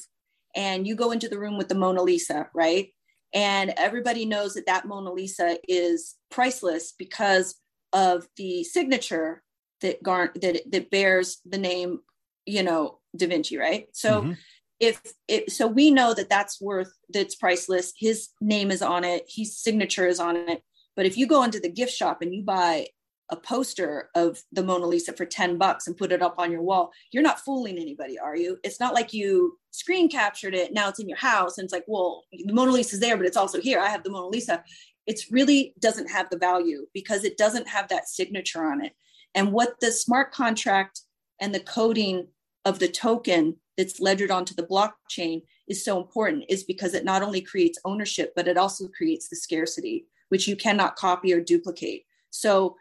and 0.54 0.86
you 0.86 0.94
go 0.94 1.10
into 1.10 1.28
the 1.28 1.38
room 1.40 1.58
with 1.58 1.68
the 1.68 1.74
Mona 1.74 2.02
Lisa, 2.02 2.48
right? 2.54 2.90
And 3.34 3.74
everybody 3.76 4.24
knows 4.24 4.54
that 4.54 4.66
that 4.66 4.86
Mona 4.86 5.12
Lisa 5.12 5.58
is 5.66 6.14
priceless 6.30 6.94
because 6.96 7.56
of 7.92 8.26
the 8.36 8.64
signature 8.64 9.42
that 9.80 10.02
gar- 10.02 10.32
that 10.40 10.62
that 10.70 10.90
bears 10.90 11.38
the 11.44 11.58
name 11.58 12.00
you 12.44 12.62
know 12.62 12.98
da 13.16 13.26
vinci 13.26 13.56
right 13.56 13.88
so 13.92 14.22
mm-hmm. 14.22 14.32
if 14.80 15.00
it 15.28 15.50
so 15.50 15.66
we 15.66 15.90
know 15.90 16.14
that 16.14 16.28
that's 16.28 16.60
worth 16.60 16.92
that's 17.10 17.34
priceless 17.34 17.92
his 17.96 18.28
name 18.40 18.70
is 18.70 18.82
on 18.82 19.04
it 19.04 19.24
his 19.28 19.58
signature 19.58 20.06
is 20.06 20.20
on 20.20 20.36
it 20.36 20.62
but 20.94 21.06
if 21.06 21.16
you 21.16 21.26
go 21.26 21.42
into 21.42 21.60
the 21.60 21.68
gift 21.68 21.92
shop 21.92 22.22
and 22.22 22.34
you 22.34 22.42
buy 22.42 22.86
a 23.30 23.36
poster 23.36 24.08
of 24.14 24.40
the 24.52 24.62
Mona 24.62 24.86
Lisa 24.86 25.12
for 25.12 25.26
10 25.26 25.58
bucks 25.58 25.86
and 25.86 25.96
put 25.96 26.12
it 26.12 26.22
up 26.22 26.36
on 26.38 26.52
your 26.52 26.62
wall, 26.62 26.92
you're 27.10 27.22
not 27.22 27.40
fooling 27.40 27.76
anybody, 27.78 28.18
are 28.18 28.36
you? 28.36 28.58
It's 28.62 28.78
not 28.78 28.94
like 28.94 29.12
you 29.12 29.58
screen 29.72 30.08
captured 30.08 30.54
it, 30.54 30.72
now 30.72 30.88
it's 30.88 31.00
in 31.00 31.08
your 31.08 31.18
house, 31.18 31.58
and 31.58 31.64
it's 31.64 31.72
like, 31.72 31.84
well, 31.86 32.24
the 32.32 32.52
Mona 32.52 32.70
Lisa's 32.70 33.00
there, 33.00 33.16
but 33.16 33.26
it's 33.26 33.36
also 33.36 33.60
here. 33.60 33.80
I 33.80 33.88
have 33.88 34.04
the 34.04 34.10
Mona 34.10 34.28
Lisa. 34.28 34.62
It 35.06 35.20
really 35.30 35.74
doesn't 35.80 36.10
have 36.10 36.30
the 36.30 36.38
value 36.38 36.86
because 36.92 37.24
it 37.24 37.36
doesn't 37.36 37.68
have 37.68 37.88
that 37.88 38.08
signature 38.08 38.64
on 38.64 38.84
it. 38.84 38.92
And 39.34 39.52
what 39.52 39.80
the 39.80 39.92
smart 39.92 40.32
contract 40.32 41.02
and 41.40 41.54
the 41.54 41.60
coding 41.60 42.28
of 42.64 42.78
the 42.78 42.88
token 42.88 43.56
that's 43.76 44.00
ledgered 44.00 44.30
onto 44.30 44.54
the 44.54 44.66
blockchain 44.66 45.42
is 45.68 45.84
so 45.84 45.98
important 46.00 46.44
is 46.48 46.64
because 46.64 46.94
it 46.94 47.04
not 47.04 47.22
only 47.22 47.40
creates 47.40 47.78
ownership 47.84 48.32
but 48.34 48.48
it 48.48 48.56
also 48.56 48.88
creates 48.88 49.28
the 49.28 49.36
scarcity 49.36 50.06
which 50.28 50.48
you 50.48 50.56
cannot 50.56 50.96
copy 50.96 51.32
or 51.32 51.40
duplicate 51.40 52.04
so 52.30 52.76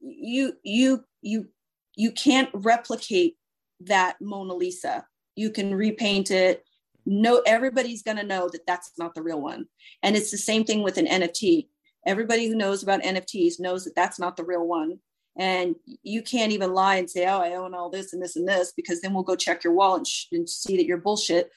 you 0.00 0.52
you 0.62 1.04
you 1.22 1.48
you 1.96 2.10
can't 2.12 2.50
replicate 2.54 3.36
that 3.80 4.16
mona 4.20 4.54
lisa 4.54 5.06
you 5.36 5.50
can 5.50 5.74
repaint 5.74 6.30
it 6.30 6.64
no 7.08 7.42
everybody's 7.46 8.02
going 8.02 8.18
to 8.18 8.22
know 8.22 8.50
that 8.50 8.66
that's 8.66 8.92
not 8.98 9.14
the 9.14 9.22
real 9.22 9.40
one. 9.40 9.64
And 10.02 10.14
it's 10.14 10.30
the 10.30 10.36
same 10.36 10.64
thing 10.64 10.82
with 10.82 10.98
an 10.98 11.06
nft 11.06 11.66
everybody 12.06 12.46
who 12.46 12.54
knows 12.54 12.82
about 12.82 13.02
nfts 13.02 13.58
knows 13.58 13.84
that 13.84 13.96
that's 13.96 14.20
not 14.20 14.36
the 14.36 14.44
real 14.44 14.66
one. 14.66 14.98
And 15.36 15.76
you 16.02 16.22
can't 16.22 16.52
even 16.52 16.74
lie 16.74 16.96
and 16.96 17.08
say 17.10 17.26
oh 17.26 17.38
i 17.40 17.54
own 17.54 17.74
all 17.74 17.90
this 17.90 18.12
and 18.12 18.22
this 18.22 18.36
and 18.36 18.46
this 18.46 18.72
because 18.76 19.00
then 19.00 19.14
we'll 19.14 19.22
go 19.22 19.36
check 19.36 19.64
your 19.64 19.72
wallet 19.72 20.00
and, 20.00 20.06
sh- 20.06 20.26
and 20.32 20.48
see 20.48 20.76
that 20.76 20.84
you're 20.84 20.98
bullshit. 20.98 21.50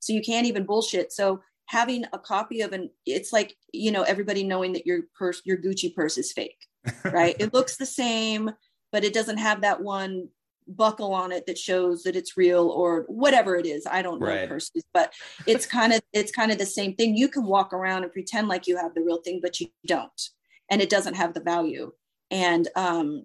So 0.00 0.12
you 0.12 0.22
can't 0.22 0.46
even 0.46 0.66
bullshit. 0.66 1.12
So 1.12 1.40
having 1.66 2.04
a 2.12 2.18
copy 2.18 2.60
of 2.60 2.72
an 2.72 2.90
it's 3.06 3.32
like 3.32 3.54
you 3.72 3.92
know 3.92 4.02
everybody 4.02 4.42
knowing 4.42 4.72
that 4.72 4.86
your 4.86 5.02
purse 5.16 5.40
your 5.44 5.56
gucci 5.56 5.94
purse 5.94 6.18
is 6.18 6.32
fake 6.32 6.58
right? 7.04 7.36
It 7.40 7.54
looks 7.54 7.76
the 7.76 7.86
same 7.86 8.50
but 8.92 9.04
it 9.04 9.12
doesn't 9.12 9.38
have 9.38 9.60
that 9.60 9.82
one 9.82 10.28
buckle 10.68 11.14
on 11.14 11.32
it 11.32 11.46
that 11.46 11.58
shows 11.58 12.02
that 12.02 12.16
it's 12.16 12.36
real 12.36 12.68
or 12.68 13.04
whatever 13.08 13.56
it 13.56 13.66
is. 13.66 13.86
I 13.86 14.02
don't 14.02 14.20
know 14.20 14.26
right. 14.26 14.48
purses 14.48 14.84
but 14.92 15.12
it's 15.46 15.66
kind 15.66 15.92
of 15.92 16.00
it's 16.12 16.32
kind 16.32 16.50
of 16.50 16.58
the 16.58 16.66
same 16.66 16.94
thing. 16.94 17.16
You 17.16 17.28
can 17.28 17.44
walk 17.44 17.72
around 17.72 18.04
and 18.04 18.12
pretend 18.12 18.48
like 18.48 18.66
you 18.66 18.76
have 18.76 18.94
the 18.94 19.02
real 19.02 19.20
thing 19.22 19.40
but 19.42 19.60
you 19.60 19.68
don't 19.86 20.30
and 20.70 20.80
it 20.80 20.90
doesn't 20.90 21.14
have 21.14 21.34
the 21.34 21.40
value. 21.40 21.92
And 22.30 22.68
um, 22.74 23.24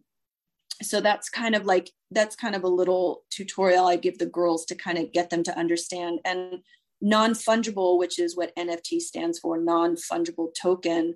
so 0.81 1.01
that's 1.01 1.29
kind 1.29 1.55
of 1.55 1.65
like 1.65 1.91
that's 2.11 2.35
kind 2.35 2.55
of 2.55 2.63
a 2.63 2.67
little 2.67 3.23
tutorial 3.29 3.85
i 3.85 3.95
give 3.95 4.17
the 4.17 4.25
girls 4.25 4.65
to 4.65 4.73
kind 4.73 4.97
of 4.97 5.11
get 5.11 5.29
them 5.29 5.43
to 5.43 5.57
understand. 5.57 6.19
And 6.25 6.59
non-fungible 7.03 7.97
which 7.97 8.19
is 8.19 8.37
what 8.37 8.55
nft 8.55 9.01
stands 9.01 9.39
for 9.39 9.57
non-fungible 9.57 10.49
token 10.53 11.15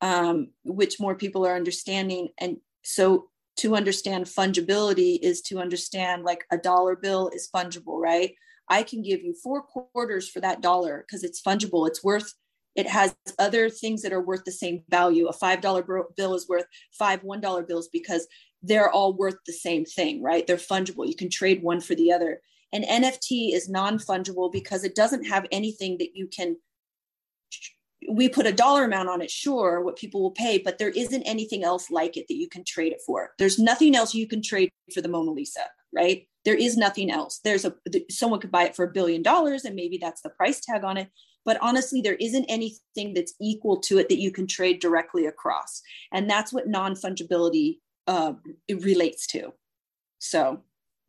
um, 0.00 0.48
which 0.64 1.00
more 1.00 1.14
people 1.14 1.46
are 1.46 1.56
understanding. 1.56 2.28
And 2.38 2.58
so 2.82 3.28
to 3.60 3.76
understand 3.76 4.26
fungibility 4.26 5.18
is 5.22 5.40
to 5.42 5.58
understand 5.58 6.24
like 6.24 6.44
a 6.50 6.58
dollar 6.58 6.96
bill 6.96 7.30
is 7.34 7.48
fungible 7.54 8.00
right 8.00 8.34
i 8.68 8.82
can 8.82 9.02
give 9.02 9.22
you 9.22 9.34
four 9.42 9.62
quarters 9.62 10.28
for 10.28 10.40
that 10.40 10.60
dollar 10.60 11.04
because 11.06 11.24
it's 11.24 11.42
fungible 11.42 11.86
it's 11.86 12.02
worth 12.02 12.34
it 12.76 12.86
has 12.86 13.14
other 13.38 13.68
things 13.68 14.02
that 14.02 14.12
are 14.12 14.22
worth 14.22 14.44
the 14.44 14.52
same 14.52 14.82
value. 14.88 15.26
A 15.26 15.34
$5 15.34 16.04
bill 16.16 16.34
is 16.34 16.48
worth 16.48 16.66
five 16.98 17.22
$1 17.22 17.66
bills 17.66 17.88
because 17.92 18.26
they're 18.62 18.90
all 18.90 19.12
worth 19.12 19.36
the 19.46 19.52
same 19.52 19.84
thing, 19.84 20.22
right? 20.22 20.46
They're 20.46 20.56
fungible. 20.56 21.06
You 21.06 21.16
can 21.16 21.30
trade 21.30 21.62
one 21.62 21.80
for 21.80 21.94
the 21.94 22.12
other. 22.12 22.40
An 22.72 22.84
NFT 22.84 23.52
is 23.54 23.68
non 23.68 23.98
fungible 23.98 24.52
because 24.52 24.84
it 24.84 24.94
doesn't 24.94 25.24
have 25.24 25.46
anything 25.50 25.98
that 25.98 26.10
you 26.14 26.28
can. 26.28 26.56
We 28.08 28.28
put 28.28 28.46
a 28.46 28.52
dollar 28.52 28.84
amount 28.84 29.08
on 29.08 29.20
it, 29.20 29.30
sure, 29.30 29.82
what 29.82 29.96
people 29.96 30.22
will 30.22 30.30
pay, 30.30 30.58
but 30.58 30.78
there 30.78 30.88
isn't 30.88 31.22
anything 31.24 31.64
else 31.64 31.90
like 31.90 32.16
it 32.16 32.26
that 32.28 32.36
you 32.36 32.48
can 32.48 32.64
trade 32.64 32.92
it 32.92 33.02
for. 33.04 33.32
There's 33.38 33.58
nothing 33.58 33.94
else 33.94 34.14
you 34.14 34.26
can 34.26 34.42
trade 34.42 34.70
for 34.94 35.00
the 35.00 35.08
Mona 35.08 35.30
Lisa, 35.30 35.60
right? 35.92 36.26
There 36.44 36.54
is 36.54 36.76
nothing 36.76 37.10
else. 37.10 37.40
There's 37.44 37.66
a 37.66 37.74
someone 38.10 38.40
could 38.40 38.50
buy 38.50 38.64
it 38.64 38.74
for 38.74 38.84
a 38.84 38.92
billion 38.92 39.22
dollars, 39.22 39.64
and 39.64 39.76
maybe 39.76 39.98
that's 39.98 40.22
the 40.22 40.30
price 40.30 40.60
tag 40.60 40.84
on 40.84 40.96
it 40.96 41.10
but 41.44 41.58
honestly 41.60 42.00
there 42.00 42.14
isn't 42.14 42.44
anything 42.44 43.14
that's 43.14 43.34
equal 43.40 43.78
to 43.78 43.98
it 43.98 44.08
that 44.08 44.18
you 44.18 44.30
can 44.30 44.46
trade 44.46 44.80
directly 44.80 45.26
across 45.26 45.82
and 46.12 46.28
that's 46.28 46.52
what 46.52 46.68
non-fungibility 46.68 47.78
uh, 48.06 48.32
relates 48.80 49.26
to 49.26 49.52
so 50.18 50.62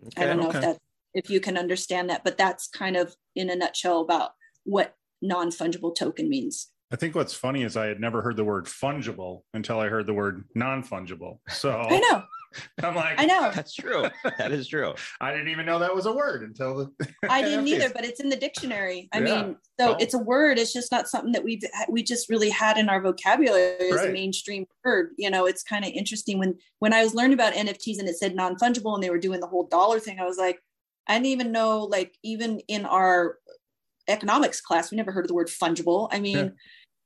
okay, 0.07 0.23
i 0.23 0.25
don't 0.25 0.37
know 0.37 0.49
okay. 0.49 0.57
if 0.57 0.63
that 0.63 0.77
if 1.13 1.29
you 1.29 1.39
can 1.39 1.57
understand 1.57 2.09
that 2.09 2.23
but 2.23 2.37
that's 2.37 2.67
kind 2.67 2.95
of 2.95 3.15
in 3.35 3.49
a 3.49 3.55
nutshell 3.55 4.01
about 4.01 4.31
what 4.63 4.95
non-fungible 5.21 5.95
token 5.95 6.29
means 6.29 6.69
I 6.91 6.95
think 6.97 7.15
what's 7.15 7.33
funny 7.33 7.63
is 7.63 7.77
I 7.77 7.87
had 7.87 7.99
never 7.99 8.21
heard 8.21 8.35
the 8.35 8.43
word 8.43 8.65
fungible 8.65 9.43
until 9.53 9.79
I 9.79 9.87
heard 9.87 10.07
the 10.07 10.13
word 10.13 10.43
non-fungible. 10.55 11.39
So 11.49 11.71
I 11.89 11.99
know. 11.99 12.23
I'm 12.83 12.95
like, 12.95 13.17
I 13.17 13.25
know 13.25 13.49
that's 13.53 13.73
true. 13.73 14.07
That 14.37 14.51
is 14.51 14.67
true. 14.67 14.93
I 15.21 15.31
didn't 15.31 15.47
even 15.47 15.65
know 15.65 15.79
that 15.79 15.95
was 15.95 16.05
a 16.05 16.11
word 16.11 16.43
until 16.43 16.91
the. 16.99 17.07
I 17.29 17.41
didn't 17.41 17.65
either, 17.67 17.89
but 17.93 18.03
it's 18.03 18.19
in 18.19 18.27
the 18.27 18.35
dictionary. 18.35 19.07
I 19.13 19.19
yeah. 19.19 19.23
mean, 19.23 19.55
so 19.79 19.93
oh. 19.93 19.97
it's 19.99 20.13
a 20.13 20.19
word. 20.19 20.59
It's 20.59 20.73
just 20.73 20.91
not 20.91 21.07
something 21.07 21.31
that 21.31 21.45
we've 21.45 21.63
we 21.87 22.03
just 22.03 22.29
really 22.29 22.49
had 22.49 22.77
in 22.77 22.89
our 22.89 23.01
vocabulary 23.01 23.89
as 23.89 23.95
right. 23.95 24.09
a 24.09 24.11
mainstream 24.11 24.65
word. 24.83 25.11
You 25.17 25.29
know, 25.29 25.45
it's 25.45 25.63
kind 25.63 25.85
of 25.85 25.91
interesting 25.91 26.39
when 26.39 26.57
when 26.79 26.93
I 26.93 27.03
was 27.03 27.15
learning 27.15 27.35
about 27.35 27.53
NFTs 27.53 27.99
and 27.99 28.09
it 28.09 28.17
said 28.17 28.35
non 28.35 28.57
fungible 28.57 28.95
and 28.95 29.01
they 29.03 29.09
were 29.09 29.17
doing 29.17 29.39
the 29.39 29.47
whole 29.47 29.67
dollar 29.67 29.99
thing. 29.99 30.19
I 30.19 30.25
was 30.25 30.37
like, 30.37 30.59
I 31.07 31.13
didn't 31.13 31.27
even 31.27 31.53
know. 31.53 31.85
Like 31.85 32.17
even 32.21 32.59
in 32.67 32.85
our 32.85 33.37
economics 34.07 34.61
class, 34.61 34.91
we 34.91 34.97
never 34.97 35.11
heard 35.11 35.25
of 35.25 35.29
the 35.29 35.33
word 35.33 35.47
fungible. 35.47 36.09
I 36.11 36.19
mean, 36.19 36.37
yeah. 36.37 36.49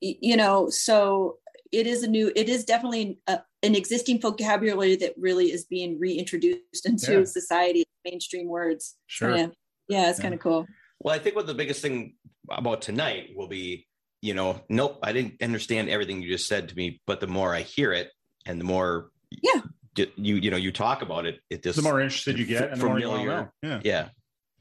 You 0.01 0.37
know, 0.37 0.69
so 0.69 1.37
it 1.71 1.87
is 1.87 2.03
a 2.03 2.07
new. 2.07 2.31
It 2.35 2.49
is 2.49 2.65
definitely 2.65 3.19
a, 3.27 3.31
uh, 3.31 3.37
an 3.63 3.75
existing 3.75 4.21
vocabulary 4.21 4.95
that 4.97 5.13
really 5.17 5.51
is 5.51 5.65
being 5.65 5.99
reintroduced 5.99 6.85
into 6.85 7.19
yeah. 7.19 7.25
society, 7.25 7.83
mainstream 8.03 8.47
words. 8.47 8.95
Sure. 9.07 9.31
So, 9.31 9.35
yeah. 9.35 9.47
yeah, 9.89 10.09
it's 10.09 10.19
yeah. 10.19 10.23
kind 10.23 10.33
of 10.33 10.39
cool. 10.39 10.67
Well, 10.99 11.15
I 11.15 11.19
think 11.19 11.35
what 11.35 11.47
the 11.47 11.53
biggest 11.53 11.81
thing 11.81 12.15
about 12.49 12.81
tonight 12.81 13.31
will 13.35 13.47
be 13.47 13.87
you 14.25 14.33
know, 14.33 14.59
nope, 14.69 14.97
I 15.03 15.13
didn't 15.13 15.41
understand 15.43 15.87
everything 15.89 16.23
you 16.23 16.31
just 16.31 16.47
said 16.47 16.69
to 16.69 16.75
me, 16.75 16.99
but 17.05 17.19
the 17.19 17.27
more 17.27 17.53
I 17.53 17.61
hear 17.61 17.93
it 17.93 18.09
and 18.47 18.59
the 18.59 18.65
more 18.65 19.11
yeah 19.29 19.61
you 19.97 20.35
you 20.35 20.51
know 20.51 20.57
you 20.57 20.71
talk 20.71 21.03
about 21.03 21.25
it, 21.27 21.39
it 21.49 21.63
just 21.63 21.75
the 21.77 21.83
more 21.83 22.01
interested 22.01 22.39
you 22.39 22.45
get 22.45 22.71
and 22.71 22.81
the 22.81 22.85
more 22.85 22.99
you. 22.99 23.47
Yeah. 23.61 23.79
Yeah. 23.83 24.09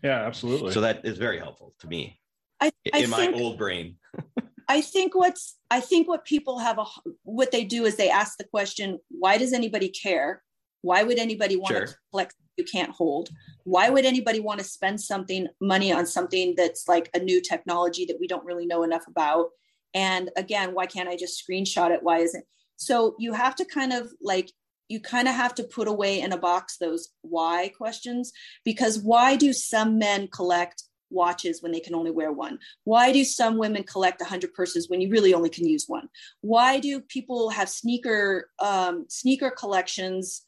Yeah, 0.03 0.26
absolutely. 0.26 0.72
So 0.72 0.82
that 0.82 1.07
is 1.07 1.16
very 1.16 1.39
helpful 1.39 1.74
to 1.78 1.87
me. 1.87 2.20
I, 2.61 2.70
I 2.93 2.99
in 2.99 3.11
think, 3.11 3.35
my 3.35 3.41
old 3.41 3.57
brain. 3.57 3.97
I 4.68 4.80
think 4.80 5.14
what's 5.14 5.56
I 5.70 5.80
think 5.80 6.08
what 6.08 6.24
people 6.24 6.58
have 6.58 6.78
a 6.78 6.84
what 7.22 7.50
they 7.50 7.64
do 7.64 7.84
is 7.84 7.96
they 7.96 8.10
ask 8.10 8.38
the 8.38 8.44
question, 8.44 8.98
why 9.08 9.38
does 9.38 9.52
anybody 9.52 9.88
care? 9.88 10.42
Why 10.82 11.02
would 11.02 11.18
anybody 11.18 11.56
want 11.56 11.74
sure. 11.74 11.86
to 11.86 11.94
collect 12.10 12.34
you 12.56 12.64
can't 12.64 12.90
hold? 12.90 13.30
Why 13.64 13.90
would 13.90 14.04
anybody 14.04 14.40
want 14.40 14.60
to 14.60 14.64
spend 14.64 15.00
something 15.00 15.48
money 15.60 15.92
on 15.92 16.06
something 16.06 16.54
that's 16.56 16.86
like 16.86 17.10
a 17.14 17.18
new 17.18 17.40
technology 17.40 18.04
that 18.06 18.18
we 18.20 18.28
don't 18.28 18.44
really 18.44 18.66
know 18.66 18.82
enough 18.82 19.06
about? 19.08 19.48
And 19.94 20.30
again, 20.36 20.74
why 20.74 20.86
can't 20.86 21.08
I 21.08 21.16
just 21.16 21.42
screenshot 21.42 21.90
it? 21.90 22.02
Why 22.02 22.18
isn't 22.18 22.44
so 22.76 23.14
you 23.18 23.32
have 23.32 23.54
to 23.56 23.64
kind 23.64 23.92
of 23.92 24.10
like 24.20 24.50
you 24.88 25.00
kind 25.00 25.28
of 25.28 25.34
have 25.34 25.54
to 25.54 25.64
put 25.64 25.88
away 25.88 26.20
in 26.20 26.32
a 26.32 26.38
box 26.38 26.76
those 26.76 27.08
why 27.22 27.70
questions 27.76 28.32
because 28.64 28.98
why 28.98 29.36
do 29.36 29.52
some 29.52 29.98
men 29.98 30.28
collect 30.28 30.84
watches 31.11 31.62
when 31.62 31.72
they 31.72 31.80
can 31.80 31.94
only 31.94 32.11
wear 32.11 32.32
one? 32.32 32.59
Why 32.84 33.12
do 33.12 33.24
some 33.24 33.57
women 33.59 33.84
collect 33.84 34.20
100 34.20 34.55
purses 34.55 34.88
when 34.88 35.00
you 35.00 35.11
really 35.11 35.34
only 35.34 35.50
can 35.50 35.66
use 35.66 35.84
one? 35.86 36.09
Why 36.40 36.80
do 36.80 37.00
people 37.00 37.50
have 37.50 37.68
sneaker 37.68 38.50
um, 38.59 39.07
sneaker 39.09 39.50
collections? 39.50 40.42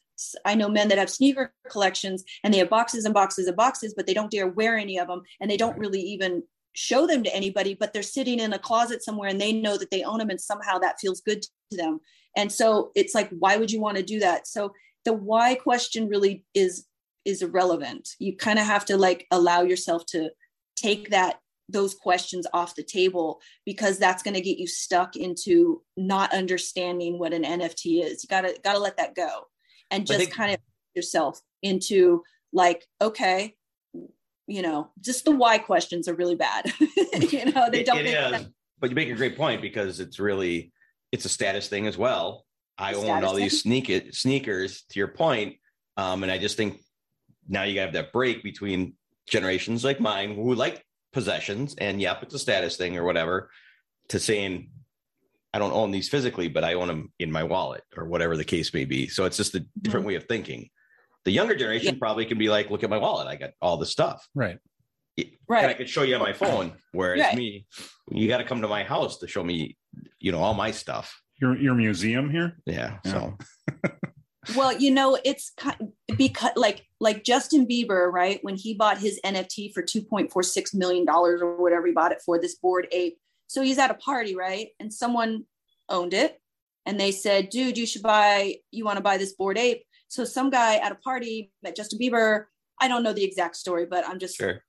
I 0.45 0.55
know 0.55 0.67
men 0.67 0.87
that 0.89 0.97
have 0.97 1.11
sneaker 1.11 1.53
collections 1.69 2.23
and 2.43 2.53
they 2.53 2.57
have 2.57 2.69
boxes 2.69 3.05
and 3.05 3.13
boxes 3.13 3.47
and 3.47 3.55
boxes, 3.55 3.93
but 3.95 4.07
they 4.07 4.13
don't 4.13 4.31
dare 4.31 4.47
wear 4.47 4.77
any 4.77 4.97
of 4.97 5.07
them 5.07 5.21
and 5.39 5.49
they 5.49 5.57
don't 5.57 5.77
really 5.77 6.01
even 6.01 6.43
show 6.73 7.07
them 7.07 7.23
to 7.23 7.35
anybody, 7.35 7.73
but 7.73 7.91
they're 7.91 8.03
sitting 8.03 8.39
in 8.39 8.53
a 8.53 8.59
closet 8.59 9.03
somewhere 9.03 9.29
and 9.29 9.41
they 9.41 9.51
know 9.51 9.77
that 9.77 9.89
they 9.89 10.03
own 10.03 10.19
them 10.19 10.29
and 10.29 10.39
somehow 10.39 10.77
that 10.77 10.99
feels 10.99 11.21
good 11.21 11.41
to 11.41 11.77
them. 11.77 11.99
And 12.35 12.51
so 12.51 12.91
it's 12.95 13.15
like, 13.15 13.29
why 13.39 13.57
would 13.57 13.71
you 13.71 13.81
want 13.81 13.97
to 13.97 14.03
do 14.03 14.19
that? 14.19 14.47
So 14.47 14.73
the 15.03 15.13
why 15.13 15.55
question 15.55 16.07
really 16.07 16.45
is 16.53 16.85
is 17.25 17.41
irrelevant. 17.41 18.09
You 18.19 18.37
kind 18.37 18.57
of 18.57 18.65
have 18.65 18.85
to 18.85 18.95
like 18.95 19.27
allow 19.31 19.61
yourself 19.61 20.05
to 20.07 20.29
take 20.77 21.09
that 21.09 21.39
those 21.69 21.93
questions 21.93 22.47
off 22.53 22.75
the 22.75 22.83
table 22.83 23.41
because 23.65 23.97
that's 23.97 24.23
going 24.23 24.33
to 24.33 24.41
get 24.41 24.57
you 24.57 24.67
stuck 24.67 25.15
into 25.15 25.81
not 25.97 26.33
understanding 26.33 27.19
what 27.19 27.33
an 27.33 27.43
NFT 27.43 28.03
is. 28.03 28.23
You 28.23 28.27
got 28.29 28.41
to 28.41 28.57
got 28.63 28.73
to 28.73 28.79
let 28.79 28.97
that 28.97 29.15
go 29.15 29.47
and 29.91 30.07
just 30.07 30.31
kind 30.31 30.53
of 30.53 30.59
yourself 30.95 31.41
into 31.61 32.23
like 32.53 32.85
okay, 33.01 33.55
you 34.47 34.61
know, 34.61 34.89
just 35.01 35.25
the 35.25 35.31
why 35.31 35.57
questions 35.57 36.07
are 36.07 36.15
really 36.15 36.35
bad. 36.35 36.71
you 36.79 37.51
know, 37.51 37.69
they 37.69 37.83
don't. 37.83 37.99
It, 37.99 38.07
it 38.07 38.33
is, 38.41 38.47
but 38.79 38.89
you 38.89 38.95
make 38.95 39.09
a 39.09 39.15
great 39.15 39.37
point 39.37 39.61
because 39.61 39.99
it's 39.99 40.19
really 40.19 40.71
it's 41.11 41.25
a 41.25 41.29
status 41.29 41.67
thing 41.67 41.87
as 41.87 41.97
well. 41.97 42.45
I 42.77 42.93
own 42.93 43.23
all 43.23 43.33
these 43.33 43.61
sneak 43.61 44.13
sneakers 44.13 44.83
to 44.89 44.99
your 44.99 45.07
point, 45.07 45.55
um, 45.97 46.23
and 46.23 46.31
I 46.31 46.37
just 46.37 46.57
think 46.57 46.79
now 47.47 47.63
you 47.63 47.79
have 47.79 47.93
that 47.93 48.13
break 48.13 48.43
between 48.43 48.93
generations 49.27 49.83
like 49.83 49.99
mine 49.99 50.35
who 50.35 50.53
like 50.55 50.83
possessions 51.13 51.75
and 51.77 52.01
yep, 52.01 52.23
it's 52.23 52.33
a 52.33 52.39
status 52.39 52.77
thing 52.77 52.97
or 52.97 53.03
whatever, 53.03 53.49
to 54.09 54.19
saying 54.19 54.69
I 55.53 55.59
don't 55.59 55.73
own 55.73 55.91
these 55.91 56.09
physically, 56.09 56.47
but 56.49 56.63
I 56.63 56.73
own 56.73 56.87
them 56.87 57.11
in 57.19 57.31
my 57.31 57.43
wallet 57.43 57.83
or 57.95 58.05
whatever 58.05 58.37
the 58.37 58.43
case 58.43 58.73
may 58.73 58.85
be. 58.85 59.07
So 59.07 59.25
it's 59.25 59.37
just 59.37 59.55
a 59.55 59.65
different 59.81 60.03
mm-hmm. 60.03 60.09
way 60.09 60.15
of 60.15 60.25
thinking. 60.25 60.69
The 61.25 61.31
younger 61.31 61.55
generation 61.55 61.95
yeah. 61.95 61.99
probably 61.99 62.25
can 62.25 62.37
be 62.37 62.49
like, 62.49 62.69
look 62.69 62.83
at 62.83 62.89
my 62.89 62.97
wallet. 62.97 63.27
I 63.27 63.35
got 63.35 63.51
all 63.61 63.77
the 63.77 63.85
stuff. 63.85 64.27
Right. 64.35 64.59
Right. 65.47 65.63
And 65.63 65.71
I 65.71 65.73
could 65.73 65.89
show 65.89 66.03
you 66.03 66.15
on 66.15 66.21
my 66.21 66.33
phone. 66.33 66.73
Whereas 66.91 67.19
right. 67.19 67.35
me, 67.35 67.65
you 68.11 68.27
got 68.27 68.37
to 68.37 68.43
come 68.43 68.61
to 68.61 68.67
my 68.67 68.83
house 68.83 69.17
to 69.19 69.27
show 69.27 69.43
me, 69.43 69.77
you 70.19 70.31
know, 70.31 70.39
all 70.39 70.53
my 70.53 70.71
stuff. 70.71 71.19
Your 71.41 71.57
your 71.57 71.75
museum 71.75 72.29
here? 72.29 72.57
Yeah. 72.65 72.97
yeah. 73.03 73.11
So 73.11 73.37
well 74.55 74.75
you 74.77 74.91
know 74.91 75.17
it's 75.23 75.51
because 76.17 76.51
like 76.55 76.85
like 76.99 77.23
justin 77.23 77.67
bieber 77.67 78.11
right? 78.11 78.39
When 78.43 78.55
he 78.55 78.73
bought 78.73 78.97
his 78.97 79.19
nft 79.25 79.73
for 79.73 79.83
2.46 79.83 80.75
million 80.75 81.05
dollars 81.05 81.41
or 81.41 81.61
whatever 81.61 81.87
he 81.87 81.93
bought 81.93 82.11
it 82.11 82.21
for 82.25 82.39
this 82.39 82.55
Bored 82.55 82.87
Ape. 82.91 83.17
So 83.47 83.61
he's 83.61 83.77
at 83.77 83.91
a 83.91 83.95
party 83.95 84.35
right? 84.35 84.69
And 84.79 84.93
someone 84.93 85.45
owned 85.89 86.13
it 86.13 86.39
and 86.85 86.99
they 86.99 87.11
said 87.11 87.49
dude 87.49 87.77
you 87.77 87.85
should 87.85 88.03
buy 88.03 88.55
you 88.71 88.85
want 88.85 88.97
to 88.97 89.03
buy 89.03 89.17
this 89.17 89.33
Bored 89.33 89.57
Ape. 89.57 89.83
So 90.07 90.23
some 90.23 90.49
guy 90.49 90.77
at 90.77 90.91
a 90.91 90.95
party 90.95 91.51
met 91.63 91.75
justin 91.75 91.99
bieber. 91.99 92.45
I 92.79 92.87
don't 92.87 93.03
know 93.03 93.13
the 93.13 93.23
exact 93.25 93.55
story 93.55 93.85
but 93.85 94.07
i'm 94.07 94.19
just 94.19 94.37
sure. 94.37 94.63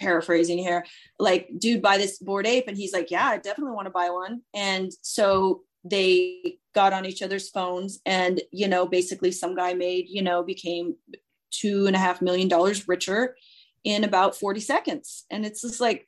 paraphrasing 0.00 0.58
here. 0.58 0.84
Like 1.18 1.48
dude 1.58 1.82
buy 1.82 1.98
this 1.98 2.18
Bored 2.18 2.46
Ape. 2.46 2.68
And 2.68 2.76
he's 2.76 2.92
like 2.92 3.10
yeah 3.10 3.28
i 3.28 3.38
definitely 3.38 3.74
want 3.74 3.86
to 3.86 3.90
buy 3.92 4.10
one. 4.10 4.42
And 4.52 4.92
so 5.02 5.62
they 5.84 6.58
got 6.74 6.92
on 6.92 7.04
each 7.06 7.22
other's 7.22 7.50
phones 7.50 8.00
and 8.06 8.40
you 8.50 8.66
know 8.66 8.86
basically 8.86 9.30
some 9.30 9.54
guy 9.54 9.74
made 9.74 10.06
you 10.08 10.22
know 10.22 10.42
became 10.42 10.96
two 11.50 11.86
and 11.86 11.94
a 11.94 11.98
half 11.98 12.20
million 12.20 12.48
dollars 12.48 12.88
richer 12.88 13.36
in 13.84 14.04
about 14.04 14.34
40 14.34 14.60
seconds. 14.60 15.24
And 15.30 15.46
it's 15.46 15.62
just 15.62 15.80
like 15.80 16.06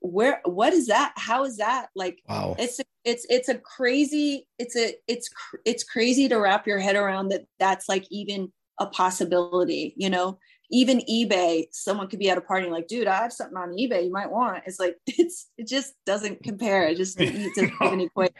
where 0.00 0.40
what 0.44 0.72
is 0.72 0.86
that? 0.86 1.12
How 1.16 1.44
is 1.44 1.58
that? 1.58 1.88
Like 1.94 2.22
wow. 2.28 2.56
it's 2.58 2.80
it's 3.04 3.26
it's 3.28 3.48
a 3.50 3.56
crazy 3.58 4.48
it's 4.58 4.74
a 4.74 4.94
it's 5.06 5.28
it's 5.64 5.84
crazy 5.84 6.28
to 6.28 6.36
wrap 6.36 6.66
your 6.66 6.78
head 6.78 6.96
around 6.96 7.28
that 7.28 7.44
that's 7.60 7.88
like 7.88 8.06
even 8.10 8.50
a 8.78 8.86
possibility 8.86 9.94
you 9.96 10.10
know 10.10 10.38
even 10.70 11.00
ebay 11.10 11.66
someone 11.72 12.08
could 12.08 12.18
be 12.18 12.30
at 12.30 12.38
a 12.38 12.40
party 12.40 12.68
like 12.68 12.88
dude 12.88 13.06
i 13.06 13.16
have 13.16 13.32
something 13.32 13.56
on 13.56 13.70
ebay 13.70 14.04
you 14.04 14.12
might 14.12 14.30
want. 14.30 14.62
It's 14.66 14.80
like 14.80 14.96
it's 15.06 15.48
it 15.56 15.66
just 15.66 15.94
doesn't 16.04 16.42
compare. 16.42 16.88
It 16.88 16.96
just 16.96 17.20
it 17.20 17.54
doesn't 17.54 17.74
even 17.82 18.00
equate 18.00 18.32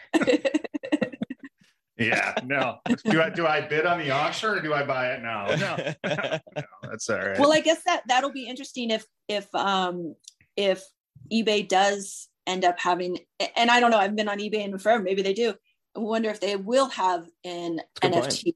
yeah 1.99 2.35
no. 2.45 2.79
Do 3.05 3.23
i 3.23 3.31
do 3.31 3.47
i 3.47 3.61
bid 3.61 3.87
on 3.87 3.99
the 3.99 4.11
auction 4.11 4.51
or 4.51 4.61
do 4.61 4.75
i 4.75 4.85
buy 4.85 5.13
it 5.13 5.23
now? 5.23 5.47
No, 5.47 5.95
no 6.57 6.63
that's 6.83 7.09
all 7.09 7.19
right. 7.19 7.39
Well 7.39 7.53
i 7.53 7.61
guess 7.61 7.83
that 7.85 8.03
that'll 8.07 8.33
be 8.33 8.47
interesting 8.47 8.91
if 8.91 9.07
if 9.29 9.53
um 9.55 10.15
if 10.57 10.85
ebay 11.33 11.67
does 11.67 12.29
end 12.47 12.65
up 12.65 12.79
having 12.79 13.19
and 13.57 13.71
i 13.71 13.81
don't 13.81 13.91
know 13.91 13.99
i've 13.99 14.15
been 14.15 14.29
on 14.29 14.39
ebay 14.39 14.65
and 14.65 14.81
forever 14.81 15.03
maybe 15.03 15.23
they 15.23 15.35
do. 15.35 15.55
I 15.97 16.01
wonder 16.01 16.29
if 16.29 16.41
they 16.41 16.57
will 16.57 16.91
have 16.91 17.27
an 17.45 17.81
nft 18.03 18.53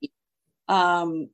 um 0.68 1.30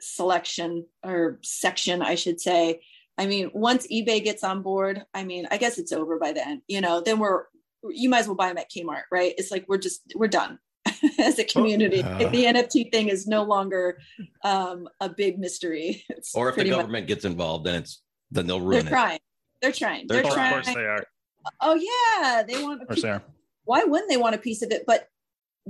selection 0.00 0.86
or 1.04 1.38
section, 1.42 2.02
I 2.02 2.14
should 2.14 2.40
say. 2.40 2.80
I 3.16 3.26
mean, 3.26 3.50
once 3.52 3.86
eBay 3.88 4.22
gets 4.22 4.44
on 4.44 4.62
board, 4.62 5.02
I 5.12 5.24
mean, 5.24 5.48
I 5.50 5.56
guess 5.56 5.78
it's 5.78 5.92
over 5.92 6.18
by 6.18 6.32
then. 6.32 6.62
You 6.68 6.80
know, 6.80 7.00
then 7.00 7.18
we're 7.18 7.44
you 7.90 8.08
might 8.08 8.20
as 8.20 8.26
well 8.26 8.36
buy 8.36 8.48
them 8.48 8.58
at 8.58 8.70
Kmart, 8.70 9.02
right? 9.10 9.34
It's 9.38 9.50
like 9.50 9.64
we're 9.68 9.78
just 9.78 10.02
we're 10.14 10.28
done 10.28 10.58
as 11.18 11.38
a 11.38 11.44
community. 11.44 12.02
Uh, 12.02 12.18
the 12.18 12.44
NFT 12.44 12.92
thing 12.92 13.08
is 13.08 13.26
no 13.26 13.42
longer 13.42 13.98
um, 14.44 14.88
a 15.00 15.08
big 15.08 15.38
mystery. 15.38 16.04
It's 16.10 16.34
or 16.34 16.48
if 16.50 16.56
the 16.56 16.64
government 16.64 17.04
much, 17.04 17.06
gets 17.06 17.24
involved, 17.24 17.66
then 17.66 17.76
it's 17.76 18.02
then 18.30 18.46
they'll 18.46 18.60
ruin 18.60 18.78
it. 18.78 18.82
they're 18.82 18.90
trying. 18.90 19.18
They're 19.60 19.72
trying. 19.72 20.06
They're, 20.06 20.22
they're 20.22 20.32
trying. 20.32 20.58
Of 20.58 20.64
course 20.64 20.74
they 20.74 20.86
are. 20.86 21.06
Oh 21.60 21.74
yeah, 21.74 22.42
they 22.42 22.62
want. 22.62 22.82
A 22.82 22.94
piece, 22.94 23.04
why 23.64 23.84
wouldn't 23.84 24.10
they 24.10 24.16
want 24.16 24.34
a 24.34 24.38
piece 24.38 24.62
of 24.62 24.70
it? 24.70 24.84
But 24.86 25.08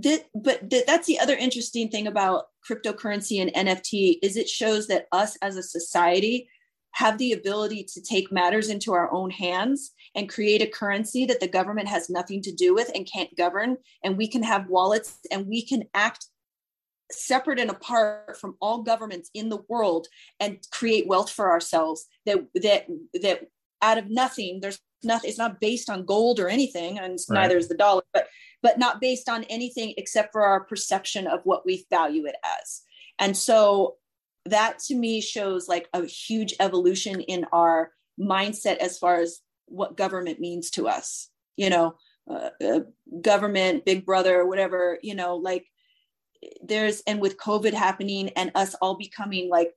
that, 0.03 0.27
but 0.35 0.71
th- 0.71 0.87
that's 0.87 1.07
the 1.07 1.19
other 1.21 1.37
interesting 1.37 1.89
thing 1.89 2.07
about 2.07 2.45
cryptocurrency 2.69 3.41
and 3.41 3.69
NFT 3.69 4.19
is 4.23 4.37
it 4.37 4.49
shows 4.49 4.87
that 4.89 5.07
us 5.13 5.37
as 5.43 5.57
a 5.57 5.63
society 5.63 6.49
have 6.93 7.19
the 7.19 7.33
ability 7.33 7.85
to 7.85 8.03
take 8.03 8.33
matters 8.33 8.69
into 8.69 8.93
our 8.93 9.13
own 9.13 9.31
hands 9.31 9.93
and 10.15 10.29
create 10.29 10.63
a 10.63 10.67
currency 10.67 11.27
that 11.27 11.41
the 11.41 11.49
government 11.49 11.89
has 11.89 12.11
nothing 12.11 12.43
to 12.43 12.53
do 12.53 12.75
with 12.75 12.91
and 12.95 13.11
can't 13.11 13.35
govern. 13.37 13.77
And 14.03 14.17
we 14.17 14.27
can 14.27 14.43
have 14.43 14.69
wallets 14.69 15.19
and 15.31 15.47
we 15.47 15.65
can 15.65 15.85
act 15.95 16.27
separate 17.11 17.59
and 17.59 17.71
apart 17.71 18.37
from 18.39 18.57
all 18.61 18.83
governments 18.83 19.31
in 19.33 19.49
the 19.49 19.63
world 19.69 20.09
and 20.41 20.59
create 20.71 21.07
wealth 21.07 21.31
for 21.31 21.51
ourselves 21.51 22.07
that 22.27 22.47
that 22.55 22.87
that 23.23 23.49
out 23.81 23.97
of 23.97 24.11
nothing 24.11 24.61
there's 24.61 24.79
nothing 25.05 25.29
it's 25.29 25.39
not 25.39 25.61
based 25.61 25.91
on 25.91 26.05
gold 26.05 26.41
or 26.41 26.49
anything 26.49 26.99
and 26.99 27.19
right. 27.29 27.43
neither 27.43 27.57
is 27.57 27.69
the 27.69 27.77
dollar 27.77 28.03
but 28.13 28.29
but 28.63 28.79
not 28.79 29.01
based 29.01 29.29
on 29.29 29.45
anything 29.45 29.95
except 29.97 30.33
for 30.33 30.43
our 30.43 30.65
perception 30.65 31.27
of 31.27 31.41
what 31.45 31.65
we 31.65 31.87
value 31.91 32.27
it 32.27 32.37
as 32.61 32.83
and 33.19 33.37
so 33.37 33.97
that 34.47 34.79
to 34.79 34.95
me 34.95 35.21
shows 35.21 35.69
like 35.69 35.89
a 35.93 36.05
huge 36.05 36.55
evolution 36.61 37.21
in 37.21 37.45
our 37.53 37.93
mindset 38.21 38.79
as 38.79 38.99
far 38.99 39.21
as 39.21 39.41
what 39.67 39.97
government 39.97 40.41
means 40.41 40.71
to 40.71 40.89
us 40.89 41.31
you 41.57 41.71
know 41.71 41.95
uh, 42.31 42.51
uh, 42.65 42.81
government 43.23 43.85
big 43.85 44.05
brother 44.05 44.47
whatever 44.47 44.99
you 45.03 45.15
know 45.15 45.37
like 45.37 45.67
there's 46.63 47.01
and 47.07 47.21
with 47.21 47.37
covid 47.37 47.73
happening 47.73 48.29
and 48.31 48.51
us 48.55 48.75
all 48.81 48.97
becoming 48.97 49.49
like 49.49 49.73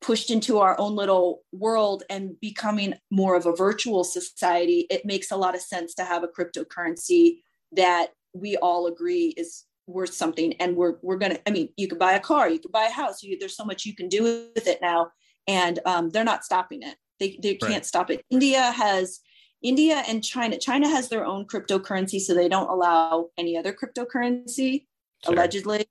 pushed 0.00 0.30
into 0.30 0.58
our 0.58 0.78
own 0.78 0.96
little 0.96 1.42
world 1.52 2.04
and 2.08 2.38
becoming 2.40 2.94
more 3.10 3.36
of 3.36 3.46
a 3.46 3.54
virtual 3.54 4.02
society, 4.02 4.86
it 4.90 5.04
makes 5.04 5.30
a 5.30 5.36
lot 5.36 5.54
of 5.54 5.60
sense 5.60 5.94
to 5.94 6.04
have 6.04 6.24
a 6.24 6.28
cryptocurrency 6.28 7.38
that 7.72 8.08
we 8.32 8.56
all 8.56 8.86
agree 8.86 9.34
is 9.36 9.64
worth 9.86 10.14
something. 10.14 10.54
And 10.54 10.76
we're 10.76 10.94
we're 11.02 11.18
gonna. 11.18 11.38
I 11.46 11.50
mean, 11.50 11.68
you 11.76 11.88
could 11.88 11.98
buy 11.98 12.12
a 12.12 12.20
car, 12.20 12.48
you 12.48 12.58
could 12.58 12.72
buy 12.72 12.86
a 12.86 12.92
house. 12.92 13.22
You, 13.22 13.38
there's 13.38 13.56
so 13.56 13.64
much 13.64 13.84
you 13.84 13.94
can 13.94 14.08
do 14.08 14.22
with 14.54 14.66
it 14.66 14.80
now, 14.80 15.10
and 15.46 15.78
um, 15.84 16.10
they're 16.10 16.24
not 16.24 16.44
stopping 16.44 16.82
it. 16.82 16.96
They 17.18 17.38
they 17.42 17.54
can't 17.54 17.72
right. 17.72 17.86
stop 17.86 18.10
it. 18.10 18.24
India 18.30 18.72
has 18.72 19.20
India 19.62 20.02
and 20.08 20.24
China. 20.24 20.58
China 20.58 20.88
has 20.88 21.08
their 21.08 21.26
own 21.26 21.44
cryptocurrency, 21.46 22.20
so 22.20 22.34
they 22.34 22.48
don't 22.48 22.70
allow 22.70 23.28
any 23.36 23.56
other 23.56 23.74
cryptocurrency, 23.74 24.86
sure. 25.24 25.34
allegedly. 25.34 25.84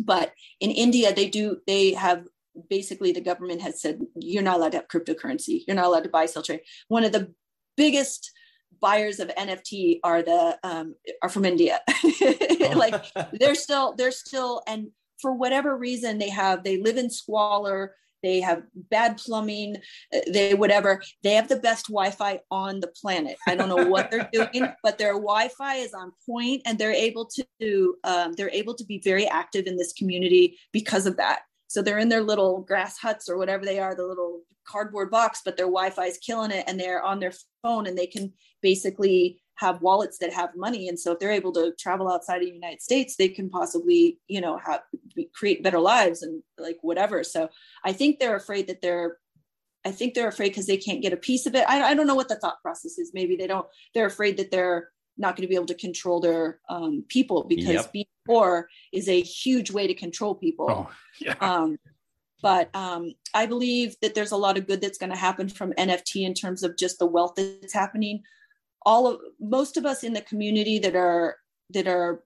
But 0.00 0.32
in 0.58 0.72
India, 0.72 1.14
they 1.14 1.28
do. 1.28 1.58
They 1.68 1.92
have 1.92 2.26
basically 2.70 3.12
the 3.12 3.20
government 3.20 3.62
has 3.62 3.80
said 3.80 4.00
you're 4.16 4.42
not 4.42 4.56
allowed 4.56 4.72
to 4.72 4.78
have 4.78 4.88
cryptocurrency. 4.88 5.62
You're 5.66 5.76
not 5.76 5.86
allowed 5.86 6.04
to 6.04 6.10
buy, 6.10 6.26
sell, 6.26 6.42
trade. 6.42 6.60
One 6.88 7.04
of 7.04 7.12
the 7.12 7.32
biggest 7.76 8.30
buyers 8.80 9.20
of 9.20 9.28
NFT 9.28 10.00
are 10.04 10.22
the 10.22 10.58
um, 10.62 10.94
are 11.22 11.28
from 11.28 11.44
India. 11.44 11.80
like 12.74 13.04
they're 13.32 13.54
still 13.54 13.94
they're 13.96 14.10
still 14.10 14.62
and 14.66 14.88
for 15.20 15.32
whatever 15.32 15.76
reason 15.76 16.18
they 16.18 16.28
have 16.28 16.64
they 16.64 16.80
live 16.80 16.96
in 16.96 17.10
squalor 17.10 17.94
they 18.22 18.40
have 18.40 18.62
bad 18.74 19.16
plumbing 19.18 19.76
uh, 20.14 20.20
they 20.32 20.54
whatever 20.54 21.00
they 21.22 21.34
have 21.34 21.48
the 21.48 21.56
best 21.56 21.86
wi-fi 21.86 22.40
on 22.50 22.80
the 22.80 22.88
planet 23.00 23.36
i 23.46 23.54
don't 23.54 23.68
know 23.68 23.86
what 23.86 24.10
they're 24.10 24.28
doing 24.32 24.66
but 24.82 24.98
their 24.98 25.12
wi-fi 25.12 25.76
is 25.76 25.94
on 25.94 26.12
point 26.28 26.62
and 26.66 26.78
they're 26.78 26.92
able 26.92 27.30
to 27.60 27.96
um, 28.04 28.32
they're 28.32 28.50
able 28.50 28.74
to 28.74 28.84
be 28.84 29.00
very 29.04 29.26
active 29.28 29.66
in 29.66 29.76
this 29.76 29.92
community 29.92 30.58
because 30.72 31.06
of 31.06 31.16
that 31.16 31.42
so 31.66 31.82
they're 31.82 31.98
in 31.98 32.08
their 32.08 32.22
little 32.22 32.60
grass 32.60 32.98
huts 32.98 33.28
or 33.28 33.36
whatever 33.36 33.64
they 33.64 33.78
are 33.78 33.94
the 33.94 34.06
little 34.06 34.42
cardboard 34.66 35.10
box 35.10 35.42
but 35.44 35.56
their 35.56 35.66
wi-fi 35.66 36.06
is 36.06 36.18
killing 36.18 36.50
it 36.50 36.64
and 36.66 36.78
they're 36.78 37.02
on 37.02 37.20
their 37.20 37.32
phone 37.62 37.86
and 37.86 37.98
they 37.98 38.06
can 38.06 38.32
basically 38.62 39.42
have 39.56 39.82
wallets 39.82 40.18
that 40.18 40.32
have 40.32 40.50
money. 40.56 40.88
And 40.88 40.98
so 40.98 41.12
if 41.12 41.18
they're 41.18 41.30
able 41.30 41.52
to 41.52 41.72
travel 41.78 42.10
outside 42.10 42.36
of 42.36 42.48
the 42.48 42.52
united 42.52 42.82
states 42.82 43.16
they 43.16 43.28
can 43.28 43.48
possibly 43.48 44.18
you 44.26 44.40
know 44.40 44.58
have 44.58 44.82
create 45.34 45.62
better 45.62 45.78
lives 45.78 46.22
and 46.22 46.42
like 46.58 46.78
whatever. 46.82 47.22
So 47.24 47.48
i 47.84 47.92
think 47.92 48.18
they're 48.18 48.36
afraid 48.36 48.66
that 48.66 48.82
they're 48.82 49.18
i 49.84 49.90
think 49.90 50.14
they're 50.14 50.28
afraid 50.28 50.48
because 50.48 50.66
they 50.66 50.76
can't 50.76 51.02
get 51.02 51.12
a 51.12 51.16
piece 51.28 51.46
of 51.46 51.54
it. 51.54 51.68
I, 51.68 51.90
I 51.90 51.94
don't 51.94 52.06
know 52.06 52.14
what 52.14 52.28
the 52.28 52.36
thought 52.36 52.62
process 52.62 52.98
is. 52.98 53.12
Maybe 53.14 53.36
they 53.36 53.46
don't 53.46 53.66
they're 53.94 54.06
afraid 54.06 54.36
that 54.38 54.50
they're 54.50 54.90
not 55.16 55.36
going 55.36 55.42
to 55.42 55.48
be 55.48 55.54
able 55.54 55.66
to 55.66 55.74
control 55.74 56.20
their 56.20 56.60
um, 56.68 57.04
people 57.08 57.44
because 57.44 57.66
yep. 57.68 57.92
being 57.92 58.06
poor 58.26 58.68
is 58.92 59.08
a 59.08 59.20
huge 59.20 59.70
way 59.70 59.86
to 59.86 59.94
control 59.94 60.34
people 60.34 60.66
oh, 60.70 60.90
yeah. 61.20 61.34
um, 61.40 61.78
but 62.42 62.74
um, 62.74 63.12
i 63.34 63.46
believe 63.46 63.94
that 64.02 64.14
there's 64.14 64.32
a 64.32 64.36
lot 64.36 64.56
of 64.56 64.66
good 64.66 64.80
that's 64.80 64.98
going 64.98 65.12
to 65.12 65.18
happen 65.18 65.48
from 65.48 65.72
nft 65.72 66.16
in 66.16 66.34
terms 66.34 66.62
of 66.62 66.76
just 66.76 66.98
the 66.98 67.06
wealth 67.06 67.34
that's 67.36 67.72
happening 67.72 68.22
all 68.82 69.06
of 69.06 69.20
most 69.40 69.76
of 69.76 69.86
us 69.86 70.04
in 70.04 70.12
the 70.12 70.20
community 70.22 70.78
that 70.78 70.96
are 70.96 71.36
that 71.70 71.86
are 71.86 72.22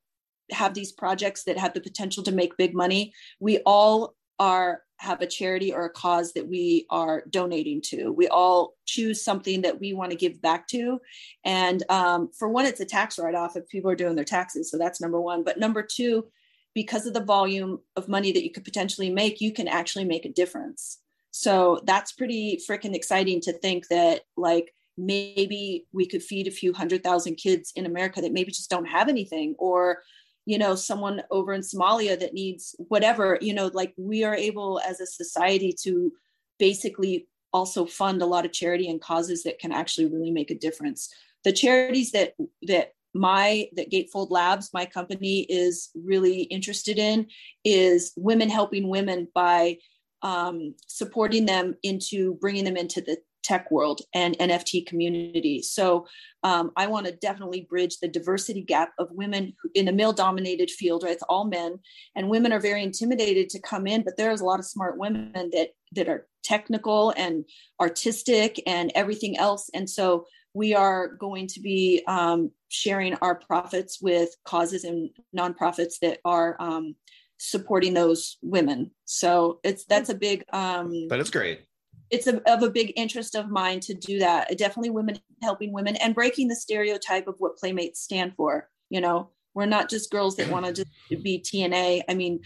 have 0.51 0.73
these 0.73 0.93
projects 0.93 1.45
that 1.45 1.59
have 1.59 1.75
the 1.75 1.81
potential 1.81 2.23
to 2.23 2.33
make 2.33 2.57
big 2.57 2.75
money 2.75 3.13
we 3.39 3.59
all 3.67 4.15
are 4.39 4.83
have 4.99 5.21
a 5.21 5.27
charity 5.27 5.73
or 5.73 5.85
a 5.85 5.91
cause 5.91 6.33
that 6.33 6.49
we 6.49 6.85
are 6.91 7.23
donating 7.31 7.81
to. 7.81 8.11
We 8.11 8.27
all 8.27 8.75
choose 8.85 9.23
something 9.23 9.63
that 9.63 9.79
we 9.79 9.93
want 9.93 10.11
to 10.11 10.17
give 10.17 10.43
back 10.43 10.67
to. 10.69 11.01
And 11.45 11.85
um, 11.89 12.31
for 12.37 12.49
one 12.49 12.67
it's 12.67 12.81
a 12.81 12.85
tax 12.85 13.19
write-off 13.19 13.57
if 13.57 13.69
people 13.69 13.91
are 13.91 13.97
doing 13.97 14.17
their 14.17 14.25
taxes 14.25 14.71
so 14.71 14.79
that's 14.79 15.01
number 15.01 15.21
one. 15.21 15.45
But 15.45 15.59
number 15.59 15.83
two 15.83 16.27
because 16.75 17.07
of 17.07 17.15
the 17.15 17.25
volume 17.25 17.81
of 17.97 18.09
money 18.09 18.31
that 18.33 18.45
you 18.45 18.51
could 18.51 18.65
potentially 18.65 19.11
make 19.11 19.41
you 19.41 19.53
can 19.53 19.69
actually 19.69 20.05
make 20.05 20.25
a 20.25 20.33
difference. 20.33 20.99
So 21.31 21.81
that's 21.85 22.13
pretty 22.13 22.61
freaking 22.69 22.95
exciting 22.95 23.41
to 23.43 23.53
think 23.53 23.89
that 23.89 24.23
like 24.37 24.73
maybe 24.97 25.87
we 25.93 26.07
could 26.07 26.23
feed 26.23 26.49
a 26.49 26.53
few 26.53 26.73
hundred 26.73 27.05
thousand 27.05 27.37
kids 27.37 27.73
in 27.77 27.87
America 27.87 28.21
that 28.21 28.33
maybe 28.33 28.51
just 28.51 28.71
don't 28.71 28.87
have 28.87 29.09
anything, 29.09 29.55
or 29.59 30.03
you 30.49 30.57
know, 30.57 30.75
someone 30.75 31.23
over 31.31 31.53
in 31.53 31.61
Somalia 31.61 32.19
that 32.19 32.33
needs 32.33 32.75
whatever, 32.79 33.37
you 33.43 33.53
know, 33.53 33.71
like 33.75 33.93
we 33.99 34.25
are 34.25 34.35
able 34.35 34.81
as 34.81 34.99
a 34.99 35.07
society 35.07 35.75
to 35.83 36.11
basically 36.59 37.29
also 37.53 37.85
fund 37.85 38.23
a 38.23 38.27
lot 38.27 38.47
of 38.47 38.53
charity 38.53 38.89
and 38.89 38.99
causes 38.99 39.43
that 39.43 39.59
can 39.59 39.73
actually 39.73 40.07
really 40.07 40.31
make 40.31 40.51
a 40.51 40.59
difference. 40.59 41.13
The 41.45 41.53
charities 41.53 42.13
that 42.13 42.33
that 42.63 42.93
my 43.13 43.69
that 43.77 43.91
Gatefold 43.91 44.31
Labs, 44.31 44.71
my 44.73 44.87
company, 44.87 45.41
is 45.51 45.91
really 45.95 46.45
interested 46.45 46.99
in 46.99 47.27
is 47.63 48.15
women 48.17 48.49
helping 48.49 48.89
women 48.89 49.29
by 49.35 49.77
um, 50.23 50.75
supporting 50.87 51.45
them 51.45 51.75
into 51.83 52.37
bringing 52.41 52.65
them 52.65 52.79
into 52.79 53.03
the 53.03 53.19
tech 53.49 53.71
world 53.71 54.03
and 54.15 54.39
NFT 54.39 54.87
community. 54.87 55.63
So 55.63 56.07
um, 56.43 56.71
I 56.77 56.87
want 56.87 57.07
to 57.07 57.13
definitely 57.13 57.67
bridge 57.69 57.97
the 57.99 58.09
diversity 58.09 58.63
gap 58.63 58.93
of 58.99 59.09
women 59.11 59.55
in 59.75 59.89
a 59.89 59.93
male 59.93 60.13
dominated 60.13 60.71
field, 60.71 61.03
right? 61.03 61.15
It's 61.15 61.23
all 61.31 61.47
men 61.47 61.79
and 62.15 62.29
women 62.29 62.53
are 62.53 62.61
very 62.61 62.83
intimidated 62.83 63.49
to 63.51 63.61
come 63.61 63.87
in, 63.87 64.03
but 64.03 64.19
there's 64.19 64.43
a 64.43 64.45
lot 64.45 64.59
of 64.59 64.67
smart 64.67 64.99
women 64.99 65.33
that, 65.35 65.71
that 65.93 66.09
are 66.09 66.27
technical 66.45 67.15
and 67.17 67.45
artistic 67.81 68.63
and 68.67 68.93
everything 68.95 69.39
else. 69.39 69.71
And 69.73 69.89
so 69.89 70.27
we 70.53 70.75
are 70.75 71.09
going 71.09 71.47
to 71.49 71.61
be 71.61 72.03
um, 72.07 72.51
sharing 72.69 73.15
our 73.15 73.35
profits 73.35 73.99
with 74.03 74.29
causes 74.45 74.85
and 74.85 75.09
nonprofits 75.37 75.95
that 76.03 76.19
are 76.25 76.57
um, 76.61 76.97
supporting 77.39 77.95
those 77.95 78.37
women. 78.43 78.91
So 79.05 79.61
it's 79.63 79.85
that's 79.85 80.11
a 80.11 80.15
big. 80.15 80.45
Um, 80.53 81.09
it's 81.21 81.31
great 81.31 81.68
it's 82.11 82.27
a, 82.27 82.41
of 82.51 82.63
a 82.63 82.71
big 82.71 82.93
interest 82.97 83.35
of 83.35 83.51
mine 83.51 83.81
to 83.81 83.95
do 83.95 84.19
that. 84.19 84.57
Definitely 84.57 84.91
women 84.91 85.19
helping 85.43 85.73
women 85.73 85.97
and 85.97 86.15
breaking 86.15 86.49
the 86.49 86.57
stereotype 86.57 87.27
of 87.27 87.37
what 87.39 87.57
playmates 87.57 88.01
stand 88.01 88.35
for. 88.37 88.69
You 88.91 89.01
know, 89.01 89.31
we're 89.59 89.67
not 89.67 89.91
just 89.91 90.13
girls 90.13 90.37
that 90.37 90.49
want 90.51 90.67
to 90.67 90.73
just 90.73 91.23
be 91.23 91.41
TNA. 91.41 92.03
I 92.09 92.15
mean, 92.15 92.41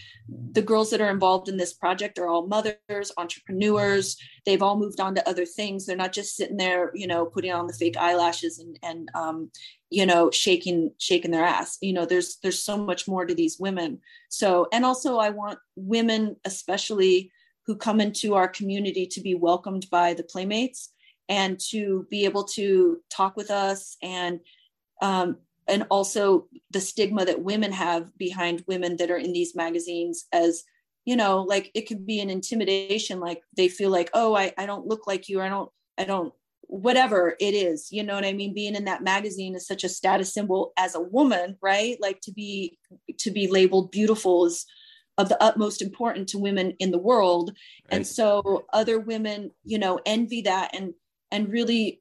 the 0.52 0.62
girls 0.62 0.88
that 0.90 1.00
are 1.02 1.10
involved 1.10 1.48
in 1.48 1.58
this 1.58 1.74
project 1.74 2.18
are 2.18 2.26
all 2.26 2.46
mothers, 2.46 3.12
entrepreneurs. 3.18 4.16
They've 4.46 4.62
all 4.62 4.78
moved 4.78 4.98
on 4.98 5.14
to 5.16 5.28
other 5.28 5.44
things. 5.44 5.84
They're 5.84 5.94
not 5.94 6.14
just 6.14 6.36
sitting 6.36 6.56
there, 6.56 6.90
you 6.94 7.06
know, 7.06 7.26
putting 7.26 7.52
on 7.52 7.66
the 7.66 7.74
fake 7.74 7.98
eyelashes 7.98 8.58
and 8.58 8.78
and 8.82 9.10
um, 9.14 9.50
you 9.90 10.06
know, 10.06 10.30
shaking 10.30 10.92
shaking 10.96 11.32
their 11.32 11.44
ass. 11.44 11.76
You 11.82 11.92
know, 11.92 12.06
there's 12.06 12.38
there's 12.42 12.62
so 12.62 12.78
much 12.78 13.06
more 13.06 13.26
to 13.26 13.34
these 13.34 13.58
women. 13.58 14.00
So, 14.30 14.68
and 14.72 14.84
also 14.84 15.18
I 15.18 15.30
want 15.30 15.58
women, 15.76 16.36
especially 16.46 17.30
who 17.66 17.76
come 17.76 18.00
into 18.00 18.34
our 18.34 18.48
community 18.48 19.06
to 19.06 19.20
be 19.20 19.34
welcomed 19.34 19.86
by 19.90 20.14
the 20.14 20.22
playmates 20.24 20.92
and 21.28 21.58
to 21.58 22.06
be 22.10 22.24
able 22.24 22.44
to 22.44 23.00
talk 23.10 23.36
with 23.36 23.50
us 23.50 23.96
and 24.02 24.40
um, 25.00 25.38
and 25.68 25.86
also 25.90 26.48
the 26.70 26.80
stigma 26.80 27.24
that 27.24 27.42
women 27.42 27.72
have 27.72 28.16
behind 28.18 28.64
women 28.66 28.96
that 28.96 29.10
are 29.10 29.16
in 29.16 29.32
these 29.32 29.54
magazines 29.54 30.26
as 30.32 30.64
you 31.04 31.16
know 31.16 31.42
like 31.42 31.70
it 31.74 31.82
could 31.82 32.06
be 32.06 32.20
an 32.20 32.30
intimidation 32.30 33.20
like 33.20 33.42
they 33.56 33.68
feel 33.68 33.90
like 33.90 34.10
oh 34.14 34.34
i, 34.34 34.52
I 34.58 34.66
don't 34.66 34.86
look 34.86 35.06
like 35.06 35.28
you 35.28 35.40
i 35.40 35.48
don't 35.48 35.70
i 35.98 36.04
don't 36.04 36.32
whatever 36.62 37.36
it 37.38 37.54
is 37.54 37.92
you 37.92 38.02
know 38.02 38.14
what 38.14 38.24
i 38.24 38.32
mean? 38.32 38.54
Being 38.54 38.74
in 38.74 38.86
that 38.86 39.02
magazine 39.02 39.54
is 39.54 39.66
such 39.66 39.84
a 39.84 39.88
status 39.88 40.32
symbol 40.32 40.72
as 40.76 40.94
a 40.94 41.00
woman 41.00 41.56
right? 41.60 41.96
Like 42.00 42.20
to 42.22 42.32
be 42.32 42.78
to 43.18 43.30
be 43.30 43.46
labeled 43.46 43.90
beautiful 43.90 44.46
is 44.46 44.64
of 45.18 45.28
the 45.28 45.42
utmost 45.42 45.82
importance 45.82 46.32
to 46.32 46.38
women 46.38 46.72
in 46.78 46.90
the 46.90 46.98
world. 46.98 47.52
Right. 47.90 47.96
and 47.96 48.06
so 48.06 48.64
other 48.72 48.98
women 48.98 49.50
you 49.64 49.78
know 49.78 50.00
envy 50.06 50.42
that. 50.42 50.74
And 50.74 50.94
and 51.30 51.48
really 51.48 52.00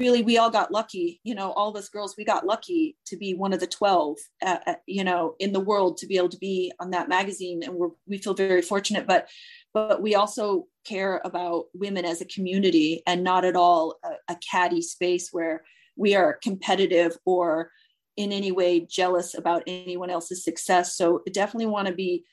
really 0.00 0.22
we 0.22 0.36
all 0.36 0.50
got 0.50 0.72
lucky 0.72 1.20
you 1.22 1.32
know 1.32 1.52
all 1.52 1.68
of 1.70 1.76
us 1.76 1.88
girls 1.88 2.16
we 2.18 2.24
got 2.24 2.44
lucky 2.44 2.96
to 3.06 3.16
be 3.16 3.34
one 3.34 3.52
of 3.52 3.60
the 3.60 3.68
12 3.68 4.16
uh, 4.44 4.56
uh, 4.66 4.74
you 4.88 5.04
know 5.04 5.36
in 5.38 5.52
the 5.52 5.60
world 5.60 5.96
to 5.96 6.08
be 6.08 6.16
able 6.16 6.28
to 6.28 6.38
be 6.38 6.72
on 6.80 6.90
that 6.90 7.08
magazine. 7.08 7.62
And 7.62 7.74
we're 7.74 7.90
we 8.06 8.18
feel 8.18 8.34
very 8.34 8.62
fortunate. 8.62 9.06
But 9.06 9.28
but 9.72 10.02
we 10.02 10.14
also 10.14 10.66
care 10.84 11.20
about 11.24 11.66
women 11.74 12.04
as 12.04 12.20
a 12.20 12.26
community 12.26 13.02
and 13.06 13.24
not 13.24 13.44
at 13.44 13.56
all 13.56 13.96
a, 14.04 14.32
a 14.32 14.36
catty 14.36 14.82
space 14.82 15.30
where 15.32 15.64
we 15.96 16.14
are 16.14 16.38
competitive 16.42 17.16
or 17.24 17.70
in 18.16 18.32
any 18.32 18.52
way 18.52 18.80
jealous 18.80 19.36
about 19.36 19.62
anyone 19.66 20.10
else's 20.10 20.44
success. 20.44 20.96
So 20.96 21.22
definitely 21.32 21.66
want 21.66 21.88
to 21.88 21.94
be 21.94 22.24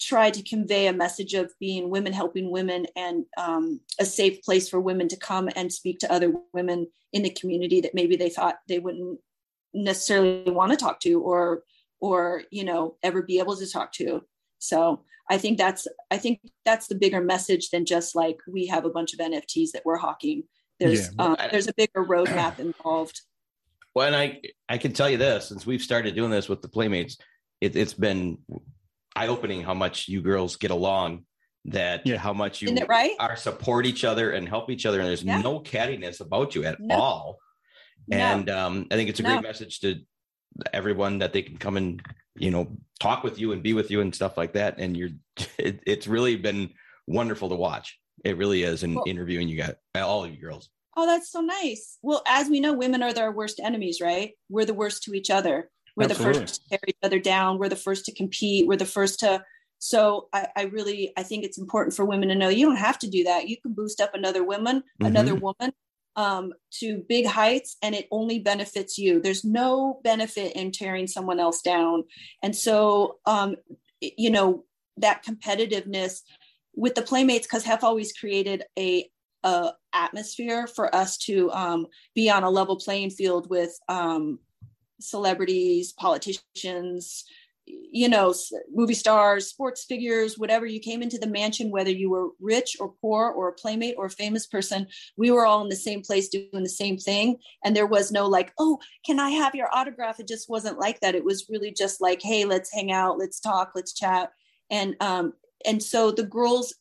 try 0.00 0.30
to 0.30 0.42
convey 0.42 0.86
a 0.86 0.92
message 0.92 1.34
of 1.34 1.52
being 1.58 1.90
women 1.90 2.12
helping 2.12 2.50
women 2.50 2.86
and 2.96 3.24
um, 3.36 3.80
a 3.98 4.04
safe 4.04 4.42
place 4.42 4.68
for 4.68 4.80
women 4.80 5.08
to 5.08 5.16
come 5.16 5.48
and 5.56 5.72
speak 5.72 5.98
to 5.98 6.12
other 6.12 6.32
women 6.52 6.86
in 7.12 7.22
the 7.22 7.30
community 7.30 7.80
that 7.80 7.94
maybe 7.94 8.16
they 8.16 8.30
thought 8.30 8.58
they 8.68 8.78
wouldn't 8.78 9.18
necessarily 9.74 10.50
want 10.50 10.70
to 10.70 10.76
talk 10.76 11.00
to 11.00 11.20
or 11.20 11.62
or 12.00 12.42
you 12.50 12.64
know 12.64 12.96
ever 13.02 13.22
be 13.22 13.38
able 13.38 13.56
to 13.56 13.70
talk 13.70 13.92
to 13.92 14.22
so 14.58 15.02
i 15.30 15.36
think 15.36 15.58
that's 15.58 15.86
i 16.10 16.16
think 16.16 16.40
that's 16.64 16.86
the 16.86 16.94
bigger 16.94 17.20
message 17.20 17.70
than 17.70 17.84
just 17.84 18.14
like 18.14 18.38
we 18.50 18.66
have 18.66 18.84
a 18.84 18.90
bunch 18.90 19.12
of 19.12 19.18
nfts 19.18 19.70
that 19.72 19.84
we're 19.84 19.96
hawking 19.96 20.42
there's 20.80 21.10
yeah. 21.18 21.24
uh, 21.24 21.48
there's 21.50 21.68
a 21.68 21.74
bigger 21.74 22.04
roadmap 22.04 22.58
involved 22.58 23.20
well, 23.98 24.06
and 24.06 24.14
I 24.14 24.40
I 24.68 24.78
can 24.78 24.92
tell 24.92 25.10
you 25.10 25.16
this 25.16 25.48
since 25.48 25.66
we've 25.66 25.82
started 25.82 26.14
doing 26.14 26.30
this 26.30 26.48
with 26.48 26.62
the 26.62 26.68
playmates, 26.68 27.18
it, 27.60 27.74
has 27.74 27.94
been 27.94 28.38
eye 29.16 29.26
opening 29.26 29.60
how 29.62 29.74
much 29.74 30.06
you 30.06 30.22
girls 30.22 30.54
get 30.54 30.70
along. 30.70 31.24
That 31.64 32.06
yeah. 32.06 32.16
how 32.16 32.32
much 32.32 32.62
you 32.62 32.74
right? 32.88 33.16
are 33.18 33.34
support 33.34 33.84
each 33.84 34.04
other 34.04 34.30
and 34.30 34.48
help 34.48 34.70
each 34.70 34.86
other, 34.86 35.00
and 35.00 35.08
there's 35.08 35.24
yeah. 35.24 35.42
no 35.42 35.58
cattiness 35.58 36.20
about 36.20 36.54
you 36.54 36.64
at 36.64 36.78
no. 36.78 36.94
all. 36.94 37.38
No. 38.06 38.16
And 38.16 38.48
um, 38.48 38.86
I 38.90 38.94
think 38.94 39.10
it's 39.10 39.18
a 39.18 39.24
great 39.24 39.42
message 39.42 39.80
to 39.80 39.96
everyone 40.72 41.18
that 41.18 41.32
they 41.32 41.42
can 41.42 41.58
come 41.58 41.76
and 41.76 42.00
you 42.36 42.52
know 42.52 42.68
talk 43.00 43.24
with 43.24 43.40
you 43.40 43.50
and 43.50 43.64
be 43.64 43.72
with 43.72 43.90
you 43.90 44.00
and 44.00 44.14
stuff 44.14 44.36
like 44.36 44.52
that. 44.52 44.78
And 44.78 44.96
you're 44.96 45.10
it, 45.58 45.80
it's 45.84 46.06
really 46.06 46.36
been 46.36 46.70
wonderful 47.08 47.48
to 47.48 47.56
watch. 47.56 47.98
It 48.24 48.38
really 48.38 48.62
is, 48.62 48.84
in 48.84 48.96
interviewing 49.06 49.48
you 49.48 49.56
guys, 49.56 49.74
all 49.96 50.24
of 50.24 50.30
you 50.30 50.40
girls. 50.40 50.70
Oh 50.98 51.06
that's 51.06 51.30
so 51.30 51.40
nice. 51.40 51.98
Well 52.02 52.22
as 52.26 52.48
we 52.48 52.60
know 52.60 52.72
women 52.72 53.02
are 53.02 53.12
their 53.12 53.30
worst 53.30 53.60
enemies 53.62 54.00
right? 54.02 54.32
We're 54.48 54.64
the 54.64 54.74
worst 54.74 55.04
to 55.04 55.14
each 55.14 55.30
other. 55.30 55.70
We're 55.96 56.04
Absolutely. 56.04 56.32
the 56.32 56.40
first 56.40 56.62
to 56.62 56.68
tear 56.68 56.78
each 56.86 56.96
other 57.02 57.18
down. 57.18 57.58
We're 57.58 57.68
the 57.68 57.76
first 57.76 58.04
to 58.06 58.14
compete. 58.14 58.66
We're 58.66 58.76
the 58.76 58.84
first 58.84 59.20
to 59.20 59.42
so 59.80 60.26
I, 60.32 60.48
I, 60.56 60.62
really 60.64 61.12
i 61.16 61.22
think 61.22 61.44
it's 61.44 61.56
important 61.56 61.94
for 61.94 62.04
women 62.04 62.30
to 62.30 62.34
know 62.34 62.48
you 62.48 62.66
don't 62.66 62.76
have 62.76 62.98
to 62.98 63.08
do 63.08 63.22
that. 63.24 63.48
You 63.48 63.56
can 63.60 63.74
boost 63.74 64.00
up 64.00 64.12
another 64.12 64.42
woman 64.42 64.78
mm-hmm. 64.80 65.06
another 65.06 65.34
woman 65.36 65.72
um, 66.16 66.52
to 66.80 67.04
big 67.08 67.26
heights 67.26 67.76
and 67.80 67.94
it 67.94 68.08
only 68.10 68.40
benefits 68.40 68.98
you. 68.98 69.20
There's 69.20 69.44
no 69.44 70.00
benefit 70.02 70.56
in 70.56 70.72
tearing 70.72 71.06
someone 71.06 71.38
else 71.38 71.62
down. 71.62 72.04
And 72.42 72.56
so 72.56 73.18
um, 73.24 73.54
you 74.00 74.30
know 74.30 74.64
that 74.96 75.24
competitiveness 75.24 76.22
with 76.74 76.94
the 76.94 77.02
playmates 77.02 77.46
because 77.46 77.64
hef 77.64 77.84
always 77.84 78.12
created 78.12 78.64
a, 78.78 79.08
a 79.44 79.72
atmosphere 79.92 80.66
for 80.66 80.94
us 80.94 81.16
to 81.18 81.50
um, 81.52 81.86
be 82.14 82.30
on 82.30 82.42
a 82.42 82.50
level 82.50 82.76
playing 82.76 83.10
field 83.10 83.48
with 83.48 83.78
um, 83.88 84.38
celebrities 85.00 85.92
politicians 85.92 87.24
you 87.90 88.08
know, 88.08 88.34
movie 88.72 88.94
stars, 88.94 89.46
sports 89.46 89.84
figures, 89.84 90.38
whatever. 90.38 90.66
You 90.66 90.80
came 90.80 91.02
into 91.02 91.18
the 91.18 91.26
mansion, 91.26 91.70
whether 91.70 91.90
you 91.90 92.10
were 92.10 92.30
rich 92.40 92.76
or 92.80 92.94
poor 93.00 93.30
or 93.30 93.48
a 93.48 93.52
playmate 93.52 93.94
or 93.98 94.06
a 94.06 94.10
famous 94.10 94.46
person, 94.46 94.86
we 95.16 95.30
were 95.30 95.46
all 95.46 95.62
in 95.62 95.68
the 95.68 95.76
same 95.76 96.02
place 96.02 96.28
doing 96.28 96.48
the 96.52 96.68
same 96.68 96.98
thing. 96.98 97.38
And 97.64 97.74
there 97.74 97.86
was 97.86 98.10
no 98.10 98.26
like, 98.26 98.52
oh, 98.58 98.78
can 99.04 99.20
I 99.20 99.30
have 99.30 99.54
your 99.54 99.68
autograph? 99.74 100.20
It 100.20 100.28
just 100.28 100.48
wasn't 100.48 100.78
like 100.78 101.00
that. 101.00 101.14
It 101.14 101.24
was 101.24 101.48
really 101.48 101.72
just 101.72 102.00
like, 102.00 102.22
hey, 102.22 102.44
let's 102.44 102.72
hang 102.72 102.92
out, 102.92 103.18
let's 103.18 103.40
talk, 103.40 103.72
let's 103.74 103.92
chat. 103.92 104.32
And 104.70 104.96
um, 105.00 105.34
and 105.66 105.82
so 105.82 106.10
the 106.10 106.24
girls, 106.24 106.74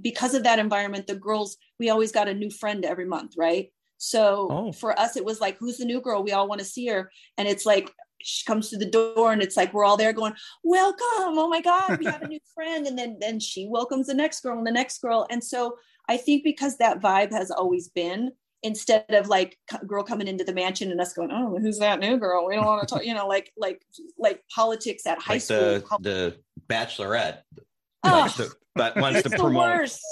because 0.00 0.34
of 0.34 0.44
that 0.44 0.58
environment, 0.58 1.06
the 1.06 1.14
girls, 1.14 1.56
we 1.78 1.90
always 1.90 2.12
got 2.12 2.28
a 2.28 2.34
new 2.34 2.50
friend 2.50 2.84
every 2.84 3.06
month, 3.06 3.34
right? 3.36 3.72
So 3.98 4.48
oh. 4.50 4.72
for 4.72 4.98
us, 4.98 5.16
it 5.16 5.24
was 5.24 5.40
like, 5.40 5.58
who's 5.58 5.78
the 5.78 5.84
new 5.84 6.00
girl? 6.00 6.22
We 6.22 6.32
all 6.32 6.48
want 6.48 6.60
to 6.60 6.64
see 6.64 6.86
her. 6.86 7.10
And 7.36 7.46
it's 7.46 7.66
like, 7.66 7.92
she 8.22 8.44
comes 8.44 8.70
to 8.70 8.76
the 8.76 8.86
door 8.86 9.32
and 9.32 9.42
it's 9.42 9.56
like 9.56 9.72
we're 9.72 9.84
all 9.84 9.96
there 9.96 10.12
going 10.12 10.34
welcome 10.62 11.00
oh 11.38 11.48
my 11.48 11.60
god 11.60 11.98
we 11.98 12.04
have 12.04 12.22
a 12.22 12.28
new 12.28 12.38
friend 12.54 12.86
and 12.86 12.98
then 12.98 13.16
then 13.20 13.40
she 13.40 13.66
welcomes 13.66 14.06
the 14.06 14.14
next 14.14 14.42
girl 14.42 14.58
and 14.58 14.66
the 14.66 14.72
next 14.72 15.00
girl 15.00 15.26
and 15.30 15.42
so 15.42 15.76
i 16.08 16.16
think 16.16 16.44
because 16.44 16.76
that 16.76 17.00
vibe 17.00 17.32
has 17.32 17.50
always 17.50 17.88
been 17.88 18.30
instead 18.62 19.06
of 19.08 19.28
like 19.28 19.56
girl 19.86 20.04
coming 20.04 20.28
into 20.28 20.44
the 20.44 20.52
mansion 20.52 20.90
and 20.90 21.00
us 21.00 21.14
going 21.14 21.30
oh 21.32 21.58
who's 21.58 21.78
that 21.78 21.98
new 21.98 22.18
girl 22.18 22.46
we 22.46 22.54
don't 22.54 22.66
want 22.66 22.86
to 22.86 22.94
talk 22.94 23.04
you 23.04 23.14
know 23.14 23.26
like 23.26 23.50
like 23.56 23.82
like 24.18 24.42
politics 24.54 25.06
at 25.06 25.18
high 25.18 25.34
like 25.34 25.42
school 25.42 25.58
the, 25.58 25.98
the 26.00 26.36
bachelorette 26.68 27.38
oh, 28.04 28.10
like 28.10 28.34
the, 28.34 28.52
that 28.80 28.96
wants 28.96 29.22
to 29.22 29.30
promote 29.30 29.54
worst 29.54 30.02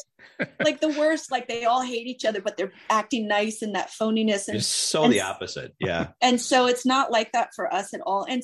like 0.60 0.80
the 0.80 0.88
worst. 0.88 1.30
Like 1.30 1.48
they 1.48 1.64
all 1.64 1.82
hate 1.82 2.06
each 2.06 2.24
other, 2.24 2.40
but 2.40 2.56
they're 2.56 2.72
acting 2.90 3.28
nice 3.28 3.62
and 3.62 3.74
that 3.74 3.90
phoniness. 3.90 4.48
And 4.48 4.56
it's 4.56 4.66
so 4.66 5.04
and, 5.04 5.12
the 5.12 5.22
opposite. 5.22 5.74
Yeah. 5.78 6.08
And 6.20 6.40
so 6.40 6.66
it's 6.66 6.86
not 6.86 7.10
like 7.10 7.32
that 7.32 7.54
for 7.54 7.72
us 7.72 7.94
at 7.94 8.00
all. 8.00 8.24
And 8.28 8.42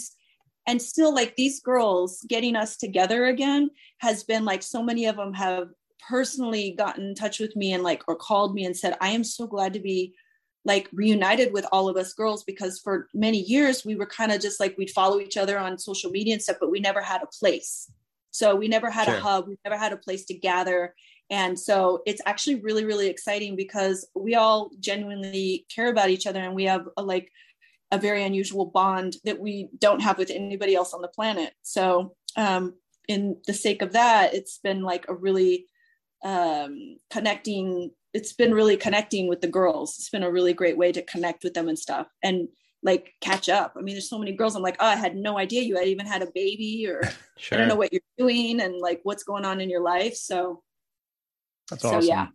and 0.67 0.81
still 0.81 1.15
like 1.15 1.37
these 1.37 1.61
girls 1.61 2.25
getting 2.29 2.57
us 2.57 2.77
together 2.77 3.27
again 3.27 3.71
has 3.99 4.25
been 4.25 4.45
like 4.45 4.63
so 4.63 4.83
many 4.83 5.07
of 5.07 5.17
them 5.17 5.35
have 5.35 5.69
personally 6.09 6.75
gotten 6.77 7.09
in 7.09 7.15
touch 7.15 7.39
with 7.39 7.55
me 7.55 7.73
and 7.73 7.83
like 7.83 8.03
or 8.09 8.17
called 8.17 8.55
me 8.55 8.65
and 8.65 8.77
said, 8.77 8.97
I 9.01 9.11
am 9.11 9.25
so 9.25 9.47
glad 9.47 9.75
to 9.75 9.81
be 9.81 10.15
like 10.67 10.89
reunited 10.93 11.53
with 11.53 11.67
all 11.71 11.91
of 11.91 11.97
us 11.99 12.15
girls 12.15 12.43
because 12.45 12.79
for 12.79 13.09
many 13.13 13.39
years 13.39 13.85
we 13.85 13.95
were 13.95 14.07
kind 14.07 14.33
of 14.33 14.41
just 14.41 14.59
like 14.59 14.79
we'd 14.79 14.91
follow 14.91 15.21
each 15.21 15.37
other 15.37 15.59
on 15.59 15.79
social 15.79 16.11
media 16.11 16.33
and 16.33 16.43
stuff, 16.43 16.57
but 16.59 16.71
we 16.71 16.81
never 16.81 17.03
had 17.03 17.23
a 17.23 17.27
place. 17.27 17.91
So 18.35 18.57
we 18.57 18.69
never 18.69 18.91
had 18.91 19.07
sure. 19.07 19.17
a 19.17 19.21
hub, 19.21 19.49
we 19.49 19.57
never 19.65 19.79
had 19.79 19.93
a 19.93 19.97
place 19.97 20.25
to 20.27 20.35
gather 20.35 20.95
and 21.31 21.59
so 21.59 22.03
it's 22.07 22.21
actually 22.27 22.57
really, 22.57 22.85
really 22.85 23.09
exciting 23.09 23.57
because 23.57 24.07
we 24.15 24.35
all 24.35 24.71
genuinely 24.79 25.67
care 25.75 25.89
about 25.89 26.11
each 26.11 26.27
other 26.27 26.41
and 26.41 26.55
we 26.55 26.65
have 26.65 26.87
a, 26.97 27.03
like 27.03 27.31
a 27.91 27.99
very 27.99 28.23
unusual 28.23 28.67
bond 28.67 29.17
that 29.25 29.41
we 29.41 29.69
don't 29.79 30.03
have 30.03 30.19
with 30.19 30.31
anybody 30.31 30.75
else 30.75 30.93
on 30.93 31.01
the 31.01 31.09
planet. 31.09 31.53
So, 31.63 32.15
um, 32.37 32.75
in 33.07 33.37
the 33.47 33.53
sake 33.53 33.83
of 33.83 33.93
that, 33.93 34.33
it's 34.33 34.59
been 34.59 34.83
like 34.83 35.07
a 35.09 35.15
really 35.15 35.67
um, 36.25 36.97
connecting. 37.11 37.91
It's 38.15 38.33
been 38.33 38.55
really 38.55 38.77
connecting 38.77 39.29
with 39.29 39.41
the 39.43 39.49
girls. 39.49 39.97
It's 39.99 40.09
been 40.09 40.23
a 40.23 40.31
really 40.31 40.55
great 40.55 40.79
way 40.79 40.91
to 40.93 41.03
connect 41.03 41.45
with 41.45 41.53
them 41.53 41.69
and 41.69 41.79
stuff. 41.79 42.07
And 42.23 42.49
like 42.85 43.15
catch 43.21 43.49
up. 43.49 43.75
I 43.77 43.81
mean, 43.81 43.95
there's 43.95 44.09
so 44.09 44.19
many 44.19 44.33
girls. 44.33 44.55
I'm 44.55 44.63
like, 44.63 44.77
oh, 44.79 44.87
I 44.87 44.95
had 44.95 45.17
no 45.17 45.39
idea 45.39 45.63
you 45.63 45.77
had 45.77 45.89
even 45.89 46.07
had 46.07 46.23
a 46.23 46.31
baby, 46.33 46.87
or 46.87 47.03
sure. 47.37 47.57
I 47.57 47.59
don't 47.59 47.69
know 47.69 47.75
what 47.75 47.93
you're 47.93 48.03
doing, 48.17 48.61
and 48.61 48.77
like 48.77 49.01
what's 49.03 49.25
going 49.25 49.45
on 49.45 49.61
in 49.61 49.71
your 49.71 49.81
life. 49.81 50.15
So 50.15 50.63
that's 51.71 51.83
so, 51.83 51.97
awesome. 51.97 52.09
Yeah. 52.09 52.27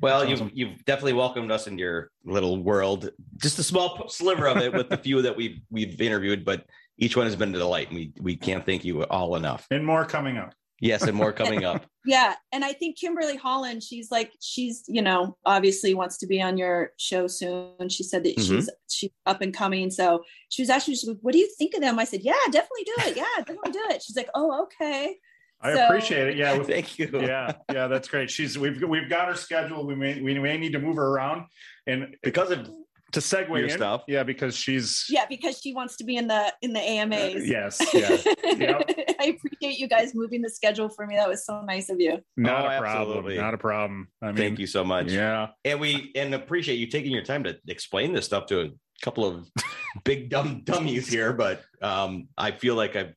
Well, 0.00 0.20
That's 0.20 0.30
you've 0.30 0.40
awesome. 0.40 0.52
you've 0.54 0.84
definitely 0.86 1.12
welcomed 1.12 1.50
us 1.52 1.66
into 1.66 1.80
your 1.80 2.10
little 2.24 2.62
world. 2.62 3.10
Just 3.36 3.58
a 3.58 3.62
small 3.62 4.08
sliver 4.08 4.48
of 4.48 4.56
it 4.58 4.72
with 4.72 4.88
the 4.88 4.96
few 4.96 5.20
that 5.20 5.36
we've 5.36 5.60
we've 5.70 6.00
interviewed, 6.00 6.44
but 6.44 6.64
each 6.96 7.16
one 7.16 7.26
has 7.26 7.36
been 7.36 7.54
a 7.54 7.58
delight, 7.58 7.88
and 7.88 7.96
we 7.96 8.12
we 8.20 8.36
can't 8.36 8.64
thank 8.64 8.84
you 8.84 9.02
all 9.04 9.36
enough. 9.36 9.66
And 9.70 9.84
more 9.84 10.04
coming 10.06 10.38
up. 10.38 10.54
Yes, 10.80 11.02
and 11.02 11.16
more 11.16 11.32
coming 11.32 11.64
up. 11.64 11.84
yeah, 12.06 12.34
and 12.52 12.64
I 12.64 12.72
think 12.72 12.98
Kimberly 12.98 13.36
Holland, 13.36 13.82
she's 13.82 14.10
like 14.10 14.32
she's 14.40 14.84
you 14.86 15.02
know 15.02 15.36
obviously 15.44 15.94
wants 15.94 16.18
to 16.18 16.26
be 16.26 16.40
on 16.40 16.56
your 16.56 16.92
show 16.98 17.26
soon. 17.26 17.88
She 17.88 18.04
said 18.04 18.24
that 18.24 18.36
mm-hmm. 18.36 18.56
she's 18.56 18.70
she's 18.88 19.10
up 19.26 19.40
and 19.40 19.52
coming, 19.52 19.90
so 19.90 20.22
she 20.48 20.62
was 20.62 20.70
actually, 20.70 20.94
she 20.94 21.08
was, 21.08 21.18
what 21.20 21.32
do 21.32 21.38
you 21.38 21.48
think 21.58 21.74
of 21.74 21.80
them? 21.80 21.98
I 21.98 22.04
said, 22.04 22.20
yeah, 22.22 22.34
definitely 22.50 22.84
do 22.84 22.94
it. 22.98 23.16
Yeah, 23.16 23.24
definitely 23.38 23.72
do 23.72 23.82
it. 23.90 24.02
She's 24.02 24.16
like, 24.16 24.28
oh, 24.34 24.62
okay. 24.64 25.16
I 25.60 25.74
so, 25.74 25.86
appreciate 25.86 26.28
it. 26.28 26.36
Yeah, 26.36 26.62
thank 26.62 26.98
you. 26.98 27.10
Yeah, 27.12 27.52
yeah, 27.72 27.88
that's 27.88 28.08
great. 28.08 28.30
She's 28.30 28.56
we've 28.58 28.82
we've 28.82 29.08
got 29.08 29.28
her 29.28 29.34
schedule. 29.34 29.86
We 29.86 29.94
may 29.94 30.20
we 30.20 30.38
may 30.38 30.56
need 30.56 30.72
to 30.72 30.78
move 30.78 30.96
her 30.96 31.06
around, 31.06 31.46
and 31.86 32.16
because 32.22 32.50
of 32.50 32.70
to 33.12 33.20
segue 33.20 33.48
your 33.48 33.64
in, 33.64 33.70
stuff. 33.70 34.02
Yeah, 34.06 34.22
because 34.22 34.56
she's 34.56 35.06
yeah 35.08 35.24
because 35.28 35.58
she 35.58 35.74
wants 35.74 35.96
to 35.96 36.04
be 36.04 36.16
in 36.16 36.28
the 36.28 36.52
in 36.62 36.72
the 36.72 36.80
AMAs. 36.80 37.36
Uh, 37.36 37.38
yes, 37.38 37.94
yeah. 37.94 38.16
yep. 38.56 38.90
I 39.20 39.36
appreciate 39.36 39.78
you 39.78 39.88
guys 39.88 40.14
moving 40.14 40.42
the 40.42 40.50
schedule 40.50 40.88
for 40.88 41.06
me. 41.06 41.16
That 41.16 41.28
was 41.28 41.44
so 41.44 41.62
nice 41.62 41.88
of 41.88 42.00
you. 42.00 42.18
Not 42.36 42.64
oh, 42.64 42.76
a 42.76 42.78
problem. 42.78 43.18
Absolutely. 43.18 43.36
Not 43.38 43.54
a 43.54 43.58
problem. 43.58 44.08
I 44.22 44.26
mean, 44.26 44.36
thank 44.36 44.58
you 44.58 44.66
so 44.66 44.84
much. 44.84 45.10
Yeah, 45.10 45.48
and 45.64 45.80
we 45.80 46.12
and 46.14 46.34
appreciate 46.34 46.76
you 46.76 46.86
taking 46.86 47.12
your 47.12 47.24
time 47.24 47.44
to 47.44 47.56
explain 47.66 48.12
this 48.12 48.26
stuff 48.26 48.46
to 48.46 48.60
a 48.60 48.68
couple 49.02 49.24
of 49.24 49.48
big 50.04 50.28
dumb 50.28 50.62
dummies 50.64 51.08
here. 51.08 51.32
But 51.32 51.62
um, 51.80 52.28
I 52.36 52.50
feel 52.50 52.74
like 52.74 52.94
I've 52.96 53.14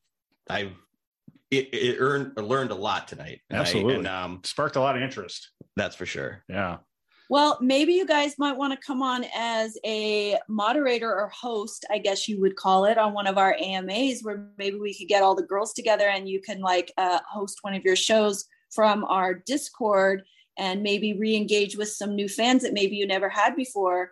I've 0.48 0.72
it, 1.50 1.68
it 1.74 1.96
earned 1.98 2.36
learned 2.38 2.70
a 2.70 2.76
lot 2.76 3.08
tonight. 3.08 3.40
Absolutely, 3.50 3.96
and 3.96 4.06
um, 4.06 4.40
sparked 4.44 4.76
a 4.76 4.80
lot 4.80 4.96
of 4.96 5.02
interest. 5.02 5.50
That's 5.76 5.96
for 5.96 6.06
sure. 6.06 6.42
Yeah. 6.48 6.78
Well, 7.32 7.56
maybe 7.62 7.94
you 7.94 8.04
guys 8.04 8.34
might 8.38 8.58
want 8.58 8.74
to 8.74 8.86
come 8.86 9.00
on 9.00 9.24
as 9.34 9.78
a 9.86 10.36
moderator 10.50 11.10
or 11.10 11.30
host, 11.30 11.86
I 11.90 11.96
guess 11.96 12.28
you 12.28 12.38
would 12.42 12.56
call 12.56 12.84
it, 12.84 12.98
on 12.98 13.14
one 13.14 13.26
of 13.26 13.38
our 13.38 13.56
AMAs, 13.58 14.20
where 14.20 14.50
maybe 14.58 14.76
we 14.76 14.92
could 14.92 15.08
get 15.08 15.22
all 15.22 15.34
the 15.34 15.42
girls 15.42 15.72
together 15.72 16.06
and 16.06 16.28
you 16.28 16.42
can 16.42 16.60
like 16.60 16.92
uh, 16.98 17.20
host 17.26 17.60
one 17.62 17.72
of 17.72 17.84
your 17.84 17.96
shows 17.96 18.44
from 18.70 19.04
our 19.04 19.32
Discord 19.32 20.24
and 20.58 20.82
maybe 20.82 21.14
re-engage 21.14 21.74
with 21.74 21.88
some 21.88 22.14
new 22.14 22.28
fans 22.28 22.64
that 22.64 22.74
maybe 22.74 22.96
you 22.96 23.06
never 23.06 23.30
had 23.30 23.56
before, 23.56 24.10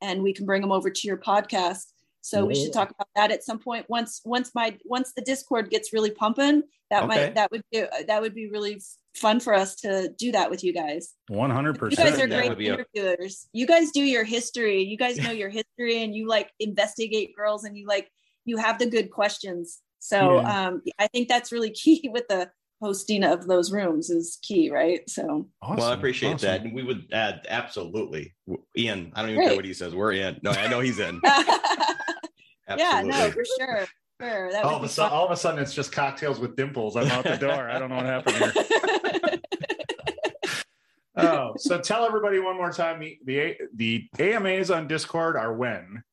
and 0.00 0.22
we 0.22 0.32
can 0.32 0.46
bring 0.46 0.62
them 0.62 0.72
over 0.72 0.88
to 0.88 1.06
your 1.06 1.18
podcast. 1.18 1.92
So 2.22 2.46
we 2.46 2.54
should 2.54 2.72
talk 2.72 2.90
about 2.90 3.08
that 3.16 3.30
at 3.30 3.44
some 3.44 3.58
point. 3.58 3.84
Once 3.90 4.22
once 4.24 4.50
my 4.54 4.78
once 4.86 5.12
the 5.14 5.20
Discord 5.20 5.68
gets 5.68 5.92
really 5.92 6.12
pumping, 6.12 6.62
that 6.88 7.02
okay. 7.02 7.06
might 7.06 7.34
that 7.34 7.50
would 7.50 7.64
be 7.70 7.84
that 8.08 8.22
would 8.22 8.34
be 8.34 8.48
really 8.48 8.80
fun 9.14 9.40
for 9.40 9.54
us 9.54 9.76
to 9.76 10.10
do 10.18 10.32
that 10.32 10.50
with 10.50 10.64
you 10.64 10.72
guys. 10.72 11.14
One 11.28 11.50
hundred 11.50 11.78
percent. 11.78 12.08
You 12.08 12.16
guys 12.16 12.22
are 12.22 12.26
great 12.26 12.60
interviewers. 12.60 13.46
A... 13.46 13.58
You 13.58 13.66
guys 13.66 13.90
do 13.90 14.02
your 14.02 14.24
history. 14.24 14.82
You 14.82 14.96
guys 14.96 15.18
know 15.18 15.30
your 15.30 15.50
history, 15.50 16.02
and 16.02 16.14
you 16.14 16.26
like 16.28 16.50
investigate 16.60 17.36
girls, 17.36 17.64
and 17.64 17.76
you 17.76 17.86
like 17.86 18.08
you 18.44 18.56
have 18.56 18.78
the 18.78 18.86
good 18.86 19.10
questions. 19.10 19.80
So 19.98 20.40
yeah. 20.40 20.66
um, 20.66 20.82
I 20.98 21.06
think 21.06 21.28
that's 21.28 21.52
really 21.52 21.70
key 21.70 22.08
with 22.12 22.26
the 22.28 22.50
hosting 22.82 23.22
of 23.22 23.46
those 23.46 23.70
rooms 23.70 24.10
is 24.10 24.38
key, 24.42 24.68
right? 24.68 25.08
So, 25.08 25.48
awesome. 25.62 25.76
well, 25.76 25.90
I 25.90 25.94
appreciate 25.94 26.34
awesome. 26.34 26.48
that. 26.48 26.62
And 26.62 26.74
we 26.74 26.82
would 26.82 27.06
add 27.12 27.46
absolutely 27.48 28.34
Ian. 28.76 29.12
I 29.14 29.22
don't 29.22 29.30
even 29.30 29.40
Great. 29.40 29.48
care 29.48 29.56
what 29.56 29.64
he 29.64 29.72
says. 29.72 29.94
We're 29.94 30.12
in. 30.12 30.40
No, 30.42 30.50
I 30.50 30.66
know 30.66 30.80
he's 30.80 30.98
in. 30.98 31.20
yeah, 32.76 33.02
no, 33.04 33.30
for 33.30 33.44
sure. 33.58 33.86
Sure. 34.22 34.52
That 34.52 34.64
all, 34.64 34.76
of 34.76 34.84
a 34.84 34.88
sudden, 34.88 35.12
all 35.12 35.24
of 35.24 35.32
a 35.32 35.36
sudden, 35.36 35.60
it's 35.60 35.74
just 35.74 35.90
cocktails 35.90 36.38
with 36.38 36.54
dimples. 36.54 36.96
I'm 36.96 37.08
out 37.08 37.24
the 37.24 37.36
door. 37.36 37.68
I 37.68 37.78
don't 37.78 37.88
know 37.88 37.96
what 37.96 38.06
happened 38.06 38.36
here. 38.36 38.52
oh, 41.16 41.54
so 41.56 41.80
tell 41.80 42.04
everybody 42.04 42.38
one 42.38 42.56
more 42.56 42.70
time 42.70 43.00
the, 43.00 43.18
the 43.24 43.56
the 43.74 44.08
AMAs 44.20 44.70
on 44.70 44.86
Discord 44.86 45.36
are 45.36 45.54
when? 45.54 46.04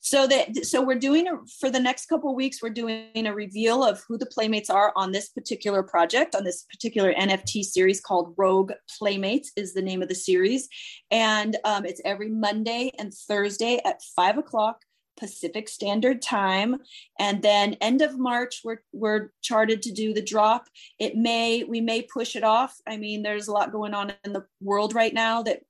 So 0.00 0.26
that 0.28 0.64
so 0.64 0.80
we're 0.82 0.98
doing 0.98 1.26
a, 1.26 1.38
for 1.58 1.70
the 1.70 1.80
next 1.80 2.06
couple 2.06 2.32
weeks 2.36 2.62
we're 2.62 2.68
doing 2.70 3.26
a 3.26 3.34
reveal 3.34 3.82
of 3.82 4.00
who 4.06 4.16
the 4.16 4.26
playmates 4.26 4.70
are 4.70 4.92
on 4.94 5.10
this 5.10 5.30
particular 5.30 5.82
project 5.82 6.34
on 6.34 6.44
this 6.44 6.66
particular 6.70 7.12
NFT 7.14 7.64
series 7.64 8.00
called 8.00 8.34
Rogue 8.36 8.72
Playmates 8.98 9.50
is 9.56 9.74
the 9.74 9.82
name 9.82 10.02
of 10.02 10.08
the 10.08 10.14
series, 10.14 10.68
and 11.10 11.56
um, 11.64 11.84
it's 11.84 12.02
every 12.04 12.28
Monday 12.28 12.92
and 12.98 13.12
Thursday 13.12 13.80
at 13.84 14.00
five 14.14 14.38
o'clock 14.38 14.76
Pacific 15.16 15.68
Standard 15.68 16.22
Time. 16.22 16.76
And 17.18 17.42
then 17.42 17.74
end 17.80 18.02
of 18.02 18.18
March, 18.18 18.60
we're, 18.64 18.82
we're 18.92 19.30
charted 19.42 19.82
to 19.82 19.92
do 19.92 20.12
the 20.12 20.22
drop. 20.22 20.68
It 20.98 21.16
may, 21.16 21.64
we 21.64 21.80
may 21.80 22.02
push 22.02 22.36
it 22.36 22.44
off. 22.44 22.76
I 22.86 22.96
mean, 22.96 23.22
there's 23.22 23.48
a 23.48 23.52
lot 23.52 23.72
going 23.72 23.94
on 23.94 24.12
in 24.24 24.32
the 24.32 24.44
world 24.60 24.94
right 24.94 25.14
now 25.14 25.42
that 25.42 25.60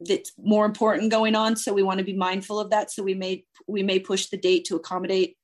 that's 0.00 0.32
more 0.38 0.66
important 0.66 1.10
going 1.10 1.34
on. 1.34 1.56
So 1.56 1.72
we 1.72 1.82
want 1.82 1.98
to 1.98 2.04
be 2.04 2.12
mindful 2.12 2.60
of 2.60 2.70
that. 2.70 2.90
So 2.90 3.02
we 3.02 3.14
may, 3.14 3.44
we 3.66 3.82
may 3.82 3.98
push 3.98 4.26
the 4.26 4.36
date 4.36 4.64
to 4.66 4.76
accommodate 4.76 5.36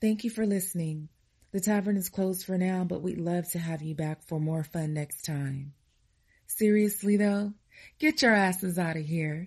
thank 0.00 0.24
you 0.24 0.30
for 0.30 0.46
listening 0.46 1.08
the 1.54 1.60
tavern 1.60 1.96
is 1.96 2.08
closed 2.08 2.44
for 2.44 2.58
now, 2.58 2.82
but 2.82 3.00
we'd 3.00 3.16
love 3.16 3.48
to 3.52 3.60
have 3.60 3.80
you 3.80 3.94
back 3.94 4.24
for 4.24 4.40
more 4.40 4.64
fun 4.64 4.92
next 4.92 5.24
time. 5.24 5.72
Seriously 6.48 7.16
though, 7.16 7.52
get 8.00 8.22
your 8.22 8.34
asses 8.34 8.76
out 8.76 8.96
of 8.96 9.06
here. 9.06 9.46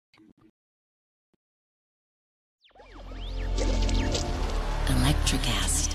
Electrocast. 5.21 5.89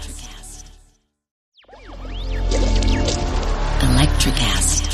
Electrocast. 3.82 4.85